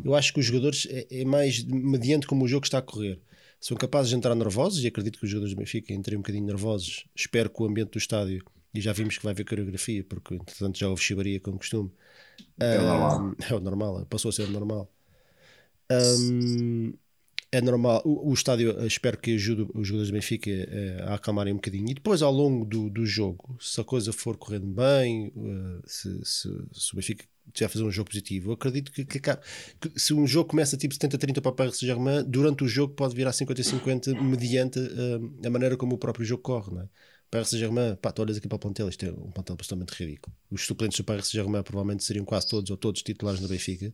Eu 0.03 0.15
acho 0.15 0.33
que 0.33 0.39
os 0.39 0.45
jogadores 0.45 0.87
é, 0.89 1.07
é 1.09 1.25
mais 1.25 1.63
mediante 1.63 2.27
como 2.27 2.45
o 2.45 2.47
jogo 2.47 2.65
está 2.65 2.79
a 2.79 2.81
correr. 2.81 3.19
São 3.59 3.75
capazes 3.75 4.09
de 4.09 4.15
entrar 4.15 4.35
nervosos 4.35 4.83
e 4.83 4.87
acredito 4.87 5.19
que 5.19 5.25
os 5.25 5.29
jogadores 5.29 5.53
do 5.53 5.59
Benfica 5.59 5.93
entrem 5.93 6.17
um 6.17 6.21
bocadinho 6.21 6.45
nervosos. 6.45 7.05
Espero 7.15 7.49
que 7.49 7.61
o 7.61 7.65
ambiente 7.65 7.91
do 7.91 7.97
estádio, 7.97 8.43
e 8.73 8.79
já 8.79 8.93
vimos 8.93 9.17
que 9.17 9.23
vai 9.23 9.33
haver 9.33 9.45
coreografia, 9.45 10.03
porque 10.03 10.35
entretanto 10.35 10.79
já 10.79 10.87
houve 10.87 11.03
chibaria 11.03 11.39
como 11.39 11.57
costume. 11.57 11.91
É 12.59 12.79
o 12.79 12.83
normal. 12.83 13.35
É 13.49 13.53
o 13.53 13.59
normal, 13.59 14.05
passou 14.05 14.29
a 14.29 14.31
ser 14.31 14.47
normal. 14.49 14.89
Um, 15.91 16.93
é 17.51 17.61
normal. 17.61 18.01
O, 18.05 18.29
o, 18.29 18.33
estádio 18.33 18.79
eh, 18.79 18.87
espero 18.87 19.17
que 19.17 19.33
ajude 19.35 19.67
os 19.73 19.87
jogadores 19.87 20.09
do 20.09 20.13
Benfica 20.13 20.51
uh, 20.51 21.09
a 21.09 21.15
acalmarem 21.15 21.53
um 21.53 21.57
bocadinho. 21.57 21.89
E 21.89 21.93
depois, 21.93 22.21
ao 22.21 22.31
longo 22.31 22.63
do, 22.63 22.89
do 22.89 23.05
jogo, 23.05 23.57
se 23.59 23.79
a 23.81 23.83
coisa 23.83 24.13
for 24.13 24.37
correndo 24.37 24.67
bem, 24.67 25.31
uh, 25.35 25.81
se, 25.85 26.09
se, 26.23 26.49
se, 26.73 26.93
o 26.93 26.95
Benfica 26.95 27.25
a 27.61 27.67
fazer 27.69 27.83
um 27.83 27.91
jogo 27.91 28.09
positivo, 28.09 28.51
eu 28.51 28.53
acredito 28.53 28.91
que, 28.91 29.03
que, 29.03 29.19
que, 29.19 29.99
se 29.99 30.13
um 30.13 30.27
jogo 30.27 30.49
começa 30.49 30.77
tipo 30.77 30.93
70-30 30.93 31.41
para 31.41 31.49
o 31.49 31.55
Paris 31.55 31.79
Saint-Germain, 31.79 32.23
durante 32.23 32.63
o 32.63 32.67
jogo 32.67 32.93
pode 32.93 33.15
virar 33.15 33.31
50-50 33.31 34.21
mediante 34.21 34.79
uh, 34.79 35.47
a 35.47 35.49
maneira 35.49 35.75
como 35.75 35.95
o 35.95 35.97
próprio 35.97 36.23
jogo 36.23 36.43
corre. 36.43 36.71
Não 36.71 36.81
é? 36.81 36.89
Paris 37.31 37.49
Saint-Germain, 37.49 37.95
pá, 37.95 38.11
tu 38.11 38.21
olhas 38.21 38.37
aqui 38.37 38.47
para 38.47 38.55
o 38.55 38.59
plantel, 38.59 38.87
isto 38.89 39.03
é 39.05 39.11
um 39.11 39.31
plantel 39.31 39.53
absolutamente 39.53 39.93
ridículo. 39.93 40.35
Os 40.51 40.65
suplentes 40.65 40.97
do 40.99 41.03
Paris 41.03 41.27
Saint-Germain 41.27 41.63
provavelmente 41.63 42.03
seriam 42.03 42.25
quase 42.25 42.47
todos 42.47 42.69
ou 42.69 42.77
todos 42.77 43.01
titulares 43.01 43.39
no 43.41 43.47
Benfica. 43.47 43.91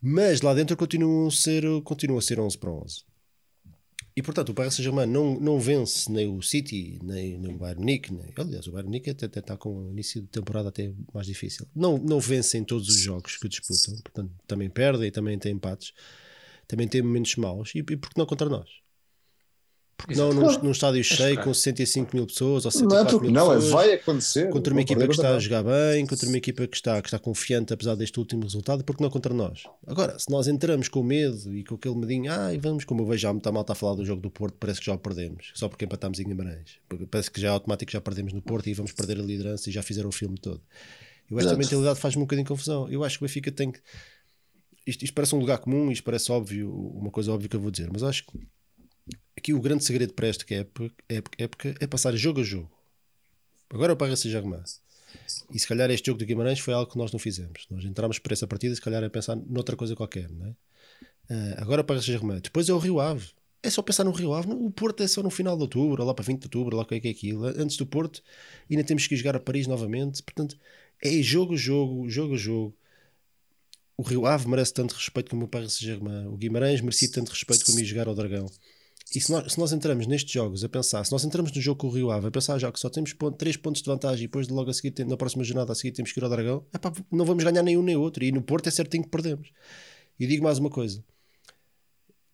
Mas 0.00 0.40
lá 0.40 0.54
dentro 0.54 0.76
continuam 0.76 1.28
a 1.28 1.30
ser, 1.30 1.64
continuam 1.82 2.18
a 2.18 2.22
ser 2.22 2.38
11 2.38 2.58
para 2.58 2.70
11. 2.70 3.04
E 4.16 4.22
portanto, 4.22 4.48
o 4.48 4.54
Paris 4.54 4.72
Saint-Germain 4.74 5.06
não, 5.06 5.38
não 5.38 5.60
vence 5.60 6.10
nem 6.10 6.26
o 6.26 6.40
City, 6.40 6.98
nem, 7.02 7.36
nem 7.38 7.54
o 7.54 7.58
Bayern 7.58 7.80
Munique. 7.80 8.10
Nem, 8.10 8.32
aliás, 8.34 8.66
o 8.66 8.72
Bayern 8.72 8.88
Munique 8.88 9.10
até, 9.10 9.26
até 9.26 9.40
está 9.40 9.58
com 9.58 9.76
o 9.76 9.90
início 9.90 10.22
de 10.22 10.28
temporada 10.28 10.70
até 10.70 10.90
mais 11.12 11.26
difícil. 11.26 11.66
Não, 11.74 11.98
não 11.98 12.18
vencem 12.18 12.64
todos 12.64 12.88
os 12.88 12.98
jogos 12.98 13.36
que 13.36 13.46
disputam. 13.46 13.94
Portanto, 14.02 14.32
também 14.46 14.70
perdem, 14.70 15.10
também 15.10 15.38
têm 15.38 15.52
empates. 15.52 15.92
Também 16.66 16.88
têm 16.88 17.02
momentos 17.02 17.36
maus. 17.36 17.74
E, 17.74 17.80
e 17.80 17.82
por 17.82 18.08
que 18.08 18.18
não 18.18 18.24
contra 18.24 18.48
nós? 18.48 18.70
Porque 19.96 20.14
não 20.14 20.32
num, 20.32 20.58
num 20.58 20.70
estádio 20.70 21.02
cheio 21.02 21.42
com 21.42 21.54
65 21.54 22.14
mil 22.14 22.26
pessoas 22.26 22.66
ou 22.66 22.70
74 22.70 23.14
não, 23.14 23.22
mil 23.22 23.30
não, 23.32 23.48
pessoas. 23.48 23.70
vai 23.70 23.92
acontecer. 23.94 24.50
Contra 24.50 24.72
uma 24.74 24.82
equipa 24.82 25.06
que 25.06 25.14
está 25.14 25.34
a 25.34 25.38
jogar 25.38 25.64
bem, 25.64 26.06
contra 26.06 26.28
uma 26.28 26.36
equipa 26.36 26.66
que 26.66 26.76
está, 26.76 27.00
que 27.00 27.08
está 27.08 27.18
confiante 27.18 27.72
apesar 27.72 27.94
deste 27.94 28.18
último 28.18 28.42
resultado, 28.42 28.84
porque 28.84 29.02
não 29.02 29.08
contra 29.08 29.32
nós. 29.32 29.62
Agora, 29.86 30.18
se 30.18 30.30
nós 30.30 30.48
entramos 30.48 30.88
com 30.88 31.02
medo 31.02 31.54
e 31.56 31.64
com 31.64 31.76
aquele 31.76 31.94
medinho, 31.96 32.30
ah, 32.30 32.52
e 32.52 32.58
vamos, 32.58 32.84
como 32.84 33.02
eu 33.02 33.06
vejo 33.06 33.22
já 33.22 33.32
muita 33.32 33.50
malta 33.50 33.72
a 33.72 33.76
falar 33.76 33.94
do 33.94 34.04
jogo 34.04 34.20
do 34.20 34.30
Porto, 34.30 34.56
parece 34.60 34.80
que 34.80 34.86
já 34.86 34.94
o 34.94 34.98
perdemos, 34.98 35.52
só 35.54 35.68
porque 35.68 35.86
empatámos 35.86 36.20
em 36.20 36.24
Guimarães. 36.24 36.78
Parece 37.10 37.30
que 37.30 37.40
já 37.40 37.48
é 37.48 37.50
automático 37.50 37.90
já 37.90 38.00
perdemos 38.00 38.32
no 38.34 38.42
Porto 38.42 38.68
e 38.68 38.74
vamos 38.74 38.92
perder 38.92 39.18
a 39.18 39.22
liderança 39.22 39.70
e 39.70 39.72
já 39.72 39.82
fizeram 39.82 40.10
o 40.10 40.12
filme 40.12 40.36
todo. 40.36 40.60
Eu 41.30 41.38
esta 41.40 41.56
mentalidade 41.56 41.98
faz-me 41.98 42.22
um 42.22 42.24
bocadinho 42.26 42.44
de 42.44 42.48
confusão. 42.48 42.88
Eu 42.88 43.02
acho 43.02 43.18
que 43.18 43.24
o 43.24 43.26
Benfica 43.26 43.50
tem 43.50 43.72
que. 43.72 43.80
Isto, 44.86 45.04
isto 45.04 45.14
parece 45.14 45.34
um 45.34 45.38
lugar 45.38 45.58
comum, 45.58 45.90
isto 45.90 46.04
parece 46.04 46.30
óbvio, 46.30 46.70
uma 46.70 47.10
coisa 47.10 47.32
óbvia 47.32 47.48
que 47.48 47.56
eu 47.56 47.60
vou 47.60 47.72
dizer, 47.72 47.90
mas 47.92 48.04
acho 48.04 48.24
que 48.24 48.38
aqui 49.46 49.54
o 49.54 49.60
grande 49.60 49.84
segredo 49.84 50.12
para 50.12 50.26
esta 50.26 50.44
época, 51.08 51.74
é 51.78 51.86
passar 51.86 52.16
jogo 52.16 52.40
a 52.40 52.44
jogo. 52.44 52.70
Agora 53.70 53.92
o 53.92 53.96
Paris 53.96 54.18
Saint-Germain. 54.18 54.62
E 55.52 55.58
se 55.58 55.66
calhar 55.68 55.88
este 55.90 56.06
jogo 56.06 56.18
de 56.18 56.26
Guimarães 56.26 56.58
foi 56.58 56.74
algo 56.74 56.90
que 56.90 56.98
nós 56.98 57.12
não 57.12 57.18
fizemos. 57.18 57.64
Nós 57.70 57.84
entramos 57.84 58.18
para 58.18 58.32
essa 58.32 58.46
partida, 58.46 58.74
se 58.74 58.80
calhar 58.80 59.02
a 59.04 59.08
pensar 59.08 59.36
noutra 59.36 59.76
coisa 59.76 59.94
qualquer. 59.94 60.28
Não 60.30 60.46
é? 60.46 60.50
Uh, 61.30 61.54
agora 61.58 61.82
o 61.82 61.84
Paris 61.84 62.04
Saint-Germain. 62.04 62.40
Depois 62.40 62.68
é 62.68 62.72
o 62.72 62.78
Rio 62.78 62.98
Ave. 62.98 63.28
É 63.62 63.70
só 63.70 63.82
pensar 63.82 64.02
no 64.02 64.10
Rio 64.10 64.34
Ave. 64.34 64.48
O 64.50 64.70
Porto 64.70 65.02
é 65.04 65.06
só 65.06 65.22
no 65.22 65.30
final 65.30 65.56
de 65.56 65.62
outubro, 65.62 66.04
lá 66.04 66.12
para 66.12 66.24
20 66.24 66.40
de 66.40 66.46
outubro, 66.46 66.76
lá 66.76 66.82
o 66.82 66.86
que 66.86 66.96
é 66.96 67.00
que 67.00 67.08
é 67.08 67.10
aquilo. 67.12 67.44
Antes 67.44 67.76
do 67.76 67.86
Porto, 67.86 68.22
ainda 68.68 68.82
temos 68.82 69.06
que 69.06 69.14
jogar 69.14 69.36
a 69.36 69.40
Paris 69.40 69.68
novamente. 69.68 70.22
Portanto, 70.24 70.58
é 71.02 71.22
jogo 71.22 71.56
jogo, 71.56 72.08
jogo 72.10 72.36
jogo. 72.36 72.76
O 73.96 74.02
Rio 74.02 74.26
Ave 74.26 74.48
merece 74.48 74.74
tanto 74.74 74.92
respeito 74.92 75.30
como 75.30 75.44
o 75.44 75.48
Paris 75.48 75.74
Saint-Germain. 75.74 76.26
O 76.26 76.36
Guimarães 76.36 76.80
merecia 76.80 77.10
tanto 77.10 77.30
respeito 77.30 77.64
como 77.64 77.78
ir 77.78 77.84
jogar 77.84 78.08
ao 78.08 78.14
Dragão. 78.14 78.50
E 79.14 79.20
se 79.20 79.30
nós, 79.30 79.52
se 79.52 79.58
nós 79.58 79.72
entramos 79.72 80.06
nestes 80.06 80.32
jogos 80.32 80.64
a 80.64 80.68
pensar, 80.68 81.04
se 81.04 81.12
nós 81.12 81.24
entramos 81.24 81.52
no 81.52 81.60
jogo 81.60 81.78
com 81.78 81.86
o 81.86 81.90
Rio 81.90 82.10
Ave 82.10 82.26
a 82.26 82.30
pensar 82.30 82.58
já 82.58 82.72
que 82.72 82.80
só 82.80 82.90
temos 82.90 83.12
ponto, 83.12 83.36
3 83.36 83.56
pontos 83.56 83.80
de 83.80 83.88
vantagem 83.88 84.24
e 84.24 84.26
depois 84.26 84.48
de 84.48 84.52
logo 84.52 84.68
a 84.68 84.74
seguir, 84.74 84.92
na 85.06 85.16
próxima 85.16 85.44
jornada 85.44 85.72
a 85.72 85.74
seguir 85.74 85.92
temos 85.92 86.10
que 86.10 86.18
ir 86.18 86.24
ao 86.24 86.30
Dragão, 86.30 86.66
epá, 86.74 86.92
não 87.10 87.24
vamos 87.24 87.44
ganhar 87.44 87.62
nenhum 87.62 87.82
nem 87.82 87.94
outro. 87.94 88.24
E 88.24 88.32
no 88.32 88.42
Porto 88.42 88.66
é 88.66 88.70
certinho 88.70 89.04
que 89.04 89.10
perdemos. 89.10 89.52
E 90.18 90.26
digo 90.26 90.42
mais 90.42 90.58
uma 90.58 90.70
coisa. 90.70 91.04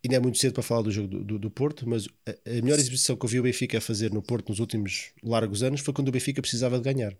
Ainda 0.04 0.16
é 0.16 0.20
muito 0.20 0.38
cedo 0.38 0.54
para 0.54 0.62
falar 0.62 0.82
do 0.82 0.90
jogo 0.90 1.08
do, 1.08 1.22
do, 1.22 1.38
do 1.38 1.50
Porto, 1.50 1.88
mas 1.88 2.08
a, 2.26 2.30
a, 2.30 2.62
melhor 2.62 2.78
exibição 2.78 3.16
que 3.16 3.24
eu 3.24 3.28
vi 3.28 3.38
o 3.38 3.42
Benfica 3.42 3.78
a 3.78 3.80
fazer 3.80 4.12
no 4.12 4.22
Porto 4.22 4.48
nos 4.48 4.58
últimos 4.58 5.12
largos 5.22 5.62
anos 5.62 5.80
foi 5.80 5.94
quando 5.94 6.08
o 6.08 6.12
Benfica 6.12 6.40
precisava 6.40 6.78
de 6.78 6.82
ganhar. 6.82 7.16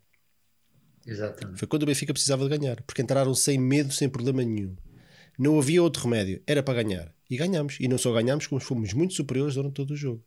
Exatamente. 1.06 1.58
Foi 1.58 1.68
quando 1.68 1.82
o 1.82 1.86
Benfica 1.86 2.12
precisava 2.12 2.48
de 2.48 2.56
ganhar, 2.56 2.82
porque 2.82 3.02
entraram 3.02 3.34
sem 3.34 3.58
medo, 3.58 3.92
sem 3.92 4.08
problema 4.08 4.42
nenhum. 4.42 4.74
Não 5.38 5.58
havia 5.58 5.82
outro 5.82 6.04
remédio, 6.04 6.42
era 6.46 6.62
para 6.62 6.82
ganhar. 6.82 7.14
E 7.32 7.36
ganhamos. 7.38 7.78
E 7.80 7.88
não 7.88 7.96
só 7.96 8.12
ganhamos, 8.12 8.46
como 8.46 8.60
fomos 8.60 8.92
muito 8.92 9.14
superiores 9.14 9.54
durante 9.54 9.72
todo 9.72 9.92
o 9.92 9.96
jogo. 9.96 10.22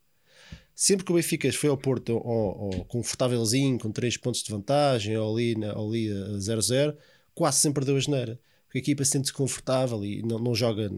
Sempre 0.74 1.06
que 1.06 1.12
o 1.12 1.16
Benfica 1.16 1.52
foi 1.54 1.70
ao 1.70 1.78
Porto 1.78 2.16
ou, 2.16 2.24
ou 2.24 2.86
confortávelzinho, 2.86 3.78
com 3.78 3.92
3 3.92 4.18
pontos 4.18 4.42
de 4.42 4.52
vantagem, 4.52 5.16
ou 5.16 5.32
ali, 5.32 5.54
ali 5.64 6.10
a 6.10 6.38
0-0, 6.38 6.98
quase 7.36 7.60
sempre 7.60 7.86
deu 7.86 7.96
a 7.96 8.00
geneira. 8.00 8.40
Porque 8.66 8.80
a 8.80 8.82
equipa 8.82 9.06
se 9.06 9.12
sente 9.12 9.32
confortável 9.32 10.04
e 10.04 10.24
não, 10.24 10.40
não 10.40 10.56
joga 10.56 10.90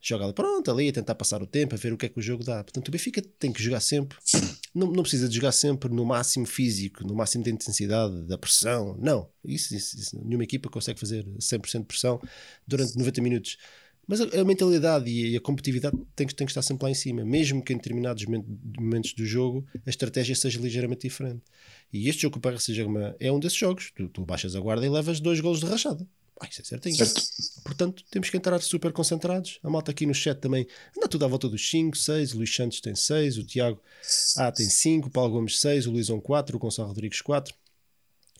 joga 0.00 0.24
ali, 0.24 0.34
pronto, 0.34 0.70
ali 0.70 0.88
a 0.88 0.92
tentar 0.92 1.16
passar 1.16 1.42
o 1.42 1.46
tempo, 1.46 1.74
a 1.74 1.78
ver 1.78 1.92
o 1.92 1.96
que 1.96 2.06
é 2.06 2.08
que 2.08 2.18
o 2.18 2.22
jogo 2.22 2.44
dá. 2.44 2.62
Portanto, 2.62 2.86
o 2.86 2.90
Benfica 2.92 3.20
tem 3.40 3.52
que 3.52 3.60
jogar 3.60 3.80
sempre, 3.80 4.16
não, 4.72 4.92
não 4.92 5.02
precisa 5.02 5.28
de 5.28 5.34
jogar 5.34 5.50
sempre 5.50 5.92
no 5.92 6.04
máximo 6.04 6.46
físico, 6.46 7.04
no 7.04 7.14
máximo 7.14 7.42
de 7.42 7.50
intensidade, 7.50 8.22
da 8.22 8.38
pressão. 8.38 8.96
Não, 9.00 9.28
isso, 9.44 9.74
isso, 9.74 9.98
isso 9.98 10.24
nenhuma 10.24 10.44
equipa 10.44 10.70
consegue 10.70 11.00
fazer 11.00 11.26
100% 11.40 11.80
de 11.80 11.86
pressão 11.86 12.20
durante 12.68 12.96
90 12.96 13.20
minutos. 13.20 13.56
Mas 14.06 14.20
a, 14.20 14.40
a 14.40 14.44
mentalidade 14.44 15.10
e 15.10 15.24
a, 15.24 15.28
e 15.28 15.36
a 15.36 15.40
competitividade 15.40 15.96
tem 16.14 16.26
que, 16.26 16.34
tem 16.34 16.46
que 16.46 16.50
estar 16.50 16.62
sempre 16.62 16.84
lá 16.84 16.90
em 16.90 16.94
cima, 16.94 17.24
mesmo 17.24 17.62
que 17.62 17.72
em 17.72 17.76
determinados 17.76 18.24
momentos 18.78 19.12
do 19.12 19.26
jogo 19.26 19.66
a 19.84 19.90
estratégia 19.90 20.34
seja 20.34 20.60
ligeiramente 20.60 21.02
diferente. 21.02 21.42
E 21.92 22.08
este 22.08 22.22
jogo 22.22 22.34
que 22.34 22.38
o 22.38 22.40
Paris 22.40 22.64
Saint-Germain 22.64 23.14
é 23.18 23.30
um 23.32 23.40
desses 23.40 23.58
jogos. 23.58 23.92
Tu, 23.94 24.08
tu 24.08 24.24
baixas 24.24 24.54
a 24.54 24.60
guarda 24.60 24.86
e 24.86 24.88
levas 24.88 25.20
dois 25.20 25.40
golos 25.40 25.60
de 25.60 25.66
rachada. 25.66 26.06
Ah, 26.40 26.46
isso 26.50 26.60
é 26.60 26.64
certinho. 26.64 26.96
Certo. 26.96 27.22
Portanto, 27.64 28.04
temos 28.10 28.28
que 28.28 28.36
entrar 28.36 28.60
super 28.60 28.92
concentrados. 28.92 29.58
A 29.62 29.70
malta 29.70 29.90
aqui 29.90 30.04
no 30.04 30.14
chat 30.14 30.38
também 30.38 30.66
anda 30.96 31.08
tudo 31.08 31.24
à 31.24 31.28
volta 31.28 31.48
dos 31.48 31.68
5, 31.70 31.96
6. 31.96 32.34
O 32.34 32.36
Luís 32.38 32.54
Santos 32.54 32.80
tem 32.80 32.94
6, 32.94 33.38
o 33.38 33.44
Tiago 33.44 33.80
ah, 34.36 34.52
tem 34.52 34.68
5, 34.68 35.08
o 35.08 35.10
Paulo 35.10 35.32
Gomes 35.32 35.58
6, 35.60 35.86
o 35.86 35.92
Luizão 35.92 36.20
4, 36.20 36.56
o 36.56 36.58
Gonçalo 36.58 36.88
Rodrigues 36.88 37.22
4. 37.22 37.54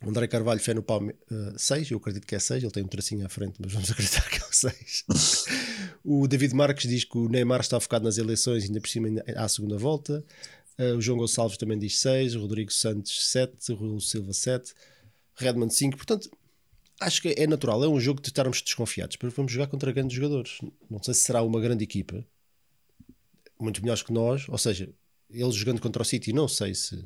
André 0.03 0.27
Carvalho 0.29 0.61
fé 0.61 0.75
no 0.75 0.83
Palme 0.83 1.15
uh, 1.31 1.59
6, 1.59 1.91
eu 1.91 1.99
acredito 1.99 2.27
que 2.27 2.35
é 2.35 2.39
6, 2.39 2.63
ele 2.63 2.73
tem 2.73 2.83
um 2.83 2.89
tracinho 2.89 3.25
à 3.25 3.29
frente, 3.29 3.55
mas 3.59 3.73
vamos 3.73 3.91
acreditar 3.93 4.29
que 4.29 4.37
é 4.37 4.47
o 4.47 4.53
6. 4.53 5.05
o 6.05 6.29
David 6.29 6.55
Marques 6.55 6.89
diz 6.89 7.05
que 7.05 7.17
o 7.17 7.29
Neymar 7.29 7.61
está 7.61 7.81
focado 7.81 8.05
nas 8.05 8.19
eleições, 8.19 8.65
ainda 8.65 8.81
por 8.81 8.89
cima 8.89 9.09
à 9.35 9.49
segunda 9.49 9.79
volta. 9.79 10.25
Uh, 10.79 10.97
o 10.97 11.01
João 11.01 11.19
Gonçalves 11.19 11.57
também 11.57 11.79
diz 11.79 11.99
6, 11.99 12.35
o 12.35 12.41
Rodrigo 12.41 12.73
Santos 12.73 13.31
7, 13.31 13.73
o 13.73 13.75
Rui 13.75 14.01
Silva 14.01 14.35
7, 14.35 14.75
Redmond 15.35 15.73
5. 15.73 15.97
Portanto, 15.97 16.31
acho 17.01 17.23
que 17.23 17.35
é 17.37 17.47
natural, 17.47 17.83
é 17.83 17.89
um 17.89 17.99
jogo 17.99 18.21
de 18.21 18.29
estarmos 18.29 18.61
desconfiados, 18.61 19.17
porque 19.17 19.35
vamos 19.35 19.51
jogar 19.51 19.69
contra 19.69 19.93
grandes 19.93 20.15
jogadores. 20.15 20.59
Não 20.91 21.03
sei 21.03 21.15
se 21.15 21.21
será 21.21 21.43
uma 21.43 21.61
grande 21.61 21.85
equipa, 21.85 22.23
muito 23.59 23.81
melhores 23.81 24.03
que 24.03 24.13
nós, 24.13 24.47
ou 24.49 24.59
seja, 24.59 24.91
eles 25.31 25.55
jogando 25.55 25.81
contra 25.81 26.03
o 26.03 26.05
City, 26.05 26.33
não 26.33 26.47
sei 26.47 26.75
se 26.75 27.03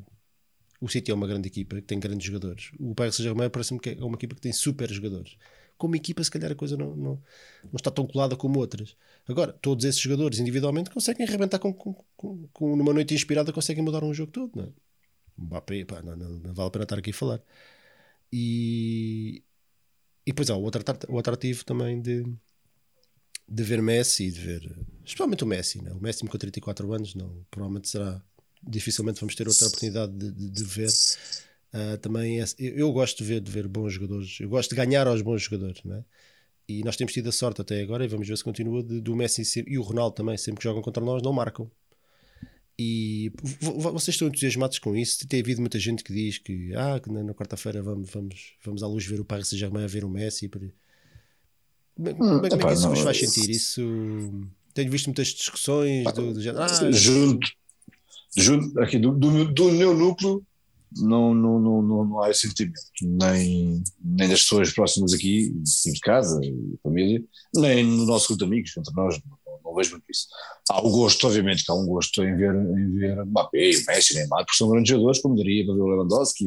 o 0.81 0.89
City 0.89 1.11
é 1.11 1.15
uma 1.15 1.27
grande 1.27 1.49
equipa 1.49 1.77
que 1.77 1.83
tem 1.83 2.01
grandes 2.01 2.27
jogadores. 2.27 2.73
O 2.79 2.95
Paris 2.95 3.15
Saint-Germain 3.15 3.51
parece-me 3.51 3.79
que 3.79 3.91
é 3.91 4.05
uma 4.05 4.15
equipa 4.15 4.35
que 4.35 4.41
tem 4.41 4.53
super 4.53 4.91
jogadores. 4.91 5.37
Como 5.77 5.95
equipa, 5.97 6.23
se 6.25 6.31
calhar 6.31 6.51
a 6.51 6.55
coisa 6.55 6.77
não, 6.77 6.97
não, 6.97 7.23
não 7.65 7.77
está 7.77 7.91
tão 7.91 8.07
colada 8.07 8.37
como 8.37 8.59
outras. 8.59 8.97
Agora, 9.29 9.53
todos 9.53 9.85
esses 9.85 10.01
jogadores 10.01 10.39
individualmente 10.39 10.91
conseguem 10.91 11.27
arrebentar 11.27 11.59
com, 11.59 11.73
com, 11.73 11.95
com, 12.17 12.49
com 12.53 12.77
numa 12.77 12.93
noite 12.93 13.15
inspirada, 13.15 13.53
conseguem 13.53 13.85
mudar 13.85 14.05
um 14.05 14.13
jogo 14.13 14.33
todo, 14.33 14.53
não 14.57 14.65
é? 14.65 14.69
Mbappé, 15.39 15.85
pá, 15.85 16.03
não, 16.03 16.17
não, 16.17 16.31
não, 16.39 16.55
vale 16.55 16.69
a 16.69 16.71
pena 16.71 16.83
estar 16.85 16.99
aqui 16.99 17.11
a 17.11 17.15
falar. 17.15 17.43
E, 18.33 19.43
e 20.27 20.33
depois 20.33 20.51
há 20.51 20.57
o, 20.57 20.63
outro, 20.63 20.83
atrativo 21.19 21.65
também 21.65 22.01
de, 22.01 22.25
de 23.49 23.63
ver 23.65 23.83
Messi 23.83 24.31
de 24.31 24.41
ver, 24.41 24.79
especialmente 25.05 25.45
o 25.45 25.47
Messi, 25.47 25.83
né? 25.83 25.93
o 25.93 26.01
Messi 26.01 26.27
com 26.27 26.39
34 26.39 26.93
anos, 26.93 27.15
não, 27.15 27.45
provavelmente 27.51 27.89
será, 27.89 28.23
dificilmente 28.63 29.21
vamos 29.21 29.35
ter 29.35 29.49
outra 29.49 29.67
oportunidade 29.67 30.13
de, 30.13 30.31
de, 30.31 30.51
de 30.51 30.65
ver. 30.65 30.91
Uh, 31.73 31.97
também 31.99 32.41
é, 32.41 32.45
eu, 32.59 32.91
gosto 32.93 33.19
de 33.19 33.25
ver, 33.25 33.41
de 33.41 33.51
ver 33.51 33.69
bons 33.69 33.93
jogadores, 33.93 34.39
eu 34.41 34.49
gosto 34.49 34.71
de 34.71 34.77
ganhar 34.77 35.07
aos 35.07 35.23
bons 35.23 35.43
jogadores, 35.43 35.85
né? 35.85 36.05
e 36.71 36.85
nós 36.85 36.97
temos 36.97 37.13
tido 37.13 37.29
a 37.29 37.33
sorte 37.33 37.61
até 37.61 37.81
agora, 37.81 38.05
e 38.05 38.09
vamos 38.09 38.29
ver 38.29 38.37
se 38.37 38.45
continua, 38.45 38.83
de, 38.83 39.01
do 39.01 39.17
Messi 39.17 39.43
e 39.67 39.77
o 39.77 39.83
Ronaldo 39.83 40.15
também, 40.15 40.37
sempre 40.37 40.61
que 40.61 40.65
jogam 40.65 40.83
contra 40.83 41.05
nós, 41.05 41.23
não 41.23 41.33
marcam. 41.33 41.71
E 42.79 43.31
vocês 43.61 44.15
estão 44.15 44.29
entusiasmados 44.29 44.79
com 44.79 44.97
isso? 44.97 45.27
Tem 45.29 45.41
havido 45.41 45.61
muita 45.61 45.79
gente 45.79 46.03
que 46.03 46.15
diz 46.15 46.39
que, 46.39 46.73
ah, 46.75 46.99
que 46.99 47.13
na, 47.13 47.35
quarta-feira 47.35 47.83
vamos, 47.83 48.09
vamos, 48.11 48.55
vamos 48.65 48.83
à 48.83 48.87
luz 48.87 49.05
ver 49.05 49.21
o 49.21 49.25
Paris 49.25 49.49
Saint-Germain 49.49 49.85
a 49.85 49.87
ver 49.87 50.03
o 50.03 50.09
Messi. 50.09 50.49
Por... 50.49 50.61
Como, 51.95 52.11
hum, 52.11 52.15
como, 52.17 52.47
é 52.47 52.49
que 52.49 52.73
isso 52.73 52.89
vos 52.89 53.01
faz 53.01 53.19
sentir? 53.19 53.51
Isso 53.51 54.49
tenho 54.73 54.91
visto 54.91 55.07
muitas 55.07 55.29
discussões 55.29 56.11
do, 56.15 56.33
do 56.33 56.41
género. 56.41 56.63
Ah, 56.63 56.91
junto 56.91 57.51
aqui 58.79 58.99
do, 58.99 59.13
do, 59.13 59.53
do 59.53 59.73
meu 59.73 59.95
núcleo 59.95 60.45
não, 60.97 61.33
não, 61.35 61.61
não, 61.61 61.83
não, 61.83 62.05
não 62.05 62.23
há 62.23 62.31
esse 62.31 62.49
sentimento, 62.49 62.81
nem, 63.03 63.83
nem 64.03 64.29
das 64.29 64.43
pessoas 64.43 64.73
próximas 64.73 65.13
aqui, 65.13 65.51
de 65.51 66.01
casa 66.01 66.41
e 66.43 66.79
família, 66.83 67.23
nem 67.55 67.85
no 67.85 68.07
nosso 68.07 68.29
grupo 68.29 68.39
de 68.39 68.45
amigos, 68.45 68.77
entre 68.77 68.95
nós, 68.95 69.21
não 69.65 69.75
vejo 69.75 69.93
muito 69.93 70.05
isso. 70.11 70.27
Há 70.69 70.81
o 70.81 70.91
gosto, 70.91 71.27
obviamente, 71.27 71.65
que 71.65 71.71
há 71.71 71.75
um 71.75 71.87
gosto 71.87 72.23
em 72.25 72.37
ver, 72.37 72.55
em 72.55 72.91
ver 72.91 73.25
Mbappé, 73.25 73.71
Messi, 73.87 74.15
Neymar, 74.15 74.45
porque 74.45 74.57
são 74.57 74.69
grandes 74.69 74.91
jogadores, 74.91 75.21
como 75.21 75.37
diria 75.37 75.65
o 75.71 75.89
Lewandowski 75.89 76.47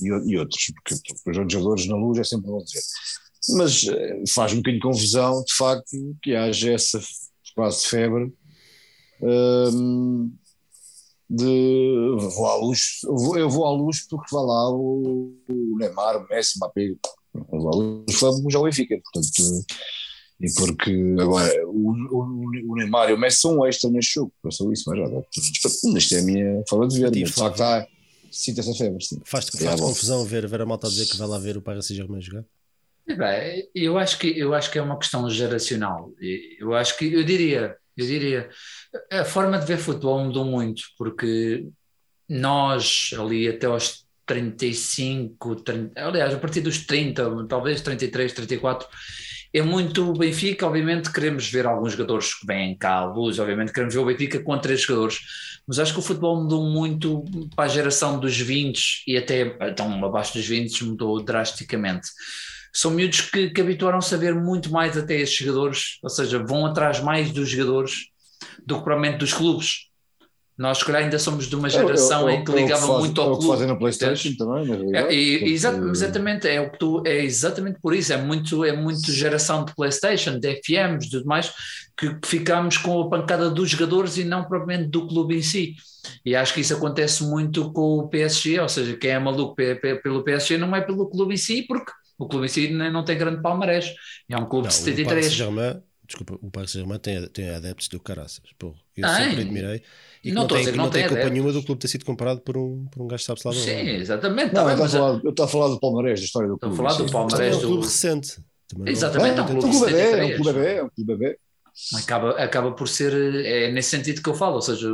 e, 0.00 0.06
e, 0.06 0.38
outros, 0.38 0.66
porque, 0.74 0.94
porque 0.96 1.30
os 1.30 1.36
grandes 1.36 1.52
jogadores 1.52 1.86
na 1.86 1.96
luz 1.96 2.18
é 2.18 2.24
sempre 2.24 2.50
bom 2.50 2.62
dizer. 2.62 2.82
Mas 3.56 3.84
eh, 3.84 4.22
faz 4.34 4.52
um 4.52 4.56
bocadinho 4.56 4.82
de 4.82 4.88
confusão, 4.88 5.44
de 5.44 5.54
facto, 5.54 6.16
que 6.22 6.34
haja 6.34 6.72
essa 6.72 7.00
quase 7.54 7.86
febre 7.86 8.32
hum, 9.22 10.32
de 11.30 12.16
vou 12.34 12.46
à 12.46 12.56
luz, 12.56 13.00
eu 13.04 13.48
vou 13.48 13.64
à 13.64 13.70
luz 13.70 14.04
porque 14.08 14.34
vai 14.34 14.44
lá 14.44 14.70
o, 14.70 15.32
o 15.48 15.78
Neymar, 15.78 16.16
o 16.16 16.28
Messi, 16.28 16.56
o 16.56 16.58
Mbappé, 16.58 16.94
vou 17.48 17.68
à 17.68 17.76
luz, 17.76 18.52
já 18.52 18.58
o 18.58 18.64
Benfica, 18.64 19.00
portanto 19.00 19.64
e 20.40 20.52
porque 20.54 20.90
agora 21.20 21.52
o, 21.66 21.92
o, 21.92 22.72
o 22.72 22.74
Neymar 22.74 23.10
e 23.10 23.12
o 23.12 23.18
Messi 23.18 23.42
são 23.42 23.58
um 23.58 23.66
extra 23.66 23.88
neste 23.90 24.14
jogo, 24.14 24.32
eu 24.42 24.50
sou 24.50 24.72
isso, 24.72 24.90
mas 24.90 24.98
já 24.98 25.96
isto 25.96 26.14
é 26.16 26.18
a 26.18 26.22
minha 26.22 26.64
forma 26.68 26.88
de 26.88 26.98
ver, 26.98 27.10
mas 27.10 27.12
de 27.12 27.32
facto 27.32 27.60
há, 27.60 27.86
sinto 28.30 28.60
essa 28.60 28.74
febre. 28.74 28.98
Faz-te 29.24 29.56
faz 29.62 29.80
confusão 29.80 30.24
ver, 30.24 30.48
ver 30.48 30.62
a 30.62 30.66
malta 30.66 30.88
a 30.88 30.90
dizer 30.90 31.06
que 31.06 31.16
vai 31.16 31.28
lá 31.28 31.38
ver 31.38 31.56
o 31.56 31.62
Paris 31.62 31.86
Saint-Germain 31.86 32.20
jogar? 32.20 32.44
Bem, 33.06 33.68
eu 33.74 33.98
acho 33.98 34.18
que 34.18 34.38
eu 34.38 34.54
acho 34.54 34.70
que 34.70 34.78
é 34.78 34.82
uma 34.82 34.98
questão 34.98 35.28
geracional. 35.28 36.12
Eu 36.58 36.74
acho 36.74 36.96
que 36.96 37.12
eu 37.12 37.24
diria, 37.24 37.76
eu 38.00 38.06
diria, 38.06 38.50
a 39.10 39.24
forma 39.24 39.58
de 39.58 39.66
ver 39.66 39.78
futebol 39.78 40.24
mudou 40.24 40.44
muito 40.44 40.82
porque 40.96 41.66
nós 42.28 43.10
ali 43.18 43.48
até 43.48 43.66
aos 43.66 44.04
35, 44.26 45.56
30, 45.56 46.00
aliás, 46.00 46.32
a 46.32 46.38
partir 46.38 46.60
dos 46.60 46.86
30, 46.86 47.46
talvez 47.48 47.80
33, 47.80 48.32
34, 48.32 48.88
é 49.52 49.62
muito 49.62 50.08
o 50.08 50.12
Benfica, 50.12 50.64
obviamente 50.64 51.12
queremos 51.12 51.50
ver 51.50 51.66
alguns 51.66 51.92
jogadores 51.92 52.34
que 52.34 52.46
vêm 52.46 52.76
cá 52.76 52.98
à 52.98 53.04
luz, 53.04 53.40
obviamente 53.40 53.72
queremos 53.72 53.92
ver 53.92 54.00
o 54.00 54.06
Benfica 54.06 54.40
com 54.40 54.56
três 54.58 54.82
jogadores, 54.82 55.18
mas 55.66 55.80
acho 55.80 55.92
que 55.92 55.98
o 55.98 56.02
futebol 56.02 56.40
mudou 56.40 56.70
muito 56.70 57.24
para 57.56 57.64
a 57.64 57.68
geração 57.68 58.20
dos 58.20 58.38
20 58.38 59.02
e 59.08 59.16
até 59.16 59.56
então 59.68 60.04
abaixo 60.04 60.34
dos 60.34 60.46
20 60.46 60.84
mudou 60.84 61.20
drasticamente. 61.20 62.08
São 62.72 62.90
miúdos 62.90 63.22
que, 63.22 63.50
que 63.50 63.60
habituaram-se 63.60 64.14
a 64.14 64.18
ver 64.18 64.34
muito 64.34 64.70
mais 64.70 64.96
até 64.96 65.16
esses 65.16 65.34
jogadores, 65.34 65.98
ou 66.02 66.08
seja, 66.08 66.38
vão 66.38 66.66
atrás 66.66 67.00
mais 67.00 67.32
dos 67.32 67.48
jogadores 67.48 68.10
do 68.64 68.78
que 68.78 68.84
provavelmente 68.84 69.18
dos 69.18 69.32
clubes. 69.32 69.90
Nós, 70.60 70.76
se 70.76 70.84
calhar, 70.84 71.02
ainda 71.02 71.18
somos 71.18 71.46
de 71.46 71.56
uma 71.56 71.70
geração 71.70 72.28
é, 72.28 72.34
é, 72.34 72.36
em 72.36 72.44
que 72.44 72.52
ligava 72.52 72.86
faz, 72.86 72.98
muito 72.98 73.18
ao 73.18 73.28
é 73.28 73.30
clube. 73.30 73.44
o 73.44 73.48
que 73.48 73.52
fazem 73.54 73.66
na 73.66 73.76
PlayStation 73.76 74.34
também. 74.36 74.94
É, 74.94 75.10
e, 75.10 75.54
exa 75.54 75.72
exatamente, 75.90 76.46
é, 76.46 76.60
o 76.60 76.70
que 76.70 76.78
tu, 76.78 77.02
é 77.06 77.24
exatamente 77.24 77.78
por 77.80 77.94
isso, 77.94 78.12
é 78.12 78.18
muito, 78.18 78.62
é 78.62 78.76
muito 78.76 79.10
geração 79.10 79.64
de 79.64 79.74
PlayStation, 79.74 80.38
de 80.38 80.60
FMs, 80.62 81.06
de 81.06 81.12
tudo 81.12 81.24
mais, 81.24 81.50
que, 81.96 82.14
que 82.14 82.28
ficamos 82.28 82.76
com 82.76 83.00
a 83.00 83.08
pancada 83.08 83.48
dos 83.48 83.70
jogadores 83.70 84.18
e 84.18 84.24
não 84.24 84.44
propriamente 84.44 84.90
do 84.90 85.08
clube 85.08 85.34
em 85.34 85.42
si. 85.42 85.76
E 86.26 86.36
acho 86.36 86.52
que 86.52 86.60
isso 86.60 86.74
acontece 86.74 87.24
muito 87.24 87.72
com 87.72 87.96
o 87.96 88.08
PSG, 88.08 88.60
ou 88.60 88.68
seja, 88.68 88.94
quem 88.98 89.12
é 89.12 89.18
maluco 89.18 89.56
pelo 90.02 90.22
PSG 90.22 90.58
não 90.58 90.76
é 90.76 90.82
pelo 90.82 91.08
clube 91.08 91.32
em 91.32 91.38
si, 91.38 91.64
porque 91.66 91.90
o 92.20 92.28
clube 92.28 92.46
em 92.46 92.48
si 92.48 92.68
não 92.70 93.04
tem 93.04 93.18
grande 93.18 93.42
palmarés. 93.42 93.94
É 94.28 94.36
um 94.36 94.48
clube 94.48 94.64
não, 94.64 94.68
de 94.68 94.74
73. 94.74 95.26
Desculpa, 96.06 96.34
o 96.42 96.50
Paris 96.50 96.72
Saint-Germain 96.72 96.98
tem, 96.98 97.28
tem 97.28 97.50
adeptos 97.50 97.86
do 97.88 98.00
caraças. 98.00 98.42
Pô, 98.58 98.74
eu 98.96 99.08
Ai, 99.08 99.24
sempre 99.30 99.42
admirei. 99.42 99.82
E 100.24 100.32
não 100.32 100.42
não, 100.42 100.48
tem, 100.48 100.58
dizer, 100.58 100.76
não, 100.76 100.84
não 100.84 100.90
tem 100.90 101.02
tem 101.02 101.08
culpa 101.08 101.30
nenhuma 101.30 101.52
do 101.52 101.62
clube 101.62 101.80
ter 101.80 101.88
sido 101.88 102.04
comprado 102.04 102.40
por 102.42 102.56
um, 102.56 102.86
por 102.86 103.02
um 103.02 103.06
gajo 103.08 103.22
que 103.22 103.26
sabe-se 103.26 103.46
lá 103.46 103.52
Sim, 103.52 103.70
onde. 103.72 103.96
exatamente. 104.00 104.52
Não, 104.54 104.64
tá 104.64 104.70
eu 104.70 104.74
estou 104.74 104.84
a 104.84 104.88
mas 104.88 104.94
a 104.94 105.48
falar 105.48 105.68
do 105.68 105.80
Palmarés, 105.80 106.20
da 106.20 106.24
história 106.26 106.48
do 106.48 106.58
Estou 106.58 106.68
a 106.70 106.72
clube. 106.72 106.76
falar 106.76 106.94
do 106.94 107.06
sim. 107.06 107.10
Palmeiras. 107.10 107.32
Também 107.32 107.50
é 107.50 107.56
um 107.56 107.60
do- 107.60 107.66
clube 107.66 107.84
recente. 107.84 108.42
Também 108.68 108.88
não- 108.88 108.92
Exatamente, 108.92 109.38
É, 109.38 109.40
é 109.40 109.42
um 109.42 109.44
um 109.44 109.46
clube 109.46 109.68
clube 109.70 109.78
bebê, 109.86 110.16
é 110.18 110.24
um 110.24 110.30
73. 110.30 110.36
clube 110.36 110.52
bebê, 110.52 110.74
é 110.76 110.82
um 110.84 110.90
clube 110.90 111.16
bebê. 111.16 111.38
acaba, 111.94 112.30
acaba 112.42 112.72
por 112.74 112.88
ser, 112.88 113.12
é 113.44 113.70
nesse 113.72 113.90
sentido 113.90 114.22
que 114.22 114.28
eu 114.28 114.34
falo, 114.34 114.56
ou 114.56 114.62
seja, 114.62 114.88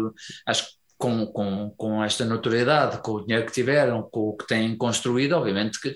acho 0.46 0.64
que 0.66 0.70
com, 0.98 1.26
com, 1.26 1.70
com 1.76 2.02
esta 2.04 2.24
notoriedade, 2.24 3.02
com 3.02 3.12
o 3.12 3.26
dinheiro 3.26 3.46
que 3.46 3.52
tiveram, 3.52 4.02
com 4.10 4.20
o 4.30 4.36
que 4.36 4.46
têm 4.46 4.76
construído, 4.76 5.34
obviamente 5.34 5.80
que 5.80 5.94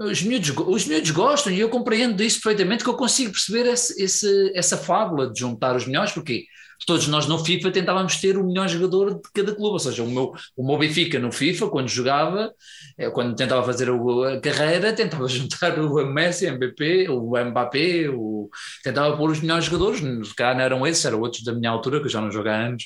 os 0.00 0.22
miúdos, 0.22 0.50
os 0.66 0.86
miúdos 0.86 1.10
gostam 1.10 1.52
e 1.52 1.60
eu 1.60 1.68
compreendo 1.68 2.22
isso 2.22 2.40
perfeitamente, 2.42 2.82
que 2.82 2.90
eu 2.90 2.96
consigo 2.96 3.32
perceber 3.32 3.66
esse, 3.70 4.02
esse- 4.02 4.52
essa 4.54 4.76
fábula 4.76 5.30
de 5.30 5.40
juntar 5.40 5.76
os 5.76 5.86
melhores, 5.86 6.12
porque 6.12 6.46
todos 6.86 7.06
nós 7.08 7.26
no 7.26 7.38
FIFA 7.44 7.70
tentávamos 7.70 8.16
ter 8.20 8.36
o 8.38 8.46
melhor 8.46 8.68
jogador 8.68 9.14
de 9.14 9.20
cada 9.34 9.54
clube, 9.54 9.72
ou 9.72 9.78
seja, 9.78 10.02
o 10.02 10.08
meu, 10.10 10.32
o 10.56 10.66
meu 10.66 10.78
Benfica 10.78 11.18
no 11.18 11.30
FIFA, 11.30 11.68
quando 11.68 11.88
jogava, 11.88 12.52
eh, 12.98 13.10
quando 13.10 13.34
tentava 13.36 13.64
fazer 13.64 13.88
a 13.90 14.40
carreira, 14.40 14.92
tentava 14.92 15.26
juntar 15.28 15.78
o 15.78 16.06
Messi, 16.06 16.46
o 16.46 16.48
MVP, 16.50 17.08
o 17.08 17.30
Mbappé, 17.44 18.08
o, 18.10 18.48
tentava 18.82 19.16
pôr 19.16 19.30
os 19.30 19.40
melhores 19.40 19.64
jogadores, 19.66 20.00
calhar 20.34 20.54
não 20.56 20.62
eram 20.64 20.86
esses, 20.86 21.04
eram 21.04 21.20
outros 21.20 21.42
da 21.44 21.52
minha 21.52 21.70
altura, 21.70 22.00
que 22.00 22.06
eu 22.06 22.10
já 22.10 22.20
não 22.20 22.30
jogo 22.30 22.48
há 22.48 22.56
anos, 22.56 22.84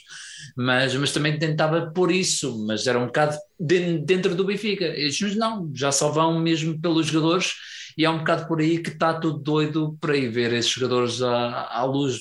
mas, 0.56 0.94
mas 0.94 1.12
também 1.12 1.38
tentava 1.38 1.90
pôr 1.92 2.10
isso, 2.10 2.64
mas 2.66 2.86
era 2.86 2.98
um 2.98 3.06
bocado 3.06 3.36
de- 3.58 3.98
dentro 3.98 4.34
do 4.34 4.44
Benfica. 4.44 4.84
Estes 4.86 5.36
não, 5.36 5.70
já 5.74 5.90
só 5.92 6.10
vão 6.10 6.38
mesmo 6.40 6.80
pelos 6.80 7.06
jogadores 7.06 7.54
e 7.96 8.04
é 8.04 8.10
um 8.10 8.18
bocado 8.18 8.46
por 8.48 8.60
aí 8.60 8.82
que 8.82 8.90
está 8.90 9.14
tudo 9.18 9.38
doido 9.38 9.96
para 10.00 10.16
ir 10.16 10.28
ver 10.28 10.52
esses 10.52 10.70
jogadores 10.70 11.22
à, 11.22 11.68
à 11.78 11.84
luz. 11.84 12.20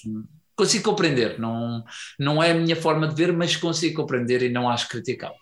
Consigo 0.56 0.84
compreender, 0.84 1.40
não, 1.40 1.84
não 2.20 2.42
é 2.44 2.52
a 2.52 2.56
minha 2.56 2.76
forma 2.76 3.08
de 3.08 3.16
ver, 3.16 3.34
mas 3.34 3.56
consigo 3.56 4.02
compreender 4.02 4.44
e 4.44 4.50
não 4.50 4.70
acho 4.70 4.88
criticável. 4.88 5.38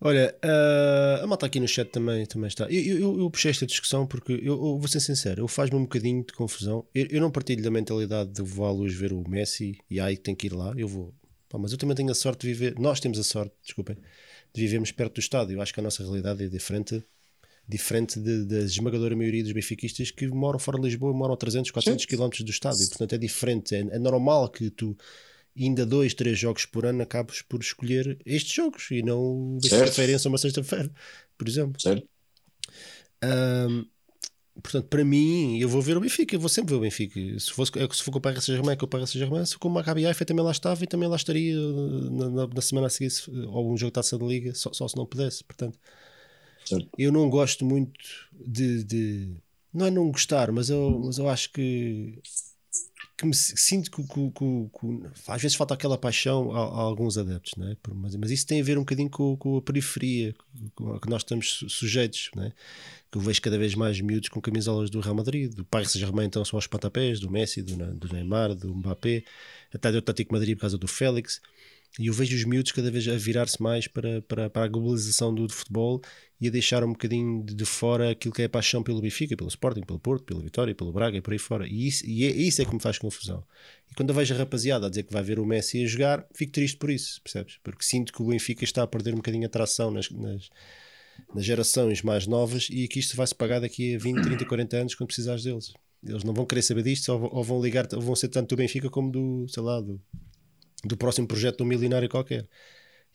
Olha, 0.00 0.36
ah, 0.42 1.20
a 1.22 1.26
malta 1.26 1.46
aqui 1.46 1.58
no 1.58 1.66
chat 1.66 1.90
também, 1.90 2.24
também 2.24 2.46
está. 2.48 2.64
Eu, 2.70 2.98
eu, 2.98 3.18
eu 3.20 3.30
puxei 3.30 3.50
esta 3.50 3.66
discussão 3.66 4.06
porque 4.06 4.32
eu, 4.32 4.54
eu 4.54 4.78
vou 4.78 4.86
ser 4.86 5.00
sincero, 5.00 5.42
eu 5.42 5.48
faz-me 5.48 5.76
um 5.76 5.82
bocadinho 5.82 6.24
de 6.24 6.32
confusão. 6.32 6.86
Eu, 6.94 7.06
eu 7.10 7.20
não 7.20 7.30
partilho 7.30 7.62
da 7.62 7.70
mentalidade 7.70 8.30
de 8.32 8.42
vou 8.42 8.66
à 8.66 8.70
luz 8.70 8.94
ver 8.94 9.12
o 9.12 9.28
Messi 9.28 9.78
e 9.90 9.98
aí 10.00 10.16
tem 10.16 10.34
que 10.36 10.46
ir 10.46 10.52
lá. 10.52 10.72
Eu 10.76 10.86
vou, 10.86 11.14
Pá, 11.48 11.58
mas 11.58 11.72
eu 11.72 11.78
também 11.78 11.96
tenho 11.96 12.10
a 12.10 12.14
sorte 12.14 12.46
de 12.46 12.52
viver. 12.52 12.78
Nós 12.78 13.00
temos 13.00 13.18
a 13.18 13.24
sorte, 13.24 13.54
desculpem, 13.62 13.96
de 14.54 14.60
vivermos 14.60 14.92
perto 14.92 15.14
do 15.14 15.20
estádio. 15.20 15.56
Eu 15.56 15.62
acho 15.62 15.72
que 15.74 15.80
a 15.80 15.82
nossa 15.82 16.02
realidade 16.02 16.44
é 16.44 16.48
diferente, 16.48 17.02
diferente 17.68 18.18
de- 18.18 18.46
da 18.46 18.60
esmagadora 18.60 19.14
maioria 19.14 19.42
dos 19.42 19.52
benfiquistas 19.52 20.10
que 20.10 20.26
moram 20.28 20.58
fora 20.58 20.78
de 20.78 20.84
Lisboa, 20.86 21.12
moram 21.12 21.34
a 21.34 21.36
300, 21.36 21.70
400 21.70 22.06
km 22.06 22.28
do 22.44 22.50
estádio. 22.50 22.88
Portanto, 22.88 23.12
é 23.14 23.18
diferente. 23.18 23.74
É, 23.74 23.80
é 23.80 23.98
normal 23.98 24.48
que 24.48 24.70
tu, 24.70 24.96
ainda 25.56 25.84
dois, 25.84 26.14
três 26.14 26.38
jogos 26.38 26.64
por 26.64 26.86
ano, 26.86 27.02
acabes 27.02 27.42
por 27.42 27.60
escolher 27.60 28.18
estes 28.24 28.52
jogos 28.54 28.90
e 28.90 29.02
não. 29.02 29.58
Benfica 29.60 30.28
ou 30.28 30.32
uma 30.32 30.38
sexta-feira, 30.38 30.90
por 31.36 31.46
exemplo. 31.48 31.80
Certo? 31.80 32.08
Ahm, 33.22 33.84
portanto, 34.62 34.86
para 34.88 35.04
mim, 35.04 35.58
eu 35.58 35.68
vou 35.68 35.82
ver 35.82 35.96
o 35.96 36.00
Benfica, 36.00 36.34
eu 36.36 36.40
vou 36.40 36.48
sempre 36.48 36.70
ver 36.72 36.76
o 36.78 36.80
Benfica. 36.80 37.20
Se, 37.38 37.50
fosse, 37.52 37.72
é 37.78 37.88
se 37.92 38.02
for 38.02 38.12
com 38.12 38.18
o 38.18 38.20
Paris 38.20 38.44
Saint-Germain, 38.44 38.72
é 38.74 38.76
com 38.76 38.86
o 38.86 38.88
Paris 38.88 39.10
Saint-Germain. 39.10 39.44
Se 39.44 39.58
com 39.58 39.68
o 39.68 39.70
Maccabi 39.70 40.06
Haifa 40.06 40.24
também 40.24 40.44
lá 40.44 40.50
estava 40.52 40.82
e 40.82 40.86
também 40.86 41.08
lá 41.08 41.16
estaria 41.16 41.58
uh, 41.60 42.10
na, 42.10 42.30
na- 42.30 42.46
na 42.46 42.60
semana 42.60 42.86
a 42.86 42.90
seguir, 42.90 43.10
se- 43.10 43.30
ou 43.30 43.72
um 43.72 43.76
jogo 43.76 43.90
de 43.90 43.94
taça 43.94 44.16
de 44.18 44.24
liga, 44.24 44.54
só, 44.54 44.72
só 44.72 44.86
se 44.88 44.96
não 44.96 45.04
pudesse. 45.06 45.42
Portanto, 45.44 45.78
Certo. 46.68 46.88
eu 46.98 47.10
não 47.12 47.28
gosto 47.30 47.64
muito 47.64 47.92
de, 48.32 48.84
de- 48.84 49.36
não 49.72 49.86
é 49.86 49.90
não 49.90 50.10
gostar, 50.10 50.50
mas 50.52 50.70
eu, 50.70 51.00
mas 51.04 51.18
eu 51.18 51.28
acho 51.28 51.52
que, 51.52 52.18
que 53.16 53.26
me 53.26 53.34
sinto 53.34 53.90
que, 53.90 54.02
que- 54.02 54.30
que- 54.30 54.70
que- 54.80 55.30
às 55.30 55.42
vezes 55.42 55.56
falta 55.56 55.74
aquela 55.74 55.98
paixão 55.98 56.52
a, 56.52 56.58
a 56.60 56.80
alguns 56.82 57.18
adeptos, 57.18 57.52
é? 57.64 57.76
Por- 57.82 57.94
mas, 57.94 58.14
mas 58.16 58.30
isso 58.30 58.46
tem 58.46 58.60
a 58.60 58.64
ver 58.64 58.76
um 58.78 58.82
bocadinho 58.82 59.10
com, 59.10 59.36
com 59.36 59.56
a 59.56 59.62
periferia 59.62 60.34
a 60.94 61.00
que 61.00 61.08
nós 61.10 61.22
estamos 61.22 61.50
su- 61.54 61.68
sujeitos, 61.68 62.30
não 62.34 62.44
é? 62.44 62.52
que 63.10 63.16
eu 63.16 63.22
vejo 63.22 63.40
cada 63.40 63.56
vez 63.58 63.74
mais 63.74 63.98
miúdos 64.02 64.28
com 64.28 64.38
camisolas 64.40 64.90
do 64.90 65.00
Real 65.00 65.14
Madrid, 65.14 65.52
do 65.54 65.64
Paris 65.64 65.90
Saint-Germain 65.92 66.26
então 66.26 66.44
são 66.44 66.58
aos 66.58 66.66
pontapés, 66.66 67.18
do 67.20 67.30
Messi, 67.30 67.62
do, 67.62 67.74
do 67.94 68.12
Neymar, 68.12 68.54
do 68.54 68.74
Mbappé, 68.74 69.24
até 69.72 69.90
do 69.90 69.96
Atlético 69.98 70.34
Madrid 70.34 70.54
por 70.56 70.60
causa 70.62 70.76
do 70.76 70.86
Félix, 70.86 71.40
e 71.98 72.06
eu 72.06 72.12
vejo 72.12 72.36
os 72.36 72.44
miúdos 72.44 72.72
cada 72.72 72.90
vez 72.90 73.06
a 73.08 73.16
virar-se 73.16 73.60
mais 73.60 73.88
para, 73.88 74.22
para, 74.22 74.48
para 74.48 74.64
a 74.64 74.68
globalização 74.68 75.34
do, 75.34 75.48
futebol 75.52 76.00
e 76.40 76.46
a 76.46 76.50
deixar 76.50 76.84
um 76.84 76.92
bocadinho 76.92 77.44
de, 77.44 77.54
de 77.54 77.64
fora 77.64 78.10
aquilo 78.10 78.32
que 78.32 78.42
é 78.42 78.44
a 78.44 78.48
paixão 78.48 78.82
pelo 78.82 79.00
Benfica, 79.00 79.36
pelo 79.36 79.48
Sporting, 79.48 79.82
pelo 79.82 79.98
Porto, 79.98 80.24
pela 80.24 80.40
Vitória, 80.40 80.74
pelo 80.74 80.92
Braga 80.92 81.16
e 81.16 81.20
por 81.20 81.32
aí 81.32 81.38
fora. 81.38 81.66
E 81.66 81.88
isso, 81.88 82.06
e 82.06 82.24
é, 82.24 82.30
isso 82.30 82.62
é 82.62 82.64
que 82.64 82.72
me 82.72 82.80
faz 82.80 82.98
confusão. 82.98 83.44
E 83.90 83.94
quando 83.94 84.10
eu 84.10 84.14
vejo 84.14 84.32
a 84.34 84.38
rapaziada 84.38 84.86
a 84.86 84.88
dizer 84.88 85.02
que 85.02 85.12
vai 85.12 85.22
ver 85.22 85.40
o 85.40 85.46
Messi 85.46 85.82
a 85.82 85.86
jogar, 85.86 86.26
fico 86.32 86.52
triste 86.52 86.76
por 86.76 86.90
isso, 86.90 87.20
percebes? 87.22 87.58
Porque 87.64 87.82
sinto 87.82 88.12
que 88.12 88.22
o 88.22 88.26
Benfica 88.26 88.62
está 88.62 88.84
a 88.84 88.86
perder 88.86 89.12
um 89.14 89.16
bocadinho 89.16 89.46
a 89.46 89.50
tração 89.50 89.90
nas, 89.90 90.08
nas, 90.10 90.50
nas 91.34 91.44
gerações 91.44 92.02
mais 92.02 92.28
novas 92.28 92.68
e 92.70 92.86
que 92.86 93.00
isto 93.00 93.16
vai 93.16 93.26
se 93.26 93.34
pagar 93.34 93.60
daqui 93.60 93.96
a 93.96 93.98
20, 93.98 94.22
30, 94.22 94.44
40 94.44 94.76
anos 94.76 94.94
quando 94.94 95.08
precisares 95.08 95.42
deles. 95.42 95.72
Eles 96.06 96.22
não 96.22 96.32
vão 96.32 96.46
querer 96.46 96.62
saber 96.62 96.84
disto 96.84 97.08
ou 97.10 97.42
vão 97.42 97.60
ligar, 97.60 97.88
ou 97.92 98.00
vão 98.00 98.14
ser 98.14 98.28
tanto 98.28 98.50
do 98.50 98.58
Benfica 98.58 98.88
como 98.88 99.10
do, 99.10 99.46
sei 99.48 99.62
lá, 99.64 99.80
do, 99.80 100.00
do 100.84 100.96
próximo 100.96 101.26
projeto 101.26 101.58
de 101.58 101.62
um 101.62 101.66
milionário 101.66 102.08
qualquer. 102.08 102.46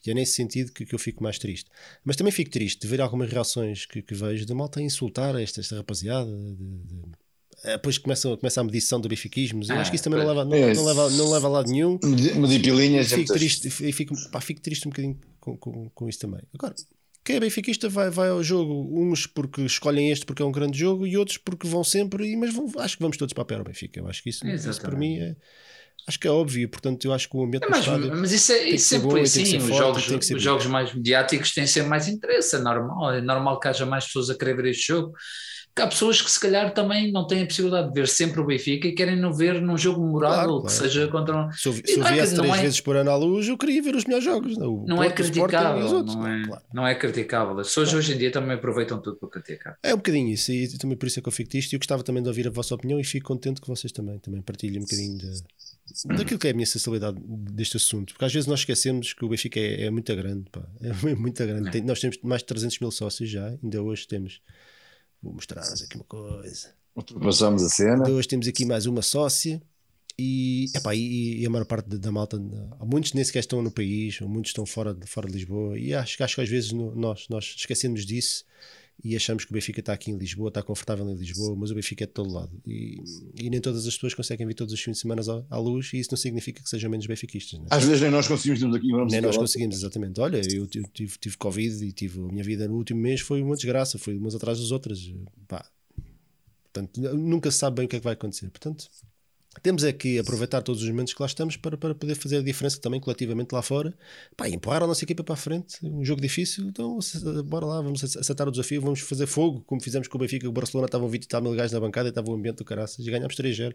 E 0.06 0.10
é 0.10 0.14
nesse 0.14 0.32
sentido 0.32 0.70
que, 0.72 0.84
que 0.84 0.94
eu 0.94 0.98
fico 0.98 1.22
mais 1.22 1.38
triste. 1.38 1.70
Mas 2.04 2.14
também 2.16 2.30
fico 2.30 2.50
triste 2.50 2.80
de 2.82 2.86
ver 2.86 3.00
algumas 3.00 3.30
reações 3.30 3.86
que, 3.86 4.02
que 4.02 4.14
vejo 4.14 4.44
de 4.44 4.52
malta 4.52 4.78
a 4.80 4.82
insultar 4.82 5.34
esta, 5.40 5.60
esta 5.60 5.76
rapaziada. 5.76 6.30
de- 6.30 6.54
de- 6.56 7.24
Eh, 7.62 7.72
Depois 7.76 7.96
começa, 7.96 8.36
começa 8.36 8.60
a 8.60 8.64
medição 8.64 9.00
do 9.00 9.08
benfiquismo. 9.08 9.62
Eu 9.64 9.76
Ah, 9.76 9.80
acho 9.80 9.90
que 9.90 9.94
isso 9.96 10.04
também 10.04 10.18
não 10.18 10.26
pois. 10.26 10.36
leva, 10.36 10.50
não, 10.50 10.56
É. 10.56 10.74
não 10.74 10.84
leva, 10.84 11.10
não 11.10 11.30
leva 11.32 11.46
a 11.46 11.50
lado 11.50 11.70
nenhum. 11.70 11.98
Medipilinhas. 12.36 13.10
Fico 13.12 13.32
triste, 13.32 13.70
fico, 13.70 14.14
pá, 14.30 14.40
fico 14.40 14.60
triste 14.60 14.86
um 14.86 14.90
bocadinho 14.90 15.18
com, 15.40 15.56
com, 15.56 15.88
com 15.90 16.08
isso 16.08 16.18
também. 16.18 16.40
Agora, 16.52 16.74
quem 17.24 17.36
é 17.36 17.40
benfiquista 17.40 17.88
vai, 17.88 18.10
vai 18.10 18.28
ao 18.28 18.42
jogo, 18.42 19.00
uns 19.00 19.26
porque 19.26 19.62
escolhem 19.62 20.10
este 20.10 20.26
porque 20.26 20.42
é 20.42 20.44
um 20.44 20.52
grande 20.52 20.78
jogo 20.78 21.06
e 21.06 21.16
outros 21.16 21.38
porque 21.38 21.66
vão 21.66 21.82
sempre, 21.84 22.36
mas 22.36 22.52
vão- 22.52 22.70
acho 22.78 22.96
que 22.96 23.02
vamos 23.02 23.16
todos 23.16 23.32
para 23.32 23.42
a 23.42 23.46
pé 23.46 23.54
ao 23.54 23.64
Benfica. 23.64 24.00
Eu 24.00 24.08
acho 24.08 24.22
que 24.22 24.28
isso, 24.30 24.46
isso 24.46 24.62
para 24.62 24.70
Exatamente. 24.70 24.98
mim 24.98 25.18
é. 25.20 25.36
Acho 26.06 26.18
que 26.20 26.28
é 26.28 26.30
óbvio, 26.30 26.68
portanto, 26.68 27.04
eu 27.06 27.12
acho 27.14 27.28
que 27.28 27.36
o 27.36 27.42
ambiente 27.42 27.64
É, 27.64 27.68
mas, 27.70 27.86
mas 27.86 28.32
isso, 28.32 28.52
é, 28.52 28.58
que 28.64 28.74
isso 28.74 28.88
sempre 28.88 29.04
bom 29.04 29.10
foi 29.12 29.20
que 29.20 29.26
assim. 29.26 29.56
Os, 29.56 29.64
jogos, 29.76 30.06
que 30.06 30.34
os 30.34 30.42
jogos 30.42 30.66
mais 30.66 30.94
mediáticos 30.94 31.52
têm 31.52 31.66
sempre 31.66 31.88
mais 31.88 32.08
interesse, 32.08 32.56
é 32.56 32.58
normal. 32.58 33.12
É 33.12 33.20
normal 33.20 33.58
que 33.58 33.68
haja 33.68 33.86
mais 33.86 34.04
pessoas 34.06 34.28
a 34.30 34.36
querer 34.36 34.54
ver 34.56 34.66
este 34.66 34.88
jogo. 34.88 35.12
Que 35.76 35.82
há 35.82 35.88
pessoas 35.88 36.22
que 36.22 36.30
se 36.30 36.38
calhar 36.38 36.72
também 36.72 37.10
não 37.10 37.26
têm 37.26 37.42
a 37.42 37.46
possibilidade 37.46 37.88
de 37.88 37.94
ver 37.94 38.06
sempre 38.06 38.40
o 38.40 38.46
Benfica 38.46 38.86
e 38.86 38.94
querem 38.94 39.16
não 39.18 39.32
ver 39.32 39.60
num 39.60 39.76
jogo 39.76 40.04
memorável, 40.06 40.60
Claro, 40.60 40.62
que 40.62 40.68
claro. 40.68 40.84
seja 40.84 41.08
contra 41.08 41.36
um. 41.36 41.50
Se 41.50 41.66
eu, 41.68 41.72
se 41.72 41.82
eu 41.94 41.98
não 41.98 42.06
é 42.06 42.08
que- 42.10 42.14
viesse 42.14 42.34
não 42.36 42.44
três 42.44 42.58
é- 42.58 42.62
vezes 42.62 42.80
por 42.80 42.94
ano 42.96 43.10
à 43.10 43.16
luz, 43.16 43.48
eu 43.48 43.58
queria 43.58 43.82
ver 43.82 43.96
os 43.96 44.04
melhores 44.04 44.24
jogos. 44.24 44.56
Não, 44.56 44.68
o 44.72 44.86
Não 44.86 45.02
é 45.02 45.08
Porto, 45.08 45.18
e 45.26 45.30
criticável, 45.32 45.84
os 45.84 45.92
outros. 45.92 46.14
não, 46.14 46.28
é, 46.28 46.46
claro. 46.46 46.62
não 46.72 46.86
é 46.86 46.94
criticável. 46.94 47.58
As 47.58 47.66
pessoas 47.66 47.92
hoje 47.92 48.14
em 48.14 48.18
dia 48.18 48.30
também 48.30 48.52
aproveitam 48.54 49.02
tudo 49.02 49.16
para 49.16 49.28
criticar. 49.30 49.76
É 49.82 49.92
um 49.92 49.96
bocadinho 49.96 50.28
isso, 50.28 50.52
e 50.52 50.68
também 50.78 50.96
por 50.96 51.06
isso 51.08 51.18
é 51.18 51.22
que 51.22 51.26
eu 51.28 51.32
fico 51.32 51.50
triste. 51.50 51.72
E 51.72 51.74
eu 51.74 51.80
gostava 51.80 52.04
também 52.04 52.22
de 52.22 52.28
ouvir 52.28 52.46
a 52.46 52.50
vossa 52.50 52.72
opinião 52.72 53.00
e 53.00 53.02
fico 53.04 53.26
contente 53.26 53.60
que 53.60 53.66
vocês 53.66 53.92
também, 53.92 54.16
também 54.20 54.42
partilhem 54.42 54.78
um 54.78 54.82
bocadinho 54.84 55.18
de- 55.18 55.42
daquilo 56.16 56.38
que 56.38 56.48
é 56.48 56.50
a 56.50 56.54
minha 56.54 56.66
sensibilidade 56.66 57.18
deste 57.20 57.76
assunto. 57.76 58.12
Porque 58.14 58.24
às 58.24 58.32
vezes 58.32 58.46
nós 58.46 58.60
esquecemos 58.60 59.12
que 59.12 59.24
o 59.24 59.28
Benfica 59.28 59.58
é, 59.60 59.84
é 59.86 59.90
muito 59.90 60.14
grande, 60.14 60.50
pá. 60.50 60.66
é 60.80 60.92
muito 61.14 61.44
grande. 61.46 61.70
Tem- 61.70 61.82
nós 61.82 62.00
temos 62.00 62.18
mais 62.22 62.42
de 62.42 62.46
300 62.46 62.78
mil 62.80 62.90
sócios 62.90 63.28
já, 63.30 63.46
ainda 63.62 63.82
hoje 63.82 64.06
temos. 64.06 64.40
Vou 65.22 65.32
mostrar-vos 65.32 65.82
aqui 65.82 65.96
uma 65.96 66.04
coisa. 66.04 66.74
Passamos 67.22 67.62
a 67.62 67.68
cena. 67.68 68.08
Hoje 68.08 68.28
temos 68.28 68.46
aqui 68.46 68.64
mais 68.64 68.86
uma 68.86 69.02
sócia. 69.02 69.60
E, 70.16 70.66
epá, 70.76 70.94
e, 70.94 71.40
e 71.40 71.46
a 71.46 71.50
maior 71.50 71.64
parte 71.64 71.88
da, 71.98 72.12
malta, 72.12 72.36
há 72.78 72.84
muitos 72.84 73.12
nem 73.14 73.24
sequer 73.24 73.40
estão 73.40 73.60
no 73.60 73.70
país, 73.70 74.20
ou 74.20 74.28
muitos 74.28 74.50
estão 74.50 74.64
fora 74.64 74.94
de, 74.94 75.08
fora 75.08 75.26
de 75.26 75.32
Lisboa, 75.34 75.76
e 75.76 75.92
acho, 75.92 76.16
que- 76.16 76.22
acho 76.22 76.36
que 76.36 76.40
às 76.40 76.48
vezes 76.48 76.70
no- 76.70 76.94
nós, 76.94 77.26
nós 77.28 77.54
esquecemos 77.58 78.06
disso 78.06 78.44
e 79.02 79.16
achamos 79.16 79.44
que 79.44 79.50
o 79.50 79.54
Benfica 79.54 79.80
está 79.80 79.92
aqui 79.92 80.10
em 80.10 80.16
Lisboa, 80.16 80.48
está 80.48 80.62
confortável 80.62 81.08
em 81.08 81.14
Lisboa, 81.14 81.54
mas 81.56 81.70
o 81.70 81.74
Benfica 81.74 82.04
é 82.04 82.06
de 82.06 82.12
todo 82.12 82.32
lado. 82.32 82.50
E, 82.66 83.02
e 83.36 83.50
nem 83.50 83.60
todas 83.60 83.86
as 83.86 83.94
pessoas 83.94 84.14
conseguem 84.14 84.46
vir 84.46 84.54
todos 84.54 84.72
os 84.72 84.80
fins 84.80 84.92
de 84.92 84.98
semana 84.98 85.20
à, 85.50 85.56
à 85.56 85.58
luz, 85.58 85.92
e 85.92 85.98
isso 85.98 86.10
não 86.12 86.16
significa 86.16 86.62
que 86.62 86.68
sejam 86.68 86.90
menos 86.90 87.06
benfiquistas. 87.06 87.58
Né? 87.58 87.66
Às 87.70 87.84
vezes 87.84 88.00
nem 88.00 88.10
nós 88.10 88.28
conseguimos 88.28 88.60
termos 88.60 88.76
aqui. 88.76 88.92
Nem 89.10 89.20
nós 89.20 89.36
conseguimos, 89.36 89.76
exatamente. 89.76 90.20
Olha, 90.20 90.40
eu 90.52 90.66
tive, 90.66 90.86
tive, 90.92 91.18
tive 91.18 91.36
Covid 91.36 91.84
e 91.84 91.92
tive 91.92 92.20
a 92.20 92.22
minha 92.24 92.44
vida 92.44 92.68
no 92.68 92.74
último 92.76 93.00
mês 93.00 93.20
foi 93.20 93.42
uma 93.42 93.56
desgraça, 93.56 93.98
foi 93.98 94.16
umas 94.16 94.34
atrás 94.34 94.58
das 94.58 94.70
outras. 94.70 95.12
Pá. 95.48 95.64
Portanto, 96.72 97.00
nunca 97.14 97.50
se 97.50 97.58
sabe 97.58 97.76
bem 97.76 97.86
o 97.86 97.88
que 97.88 97.96
é 97.96 97.98
que 97.98 98.04
vai 98.04 98.14
acontecer. 98.14 98.50
Portanto, 98.50 98.88
temos 99.62 99.84
é 99.84 99.92
que 99.92 100.18
aproveitar 100.18 100.62
todos 100.62 100.82
os 100.82 100.88
momentos 100.88 101.14
que 101.14 101.22
lá 101.22 101.26
estamos 101.26 101.56
para, 101.56 101.76
para 101.76 101.94
poder 101.94 102.14
fazer 102.14 102.38
a 102.38 102.42
diferença 102.42 102.80
também 102.80 103.00
coletivamente 103.00 103.54
lá 103.54 103.62
fora. 103.62 103.94
Pá, 104.36 104.48
empurrar 104.48 104.82
a 104.82 104.86
nossa 104.86 105.04
equipa 105.04 105.22
para 105.22 105.34
a 105.34 105.36
frente. 105.36 105.78
Um 105.82 106.04
jogo 106.04 106.20
difícil, 106.20 106.66
então 106.66 106.98
bora 107.44 107.66
lá, 107.66 107.80
vamos 107.80 108.02
aceitar 108.02 108.48
o 108.48 108.50
desafio, 108.50 108.80
vamos 108.80 109.00
fazer 109.00 109.26
fogo, 109.26 109.62
como 109.66 109.80
fizemos 109.80 110.08
com 110.08 110.18
o 110.18 110.20
Benfica. 110.20 110.48
O 110.48 110.52
Barcelona 110.52 110.86
estavam 110.86 111.08
20 111.08 111.24
e 111.24 111.28
tal 111.28 111.42
mil 111.42 111.54
gajos 111.54 111.72
na 111.72 111.80
bancada 111.80 112.08
e 112.08 112.10
estava 112.10 112.30
o 112.30 112.34
ambiente 112.34 112.56
do 112.56 112.64
caraças 112.64 113.06
e 113.06 113.10
ganhámos 113.10 113.36
3-0. 113.36 113.74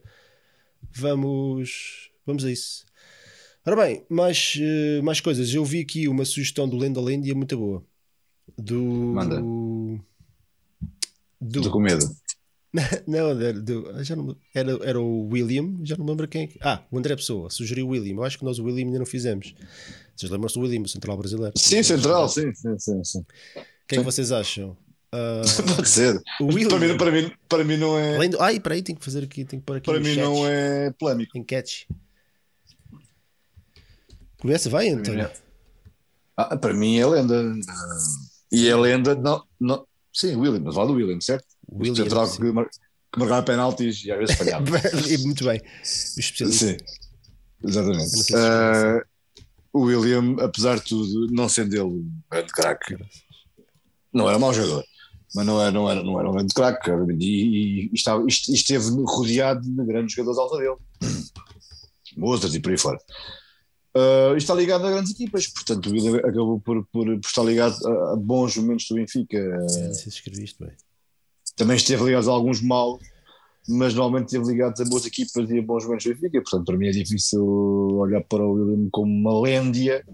Vamos, 0.93 2.11
vamos 2.25 2.45
a 2.45 2.51
isso. 2.51 2.85
Ora 3.65 3.75
bem, 3.75 4.05
mais, 4.09 4.57
uh, 4.57 5.03
mais 5.03 5.19
coisas. 5.19 5.53
Eu 5.53 5.65
vi 5.65 5.81
aqui 5.81 6.07
uma 6.07 6.25
sugestão 6.25 6.67
do 6.67 6.77
Lenda 6.77 7.01
Lendia 7.01 7.35
muito 7.35 7.57
boa. 7.57 7.83
Do. 8.57 8.81
Manda. 8.81 9.41
Do. 9.41 10.01
Do 11.61 11.71
com 11.71 11.79
medo. 11.79 12.05
Não, 13.07 13.29
era, 13.31 13.53
do, 13.53 14.03
já 14.03 14.15
não, 14.15 14.35
era, 14.53 14.71
era 14.83 15.01
o 15.01 15.27
William, 15.27 15.79
já 15.83 15.97
não 15.97 16.05
lembro 16.05 16.27
quem. 16.27 16.43
É 16.43 16.49
ah, 16.61 16.83
o 16.91 16.99
André 16.99 17.15
Pessoa 17.15 17.49
sugeriu 17.49 17.87
o 17.87 17.89
William. 17.89 18.15
Eu 18.15 18.23
acho 18.23 18.37
que 18.37 18.45
nós 18.45 18.59
o 18.59 18.63
William 18.63 18.85
ainda 18.85 18.99
não 18.99 19.05
fizemos. 19.07 19.55
Vocês 20.15 20.31
lembram-se 20.31 20.55
do 20.55 20.61
William, 20.61 20.81
o 20.81 20.87
Central 20.87 21.17
Brasileiro? 21.17 21.53
Sim, 21.57 21.81
Central, 21.81 22.29
sim, 22.29 22.53
sim, 22.53 22.77
sim. 22.77 23.03
sim. 23.03 23.19
O 23.19 23.87
que 23.87 23.95
é 23.95 23.97
que 23.97 24.03
vocês 24.03 24.31
acham? 24.31 24.77
Uh, 25.11 25.41
Pode 25.75 25.89
ser. 25.89 26.21
O 26.39 26.45
William, 26.45 26.67
para, 26.69 26.79
mim, 26.79 26.97
para, 26.97 27.11
mim, 27.11 27.31
para 27.47 27.63
mim 27.63 27.77
não 27.77 27.97
é. 27.97 28.15
Além 28.17 28.29
do, 28.29 28.39
ai, 28.39 28.59
para 28.59 28.75
aí, 28.75 28.83
tenho 28.83 28.99
que 28.99 29.03
fazer 29.03 29.23
aqui, 29.23 29.43
tenho 29.45 29.61
que 29.61 29.65
pôr 29.65 29.77
aqui. 29.77 29.85
Para 29.85 29.99
mim 29.99 30.13
chat, 30.13 30.23
não 30.23 30.47
é 30.47 30.91
polémico. 30.91 31.43
Catch. 31.45 31.85
Começa, 34.39 34.69
vai, 34.69 34.89
António. 34.89 35.29
Ah, 36.37 36.55
para 36.55 36.73
mim 36.73 36.97
é 36.97 37.05
lenda. 37.05 37.51
E 38.51 38.67
é 38.67 38.75
lenda, 38.75 39.15
não, 39.15 39.43
não, 39.59 39.85
sim, 40.13 40.35
William, 40.35 40.61
mas 40.61 40.75
vale 40.75 40.91
o 40.91 40.95
William, 40.95 41.19
certo? 41.19 41.45
William, 41.71 41.95
central 41.95 42.31
que, 42.31 42.51
mar, 42.51 42.69
que 43.11 43.19
marcava 43.19 43.43
penaltis 43.43 44.03
e 44.05 44.11
às 44.11 44.17
vezes 44.19 44.35
falhava. 44.35 44.65
Muito 45.23 45.43
bem. 45.43 45.59
O 45.59 46.19
especialista. 46.19 46.65
Sim, 46.65 46.77
exatamente. 47.63 48.33
Uh, 48.33 49.01
o 49.71 49.81
William, 49.81 50.35
apesar 50.39 50.77
de 50.77 50.85
tudo, 50.85 51.27
não 51.31 51.47
sendo 51.47 51.73
ele 51.73 51.83
um 51.83 52.11
grande 52.29 52.51
craque, 52.51 52.97
não 54.11 54.27
era 54.27 54.39
mau 54.39 54.53
jogador, 54.53 54.83
mas 55.35 55.45
não 55.45 55.61
era, 55.61 55.71
não 55.71 55.89
era, 55.89 56.03
não 56.03 56.19
era 56.19 56.29
um 56.29 56.33
grande 56.33 56.53
craque. 56.53 56.89
E, 57.19 57.85
e, 57.85 57.91
estava, 57.93 58.25
esteve 58.27 58.89
rodeado 59.05 59.61
de 59.61 59.85
grandes 59.85 60.15
jogadores 60.15 60.39
alta 60.39 60.57
dele, 60.57 60.77
Mozart 62.17 62.53
e 62.53 62.59
por 62.59 62.71
aí 62.71 62.77
fora. 62.77 62.99
Uh, 63.95 64.37
está 64.37 64.53
ligado 64.53 64.85
a 64.85 64.91
grandes 64.91 65.11
equipas, 65.11 65.47
portanto 65.47 65.87
o 65.87 65.91
William 65.91 66.17
acabou 66.17 66.59
por, 66.59 66.85
por, 66.85 67.05
por 67.05 67.25
estar 67.25 67.43
ligado 67.43 67.75
a, 67.87 68.13
a, 68.13 68.15
bons 68.15 68.55
momentos 68.57 68.85
do 68.87 68.95
Benfica. 68.95 69.67
Sim, 69.67 69.93
se 69.93 70.09
escreviste 70.09 70.63
bem 70.63 70.71
também 71.59 71.75
esteve 71.75 72.05
ligado 72.05 72.29
a 72.29 72.33
alguns 72.33 72.61
maus, 72.61 73.03
mas 73.67 73.93
normalmente 73.93 74.27
esteve 74.27 74.45
ligado 74.45 74.81
a 74.81 74.85
boas 74.85 75.05
equipas 75.05 75.49
e 75.51 75.59
a 75.59 75.61
bons 75.61 75.83
momentos 75.83 76.05
do 76.05 76.13
Benfica. 76.13 76.41
Portanto, 76.41 76.65
para 76.65 76.77
mim 76.77 76.87
é 76.87 76.91
difícil 76.91 77.45
olhar 77.45 78.23
para 78.23 78.41
o 78.41 78.53
William 78.53 78.87
como 78.89 79.11
uma 79.11 79.41
lêndia, 79.41 80.05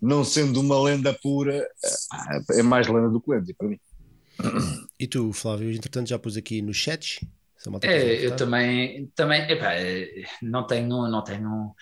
não 0.00 0.22
sendo 0.22 0.60
uma 0.60 0.80
lenda 0.80 1.12
pura, 1.12 1.66
é 2.52 2.62
mais 2.62 2.86
lenda 2.86 3.10
do 3.10 3.20
que 3.20 3.30
lenda 3.32 3.52
para 3.58 3.68
mim. 3.68 3.80
E 4.98 5.08
tu, 5.08 5.32
Flávio, 5.32 5.72
entretanto 5.72 6.08
já 6.08 6.18
pus 6.18 6.36
aqui 6.36 6.62
no 6.62 6.72
chat. 6.72 7.20
É, 7.82 8.24
eu 8.24 8.36
também, 8.36 9.10
também 9.16 9.42
epá, 9.50 9.72
não 10.40 10.64
tenho, 10.64 11.08
não 11.08 11.24
tenho, 11.24 11.74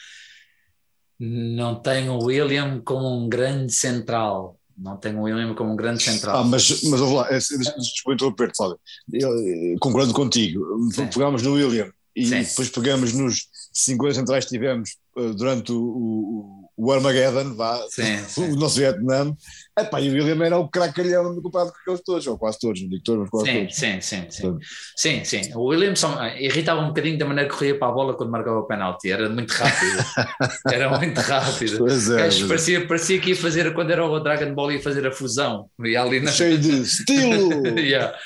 não 1.21 1.83
tenho 1.83 2.13
o 2.15 2.25
William 2.25 2.81
como 2.83 3.07
um 3.07 3.29
grande 3.29 3.71
central 3.71 4.59
não 4.77 4.97
tenho 4.97 5.19
o 5.19 5.23
William 5.23 5.55
como 5.55 5.73
um 5.73 5.77
grande 5.77 6.03
central. 6.03 6.39
Ah, 6.39 6.45
mas, 6.45 6.83
mas 6.85 7.01
vou 7.01 7.15
lá, 7.15 7.29
desculpa 7.31 8.15
interromper-te, 8.15 8.57
Fábio. 8.57 8.79
Eh, 9.13 9.77
concordo 9.81 10.13
contigo. 10.13 10.65
Sim. 10.93 11.07
Pegámos 11.07 11.43
no 11.43 11.55
William 11.55 11.93
e 12.15 12.27
Sim. 12.27 12.43
depois 12.43 12.71
pegamos 12.71 13.13
nos 13.13 13.49
50 13.73 14.15
centrais 14.15 14.45
que 14.45 14.51
tivemos 14.51 14.97
uh, 15.17 15.35
durante 15.35 15.73
o, 15.73 15.81
o, 15.81 16.64
o 16.77 16.93
Armageddon, 16.93 17.55
vá, 17.55 17.79
sim, 17.89 18.19
sim. 18.27 18.53
o 18.53 18.57
nosso 18.57 18.79
Vietnã. 18.79 19.35
Epá, 19.77 20.01
e 20.01 20.09
o 20.09 20.13
William 20.13 20.45
era 20.45 20.57
o 20.57 20.69
cracalhão 20.69 21.41
comparado 21.41 21.73
com 21.73 21.79
aqueles 21.79 22.01
todos, 22.03 22.27
ou 22.29 22.39
quase 22.39 22.59
todos, 22.61 22.81
não 22.81 22.89
digo 22.89 23.03
todos, 23.03 23.23
mas 23.23 23.31
quase 23.31 23.47
sim, 23.47 23.59
todos. 23.59 23.77
Sim, 23.77 24.01
sim, 24.01 24.27
sim. 24.31 24.59
sim, 24.97 25.25
sim. 25.25 25.53
O 25.55 25.65
William 25.65 25.97
só, 25.97 26.27
irritava 26.39 26.81
um 26.81 26.89
bocadinho 26.89 27.19
da 27.19 27.27
maneira 27.27 27.51
que 27.51 27.57
corria 27.57 27.77
para 27.77 27.89
a 27.89 27.93
bola 27.93 28.15
quando 28.15 28.31
marcava 28.31 28.59
o 28.59 28.67
penalti, 28.67 29.11
era 29.11 29.29
muito 29.29 29.51
rápido. 29.53 30.05
era 30.71 30.97
muito 30.97 31.21
rápido. 31.21 31.79
Pois 31.79 32.11
é, 32.11 32.19
pois 32.19 32.43
é. 32.43 32.47
parecia, 32.47 32.87
parecia 32.87 33.21
que 33.21 33.31
ia 33.31 33.37
fazer, 33.37 33.75
quando 33.75 33.91
era 33.91 34.05
o 34.05 34.21
Dragon 34.21 34.55
Ball, 34.55 34.73
ia 34.73 34.81
fazer 34.81 35.07
a 35.07 35.13
fusão. 35.13 35.69
Ia 35.85 36.03
ali 36.03 36.21
na... 36.21 36.31
Cheio 36.31 36.59
de 36.59 36.83
estilo! 36.83 37.67
yeah. 37.79 38.17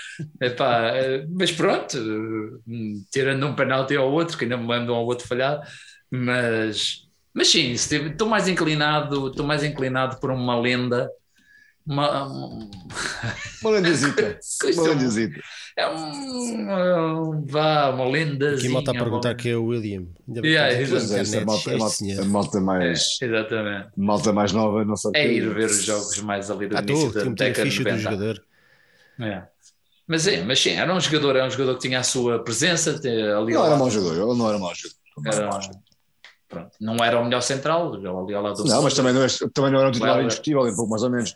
Epá, 0.41 0.93
mas 1.31 1.51
pronto, 1.53 1.97
tirando 3.11 3.47
um 3.47 3.55
penalti 3.55 3.97
ao 3.97 4.11
outro, 4.11 4.37
que 4.37 4.45
ainda 4.45 4.57
me 4.57 4.67
mandam 4.67 4.95
ao 4.95 5.07
outro 5.07 5.27
falhar, 5.27 5.61
mas, 6.11 7.08
mas 7.35 7.49
sim, 7.49 7.73
estou 7.73 8.29
mais 8.29 8.49
inclinado, 8.49 9.29
estou 9.29 9.47
mais 9.47 9.63
inclinado 9.63 10.19
por 10.19 10.31
uma 10.31 10.59
lenda 10.59 11.11
uma, 11.89 12.27
uma 12.27 13.71
lendazita. 13.71 14.39
uma 14.75 14.83
lendazita. 14.83 15.41
É 15.75 15.89
um, 15.89 17.47
vá, 17.47 17.89
uma 17.89 18.05
lenda. 18.05 18.55
Aqui 18.55 18.69
malta 18.69 18.91
a 18.91 18.95
perguntar 18.95 19.35
que 19.35 19.49
é 19.49 19.57
o 19.57 19.65
William. 19.65 20.07
Yeah, 20.29 20.71
é, 20.71 20.85
a, 20.85 21.47
malta, 21.47 21.73
a, 21.73 21.79
malta, 21.79 22.21
a 22.21 22.25
malta 22.27 22.61
mais. 22.61 23.19
É, 23.23 23.25
exatamente. 23.25 23.89
Malta 23.97 24.33
mais 24.35 24.53
nova, 24.53 24.85
não 24.85 24.97
sei. 24.97 25.13
É 25.15 25.33
ir 25.33 25.49
ver 25.49 25.65
os 25.65 25.83
jogos 25.83 26.19
mais 26.21 26.51
ali 26.51 26.69
do 26.69 26.77
ah, 26.77 26.83
início 26.83 27.11
da 27.11 27.25
década 27.25 27.71
de 27.71 27.79
90. 27.79 27.97
Do 27.97 28.03
jogador. 28.03 28.45
É. 29.21 29.43
Mas, 30.07 30.27
é, 30.27 30.45
mas 30.45 30.61
sim, 30.61 30.71
era 30.71 30.95
um 30.95 31.01
jogador, 31.01 31.37
era 31.37 31.47
um 31.47 31.51
jogador 31.51 31.75
que 31.75 31.89
tinha 31.89 32.01
a 32.01 32.03
sua 32.03 32.39
presença 32.45 33.01
ali. 33.01 33.55
Não 33.55 33.65
era 33.65 33.77
mau 33.77 33.91
jogador, 33.91 34.29
ele 34.29 34.39
não 34.39 34.49
era 34.49 34.59
mau 34.59 34.73
jogador. 34.75 34.99
Era, 35.27 35.71
pronto, 36.49 36.71
não 36.81 36.97
era 37.05 37.21
o 37.21 37.25
melhor 37.25 37.43
central, 37.43 37.95
ali 37.95 38.07
ao 38.07 38.43
lado 38.43 38.63
do 38.63 38.69
Não, 38.69 38.83
mas 38.83 38.95
também 38.95 39.13
não, 39.13 39.23
é, 39.23 39.29
também 39.53 39.71
não 39.71 39.81
era 39.81 39.89
um 39.89 39.93
titular 39.93 40.23
indiscutível, 40.23 40.63
um 40.63 40.75
pouco 40.75 40.91
mais 40.91 41.03
ou 41.03 41.11
menos. 41.11 41.35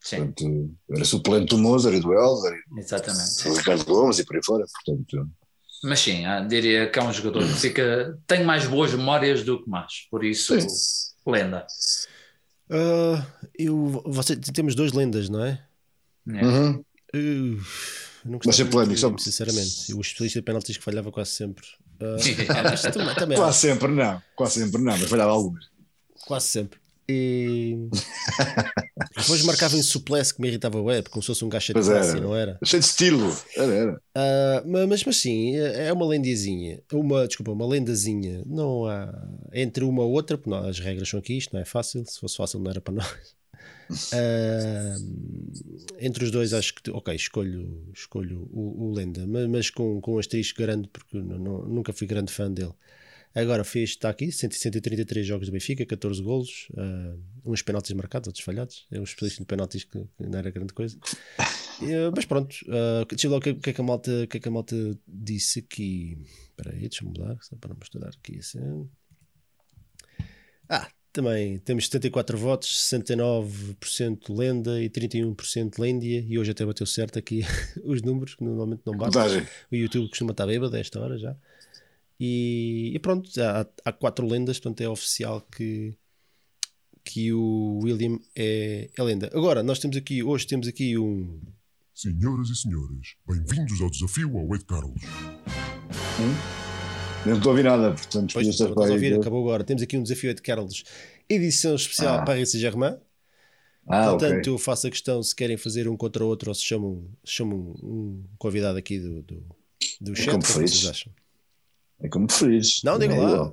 Sim. 0.00 0.26
Portanto, 0.26 0.70
era 0.90 1.04
suplente 1.04 1.46
do 1.46 1.58
Mozart 1.58 1.96
e 1.96 2.00
do 2.00 2.12
Elder, 2.12 2.58
Exatamente. 2.76 3.44
do 3.44 3.54
Ricardo 3.54 3.84
Gomes 3.84 4.18
e 4.18 4.24
por 4.24 4.36
aí 4.36 4.44
fora. 4.44 4.64
Portanto, 4.84 5.30
mas 5.82 6.00
sim, 6.00 6.26
ah, 6.26 6.40
diria 6.40 6.90
que 6.90 6.98
é 6.98 7.02
um 7.02 7.12
jogador 7.12 7.42
que 7.42 7.54
fica, 7.54 8.18
tem 8.26 8.44
mais 8.44 8.66
boas 8.66 8.92
memórias 8.92 9.42
do 9.42 9.62
que 9.62 9.68
mais, 9.68 10.06
por 10.10 10.22
isso, 10.22 10.60
sim. 10.60 10.68
lenda. 11.26 11.66
Uh, 12.70 13.24
eu, 13.58 14.02
você, 14.06 14.36
temos 14.36 14.74
dois 14.74 14.92
lendas, 14.92 15.28
não 15.28 15.42
é? 15.42 15.62
é. 16.28 16.44
Uhum. 16.44 16.84
Uh, 17.14 17.60
não 18.24 18.38
Vai 18.44 18.54
ser 18.54 18.66
polémico, 18.66 18.98
só... 18.98 19.16
sinceramente. 19.18 19.94
O 19.94 20.00
especialista 20.00 20.40
de 20.40 20.44
penaltis 20.44 20.76
que 20.76 20.84
falhava 20.84 21.10
quase 21.10 21.30
sempre. 21.30 21.66
Uh, 22.00 22.92
também, 22.94 23.14
também 23.14 23.36
quase 23.36 23.58
sempre 23.58 23.88
não, 23.88 24.22
quase 24.34 24.54
sempre 24.54 24.80
não, 24.80 24.96
mas 24.96 25.02
falhava 25.02 25.32
algumas. 25.32 25.66
Quase 26.26 26.46
sempre. 26.46 26.80
E 27.10 27.76
depois 29.18 29.42
marcava 29.42 29.76
em 29.76 29.82
suplesse 29.82 30.32
que 30.32 30.40
me 30.40 30.48
irritava 30.48 30.78
o 30.78 30.84
web, 30.84 31.10
como 31.10 31.20
se 31.20 31.26
fosse 31.26 31.44
um 31.44 31.48
gacha 31.48 31.74
de 31.74 31.80
classe, 31.80 32.20
não 32.20 32.36
era? 32.36 32.56
Cheio 32.64 32.80
de 32.80 32.86
estilo, 32.86 33.36
era, 33.56 33.74
era. 33.74 33.92
Uh, 34.16 34.88
mas, 34.88 35.04
mas 35.04 35.16
sim, 35.16 35.56
é 35.56 35.92
uma 35.92 36.06
lendazinha, 36.06 36.80
uma, 36.92 37.26
desculpa, 37.26 37.50
uma 37.50 37.66
lendazinha. 37.66 38.42
Não 38.46 38.86
há 38.86 39.12
entre 39.52 39.82
uma 39.82 40.02
ou 40.02 40.12
outra, 40.12 40.38
porque 40.38 40.48
não, 40.48 40.68
as 40.68 40.78
regras 40.78 41.08
são 41.08 41.18
aqui, 41.18 41.36
isto 41.36 41.52
não 41.52 41.60
é 41.60 41.64
fácil. 41.64 42.04
Se 42.06 42.20
fosse 42.20 42.36
fácil, 42.36 42.60
não 42.60 42.70
era 42.70 42.80
para 42.80 42.94
nós. 42.94 43.39
Uh, 43.90 45.84
entre 45.98 46.24
os 46.24 46.30
dois, 46.30 46.54
acho 46.54 46.74
que 46.74 46.90
ok, 46.90 47.14
escolho, 47.14 47.90
escolho 47.92 48.48
o, 48.52 48.84
o 48.84 48.92
Lenda, 48.92 49.26
mas, 49.26 49.48
mas 49.48 49.70
com, 49.70 50.00
com 50.00 50.14
um 50.14 50.18
asterisco 50.18 50.62
grande, 50.62 50.88
porque 50.88 51.16
não, 51.16 51.38
não, 51.38 51.64
nunca 51.66 51.92
fui 51.92 52.06
grande 52.06 52.32
fã 52.32 52.50
dele. 52.50 52.72
Agora 53.34 53.62
fez, 53.62 53.90
está 53.90 54.10
aqui, 54.10 54.32
133 54.32 55.24
jogos 55.24 55.46
do 55.46 55.52
Benfica, 55.52 55.86
14 55.86 56.20
golos, 56.20 56.68
uh, 56.70 57.18
uns 57.44 57.62
penaltis 57.62 57.92
marcados, 57.92 58.26
outros 58.26 58.44
falhados. 58.44 58.86
É 58.90 58.98
um 58.98 59.04
especialista 59.04 59.42
de 59.42 59.46
penaltis 59.46 59.84
que, 59.84 60.04
não 60.18 60.38
era 60.38 60.50
grande 60.50 60.72
coisa. 60.72 60.98
Uh, 61.80 62.10
mas 62.14 62.24
pronto, 62.24 62.56
uh, 62.66 63.06
deixa 63.08 63.30
o 63.30 63.40
que, 63.40 63.54
que, 63.54 63.70
é 63.70 63.72
que, 63.72 63.80
a 63.80 63.84
malta, 63.84 64.26
que 64.26 64.36
é 64.36 64.40
que 64.40 64.48
a 64.48 64.50
malta 64.50 64.74
disse 65.06 65.60
aqui. 65.60 66.18
Espera 66.48 66.74
aí, 66.74 66.80
deixa-me 66.80 67.10
mudar, 67.10 67.38
só 67.40 67.54
para 67.56 67.70
não 67.70 67.76
misturar 67.78 68.10
aqui 68.10 68.38
assim. 68.38 68.88
Ah, 70.68 70.88
também 71.12 71.58
temos 71.58 71.84
74 71.86 72.38
votos, 72.38 72.68
69% 72.68 74.28
lenda 74.28 74.82
e 74.82 74.88
31% 74.88 75.78
lêndia. 75.78 76.24
E 76.26 76.38
hoje 76.38 76.50
até 76.52 76.64
bateu 76.64 76.86
certo 76.86 77.18
aqui 77.18 77.42
os 77.84 78.02
números, 78.02 78.34
que 78.34 78.44
normalmente 78.44 78.82
não 78.84 78.96
batem. 78.96 79.46
O 79.70 79.76
YouTube 79.76 80.08
costuma 80.08 80.32
estar 80.32 80.46
bêbado 80.46 80.76
a 80.76 80.78
esta 80.78 81.00
hora 81.00 81.18
já. 81.18 81.36
E, 82.18 82.92
e 82.94 82.98
pronto, 82.98 83.30
há, 83.40 83.66
há, 83.84 83.92
quatro 83.92 84.26
lendas, 84.26 84.58
portanto 84.58 84.82
é 84.82 84.88
oficial 84.88 85.40
que, 85.40 85.96
que 87.02 87.32
o 87.32 87.80
William 87.82 88.18
é, 88.36 88.90
é 88.96 89.02
lenda. 89.02 89.30
Agora, 89.32 89.62
nós 89.62 89.78
temos 89.78 89.96
aqui, 89.96 90.22
hoje 90.22 90.46
temos 90.46 90.68
aqui 90.68 90.98
um, 90.98 91.40
Senhoras 91.94 92.48
e 92.48 92.56
senhores, 92.56 93.14
bem-vindos 93.26 93.78
ao 93.82 93.90
desafio 93.90 94.38
ao 94.38 94.54
Ed 94.54 94.64
Carlos. 94.64 95.02
Eu 96.18 96.59
não 97.26 97.36
estou 97.36 97.50
a 97.50 97.52
ouvir 97.52 97.62
nada, 97.64 97.90
portanto, 97.92 98.32
Pois, 98.32 98.46
podia 98.46 98.50
não 98.50 98.52
ser 98.56 98.68
estás 98.70 98.90
a 98.90 98.92
ouvir, 98.92 99.14
acabou 99.14 99.40
agora. 99.42 99.64
Temos 99.64 99.82
aqui 99.82 99.96
um 99.96 100.02
desafio 100.02 100.34
de 100.34 100.42
Carlos, 100.42 100.84
edição 101.28 101.74
especial 101.74 102.16
Ah. 102.20 102.24
Paris 102.24 102.50
Saint-Germain. 102.50 102.96
Ah. 103.88 104.10
Portanto, 104.10 104.46
eu 104.46 104.58
faço 104.58 104.86
a 104.86 104.90
questão 104.90 105.22
se 105.22 105.34
querem 105.34 105.56
fazer 105.56 105.88
um 105.88 105.96
contra 105.96 106.24
o 106.24 106.28
outro 106.28 106.50
ou 106.50 106.54
se 106.54 106.64
chamam, 106.64 107.04
chamam 107.24 107.74
um 107.82 108.24
convidado 108.38 108.78
aqui 108.78 108.98
do, 108.98 109.22
do, 109.22 109.44
do 110.00 110.14
chat. 110.16 110.30
como 110.30 110.42
é 110.42 110.46
vocês 110.46 110.86
acham? 110.86 111.12
É 112.02 112.08
como 112.08 112.26
preferires. 112.26 112.80
Não, 112.84 112.98
diga 112.98 113.14
É 113.14 113.18
lá. 113.18 113.52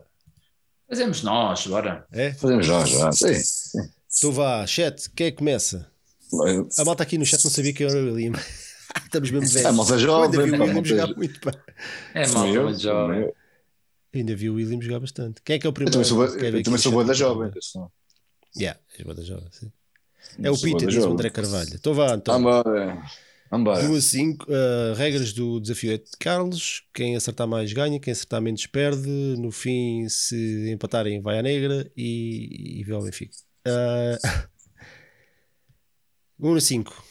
Fazemos 0.89 1.22
nós, 1.23 1.68
bora. 1.68 2.06
É? 2.11 2.34
Fazemos 2.34 2.65
já, 2.65 2.85
já. 2.85 3.11
Sim. 3.11 3.34
Então 4.18 4.31
vá, 4.31 4.65
chat, 4.65 5.10
quem 5.11 5.27
é 5.27 5.31
que 5.31 5.38
começa? 5.38 5.89
A 6.80 6.85
malta 6.85 7.03
aqui 7.03 7.18
no 7.18 7.26
chat 7.26 7.44
não 7.44 7.52
sabia 7.52 7.73
que 7.73 7.84
eu 7.84 7.89
era 7.89 7.98
o 7.99 8.14
William. 8.14 8.34
Estamos 9.03 9.31
mesmo 9.31 9.48
velhos. 9.48 9.65
É, 9.65 9.72
malta 9.72 9.94
Eu 9.94 9.99
jovem, 9.99 10.39
ainda 10.39 10.44
vi 10.44 10.49
o 10.49 10.57
pá, 10.57 10.64
William 10.64 10.73
malta 10.76 10.89
jogar 10.89 11.07
jo- 11.07 11.15
muito. 11.18 11.39
Pá. 11.41 11.52
É 12.14 12.27
malta 12.27 12.49
Eu- 12.49 12.73
jovem. 12.80 13.31
Eu- 14.18 14.22
Ainda 14.22 14.35
vi 14.35 14.49
o 14.49 14.56
William 14.56 14.81
jogar 14.81 14.99
bastante. 14.99 15.41
Quem 15.44 15.56
é 15.56 15.60
que 15.60 15.65
é 15.65 15.69
o 15.69 15.72
Eu 15.72 15.73
primeiro? 15.73 15.94
também 15.94 16.07
sou, 16.07 16.23
eu 16.26 16.64
também 16.64 16.80
sou 16.80 16.91
boa 16.91 17.06
da 17.06 17.14
jovem. 17.14 17.52
Yeah, 18.57 18.80
és 18.98 19.03
boa 19.03 19.15
da 19.15 19.23
jovem, 19.23 19.48
sim. 19.52 19.72
É 20.41 20.49
o 20.52 20.57
Peter, 20.60 20.88
diz 20.88 21.03
o. 21.03 21.10
André 21.11 21.30
Carvalho. 21.30 21.69
Então 21.73 21.94
vá, 21.94 22.14
então. 22.15 22.34
Vambora. 22.35 23.02
Vambora. 23.49 23.81
Do 23.88 23.94
1 23.94 23.95
a 23.95 24.02
5, 24.02 24.45
uh, 24.52 24.94
regras 24.95 25.31
do 25.31 25.60
desafio 25.61 25.94
é 25.94 25.98
de 25.98 26.11
Carlos. 26.19 26.84
Quem 26.94 27.15
acertar 27.15 27.48
mais 27.48 27.72
ganha, 27.72 27.99
quem 27.99 28.11
acertar 28.11 28.41
menos 28.41 28.65
perde. 28.68 29.07
No 29.07 29.52
fim, 29.52 30.07
se 30.10 30.69
empatarem, 30.69 31.22
vai 31.22 31.39
à 31.39 31.41
negra 31.41 31.89
e, 31.95 32.80
e 32.81 32.84
vê 32.84 32.94
ao 32.94 33.02
Benfica. 33.03 33.35
Uh, 33.65 34.18
1 36.39 36.56
a 36.57 36.61
5, 36.61 37.03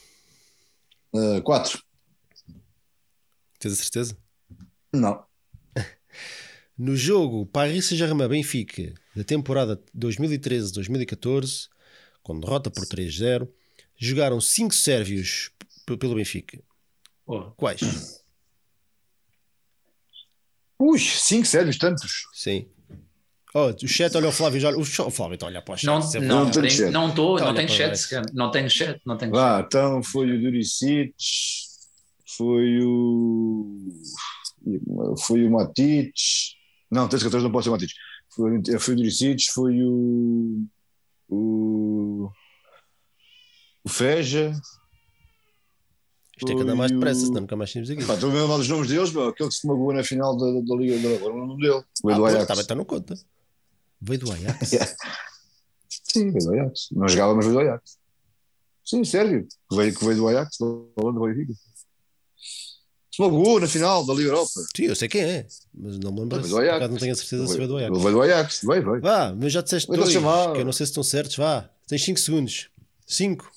Uh, 1.15 1.41
quatro. 1.43 1.83
tens 3.59 3.73
a 3.73 3.77
certeza? 3.77 4.17
Não. 4.93 5.25
No 6.79 6.95
jogo 6.95 7.47
Paris 7.47 7.87
Saint-Germain 7.87 8.29
Benfica 8.29 8.93
da 9.15 9.25
temporada 9.25 9.81
2013-2014, 9.97 11.69
com 12.23 12.39
derrota 12.39 12.71
por 12.71 12.85
3-0, 12.85 13.49
jogaram 13.97 14.41
5 14.41 14.75
sérvios 14.75 15.51
pelo 15.99 16.15
Benfica. 16.15 16.59
Porra. 17.25 17.51
Quais? 17.57 17.81
Ui, 20.79 20.99
cinco 20.99 21.47
sérios, 21.47 21.79
tantos. 21.79 22.27
Sim. 22.35 22.69
Oh, 23.55 23.69
o 23.83 23.89
chat 23.89 24.15
olha 24.15 24.29
o 24.29 24.33
Flávio 24.33 24.61
já. 24.61 24.71
O 24.77 24.85
Ch- 24.85 25.01
o 25.01 25.11
Flávio 25.11 25.35
está 25.37 25.47
a 25.47 25.49
olhar 25.49 25.63
para 25.63 25.73
o 25.75 25.77
chat. 25.79 25.87
Não 25.87 26.03
sempre. 26.03 26.29
não 26.29 26.45
Não 26.45 26.51
tenho 26.51 26.63
tem- 26.67 26.71
chat. 26.77 26.91
não 26.91 27.09
estou, 27.09 27.39
não 27.39 27.47
Olha 27.47 27.55
tenho 27.57 27.69
para 27.69 27.95
chat. 27.97 28.33
Não 28.35 28.51
tenho 28.51 28.71
chat, 28.71 29.01
não 29.07 29.17
tenho 29.17 29.33
Vá, 29.33 29.65
então 29.67 30.03
foi 30.03 30.31
o 30.31 30.39
Duricic, 30.41 31.15
foi 32.37 32.81
o. 32.85 33.89
Foi 35.27 35.47
o 35.47 35.51
Matic. 35.51 36.13
Não, 36.91 37.09
13 37.09 37.29
não 37.41 37.51
pode 37.51 37.65
ser 37.65 37.71
o 37.71 37.73
Matic. 37.73 37.91
Foi, 38.35 38.79
foi 38.79 38.95
o 38.95 38.97
Duricic, 38.97 39.51
foi 39.53 39.83
o. 39.83 40.65
O. 41.29 42.31
O 43.85 43.89
Feja. 43.89 44.53
Isto 46.39 46.53
é 46.53 46.55
que 46.55 46.61
anda 46.63 46.75
mais 46.77 46.93
depressa, 46.93 47.21
senão 47.27 47.41
nunca 47.43 47.57
mais 47.57 47.71
tínhamos 47.71 47.91
aqui. 47.91 48.01
Estou 48.03 48.31
a 48.31 48.33
ver 48.33 48.47
mal 48.47 48.59
os 48.59 48.69
nomes 48.69 48.89
deles, 48.89 49.11
meu. 49.11 49.29
aquele 49.29 49.49
que 49.49 49.55
se 49.55 49.67
magoou 49.67 49.93
na 49.95 50.05
final 50.05 50.37
da, 50.37 50.47
da 50.61 50.77
Liga 50.77 50.99
da 51.09 51.15
Agora, 51.17 51.35
o 51.35 51.47
nome 51.47 51.63
dele. 51.63 51.83
O 52.05 52.11
Ah, 52.11 52.17
pois, 52.17 52.35
Ajax. 52.35 52.47
também 52.47 52.63
está 52.63 52.75
no 52.75 52.85
conta. 52.85 53.15
Veio 54.01 54.21
do 54.21 54.33
Ajax. 54.33 54.73
Yeah. 54.73 54.97
Sim, 55.89 56.31
veio 56.31 56.45
do 56.45 56.53
Ajax. 56.55 56.89
Não 56.93 57.09
jogava, 57.09 57.35
mas 57.35 57.47
veio 57.47 57.57
do 57.59 57.61
Ajax. 57.63 57.99
Sim, 58.85 59.03
sério. 59.05 59.47
Que 59.71 59.77
veio, 59.77 59.95
que 59.99 60.05
veio 60.05 60.17
do 60.19 60.29
Ajax, 60.29 60.57
da 60.61 60.67
Holanda, 60.67 61.21
do 61.21 61.27
Benfica. 61.27 61.55
Se 63.17 63.23
magoou 63.23 63.59
na 63.61 63.67
final 63.67 64.05
da 64.05 64.13
Liga 64.13 64.29
Europa. 64.29 64.51
Sim, 64.77 64.83
eu 64.85 64.95
sei 64.97 65.09
quem 65.09 65.23
é, 65.23 65.47
mas 65.75 65.99
não 65.99 66.13
me 66.13 66.21
lembro. 66.21 66.41
Do 66.47 66.59
Ajax. 66.59 66.91
não 66.91 66.97
tenho 66.99 67.13
a 67.13 67.17
certeza 67.17 67.47
se 67.47 67.57
veio 67.57 67.69
do 67.69 67.79
Ele 67.79 67.87
Ajax. 67.87 68.03
veio 68.03 68.15
do 68.15 68.23
Ajax. 68.23 68.61
Veio, 68.63 68.85
veio. 68.85 69.01
Vá, 69.01 69.35
mas 69.35 69.53
já 69.53 69.61
disseste 69.63 69.91
dois, 69.91 70.13
chamar- 70.13 70.53
que 70.53 70.59
eu 70.61 70.65
não 70.65 70.73
sei 70.73 70.85
se 70.87 70.91
estão 70.91 71.03
certos. 71.03 71.37
Vá, 71.37 71.69
tens 71.87 72.05
5 72.05 72.21
segundos. 72.21 72.69
5, 73.07 73.51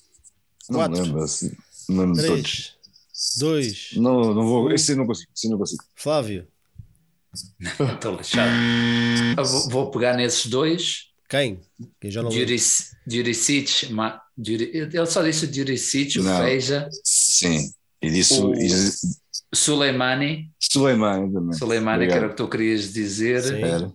Não 0.70 0.80
me 0.80 0.86
Quatro. 0.88 1.04
lembro. 1.04 1.24
Assim, 1.24 1.52
não 1.90 1.96
me 2.08 2.16
lembro 2.18 2.22
de 2.22 2.28
todos. 2.28 2.52
3, 2.54 3.38
2, 3.38 3.90
Não, 3.98 4.34
não 4.34 4.48
vou. 4.48 4.66
Um. 4.68 4.72
Esse 4.72 4.96
não 4.96 5.06
consigo. 5.06 5.30
Esse 5.36 5.50
não 5.50 5.58
consigo. 5.58 5.84
Flávio. 5.96 6.48
Estou 7.60 8.16
lixado. 8.16 8.50
Vou, 9.46 9.70
vou 9.70 9.92
pegar 9.92 10.16
nesses 10.16 10.46
dois. 10.48 11.10
Quem? 11.30 11.60
Quem 12.02 12.10
já 12.10 12.24
não 12.24 12.32
Juricic, 12.32 13.92
ma- 13.92 14.20
Juri- 14.38 14.72
ele 14.74 15.06
só 15.06 15.22
disse 15.22 15.46
o 15.46 15.54
Juricic, 15.54 16.18
o. 16.20 16.24
Feija, 16.24 16.90
Sim. 17.04 17.72
E 18.02 18.10
disse. 18.10 18.40
O- 18.42 18.54
e 18.54 18.70
Suleimani, 19.54 20.52
Suleiman 20.60 21.32
também. 21.32 21.54
Suleimani, 21.54 22.08
que 22.08 22.14
era 22.14 22.28
o 22.28 22.30
que 22.30 22.36
tu 22.36 22.48
querias 22.48 22.94
dizer. 22.94 23.42
Sim. 23.42 23.64
Era. 23.64 23.92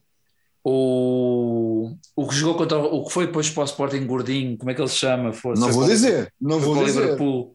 O, 0.66 1.94
o 2.16 2.26
que 2.28 2.34
jogou 2.34 2.56
contra 2.56 2.78
o, 2.78 3.04
que 3.04 3.12
foi 3.12 3.26
depois 3.26 3.48
para 3.50 3.62
o 3.62 3.66
Sporting 3.66 4.06
Gordinho, 4.06 4.56
como 4.58 4.70
é 4.70 4.74
que 4.74 4.80
ele 4.80 4.88
se 4.88 4.96
chama? 4.96 5.32
Foi, 5.32 5.54
Não 5.54 5.62
foi 5.64 5.72
vou 5.72 5.82
para 5.82 5.90
o- 5.90 5.94
dizer. 5.94 6.32
Não 6.40 6.58
vou 6.60 6.84
dizer. 6.84 7.00
Liverpool. 7.02 7.54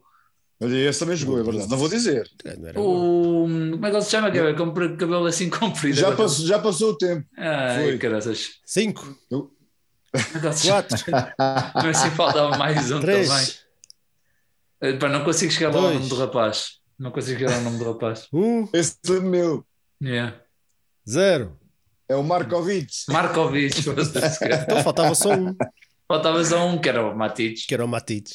Esse 0.62 0.98
também 1.00 1.16
jogou, 1.16 1.38
é 1.40 1.42
verdade. 1.42 1.68
Não 1.70 1.76
vou 1.78 1.88
dizer. 1.88 2.28
Bom. 2.74 3.44
O, 3.44 3.70
como 3.72 3.86
é 3.86 3.90
que 3.90 3.96
ele 3.96 4.04
se 4.04 4.10
chama? 4.10 4.30
Que 4.30 4.38
é 4.38 4.52
com 4.54 4.72
cabelo 4.72 5.26
assim 5.26 5.48
comprido. 5.50 5.96
Já 5.96 6.12
passou, 6.14 6.46
já 6.46 6.58
passou 6.58 6.90
o 6.90 6.96
tempo. 6.98 7.26
Ai, 7.36 7.84
foi. 7.84 7.98
caraças. 7.98 8.48
5, 8.64 9.18
Como 9.28 9.50
é 10.44 10.52
se? 10.52 10.68
4, 10.68 10.96
Mas 11.74 11.96
assim 11.98 12.10
faltava 12.10 12.56
mais 12.58 12.90
um 12.90 13.00
também. 13.00 13.26
3, 14.80 14.94
Eh, 14.94 14.98
pá, 14.98 15.08
não 15.08 15.24
consigo 15.24 15.52
chegar 15.52 15.70
lá 15.70 15.76
ao 15.76 15.82
Dois. 15.82 15.94
nome 15.96 16.08
do 16.08 16.16
rapaz. 16.16 16.66
Não 16.98 17.10
consigo 17.10 17.38
chegar 17.38 17.54
ao 17.54 17.62
nome 17.62 17.78
do 17.78 17.84
rapaz. 17.92 18.26
1, 18.32 18.68
Esse 18.72 18.96
é 19.08 19.20
meu. 19.20 19.64
Yeah. 20.02 20.36
0. 21.08 21.56
É 22.08 22.16
o 22.16 22.22
Markovic. 22.24 22.90
Markovic. 23.08 23.78
Então 23.80 24.82
faltava 24.82 25.14
só 25.14 25.32
um, 25.34 25.54
Faltava 26.08 26.44
só 26.44 26.66
um, 26.66 26.78
que 26.78 26.88
era 26.88 27.06
o 27.06 27.16
Matic. 27.16 27.66
que 27.68 27.74
era 27.74 27.84
o 27.84 27.88
Matic. 27.88 28.26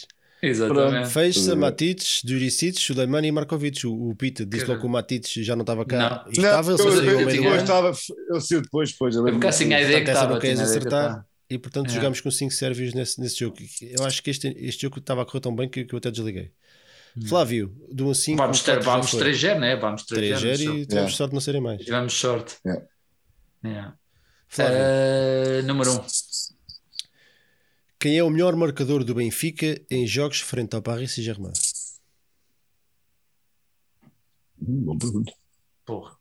Exatamente. 0.42 1.10
Fez-se 1.10 1.42
Tudo 1.42 1.52
bem. 1.52 1.60
Matic, 1.62 2.02
Duricic, 2.24 2.80
Suleiman 2.80 3.26
e 3.26 3.32
Markovic. 3.32 3.86
O, 3.88 4.12
o 4.12 4.16
Peter 4.16 4.46
disse 4.46 4.66
logo 4.66 4.80
que 4.82 4.86
o 4.86 4.90
Matic 4.90 5.26
já 5.44 5.56
não 5.56 5.64
estava 5.64 5.84
cá. 5.86 6.24
Não. 6.26 6.32
E 6.32 6.38
estava, 6.38 6.72
ele 6.72 6.82
eu, 6.82 6.90
eu, 6.90 7.30
eu, 7.30 7.44
eu 7.44 7.52
ano. 7.52 7.62
estava, 7.62 7.92
eu 8.30 8.40
sei 8.42 8.62
depois, 8.62 8.92
depois. 8.92 9.16
Eu 9.16 9.28
Eu 9.28 9.34
ficar 9.34 9.50
assim 9.50 9.74
a 9.74 9.82
ideia 9.82 10.04
que 10.04 10.10
estava. 10.12 10.34
não 10.34 10.40
queres 10.40 10.60
a 10.60 10.64
acertar. 10.64 11.26
E 11.50 11.58
portanto 11.60 11.90
É. 11.90 11.94
jogámos 11.94 12.22
com 12.22 12.32
5 12.32 12.52
sérvios 12.54 12.94
nesse, 12.94 13.20
nesse 13.22 13.38
jogo. 13.40 13.58
Eu 13.82 14.04
acho 14.06 14.22
que 14.24 14.30
este, 14.32 14.48
este 14.58 14.82
jogo 14.84 15.00
estava 15.00 15.22
a 15.22 15.26
correr 15.26 15.42
tão 15.42 15.56
bem 15.56 15.70
que, 15.70 15.86
que 15.86 15.94
eu 15.94 15.98
até 15.98 16.10
desliguei. 16.10 16.52
Flávio, 17.28 17.74
de 17.94 18.04
1 18.04 18.10
a 18.10 18.16
5. 18.16 18.34
Hum. 18.34 18.44
Vamos, 18.46 18.64
ter, 18.64 18.80
vamos 18.82 19.12
3G, 19.14 19.60
né? 19.60 19.76
Vamos 19.78 20.04
3G. 20.04 20.40
3 20.40 20.60
e 20.60 20.64
tivemos 20.64 20.88
Yeah. 20.92 21.10
sorte 21.16 21.30
de 21.30 21.34
não 21.36 21.42
serem 21.42 21.62
mais. 21.62 21.82
Tivemos 21.84 22.14
sorte. 22.14 22.56
Yeah. 22.66 22.88
Yeah. 23.64 23.98
Flávio, 24.48 24.78
Eh, 24.78 25.62
número 25.64 25.92
1. 25.92 25.96
Um. 25.96 26.06
quem 28.00 28.18
é 28.18 28.24
o 28.24 28.30
melhor 28.30 28.56
marcador 28.56 29.04
do 29.04 29.16
Benfica 29.16 29.82
em 29.90 30.06
jogos 30.06 30.40
frente 30.42 30.76
ao 30.76 30.82
Paris 30.82 31.14
Saint-Germain? 31.14 31.54
Hum, 34.62 34.82
boa 34.84 34.98
pergunta. 34.98 35.34
Porra. 35.86 36.18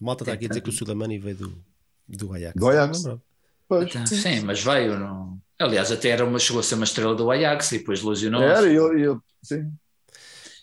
O 0.00 0.04
Malta 0.04 0.24
está 0.24 0.32
aqui 0.34 0.46
a 0.46 0.48
dizer 0.48 0.60
que 0.60 0.68
o 0.68 0.72
Sulamani 0.72 1.18
veio 1.18 1.36
do, 1.36 1.64
do 2.08 2.32
Ajax. 2.32 2.54
Do 2.58 2.68
Ajax. 2.68 3.04
Então, 3.04 4.06
Sim, 4.06 4.40
mas 4.40 4.62
veio. 4.62 4.98
Não... 4.98 5.38
Aliás, 5.58 5.90
até 5.90 6.10
era 6.10 6.24
uma, 6.24 6.38
chegou 6.38 6.60
a 6.60 6.62
ser 6.62 6.74
uma 6.76 6.84
estrela 6.84 7.14
do 7.14 7.30
Ajax 7.30 7.72
e 7.72 7.78
depois 7.78 8.02
lesionou. 8.02 8.42
Era, 8.42 8.66
e 8.66 8.76
ele, 8.76 9.02
ele, 9.08 9.18
sim. 9.42 9.72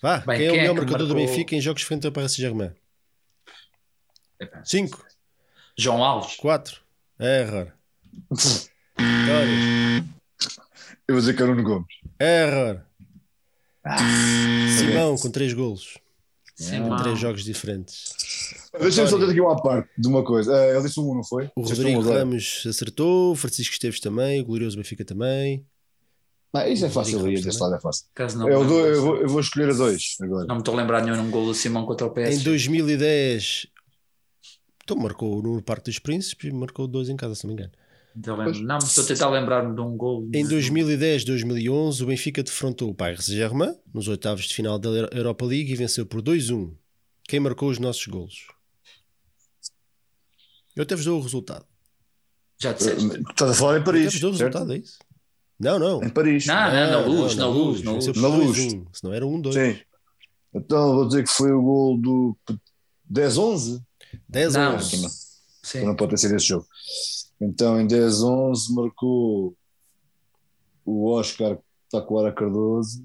Vá, 0.00 0.18
Bem, 0.18 0.38
quem 0.38 0.46
é 0.48 0.50
o 0.50 0.54
é 0.54 0.58
melhor 0.58 0.74
que 0.74 0.80
marcador 0.80 1.06
do 1.08 1.14
marcou- 1.14 1.26
Benfica 1.32 1.54
em 1.56 1.60
jogos 1.60 1.82
frente 1.82 2.06
ao 2.06 2.12
Paris 2.12 2.32
Saint-Germain? 2.32 2.72
Epá. 4.40 4.62
5, 4.64 5.04
João 5.78 6.02
Alves. 6.04 6.36
4, 6.36 6.80
error. 7.20 7.72
Vitória, 8.30 10.04
Eu 11.08 11.14
vou 11.14 11.18
dizer 11.20 11.34
que 11.34 11.42
era 11.42 11.50
o 11.52 11.54
Nuno 11.54 11.68
Gomes. 11.68 11.88
error. 12.20 12.82
Ah, 13.84 13.98
Simão 14.78 15.16
com 15.18 15.30
3 15.30 15.52
golos. 15.52 15.98
Sim, 16.56 16.82
Com 16.82 16.90
mano. 16.90 17.02
3 17.02 17.18
jogos 17.18 17.44
diferentes. 17.44 18.14
Deixa-me 18.80 19.08
só 19.08 19.18
ter 19.18 19.30
aqui 19.30 19.40
uma 19.40 19.60
parte 19.60 19.88
de 19.96 20.08
uma 20.08 20.24
coisa. 20.24 20.52
Ele 20.70 20.82
disse 20.82 20.98
um, 21.00 21.14
não 21.14 21.24
foi? 21.24 21.50
O 21.56 21.62
Rodrigo 21.62 22.00
agora. 22.00 22.20
Ramos 22.20 22.64
acertou, 22.68 23.32
o 23.32 23.36
Francisco 23.36 23.72
Esteves 23.72 24.00
também, 24.00 24.40
o 24.40 24.44
Glorioso 24.44 24.76
Benfica 24.76 25.04
também. 25.04 25.64
Ah, 26.52 26.68
isso 26.68 26.84
é 26.86 26.90
fácil 26.90 27.18
aí, 27.18 27.24
Ramos 27.24 27.42
desse 27.42 27.60
lado 27.60 27.74
é 27.74 27.80
fácil. 27.80 28.06
Caso 28.14 28.38
não, 28.38 28.48
Eu, 28.48 28.60
lembro 28.60 28.74
eu 28.78 29.02
vou, 29.02 29.16
eu 29.16 29.28
vou 29.28 29.40
escolher 29.40 29.70
a 29.70 29.74
dois 29.74 30.16
agora. 30.22 30.46
não 30.46 30.54
me 30.56 30.60
estou 30.60 30.74
a 30.74 30.76
lembrar 30.76 31.02
nenhum 31.02 31.16
num 31.16 31.30
gol 31.30 31.46
do 31.46 31.54
Simão 31.54 31.84
contra 31.84 32.06
o 32.06 32.10
Em 32.10 32.14
PSG. 32.14 32.44
2010, 32.44 33.66
então 34.84 34.96
marcou 34.98 35.42
no 35.42 35.62
Parque 35.62 35.90
dos 35.90 35.98
Príncipes 35.98 36.50
e 36.50 36.52
marcou 36.54 36.86
dois 36.86 37.08
em 37.08 37.16
casa, 37.16 37.34
se 37.34 37.44
não 37.46 37.54
me 37.54 37.60
engano. 37.60 37.72
Não, 38.14 38.36
não, 38.36 38.78
estou 38.78 39.02
a 39.02 39.06
tentar 39.08 39.28
lembrar-me 39.30 39.74
de 39.74 39.80
um 39.80 39.96
gol. 39.96 40.28
Em 40.32 40.46
2010, 40.46 41.24
2011, 41.24 42.04
o 42.04 42.06
Benfica 42.06 42.44
defrontou 42.44 42.90
o 42.90 42.94
Paris 42.94 43.24
Saint-Germain 43.24 43.74
nos 43.92 44.06
oitavos 44.06 44.44
de 44.44 44.54
final 44.54 44.78
da 44.78 44.88
Europa 45.12 45.44
League 45.44 45.72
e 45.72 45.74
venceu 45.74 46.06
por 46.06 46.22
2-1. 46.22 46.72
Quem 47.26 47.40
marcou 47.40 47.68
os 47.68 47.80
nossos 47.80 48.06
golos? 48.06 48.46
Eu 50.76 50.82
até 50.82 50.94
vos 50.96 51.04
dou 51.04 51.18
o 51.18 51.22
resultado. 51.22 51.64
Já 52.60 52.72
disseste. 52.72 53.04
Estás 53.30 53.50
a 53.50 53.54
falar 53.54 53.72
em 53.72 53.76
Eu 53.76 53.82
até 53.82 53.92
Paris. 53.92 54.12
vos 54.12 54.20
dou 54.20 54.30
o 54.30 54.32
resultado, 54.32 54.72
é 54.72 54.76
isso? 54.78 54.98
Não, 55.58 55.78
não. 55.78 56.02
Em 56.02 56.08
Paris. 56.10 56.46
Não, 56.46 56.54
não, 56.54 56.90
na 56.90 56.98
luz, 57.06 57.36
na 57.36 57.46
luz, 57.46 57.82
na 57.82 57.92
luz. 57.92 58.06
Na 58.16 58.28
luz. 58.28 58.58
2-1, 58.58 58.86
Se 58.92 59.04
não 59.04 59.12
era 59.12 59.24
1-2. 59.24 59.52
Sim. 59.52 59.80
Então 60.52 60.94
vou 60.94 61.06
dizer 61.06 61.22
que 61.24 61.30
foi 61.30 61.52
o 61.52 61.62
gol 61.62 61.98
do 61.98 62.36
10-11. 63.12 63.82
10 64.28 64.54
Não. 64.54 64.76
11. 64.76 64.96
Então 64.96 65.10
Sim. 65.62 65.84
não 65.86 65.96
pode 65.96 66.10
ter 66.10 66.18
sido 66.18 66.36
esse 66.36 66.46
jogo. 66.46 66.66
Então 67.40 67.80
em 67.80 67.86
10-11 67.86 68.70
marcou 68.74 69.56
o 70.84 71.06
Oscar 71.10 71.58
Taquara 71.90 72.32
Cardoso 72.32 73.04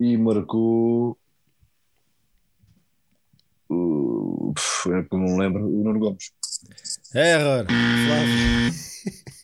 e 0.00 0.16
marcou 0.16 1.18
o. 3.68 4.47
pff, 4.47 4.47
É 4.47 4.47
que 4.82 5.14
eu 5.14 5.18
não 5.18 5.36
lembro, 5.36 5.64
o 5.66 5.84
Nuno 5.84 5.98
Gomes. 5.98 6.30
Error. 7.14 7.66
Flávio. 7.66 8.74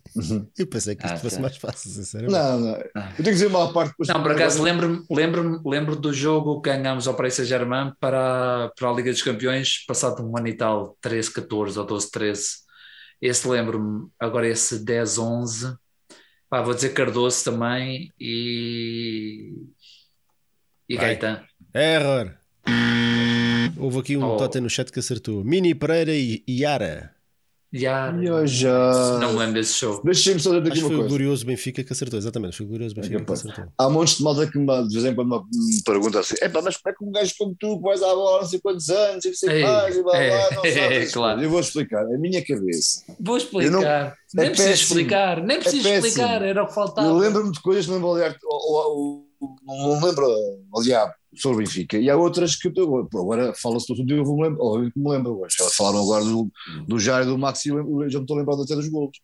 Eu 0.57 0.66
pensei 0.69 0.95
que 0.95 1.05
isto 1.05 1.15
Ah, 1.16 1.19
fosse 1.19 1.35
tá. 1.36 1.43
mais 1.43 1.57
fácil, 1.57 1.91
sinceramente. 1.91 2.32
Não, 2.32 2.61
não. 2.61 2.77
Eu 2.77 2.93
tenho 2.93 3.15
que 3.16 3.31
dizer 3.32 3.47
uma 3.49 3.73
parte. 3.73 3.95
Não, 4.07 4.23
por 4.23 4.31
acaso 4.31 4.62
lembro-me 4.62 5.05
lembro 5.11 5.61
lembro 5.66 5.97
do 5.97 6.12
jogo 6.12 6.61
que 6.61 6.70
ganhámos 6.70 7.09
ao 7.09 7.15
Paris 7.16 7.35
Saint-Germain 7.35 7.93
para, 7.99 8.70
para 8.78 8.91
a 8.91 8.93
Liga 8.93 9.11
dos 9.11 9.23
Campeões, 9.24 9.85
passado 9.86 10.23
um 10.24 10.36
ano 10.39 10.47
e 10.47 10.55
tal, 10.55 10.97
13, 11.01 11.32
14 11.32 11.77
ou 11.81 11.85
12, 11.85 12.11
13. 12.12 12.45
Esse 13.20 13.49
lembro-me, 13.49 14.07
agora 14.20 14.47
esse 14.47 14.85
10, 14.85 15.19
11. 15.19 15.74
Pá, 16.49 16.62
vou 16.62 16.74
dizer 16.74 16.91
Cardoso 16.91 17.43
também 17.43 18.12
e. 18.20 19.53
E 20.89 20.97
Vai. 20.97 21.16
Gaetan. 21.16 21.43
Error. 21.74 22.36
Houve 23.78 23.99
aqui 23.99 24.16
um 24.16 24.24
Oh. 24.24 24.36
totem 24.36 24.61
no 24.62 24.70
chat 24.70 24.91
que 24.93 24.99
acertou. 24.99 25.45
Mini 25.45 25.74
Pereira 25.74 26.12
e 26.15 26.43
Yara. 26.49 27.11
Já, 27.77 28.15
eu 28.23 28.47
já. 28.47 29.19
não 29.19 29.32
me 29.32 29.39
lembro 29.41 29.55
desse 29.55 29.74
show. 29.74 30.01
Deixa-me 30.05 30.39
só 30.39 30.51
dizer 30.51 30.61
Acho 30.62 30.70
aqui 30.70 30.78
que 30.78 30.85
uma 30.85 30.89
foi 30.91 30.95
o 30.95 30.99
coisa. 31.01 31.09
Glorioso 31.09 31.45
Benfica 31.45 31.82
que 31.82 31.93
acertou, 31.93 32.16
exatamente. 32.20 32.57
Foi 32.57 32.66
o 32.66 32.69
Glorioso 32.69 32.95
Benfica 32.95 33.19
que 33.19 33.24
pá. 33.24 33.32
acertou. 33.32 33.65
Há 33.77 33.91
montes 33.91 34.16
de 34.19 34.23
malta 34.23 34.47
que 34.47 34.57
me, 34.57 34.86
de 34.86 34.95
vez 34.95 35.05
em 35.05 35.12
quando 35.12 35.45
me 35.53 35.82
pergunta 35.85 36.20
assim: 36.20 36.36
é 36.41 36.49
pá, 36.49 36.62
mas 36.62 36.77
como 36.77 36.95
é 36.95 36.97
que 36.97 37.05
um 37.05 37.11
gajo 37.11 37.35
como 37.36 37.57
tu, 37.59 37.77
que 37.78 37.82
vais 37.82 38.01
à 38.01 38.15
bola 38.15 38.43
não 38.43 38.47
sei 38.49 38.61
quantos 38.61 38.89
anos, 38.91 39.24
e 39.24 39.28
não 39.28 39.35
sei 39.35 39.51
Ei, 39.57 39.62
mais, 39.65 39.97
e 39.97 40.03
blá 40.05 40.12
blá, 40.12 40.23
é, 40.23 40.55
não 40.55 40.62
sabes. 40.62 41.11
claro. 41.15 41.43
Eu 41.43 41.51
vou 41.51 41.59
explicar. 41.59 42.05
A 42.05 42.16
minha 42.19 42.45
cabeça. 42.47 43.03
Vou 43.19 43.36
explicar. 43.36 43.70
não- 43.73 43.81
nem 44.35 44.47
é 44.47 44.51
preciso 44.51 44.70
explicar, 44.73 45.43
nem 45.43 45.59
preciso 45.61 45.82
péssimo. 45.82 46.07
explicar, 46.07 46.43
era 46.43 46.62
o 46.62 46.66
que 46.69 46.74
faltava. 46.74 47.09
Eu 47.09 47.16
lembro-me 47.16 47.51
de 47.51 47.61
coisas 47.61 47.86
que 47.86 47.91
não 47.91 47.99
me 47.99 48.03
vou 48.05 48.15
olhar, 48.15 48.36
ou- 48.45 48.73
ou- 48.73 49.27
ou- 49.41 49.57
não 49.66 50.01
me 50.01 50.07
lembro 50.07 50.27
diabo 50.82 51.12
sobre 51.36 51.56
o 51.56 51.59
Benfica. 51.66 51.98
E 51.98 52.09
há 52.11 52.16
outras 52.16 52.56
que 52.56 52.69
eu, 52.69 53.09
agora 53.15 53.52
fala-se 53.55 53.86
tudo 53.86 54.12
e 54.12 54.16
eu 54.19 54.24
vou 54.24 54.36
me 54.36 54.43
lembro, 54.44 54.62
eu 54.77 54.90
me 54.97 55.11
lembro. 55.11 55.40
hoje. 55.40 55.56
Elas 55.61 55.74
falaram 55.74 56.01
agora 56.02 56.24
do, 56.24 56.51
do 56.86 56.98
Jair 56.98 57.24
e 57.27 57.31
do 57.31 57.39
Maxi, 57.39 57.69
eu 57.69 57.77
lembro- 57.77 58.02
eu 58.05 58.11
já 58.11 58.19
me 58.19 58.24
estou 58.24 58.36
lembrado 58.36 58.62
até 58.62 58.74
dos 58.74 58.89
golos. 58.89 59.19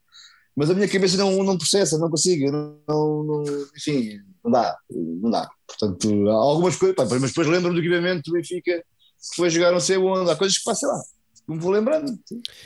Mas 0.57 0.69
a 0.70 0.74
minha 0.74 0.89
cabeça 0.89 1.16
não, 1.16 1.43
não 1.45 1.57
processa, 1.57 1.97
não 1.99 2.11
consigo, 2.11 2.51
não, 2.51 2.77
não, 2.89 3.23
não- 3.24 3.45
enfim, 3.77 4.19
não 4.45 4.51
dá, 4.51 4.77
não 4.91 5.31
dá. 5.31 5.49
Portanto, 5.66 6.28
há 6.28 6.35
algumas 6.35 6.77
coisas, 6.77 6.97
pá, 6.97 7.07
mas 7.09 7.31
depois 7.31 7.47
lembro-me 7.47 7.81
do 7.81 7.87
equipamento 7.87 8.23
do 8.31 8.32
Benfica 8.35 8.73
que 8.78 9.37
foi 9.37 9.49
jogar 9.51 9.70
não 9.73 9.81
sei 9.81 9.97
onde, 9.99 10.31
há 10.31 10.37
coisas 10.37 10.59
que 10.59 10.65
passam 10.65 10.91
lá, 10.91 11.01
não 11.47 11.57
me 11.57 11.62
vou 11.62 11.70
lembrando. 11.70 12.12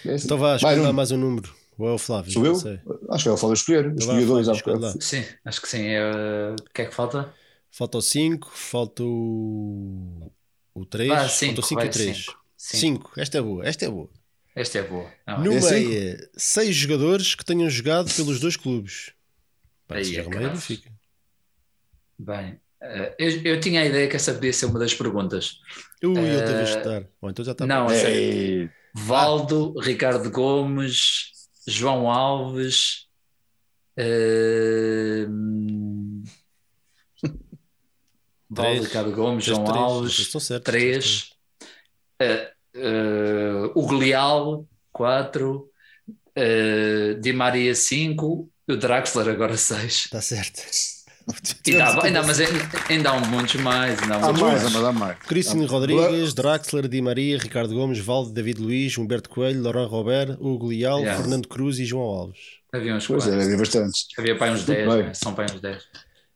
É 0.07 0.15
assim. 0.15 0.25
Então 0.25 0.39
vá, 0.39 0.57
Vai, 0.57 0.77
Nuno. 0.77 0.93
mais 0.95 1.11
um 1.11 1.19
número. 1.19 1.53
Ou 1.77 1.89
é 1.89 1.93
o 1.93 1.99
Flávio? 1.99 2.33
Sou 2.33 2.47
eu? 2.47 2.55
sei. 2.55 2.79
Acho 3.11 3.25
que 3.25 3.29
é 3.29 3.33
o 3.33 3.37
Fábio 3.37 3.55
escolher, 3.55 3.95
escolhi 3.99 4.25
dois 4.25 4.49
há 4.49 4.55
Flávio, 4.55 4.59
escolhe 4.59 4.77
bocado. 4.77 4.95
lá. 4.97 5.03
Sim, 5.05 5.25
acho 5.45 5.61
que 5.61 5.69
sim. 5.69 5.83
É, 5.83 6.55
O 6.59 6.73
que 6.73 6.83
é 6.83 6.85
que 6.87 6.95
falta? 6.95 7.35
Falta 7.77 7.99
o 7.99 8.03
5, 8.03 8.51
falta 8.55 9.03
o. 9.03 10.31
O 10.73 10.87
3. 10.87 11.09
Vá, 11.09 11.17
falta 11.17 11.33
cinco, 11.33 11.61
o 11.61 11.63
5 11.63 11.81
e 11.81 11.83
vai, 11.83 11.89
o 11.89 11.91
3. 11.91 12.17
cinco. 12.17 12.39
Cinco. 12.57 13.09
5. 13.11 13.21
Esta 13.21 13.39
é 13.39 13.43
boa, 13.43 13.67
esta 13.67 13.85
é 13.85 13.91
boa. 13.91 14.11
Esta 14.55 14.79
é 14.79 14.83
boa. 14.83 15.11
Não, 15.27 15.43
No 15.43 15.53
É 15.55 15.61
meia, 15.61 16.31
6 16.37 16.75
jogadores 16.77 17.35
que 17.35 17.45
tenham 17.45 17.69
jogado 17.69 18.13
pelos 18.15 18.39
dois 18.39 18.57
clubes. 18.57 19.13
Parece 19.89 20.11
Aí 20.11 20.15
que 20.15 20.21
é 20.21 20.25
é 20.25 20.29
meia 20.29 20.41
cravo. 20.41 20.55
Benfica. 20.55 20.91
Bem, 22.17 22.61
eh, 22.81 23.15
eu, 23.19 23.43
eu 23.43 23.61
tinha 23.61 23.81
a 23.81 23.87
ideia 23.87 24.09
que 24.09 24.15
essa 24.17 24.33
podia 24.35 24.53
ser 24.53 24.67
uma 24.67 24.79
das 24.79 24.95
perguntas. 24.95 25.59
Ui, 26.03 26.11
eu 26.17 26.17
Eh, 26.17 26.43
teve 26.43 26.61
a 26.61 26.67
chutar. 26.67 27.09
Bom, 27.21 27.31
então 27.31 27.45
já 27.45 27.53
está. 27.53 27.67
Não, 27.67 27.89
sério. 27.89 28.17
Ei, 28.17 28.71
Valdo, 28.95 29.75
Ricardo 29.81 30.31
Gomes, 30.31 31.33
João 31.67 32.09
Alves. 32.09 33.09
eh, 33.97 35.27
Três. 38.63 38.85
Ricardo 38.85 39.13
Gomes, 39.13 39.45
João 39.45 39.65
três. 39.65 39.79
Alves. 39.79 40.17
Certos, 40.31 40.63
Três. 40.65 41.31
Eh, 42.21 42.51
eh, 42.77 43.71
o 43.75 43.87
Glial, 43.87 44.67
quatro. 44.93 45.69
eh, 46.37 47.15
Di 47.21 47.33
Maria, 47.33 47.75
cinco. 47.75 48.49
E 48.67 48.73
o 48.73 48.77
Draxler, 48.79 49.29
agora 49.29 49.57
seis. 49.57 50.05
Está 50.07 50.21
certo. 50.23 50.63
E 51.67 51.73
dá, 51.77 52.03
ainda, 52.05 52.23
mas 52.23 52.39
ainda, 52.39 52.59
ainda 52.89 53.11
há 53.11 53.19
muitos 53.21 53.55
mais. 53.57 53.99
Ainda 54.03 54.15
há 54.15 54.19
Há 54.19 54.21
muitos 54.25 54.43
mais, 54.43 54.63
mais. 54.63 54.73
mas 54.75 54.85
há 54.85 54.93
mais. 54.93 55.19
Cristiano 55.21 55.67
Rodrigues, 55.67 56.35
Draxler, 56.35 56.87
Di 56.89 57.01
Maria, 57.01 57.39
Ricardo 57.39 57.75
Gomes, 57.75 57.99
Valde, 57.99 58.33
David 58.33 58.61
Luiz, 58.61 58.97
Humberto 58.99 59.29
Coelho, 59.31 59.63
Laurent 59.63 59.89
Robert, 59.89 60.37
Hugo 60.41 60.69
Leal, 60.69 61.01
Yeah. 61.01 61.21
Fernando 61.23 61.49
Cruz 61.49 61.79
e 61.79 61.85
João 61.87 62.05
Alves. 62.05 62.39
Havia 62.73 62.95
uns 62.95 63.07
Pois 63.07 63.25
é, 63.27 63.31
quantos. 63.31 63.45
havia 63.45 63.57
bastantes. 63.59 64.07
Havia 64.19 64.37
para 64.39 64.53
uns 64.53 64.65
Muito 64.67 64.73
10, 64.73 64.89
bem. 64.95 65.03
né? 65.05 65.15
são 65.15 65.35
para 65.35 65.45
uns 65.55 65.61
10. 65.61 65.83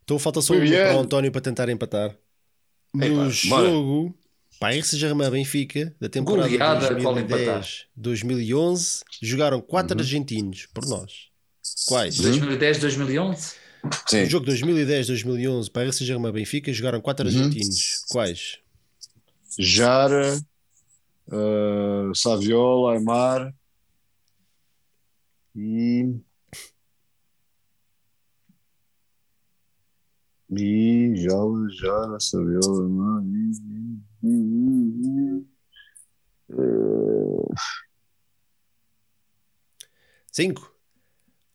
Então 0.08 0.18
falta 0.18 0.40
só 0.40 0.54
um 0.54 0.58
para 0.66 0.96
o 0.96 1.00
António 1.00 1.30
para 1.30 1.42
tentar 1.42 1.68
empatar. 1.68 2.16
No 2.94 3.06
bora. 3.14 3.30
jogo 3.30 4.18
Paris 4.58 4.86
Saint-Germain 4.86 5.28
Benfica 5.30 5.94
da 6.00 6.08
temporada 6.08 6.48
Goleada, 6.48 6.98
qual 7.02 7.18
empatar? 7.18 7.62
2010-2011 7.94 9.02
jogaram 9.22 9.60
quatro 9.60 9.94
Uhum. 9.94 10.00
argentinos 10.02 10.64
por 10.72 10.86
nós. 10.86 11.28
Quais? 11.86 12.16
2010, 12.16 12.78
2011? 12.78 13.54
Sim. 14.06 14.20
No 14.22 14.30
jogo 14.30 14.46
2010-2011 14.46 15.70
Paris 15.70 15.96
Saint-Germain 15.96 16.32
Benfica 16.32 16.72
jogaram 16.72 17.02
quatro 17.02 17.28
Uhum. 17.28 17.36
argentinos. 17.44 18.06
Quais? 18.08 18.56
Jara, 19.58 20.40
uh, 21.28 22.14
Saviola, 22.14 22.94
Aymar 22.94 23.54
e. 25.54 26.16
E 30.50 31.12
Jala, 31.16 31.68
Jara, 31.70 32.18
Saviola, 32.20 32.84
Aymar 32.84 33.22
e. 33.24 33.52
e- 34.22 34.28
e- 34.28 35.40
e- 35.40 35.46
eh, 36.50 37.54
5, 40.32 40.72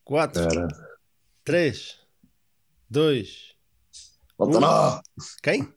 4, 0.03 0.41
Espera. 0.41 0.67
3, 1.43 1.99
2. 2.89 3.53
Falta 4.37 4.59
não! 4.59 5.01
Quem? 5.41 5.73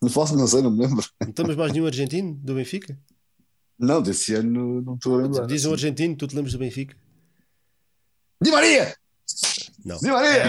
Não 0.00 0.08
faço, 0.08 0.36
não 0.36 0.46
sei, 0.46 0.62
não 0.62 0.70
me 0.70 0.86
lembro. 0.86 1.04
Não 1.20 1.32
temos 1.32 1.56
mais 1.56 1.72
nenhum 1.72 1.86
argentino 1.86 2.34
do 2.36 2.54
Benfica? 2.54 2.98
Não, 3.78 4.00
desse 4.02 4.34
ano 4.34 4.80
não 4.82 4.94
estou 4.94 5.18
a 5.18 5.22
lembrar. 5.22 5.46
Diz 5.46 5.64
um 5.66 5.72
argentino, 5.72 6.16
tu 6.16 6.26
te 6.26 6.34
lembras 6.34 6.52
do 6.52 6.58
Benfica? 6.58 6.96
Di 8.42 8.50
Maria! 8.50 8.96
Não. 9.84 9.98
Di 9.98 10.08
Maria! 10.08 10.44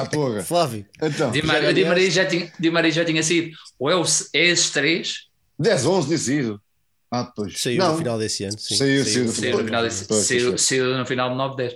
Ah, 0.00 0.06
porra! 0.06 0.42
Flávio, 0.42 0.86
Então, 1.02 1.30
Di, 1.30 1.40
já 1.40 1.46
Maria, 1.46 1.74
Di. 1.74 1.84
Maria 1.84 2.10
já 2.10 2.24
tinha, 2.26 2.52
Di 2.58 2.70
Maria 2.70 2.90
já 2.92 3.04
tinha 3.04 3.22
sido. 3.22 3.50
Ou 3.78 3.90
é, 3.90 3.96
o, 3.96 4.02
é 4.34 4.46
esses 4.46 4.70
três, 4.70 5.26
10, 5.58 5.84
11 5.86 6.06
tinha 6.06 6.18
sido. 6.18 6.62
Ah, 7.10 7.24
pois. 7.24 7.60
saiu 7.60 7.78
não, 7.78 7.92
no 7.92 7.98
final 7.98 8.18
desse 8.18 8.44
ano. 8.44 8.56
Sim. 8.58 8.76
Saiu, 8.76 9.04
saiu 9.04 9.24
no 9.24 9.32
saiu 9.32 9.58
no 9.58 9.64
final, 9.64 9.82
desse, 9.82 10.04
pois, 10.06 10.26
saiu, 10.26 10.48
pois. 10.50 10.62
saiu 10.62 10.96
no 10.96 11.04
final 11.06 11.30
de 11.30 11.36
9, 11.36 11.56
10. 11.56 11.74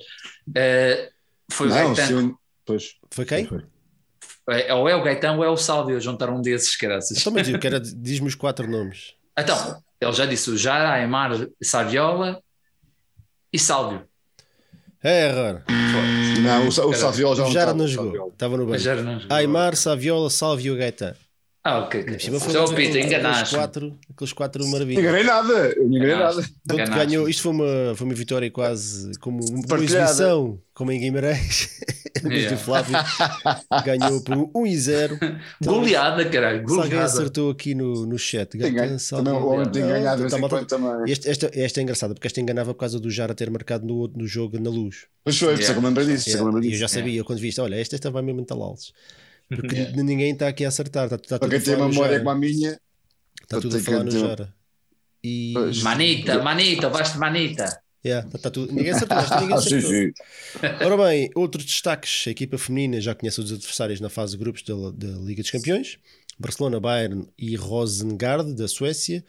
Eh, 0.55 1.11
foi 1.51 1.67
o 1.67 1.71
Não, 1.71 1.77
Gaetan. 1.77 2.07
saiu. 2.07 2.39
Pois. 2.65 2.95
Foi 3.11 3.25
quem? 3.25 3.47
Foi. 3.47 3.63
É, 4.51 4.73
ou 4.75 4.89
é 4.89 4.95
o 4.95 5.03
Gaetan 5.03 5.33
ou 5.33 5.45
é 5.45 5.49
o 5.49 5.57
Sálvio. 5.57 6.01
Juntaram 6.01 6.37
um 6.37 6.41
desses, 6.41 6.77
graças. 6.77 7.19
Então, 7.19 7.33
mas 7.33 7.47
diz-me 7.97 8.29
os 8.29 8.35
quatro 8.35 8.71
nomes. 8.71 9.15
Então, 9.37 9.83
ele 10.01 10.13
já 10.13 10.25
disse 10.27 10.51
o 10.51 10.57
Jara, 10.57 10.93
Aymar, 10.93 11.49
Saviola 11.63 12.41
e 13.53 13.59
Sálvio. 13.59 14.07
É 15.05 15.29
errar. 15.29 15.63
Não, 16.43 16.65
o, 16.65 16.69
o 16.69 16.95
Saviola 16.95 17.37
já 17.37 17.43
não 17.43 17.49
estava, 17.51 17.75
não 17.75 17.87
jogou. 17.87 18.29
Estava 18.29 18.57
no 18.57 18.65
banco. 18.65 18.79
já. 18.79 18.95
Aymar, 19.29 19.77
Saviola, 19.77 20.31
Salvio 20.31 20.75
e 20.75 20.79
Gaetan. 20.79 21.15
Ah, 21.67 21.79
ok. 21.79 22.05
foram 22.41 22.65
o 22.65 22.75
Pita, 22.75 22.91
aqueles 22.91 23.07
enganaste. 23.07 23.55
quatro, 23.55 23.99
aqueles 24.13 24.33
quatro 24.35 24.63
Não 24.65 24.71
maravilhas. 24.73 25.03
enganei 25.03 25.25
nada, 25.25 25.53
eu 25.75 25.89
não 25.89 25.97
enganei 25.97 26.15
nada. 26.17 26.45
Enganaste. 26.71 26.95
ganhou, 27.07 27.27
isto 27.29 27.43
foi 27.43 27.53
uma, 27.53 27.95
foi 27.97 28.07
uma 28.07 28.15
vitória 28.15 28.51
quase 28.51 29.19
como 29.19 29.43
uma 29.43 29.67
Partilhada. 29.67 30.05
exibição, 30.05 30.61
como 30.75 30.93
em 30.93 31.01
Guimarães. 31.01 31.71
Mas 32.23 32.33
Yeah. 32.33 32.55
o 32.57 32.59
Flávio 32.59 32.97
ganhou 33.85 34.21
por 34.23 34.51
1 34.55 34.67
e 34.67 34.77
0. 34.79 35.19
Goleada, 35.63 36.25
caralho. 36.27 36.59
Se 36.67 36.75
alguém 36.75 36.91
Goleada. 36.91 37.05
acertou 37.05 37.51
aqui 37.51 37.75
no, 37.75 38.07
no 38.07 38.19
chat, 38.19 38.51
Tem 38.51 38.61
Gaetan, 38.61 38.77
ganho. 38.87 38.99
Salvio, 38.99 39.25
Também 39.33 39.43
o 39.43 39.47
homem 39.53 39.69
tem 39.71 39.83
Não, 39.83 39.89
ganhado 39.89 40.17
de 40.17 40.23
vez 40.31 40.33
tá 40.41 40.49
quando 40.49 40.67
também. 40.67 41.13
Este, 41.13 41.29
esta, 41.29 41.51
esta 41.53 41.81
é 41.81 41.83
engraçada 41.83 42.15
porque 42.15 42.27
esta 42.27 42.41
enganava 42.41 42.73
por 42.73 42.81
causa 42.81 42.99
do 43.01 43.11
Jara 43.11 43.35
ter 43.35 43.51
marcado 43.51 43.85
no, 43.87 44.07
no 44.09 44.27
jogo 44.27 44.59
na 44.61 44.71
luz. 44.71 45.07
Pois 45.25 45.37
foi, 45.39 45.49
Yeah. 45.49 45.67
sei 45.67 45.75
que 45.75 45.81
me 45.81 45.87
lembrei 45.89 46.07
disso. 46.07 46.31
Yeah, 46.31 46.61
e 46.67 46.73
eu 46.73 46.79
já 46.79 46.89
sabia 46.89 47.25
quando 47.25 47.41
viste, 47.41 47.61
olha, 47.61 47.75
esta, 47.77 47.97
esta 47.97 48.11
vai 48.11 48.23
mesmo 48.23 48.41
entalá-los. 48.41 48.93
Porque 49.57 49.77
ninguém 49.97 50.33
está 50.33 50.49
aqui 50.49 50.65
a 50.65 50.69
acertar. 50.69 51.05
Está, 51.05 51.17
está 51.17 51.39
Para 51.39 51.49
tudo 51.49 51.65
quem 51.65 51.75
a 51.75 51.77
tem 51.77 51.87
memória 51.89 52.11
Jara. 52.13 52.19
como 52.19 52.31
a 52.31 52.35
minha, 52.35 52.81
Está 53.43 53.61
tudo 53.61 53.77
a 53.77 53.81
falar 53.81 54.05
no 54.05 54.11
Jara. 54.11 54.55
E. 55.23 55.55
Manita, 55.83 56.43
manita, 56.43 56.91
de 56.91 57.19
manita. 57.19 57.81
Yeah, 58.05 58.29
tá, 58.29 58.39
tá 58.39 58.51
tudo. 58.51 58.71
Ninguém 58.73 58.91
acertou, 58.93 59.17
ninguém 59.41 59.57
Ah, 59.57 59.61
sim, 59.63 59.79
acertou. 59.79 59.91
sim. 59.91 60.13
Ora 60.85 60.97
bem, 61.09 61.31
outros 61.35 61.65
destaques: 61.65 62.27
a 62.27 62.31
equipa 62.31 62.59
feminina 62.59 63.01
já 63.01 63.15
conhece 63.15 63.41
os 63.41 63.51
adversários 63.51 64.01
na 64.01 64.11
fase 64.11 64.33
de 64.33 64.39
grupos 64.39 64.63
da, 64.63 64.75
da 64.93 65.19
Liga 65.21 65.41
dos 65.43 65.51
Campeões: 65.51 65.99
Barcelona, 66.39 66.79
Bayern 66.81 67.27
e 67.39 67.57
Rosengard, 67.57 68.53
da 68.55 68.69
Suécia. 68.69 69.25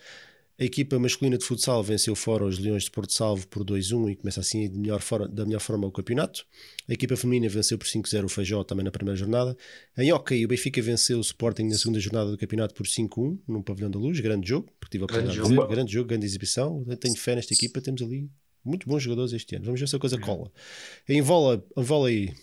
A 0.58 0.64
equipa 0.64 0.98
masculina 0.98 1.38
de 1.38 1.44
futsal 1.44 1.84
venceu 1.84 2.16
fora 2.16 2.46
os 2.46 2.58
Leões 2.58 2.84
de 2.84 2.92
Porto 2.92 3.12
Salvo 3.12 3.46
por 3.50 3.62
2-1 3.66 4.10
e 4.12 4.16
começa 4.16 4.40
assim 4.40 4.70
de 4.70 4.78
melhor 4.80 5.02
forma- 5.02 5.28
da 5.28 5.46
melhor 5.46 5.60
forma 5.60 5.86
o 5.86 5.92
campeonato. 5.92 6.46
A 6.88 6.94
equipa 6.94 7.18
feminina 7.18 7.50
venceu 7.50 7.78
por 7.78 7.86
5-0 7.88 8.26
o 8.26 8.30
Feijó 8.30 8.64
também 8.64 8.86
na 8.86 8.90
primeira 8.92 9.18
jornada. 9.18 9.58
Em 9.98 10.14
hockey, 10.14 10.46
o 10.46 10.48
Benfica 10.48 10.82
venceu 10.82 11.18
o 11.18 11.22
Sporting 11.22 11.64
na 11.64 11.76
segunda 11.78 12.00
jornada 12.00 12.32
do 12.32 12.38
campeonato 12.38 12.74
por 12.74 12.88
5-1 12.88 13.38
num 13.46 13.62
pavilhão 13.62 13.92
da 13.92 14.00
luz. 14.00 14.18
Grande 14.22 14.48
jogo, 14.48 14.70
porque 14.80 14.98
tive 14.98 15.04
a 15.04 15.08
Grande 15.08 15.24
oportunidade 15.28 15.50
de 15.50 15.56
jogo. 15.56 15.68
ver. 15.70 15.76
Grande 15.76 15.92
jogo, 15.94 16.08
grande 16.08 16.26
exibição. 16.26 16.86
Tenho 17.02 17.18
fé 17.18 17.36
nesta 17.36 17.54
equipa, 17.54 17.82
temos 17.82 18.02
ali 18.02 18.30
muito 18.64 18.88
bons 18.88 19.04
jogadores 19.04 19.34
este 19.34 19.58
ano. 19.58 19.66
Vamos 19.66 19.82
ver 19.82 19.90
se 19.90 19.96
a 19.98 20.00
coisa 20.00 20.18
cola. 20.18 20.50
Em 21.10 21.22
vôlei, 21.22 21.62
em 21.76 21.84
vôlei 21.84 22.34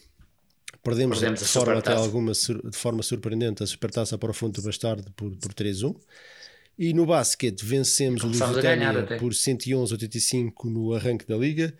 perdemos, 0.82 1.18
Perdemos 1.18 1.40
de 1.40 1.47
forma 1.47 1.78
até 1.78 1.93
alguma 1.94 2.32
de 2.32 2.76
forma 2.76 3.02
surpreendente 3.02 3.62
a 3.62 3.66
supertaça 3.66 4.18
para 4.18 4.30
o 4.30 4.34
Fonte 4.34 4.60
do 4.60 4.62
Bastardo 4.66 5.10
por, 5.12 5.34
por 5.36 5.55
3-1. 5.55 5.97
E 6.78 6.93
no 6.94 7.05
basquete 7.07 7.62
vencemos 7.65 8.23
o 8.24 8.27
a 8.27 8.61
ganhar 8.61 8.93
Lusitânia 8.93 9.19
por 9.20 9.32
111-85 9.32 10.65
no 10.65 10.94
arranque 10.94 11.27
da 11.27 11.36
liga. 11.36 11.74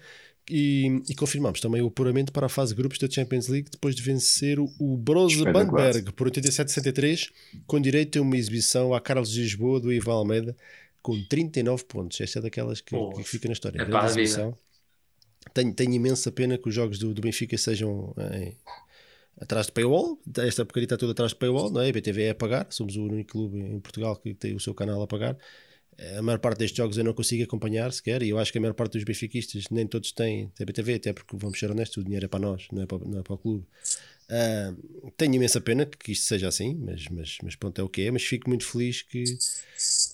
E, 0.51 1.01
e 1.09 1.15
confirmamos 1.15 1.61
também 1.61 1.81
o 1.83 1.87
apuramento 1.87 2.33
para 2.33 2.47
a 2.47 2.49
fase 2.49 2.75
grupos 2.75 2.99
da 2.99 3.09
Champions 3.09 3.47
League 3.47 3.71
depois 3.71 3.95
de 3.95 4.03
vencer 4.03 4.59
o, 4.59 4.69
o 4.79 4.97
Brose. 4.97 5.43
Bandberg 5.45 6.13
por 6.13 6.29
87-63 6.31 7.31
com 7.65 7.81
direito 7.81 8.19
a 8.19 8.23
uma 8.23 8.37
exibição 8.37 8.93
à 8.93 9.01
Carlos 9.01 9.31
de 9.31 9.41
Lisboa 9.41 9.79
do 9.79 9.93
Ivan 9.93 10.15
Almeida 10.15 10.57
com 11.01 11.21
39 11.29 11.85
pontos. 11.85 12.21
Esta 12.21 12.41
é 12.41 12.43
daquelas 12.43 12.81
que, 12.81 12.91
Pô, 12.91 13.11
que 13.11 13.23
fica 13.23 13.47
na 13.49 13.53
história. 13.53 13.81
é 13.81 13.85
Grande 13.85 13.97
a 13.97 14.07
exibição. 14.07 14.57
Tenho, 15.55 15.73
tenho 15.75 15.93
imensa 15.93 16.31
pena 16.33 16.59
que 16.59 16.69
os 16.69 16.75
jogos 16.75 16.99
do, 16.99 17.15
do 17.15 17.23
Benfica 17.23 17.57
sejam 17.57 18.13
em- 18.35 18.57
atrás 19.43 19.67
de 19.67 19.73
paywall. 19.73 20.19
Esta 20.39 20.65
porcaria 20.65 20.87
está 20.87 20.97
toda 20.97 21.13
atrás 21.13 21.33
de 21.33 21.37
paywall, 21.37 21.71
não 21.71 21.81
é? 21.81 21.89
A 21.89 21.93
BTV 21.93 22.23
é 22.23 22.31
a 22.31 22.35
pagar. 22.35 22.67
Somos 22.71 22.97
o 22.97 23.05
único 23.05 23.33
clube 23.33 23.59
em 23.59 23.81
Portugal 23.81 24.17
que 24.17 24.35
tem 24.35 24.55
o 24.55 24.61
seu 24.61 24.75
canal 24.75 25.03
a 25.03 25.07
pagar. 25.07 25.37
A 26.19 26.23
maior 26.23 26.39
parte 26.39 26.59
destes 26.59 26.77
jogos 26.77 26.97
eu 26.97 27.05
não 27.05 27.13
consigo 27.13 27.45
acompanhar 27.45 27.93
sequer, 27.93 28.23
e 28.23 28.31
eu 28.31 28.39
acho 28.39 28.51
que 28.51 28.59
a 28.59 28.61
maior 28.61 28.73
parte 28.73 28.95
dos 28.95 29.05
benfiquistas 29.05 29.65
nem 29.71 29.87
todos 29.87 30.11
têm 30.11 30.49
têm 30.49 30.67
BTV, 30.67 30.95
até 30.95 31.13
porque 31.13 31.37
vamos 31.37 31.59
ser 31.59 31.71
honestos, 31.71 31.99
o 31.99 32.05
dinheiro 32.05 32.25
é 32.25 32.29
para 32.29 32.41
nós, 32.41 32.67
não 32.73 32.83
é 32.83 32.87
para, 32.87 32.99
não 32.99 33.21
é 33.21 33.23
para 33.23 33.35
o 33.35 33.39
clube. 33.39 33.67
Ah, 34.31 34.75
tenho 35.17 35.35
imensa 35.35 35.61
pena 35.61 35.85
que 35.85 36.13
isto 36.13 36.25
seja 36.25 36.49
assim, 36.49 36.75
mas, 36.75 37.07
mas, 37.09 37.37
mas 37.43 37.55
pronto, 37.55 37.79
é 37.81 37.85
o 37.85 37.89
que 37.89 38.03
é. 38.03 38.11
Mas 38.11 38.23
fico 38.23 38.49
muito 38.49 38.65
feliz 38.65 39.03
que, 39.03 39.25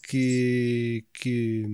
que, 0.09 1.05
que, 1.13 1.65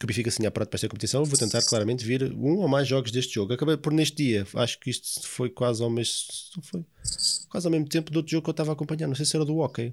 que 0.00 0.04
o 0.04 0.08
Benfica 0.08 0.30
se 0.30 0.38
tenha 0.38 0.48
apurado 0.48 0.70
para 0.70 0.78
esta 0.78 0.88
competição. 0.88 1.22
Vou 1.24 1.38
tentar 1.38 1.60
claramente 1.62 2.02
vir 2.06 2.22
um 2.32 2.56
ou 2.56 2.66
mais 2.66 2.88
jogos 2.88 3.10
deste 3.12 3.34
jogo. 3.34 3.52
Acabei 3.52 3.76
por 3.76 3.92
neste 3.92 4.16
dia, 4.16 4.46
acho 4.54 4.80
que 4.80 4.88
isto 4.88 5.28
foi 5.28 5.50
quase 5.50 5.82
ao 5.82 5.90
mês, 5.90 6.50
foi 6.62 6.82
quase 7.50 7.66
ao 7.66 7.70
mesmo 7.70 7.86
tempo 7.86 8.10
do 8.10 8.16
outro 8.16 8.30
jogo 8.32 8.44
que 8.44 8.48
eu 8.48 8.52
estava 8.52 8.70
a 8.70 8.72
acompanhar. 8.72 9.06
Não 9.06 9.14
sei 9.14 9.26
se 9.26 9.36
era 9.36 9.44
do 9.44 9.58
hockey. 9.58 9.92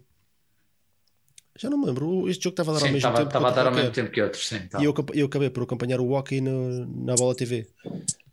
Já 1.60 1.70
não 1.70 1.78
me 1.78 1.88
lembro. 1.88 2.30
Este 2.30 2.46
jogo 2.46 2.54
estava 2.54 2.72
a 2.72 2.74
dar 2.76 2.80
ao 2.80 2.88
Sim, 2.88 2.94
mesmo 2.94 2.98
estava 3.10 3.18
tempo. 3.18 3.28
estava 3.28 3.48
a 3.48 3.50
que 3.52 3.56
dar 3.58 3.68
ao 3.68 3.74
mesmo 3.76 3.92
tempo 3.92 4.12
que 4.12 4.22
outros, 4.22 4.48
sim. 4.48 4.60
tá. 4.68 4.80
E 4.80 4.86
eu, 4.86 4.94
eu 5.14 5.26
acabei 5.26 5.50
por 5.50 5.64
acompanhar 5.64 6.00
o 6.00 6.10
hockey 6.12 6.40
no- 6.40 6.86
na 7.06 7.16
Bola 7.16 7.36
TV. 7.36 7.68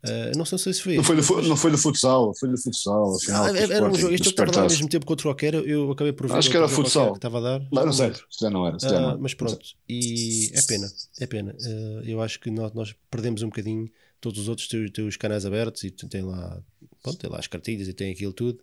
Ah, 0.06 0.32
não 0.36 0.44
sei 0.44 0.59
se 0.72 0.82
foi. 0.82 0.97
Não 0.97 1.02
foi, 1.05 1.16
do, 1.16 1.43
não 1.48 1.56
foi 1.56 1.70
do 1.70 1.78
futsal, 1.78 2.35
foi 2.35 2.48
do 2.51 2.59
futsal. 2.59 3.16
Afinal, 3.16 3.44
Ah, 3.44 3.52
do 3.52 3.59
era 3.59 3.85
um 3.89 3.94
jogo, 3.94 4.14
este 4.14 4.28
estava 4.28 4.51
a 4.51 4.52
dar 4.55 4.60
ao 4.62 4.68
mesmo 4.68 4.89
tempo 4.89 5.06
que 5.06 5.12
outro 5.12 5.28
qualquer. 5.28 5.55
Eu 5.55 5.90
acabei 5.90 6.12
por 6.12 6.26
ver 6.28 6.36
Acho 6.36 6.51
que 6.51 6.56
era 6.56 6.68
futsal. 6.68 7.12
que 7.12 7.18
estava 7.18 7.39
a 7.39 7.40
dar. 7.40 7.60
Não, 7.72 7.86
não 7.86 7.93
sei, 7.93 8.12
se 8.12 8.20
já 8.40 8.51
não 8.51 8.66
era. 8.66 8.78
Já 8.78 8.90
não 8.90 8.98
Ah, 8.98 9.10
era. 9.12 9.18
mas 9.18 9.32
pronto, 9.35 9.59
e 9.89 10.51
é 10.52 10.62
pena, 10.62 10.93
é 11.20 11.26
pena. 11.26 11.56
Ah, 11.59 12.02
eu 12.05 12.20
acho 12.20 12.39
que 12.40 12.51
nós, 12.51 12.72
nós 12.74 12.94
perdemos 13.10 13.43
um 13.43 13.48
bocadinho. 13.48 13.90
Todos 14.20 14.40
os 14.40 14.48
outros 14.48 14.68
têm, 14.68 14.89
têm 14.90 15.06
os 15.06 15.16
canais 15.16 15.44
abertos 15.44 15.85
e 15.85 15.90
tem 15.90 16.22
lá, 16.22 16.59
pronto, 17.02 17.18
tem 17.18 17.28
lá 17.31 17.39
as 17.39 17.47
cartilhas 17.47 17.89
e 17.89 17.93
tem 17.93 18.10
aquilo 18.12 18.32
tudo. 18.32 18.60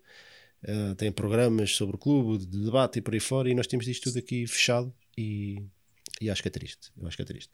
Ah, 0.68 0.94
tem 0.96 1.12
programas 1.12 1.76
sobre 1.76 1.96
o 1.96 2.00
clube, 2.00 2.46
de 2.46 2.66
debate 2.66 3.00
e 3.00 3.02
por 3.02 3.14
aí 3.14 3.20
fora. 3.20 3.50
E 3.50 3.56
nós 3.56 3.66
temos 3.68 3.88
isto 3.88 4.04
tudo 4.04 4.20
aqui 4.20 4.46
fechado. 4.46 4.94
E, 5.18 5.62
e 6.22 6.30
acho 6.30 6.42
que 6.42 6.48
é 6.48 6.52
triste. 6.52 6.92
Eu 7.00 7.08
acho 7.08 7.16
que 7.18 7.24
é 7.24 7.26
triste. 7.26 7.50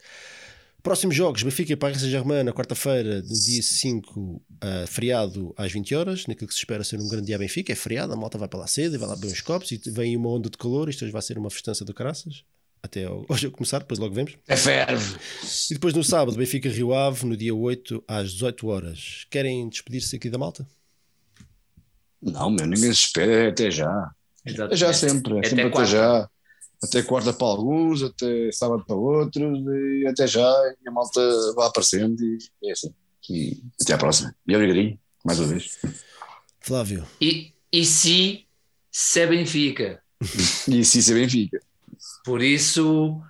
Próximos 0.82 1.14
jogos: 1.14 1.42
Benfica 1.42 1.72
e 1.72 1.76
Paris 1.76 1.98
Saint-Germain 2.00 2.44
na 2.44 2.52
quarta-feira, 2.52 3.20
no 3.22 3.34
dia 3.34 3.62
5, 3.62 4.42
ah, 4.60 4.84
feriado 4.86 5.52
às 5.56 5.72
20 5.72 5.94
horas. 5.94 6.26
Naquilo 6.26 6.48
que 6.48 6.54
se 6.54 6.60
espera 6.60 6.84
ser 6.84 7.00
um 7.00 7.08
grande 7.08 7.26
dia 7.26 7.36
a 7.36 7.38
Benfica. 7.38 7.72
É 7.72 7.76
feriado, 7.76 8.12
a 8.12 8.16
malta 8.16 8.38
vai 8.38 8.48
para 8.48 8.60
lá 8.60 8.66
cedo 8.66 8.94
e 8.94 8.98
vai 8.98 9.08
lá 9.08 9.16
beber 9.16 9.32
uns 9.32 9.40
copos. 9.40 9.70
E 9.72 9.80
vem 9.86 10.16
uma 10.16 10.28
onda 10.30 10.48
de 10.48 10.56
calor. 10.56 10.88
Isto 10.88 11.04
hoje 11.04 11.12
vai 11.12 11.22
ser 11.22 11.36
uma 11.36 11.50
festança 11.50 11.84
do 11.84 11.92
caraças. 11.92 12.44
Até 12.80 13.04
ao- 13.06 13.26
hoje 13.28 13.48
eu 13.48 13.50
começar, 13.50 13.80
depois 13.80 13.98
logo 13.98 14.14
vemos. 14.14 14.34
É 14.46 14.56
ferve. 14.56 15.16
E 15.70 15.74
depois 15.74 15.94
no 15.94 16.04
sábado, 16.04 16.36
Benfica 16.36 16.68
Rio 16.68 16.94
Ave, 16.94 17.26
no 17.26 17.36
dia 17.36 17.54
8, 17.54 18.04
às 18.06 18.32
18 18.32 18.68
horas. 18.68 19.26
Querem 19.30 19.68
despedir-se 19.68 20.14
aqui 20.14 20.30
da 20.30 20.38
malta? 20.38 20.66
Não, 22.22 22.50
meu, 22.50 22.66
ninguém 22.66 22.92
se 22.92 23.00
espera, 23.06 23.32
é 23.32 23.48
até 23.48 23.70
já. 23.70 24.10
É 24.44 24.50
Exatamente. 24.50 24.76
já 24.78 24.92
sempre, 24.92 25.34
é 25.34 25.38
Até 25.38 25.48
sempre 25.48 25.62
até 25.64 25.70
quarta. 25.72 25.90
já. 25.90 26.30
Até 26.82 27.02
quarta 27.02 27.32
para 27.32 27.46
alguns, 27.48 28.02
até 28.02 28.52
sábado 28.52 28.84
para 28.86 28.94
outros, 28.96 29.58
e 29.66 30.06
até 30.06 30.26
já, 30.28 30.48
e 30.84 30.88
a 30.88 30.92
malta 30.92 31.20
vai 31.56 31.66
aparecendo, 31.66 32.20
e 32.22 32.38
é 32.68 32.72
assim. 32.72 32.94
E 33.28 33.62
até 33.82 33.94
à 33.94 33.98
próxima. 33.98 34.34
E 34.46 34.54
obrigadinho, 34.54 34.98
mais 35.24 35.38
uma 35.40 35.48
vez. 35.48 35.78
Flávio, 36.60 37.04
E, 37.20 37.52
e 37.72 37.84
se, 37.84 38.46
se 38.90 39.20
é 39.20 39.26
Benfica. 39.26 40.02
E 40.68 40.80
assim 40.80 41.00
se 41.00 41.12
Benfica. 41.14 41.60
Por 42.24 42.40
isso, 42.42 43.20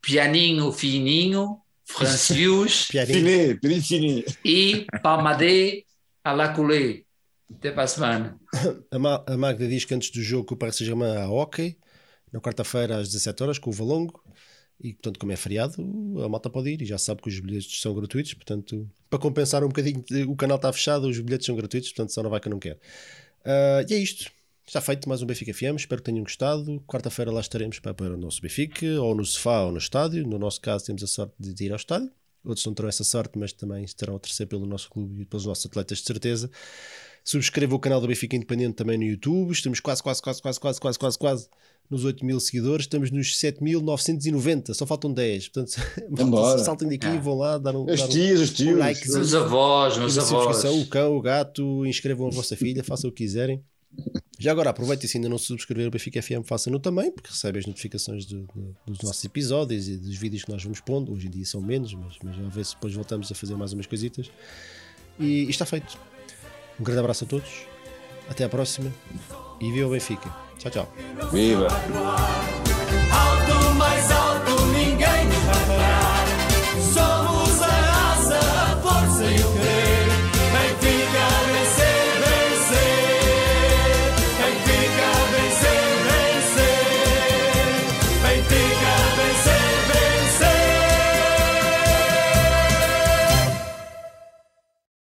pianinho 0.00 0.72
fininho, 0.72 1.58
francius. 1.84 2.86
Finé, 2.86 3.54
pedi 3.54 3.80
finé. 3.82 4.24
e 4.44 4.86
palmadé 5.02 5.84
à 6.24 6.32
la 6.32 6.48
coulée. 6.54 7.04
Até 7.52 7.72
para 7.72 7.82
a 7.82 7.86
semana. 7.88 8.40
A, 8.90 8.98
Ma- 8.98 9.24
a 9.26 9.36
Magda 9.36 9.66
diz 9.66 9.84
que 9.84 9.92
antes 9.92 10.10
do 10.10 10.22
jogo 10.22 10.44
com 10.46 10.54
o 10.54 10.56
Paris 10.56 10.76
Saint-Germain 10.76 11.16
há 11.16 11.28
hockey, 11.28 11.76
na 12.32 12.40
quarta-feira 12.40 12.98
às 12.98 13.08
17 13.08 13.42
horas 13.42 13.58
com 13.58 13.70
o 13.70 13.72
Valongo. 13.72 14.22
E 14.82 14.94
portanto, 14.94 15.18
como 15.18 15.30
é 15.30 15.36
feriado, 15.36 15.74
a 16.24 16.28
malta 16.28 16.48
pode 16.48 16.70
ir 16.70 16.80
e 16.80 16.86
já 16.86 16.96
sabe 16.96 17.20
que 17.20 17.28
os 17.28 17.38
bilhetes 17.38 17.80
são 17.80 17.94
gratuitos. 17.94 18.32
Portanto, 18.32 18.88
para 19.10 19.18
compensar 19.18 19.62
um 19.62 19.68
bocadinho, 19.68 20.02
o 20.28 20.34
canal 20.34 20.56
está 20.56 20.72
fechado, 20.72 21.06
os 21.06 21.20
bilhetes 21.20 21.44
são 21.44 21.54
gratuitos. 21.54 21.90
Portanto, 21.90 22.12
só 22.14 22.22
não 22.22 22.30
vai 22.30 22.40
que 22.40 22.48
não 22.48 22.58
quer. 22.58 22.78
Ah, 23.44 23.84
e 23.88 23.94
é 23.94 23.98
isto. 23.98 24.30
Está 24.66 24.80
feito 24.80 25.08
mais 25.08 25.20
um 25.20 25.26
Benfica 25.26 25.52
FM. 25.52 25.76
Espero 25.76 26.00
que 26.00 26.10
tenham 26.10 26.22
gostado. 26.22 26.80
Quarta-feira 26.86 27.32
lá 27.32 27.40
estaremos 27.40 27.78
para 27.80 27.90
apoiar 27.90 28.12
o 28.12 28.16
nosso 28.16 28.40
Benfica, 28.40 28.86
ou 29.02 29.14
no 29.14 29.24
sofá 29.24 29.64
ou 29.64 29.72
no 29.72 29.78
estádio. 29.78 30.26
No 30.26 30.38
nosso 30.38 30.60
caso, 30.60 30.86
temos 30.86 31.02
a 31.02 31.06
sorte 31.06 31.34
de 31.38 31.64
ir 31.64 31.72
ao 31.72 31.76
estádio. 31.76 32.10
Outros 32.44 32.64
não 32.64 32.72
terão 32.72 32.88
essa 32.88 33.04
sorte, 33.04 33.38
mas 33.38 33.52
também 33.52 33.84
estarão 33.84 34.16
a 34.16 34.18
torcer 34.18 34.46
pelo 34.46 34.64
nosso 34.64 34.88
clube 34.88 35.22
e 35.22 35.24
pelos 35.26 35.44
nossos 35.44 35.66
atletas, 35.66 35.98
de 35.98 36.04
certeza. 36.04 36.50
Subscreva 37.24 37.74
o 37.74 37.78
canal 37.78 38.00
do 38.00 38.06
Benfica 38.08 38.34
Independente 38.36 38.74
também 38.74 38.96
no 38.98 39.04
YouTube. 39.04 39.52
Estamos 39.52 39.80
quase, 39.80 40.02
quase, 40.02 40.20
quase, 40.22 40.40
quase, 40.42 40.58
quase, 40.60 40.80
quase, 40.80 40.98
quase, 40.98 41.18
quase 41.18 41.48
nos 41.90 42.04
8 42.04 42.24
mil 42.24 42.38
seguidores. 42.40 42.84
Estamos 42.86 43.10
nos 43.10 43.34
7.990. 43.38 44.74
Só 44.74 44.86
faltam 44.86 45.12
10. 45.12 45.48
Portanto, 45.48 45.70
saltem 46.64 46.88
daqui, 46.88 47.06
Ah. 47.06 47.18
vão 47.20 47.36
lá, 47.36 47.58
dar 47.58 47.76
um, 47.76 47.88
As 47.90 48.00
dar 48.00 48.06
um, 48.06 48.08
tias, 48.08 48.40
os 48.40 48.50
tios. 48.52 48.74
um 48.74 48.78
like. 48.78 49.08
Meus 49.10 49.34
avós, 49.34 49.96
e 49.96 50.00
meus 50.00 50.18
avós. 50.18 50.64
o 50.64 50.86
cão, 50.86 51.16
o 51.16 51.20
gato, 51.20 51.86
inscrevam 51.86 52.26
a 52.26 52.30
vossa 52.30 52.56
filha, 52.56 52.82
façam 52.84 53.10
o 53.10 53.12
que 53.12 53.24
quiserem. 53.24 53.62
Já 54.38 54.52
agora 54.52 54.70
aproveitem 54.70 55.06
se 55.08 55.18
ainda 55.18 55.28
não 55.28 55.36
se 55.36 55.46
subscrever 55.46 55.88
o 55.88 55.90
Benfica 55.90 56.22
FM, 56.22 56.44
façam-no 56.46 56.78
também, 56.78 57.10
porque 57.10 57.28
recebem 57.28 57.58
as 57.60 57.66
notificações 57.66 58.24
do- 58.24 58.42
do- 58.54 58.74
dos 58.86 59.00
nossos 59.02 59.22
episódios 59.24 59.88
e 59.88 59.96
dos 59.98 60.16
vídeos 60.16 60.44
que 60.44 60.50
nós 60.52 60.62
vamos 60.62 60.80
pondo. 60.80 61.12
Hoje 61.12 61.26
em 61.26 61.30
dia 61.30 61.44
são 61.44 61.60
menos, 61.60 61.92
mas, 61.92 62.14
mas 62.22 62.38
a 62.38 62.48
ver 62.48 62.64
se 62.64 62.74
depois 62.74 62.94
voltamos 62.94 63.30
a 63.30 63.34
fazer 63.34 63.54
mais 63.56 63.72
umas 63.72 63.86
coisitas. 63.86 64.30
E, 65.18 65.44
e 65.44 65.50
está 65.50 65.66
feito. 65.66 65.98
Um 66.80 66.82
grande 66.82 67.00
abraço 67.00 67.24
a 67.24 67.26
todos, 67.26 67.66
até 68.28 68.42
à 68.42 68.48
próxima 68.48 68.90
e 69.60 69.70
viva 69.70 69.88
o 69.88 69.90
Benfica. 69.90 70.34
Tchau, 70.58 70.70
tchau. 70.70 70.92
Viva! 71.30 71.68
Alto 73.12 73.74
mais 73.74 74.09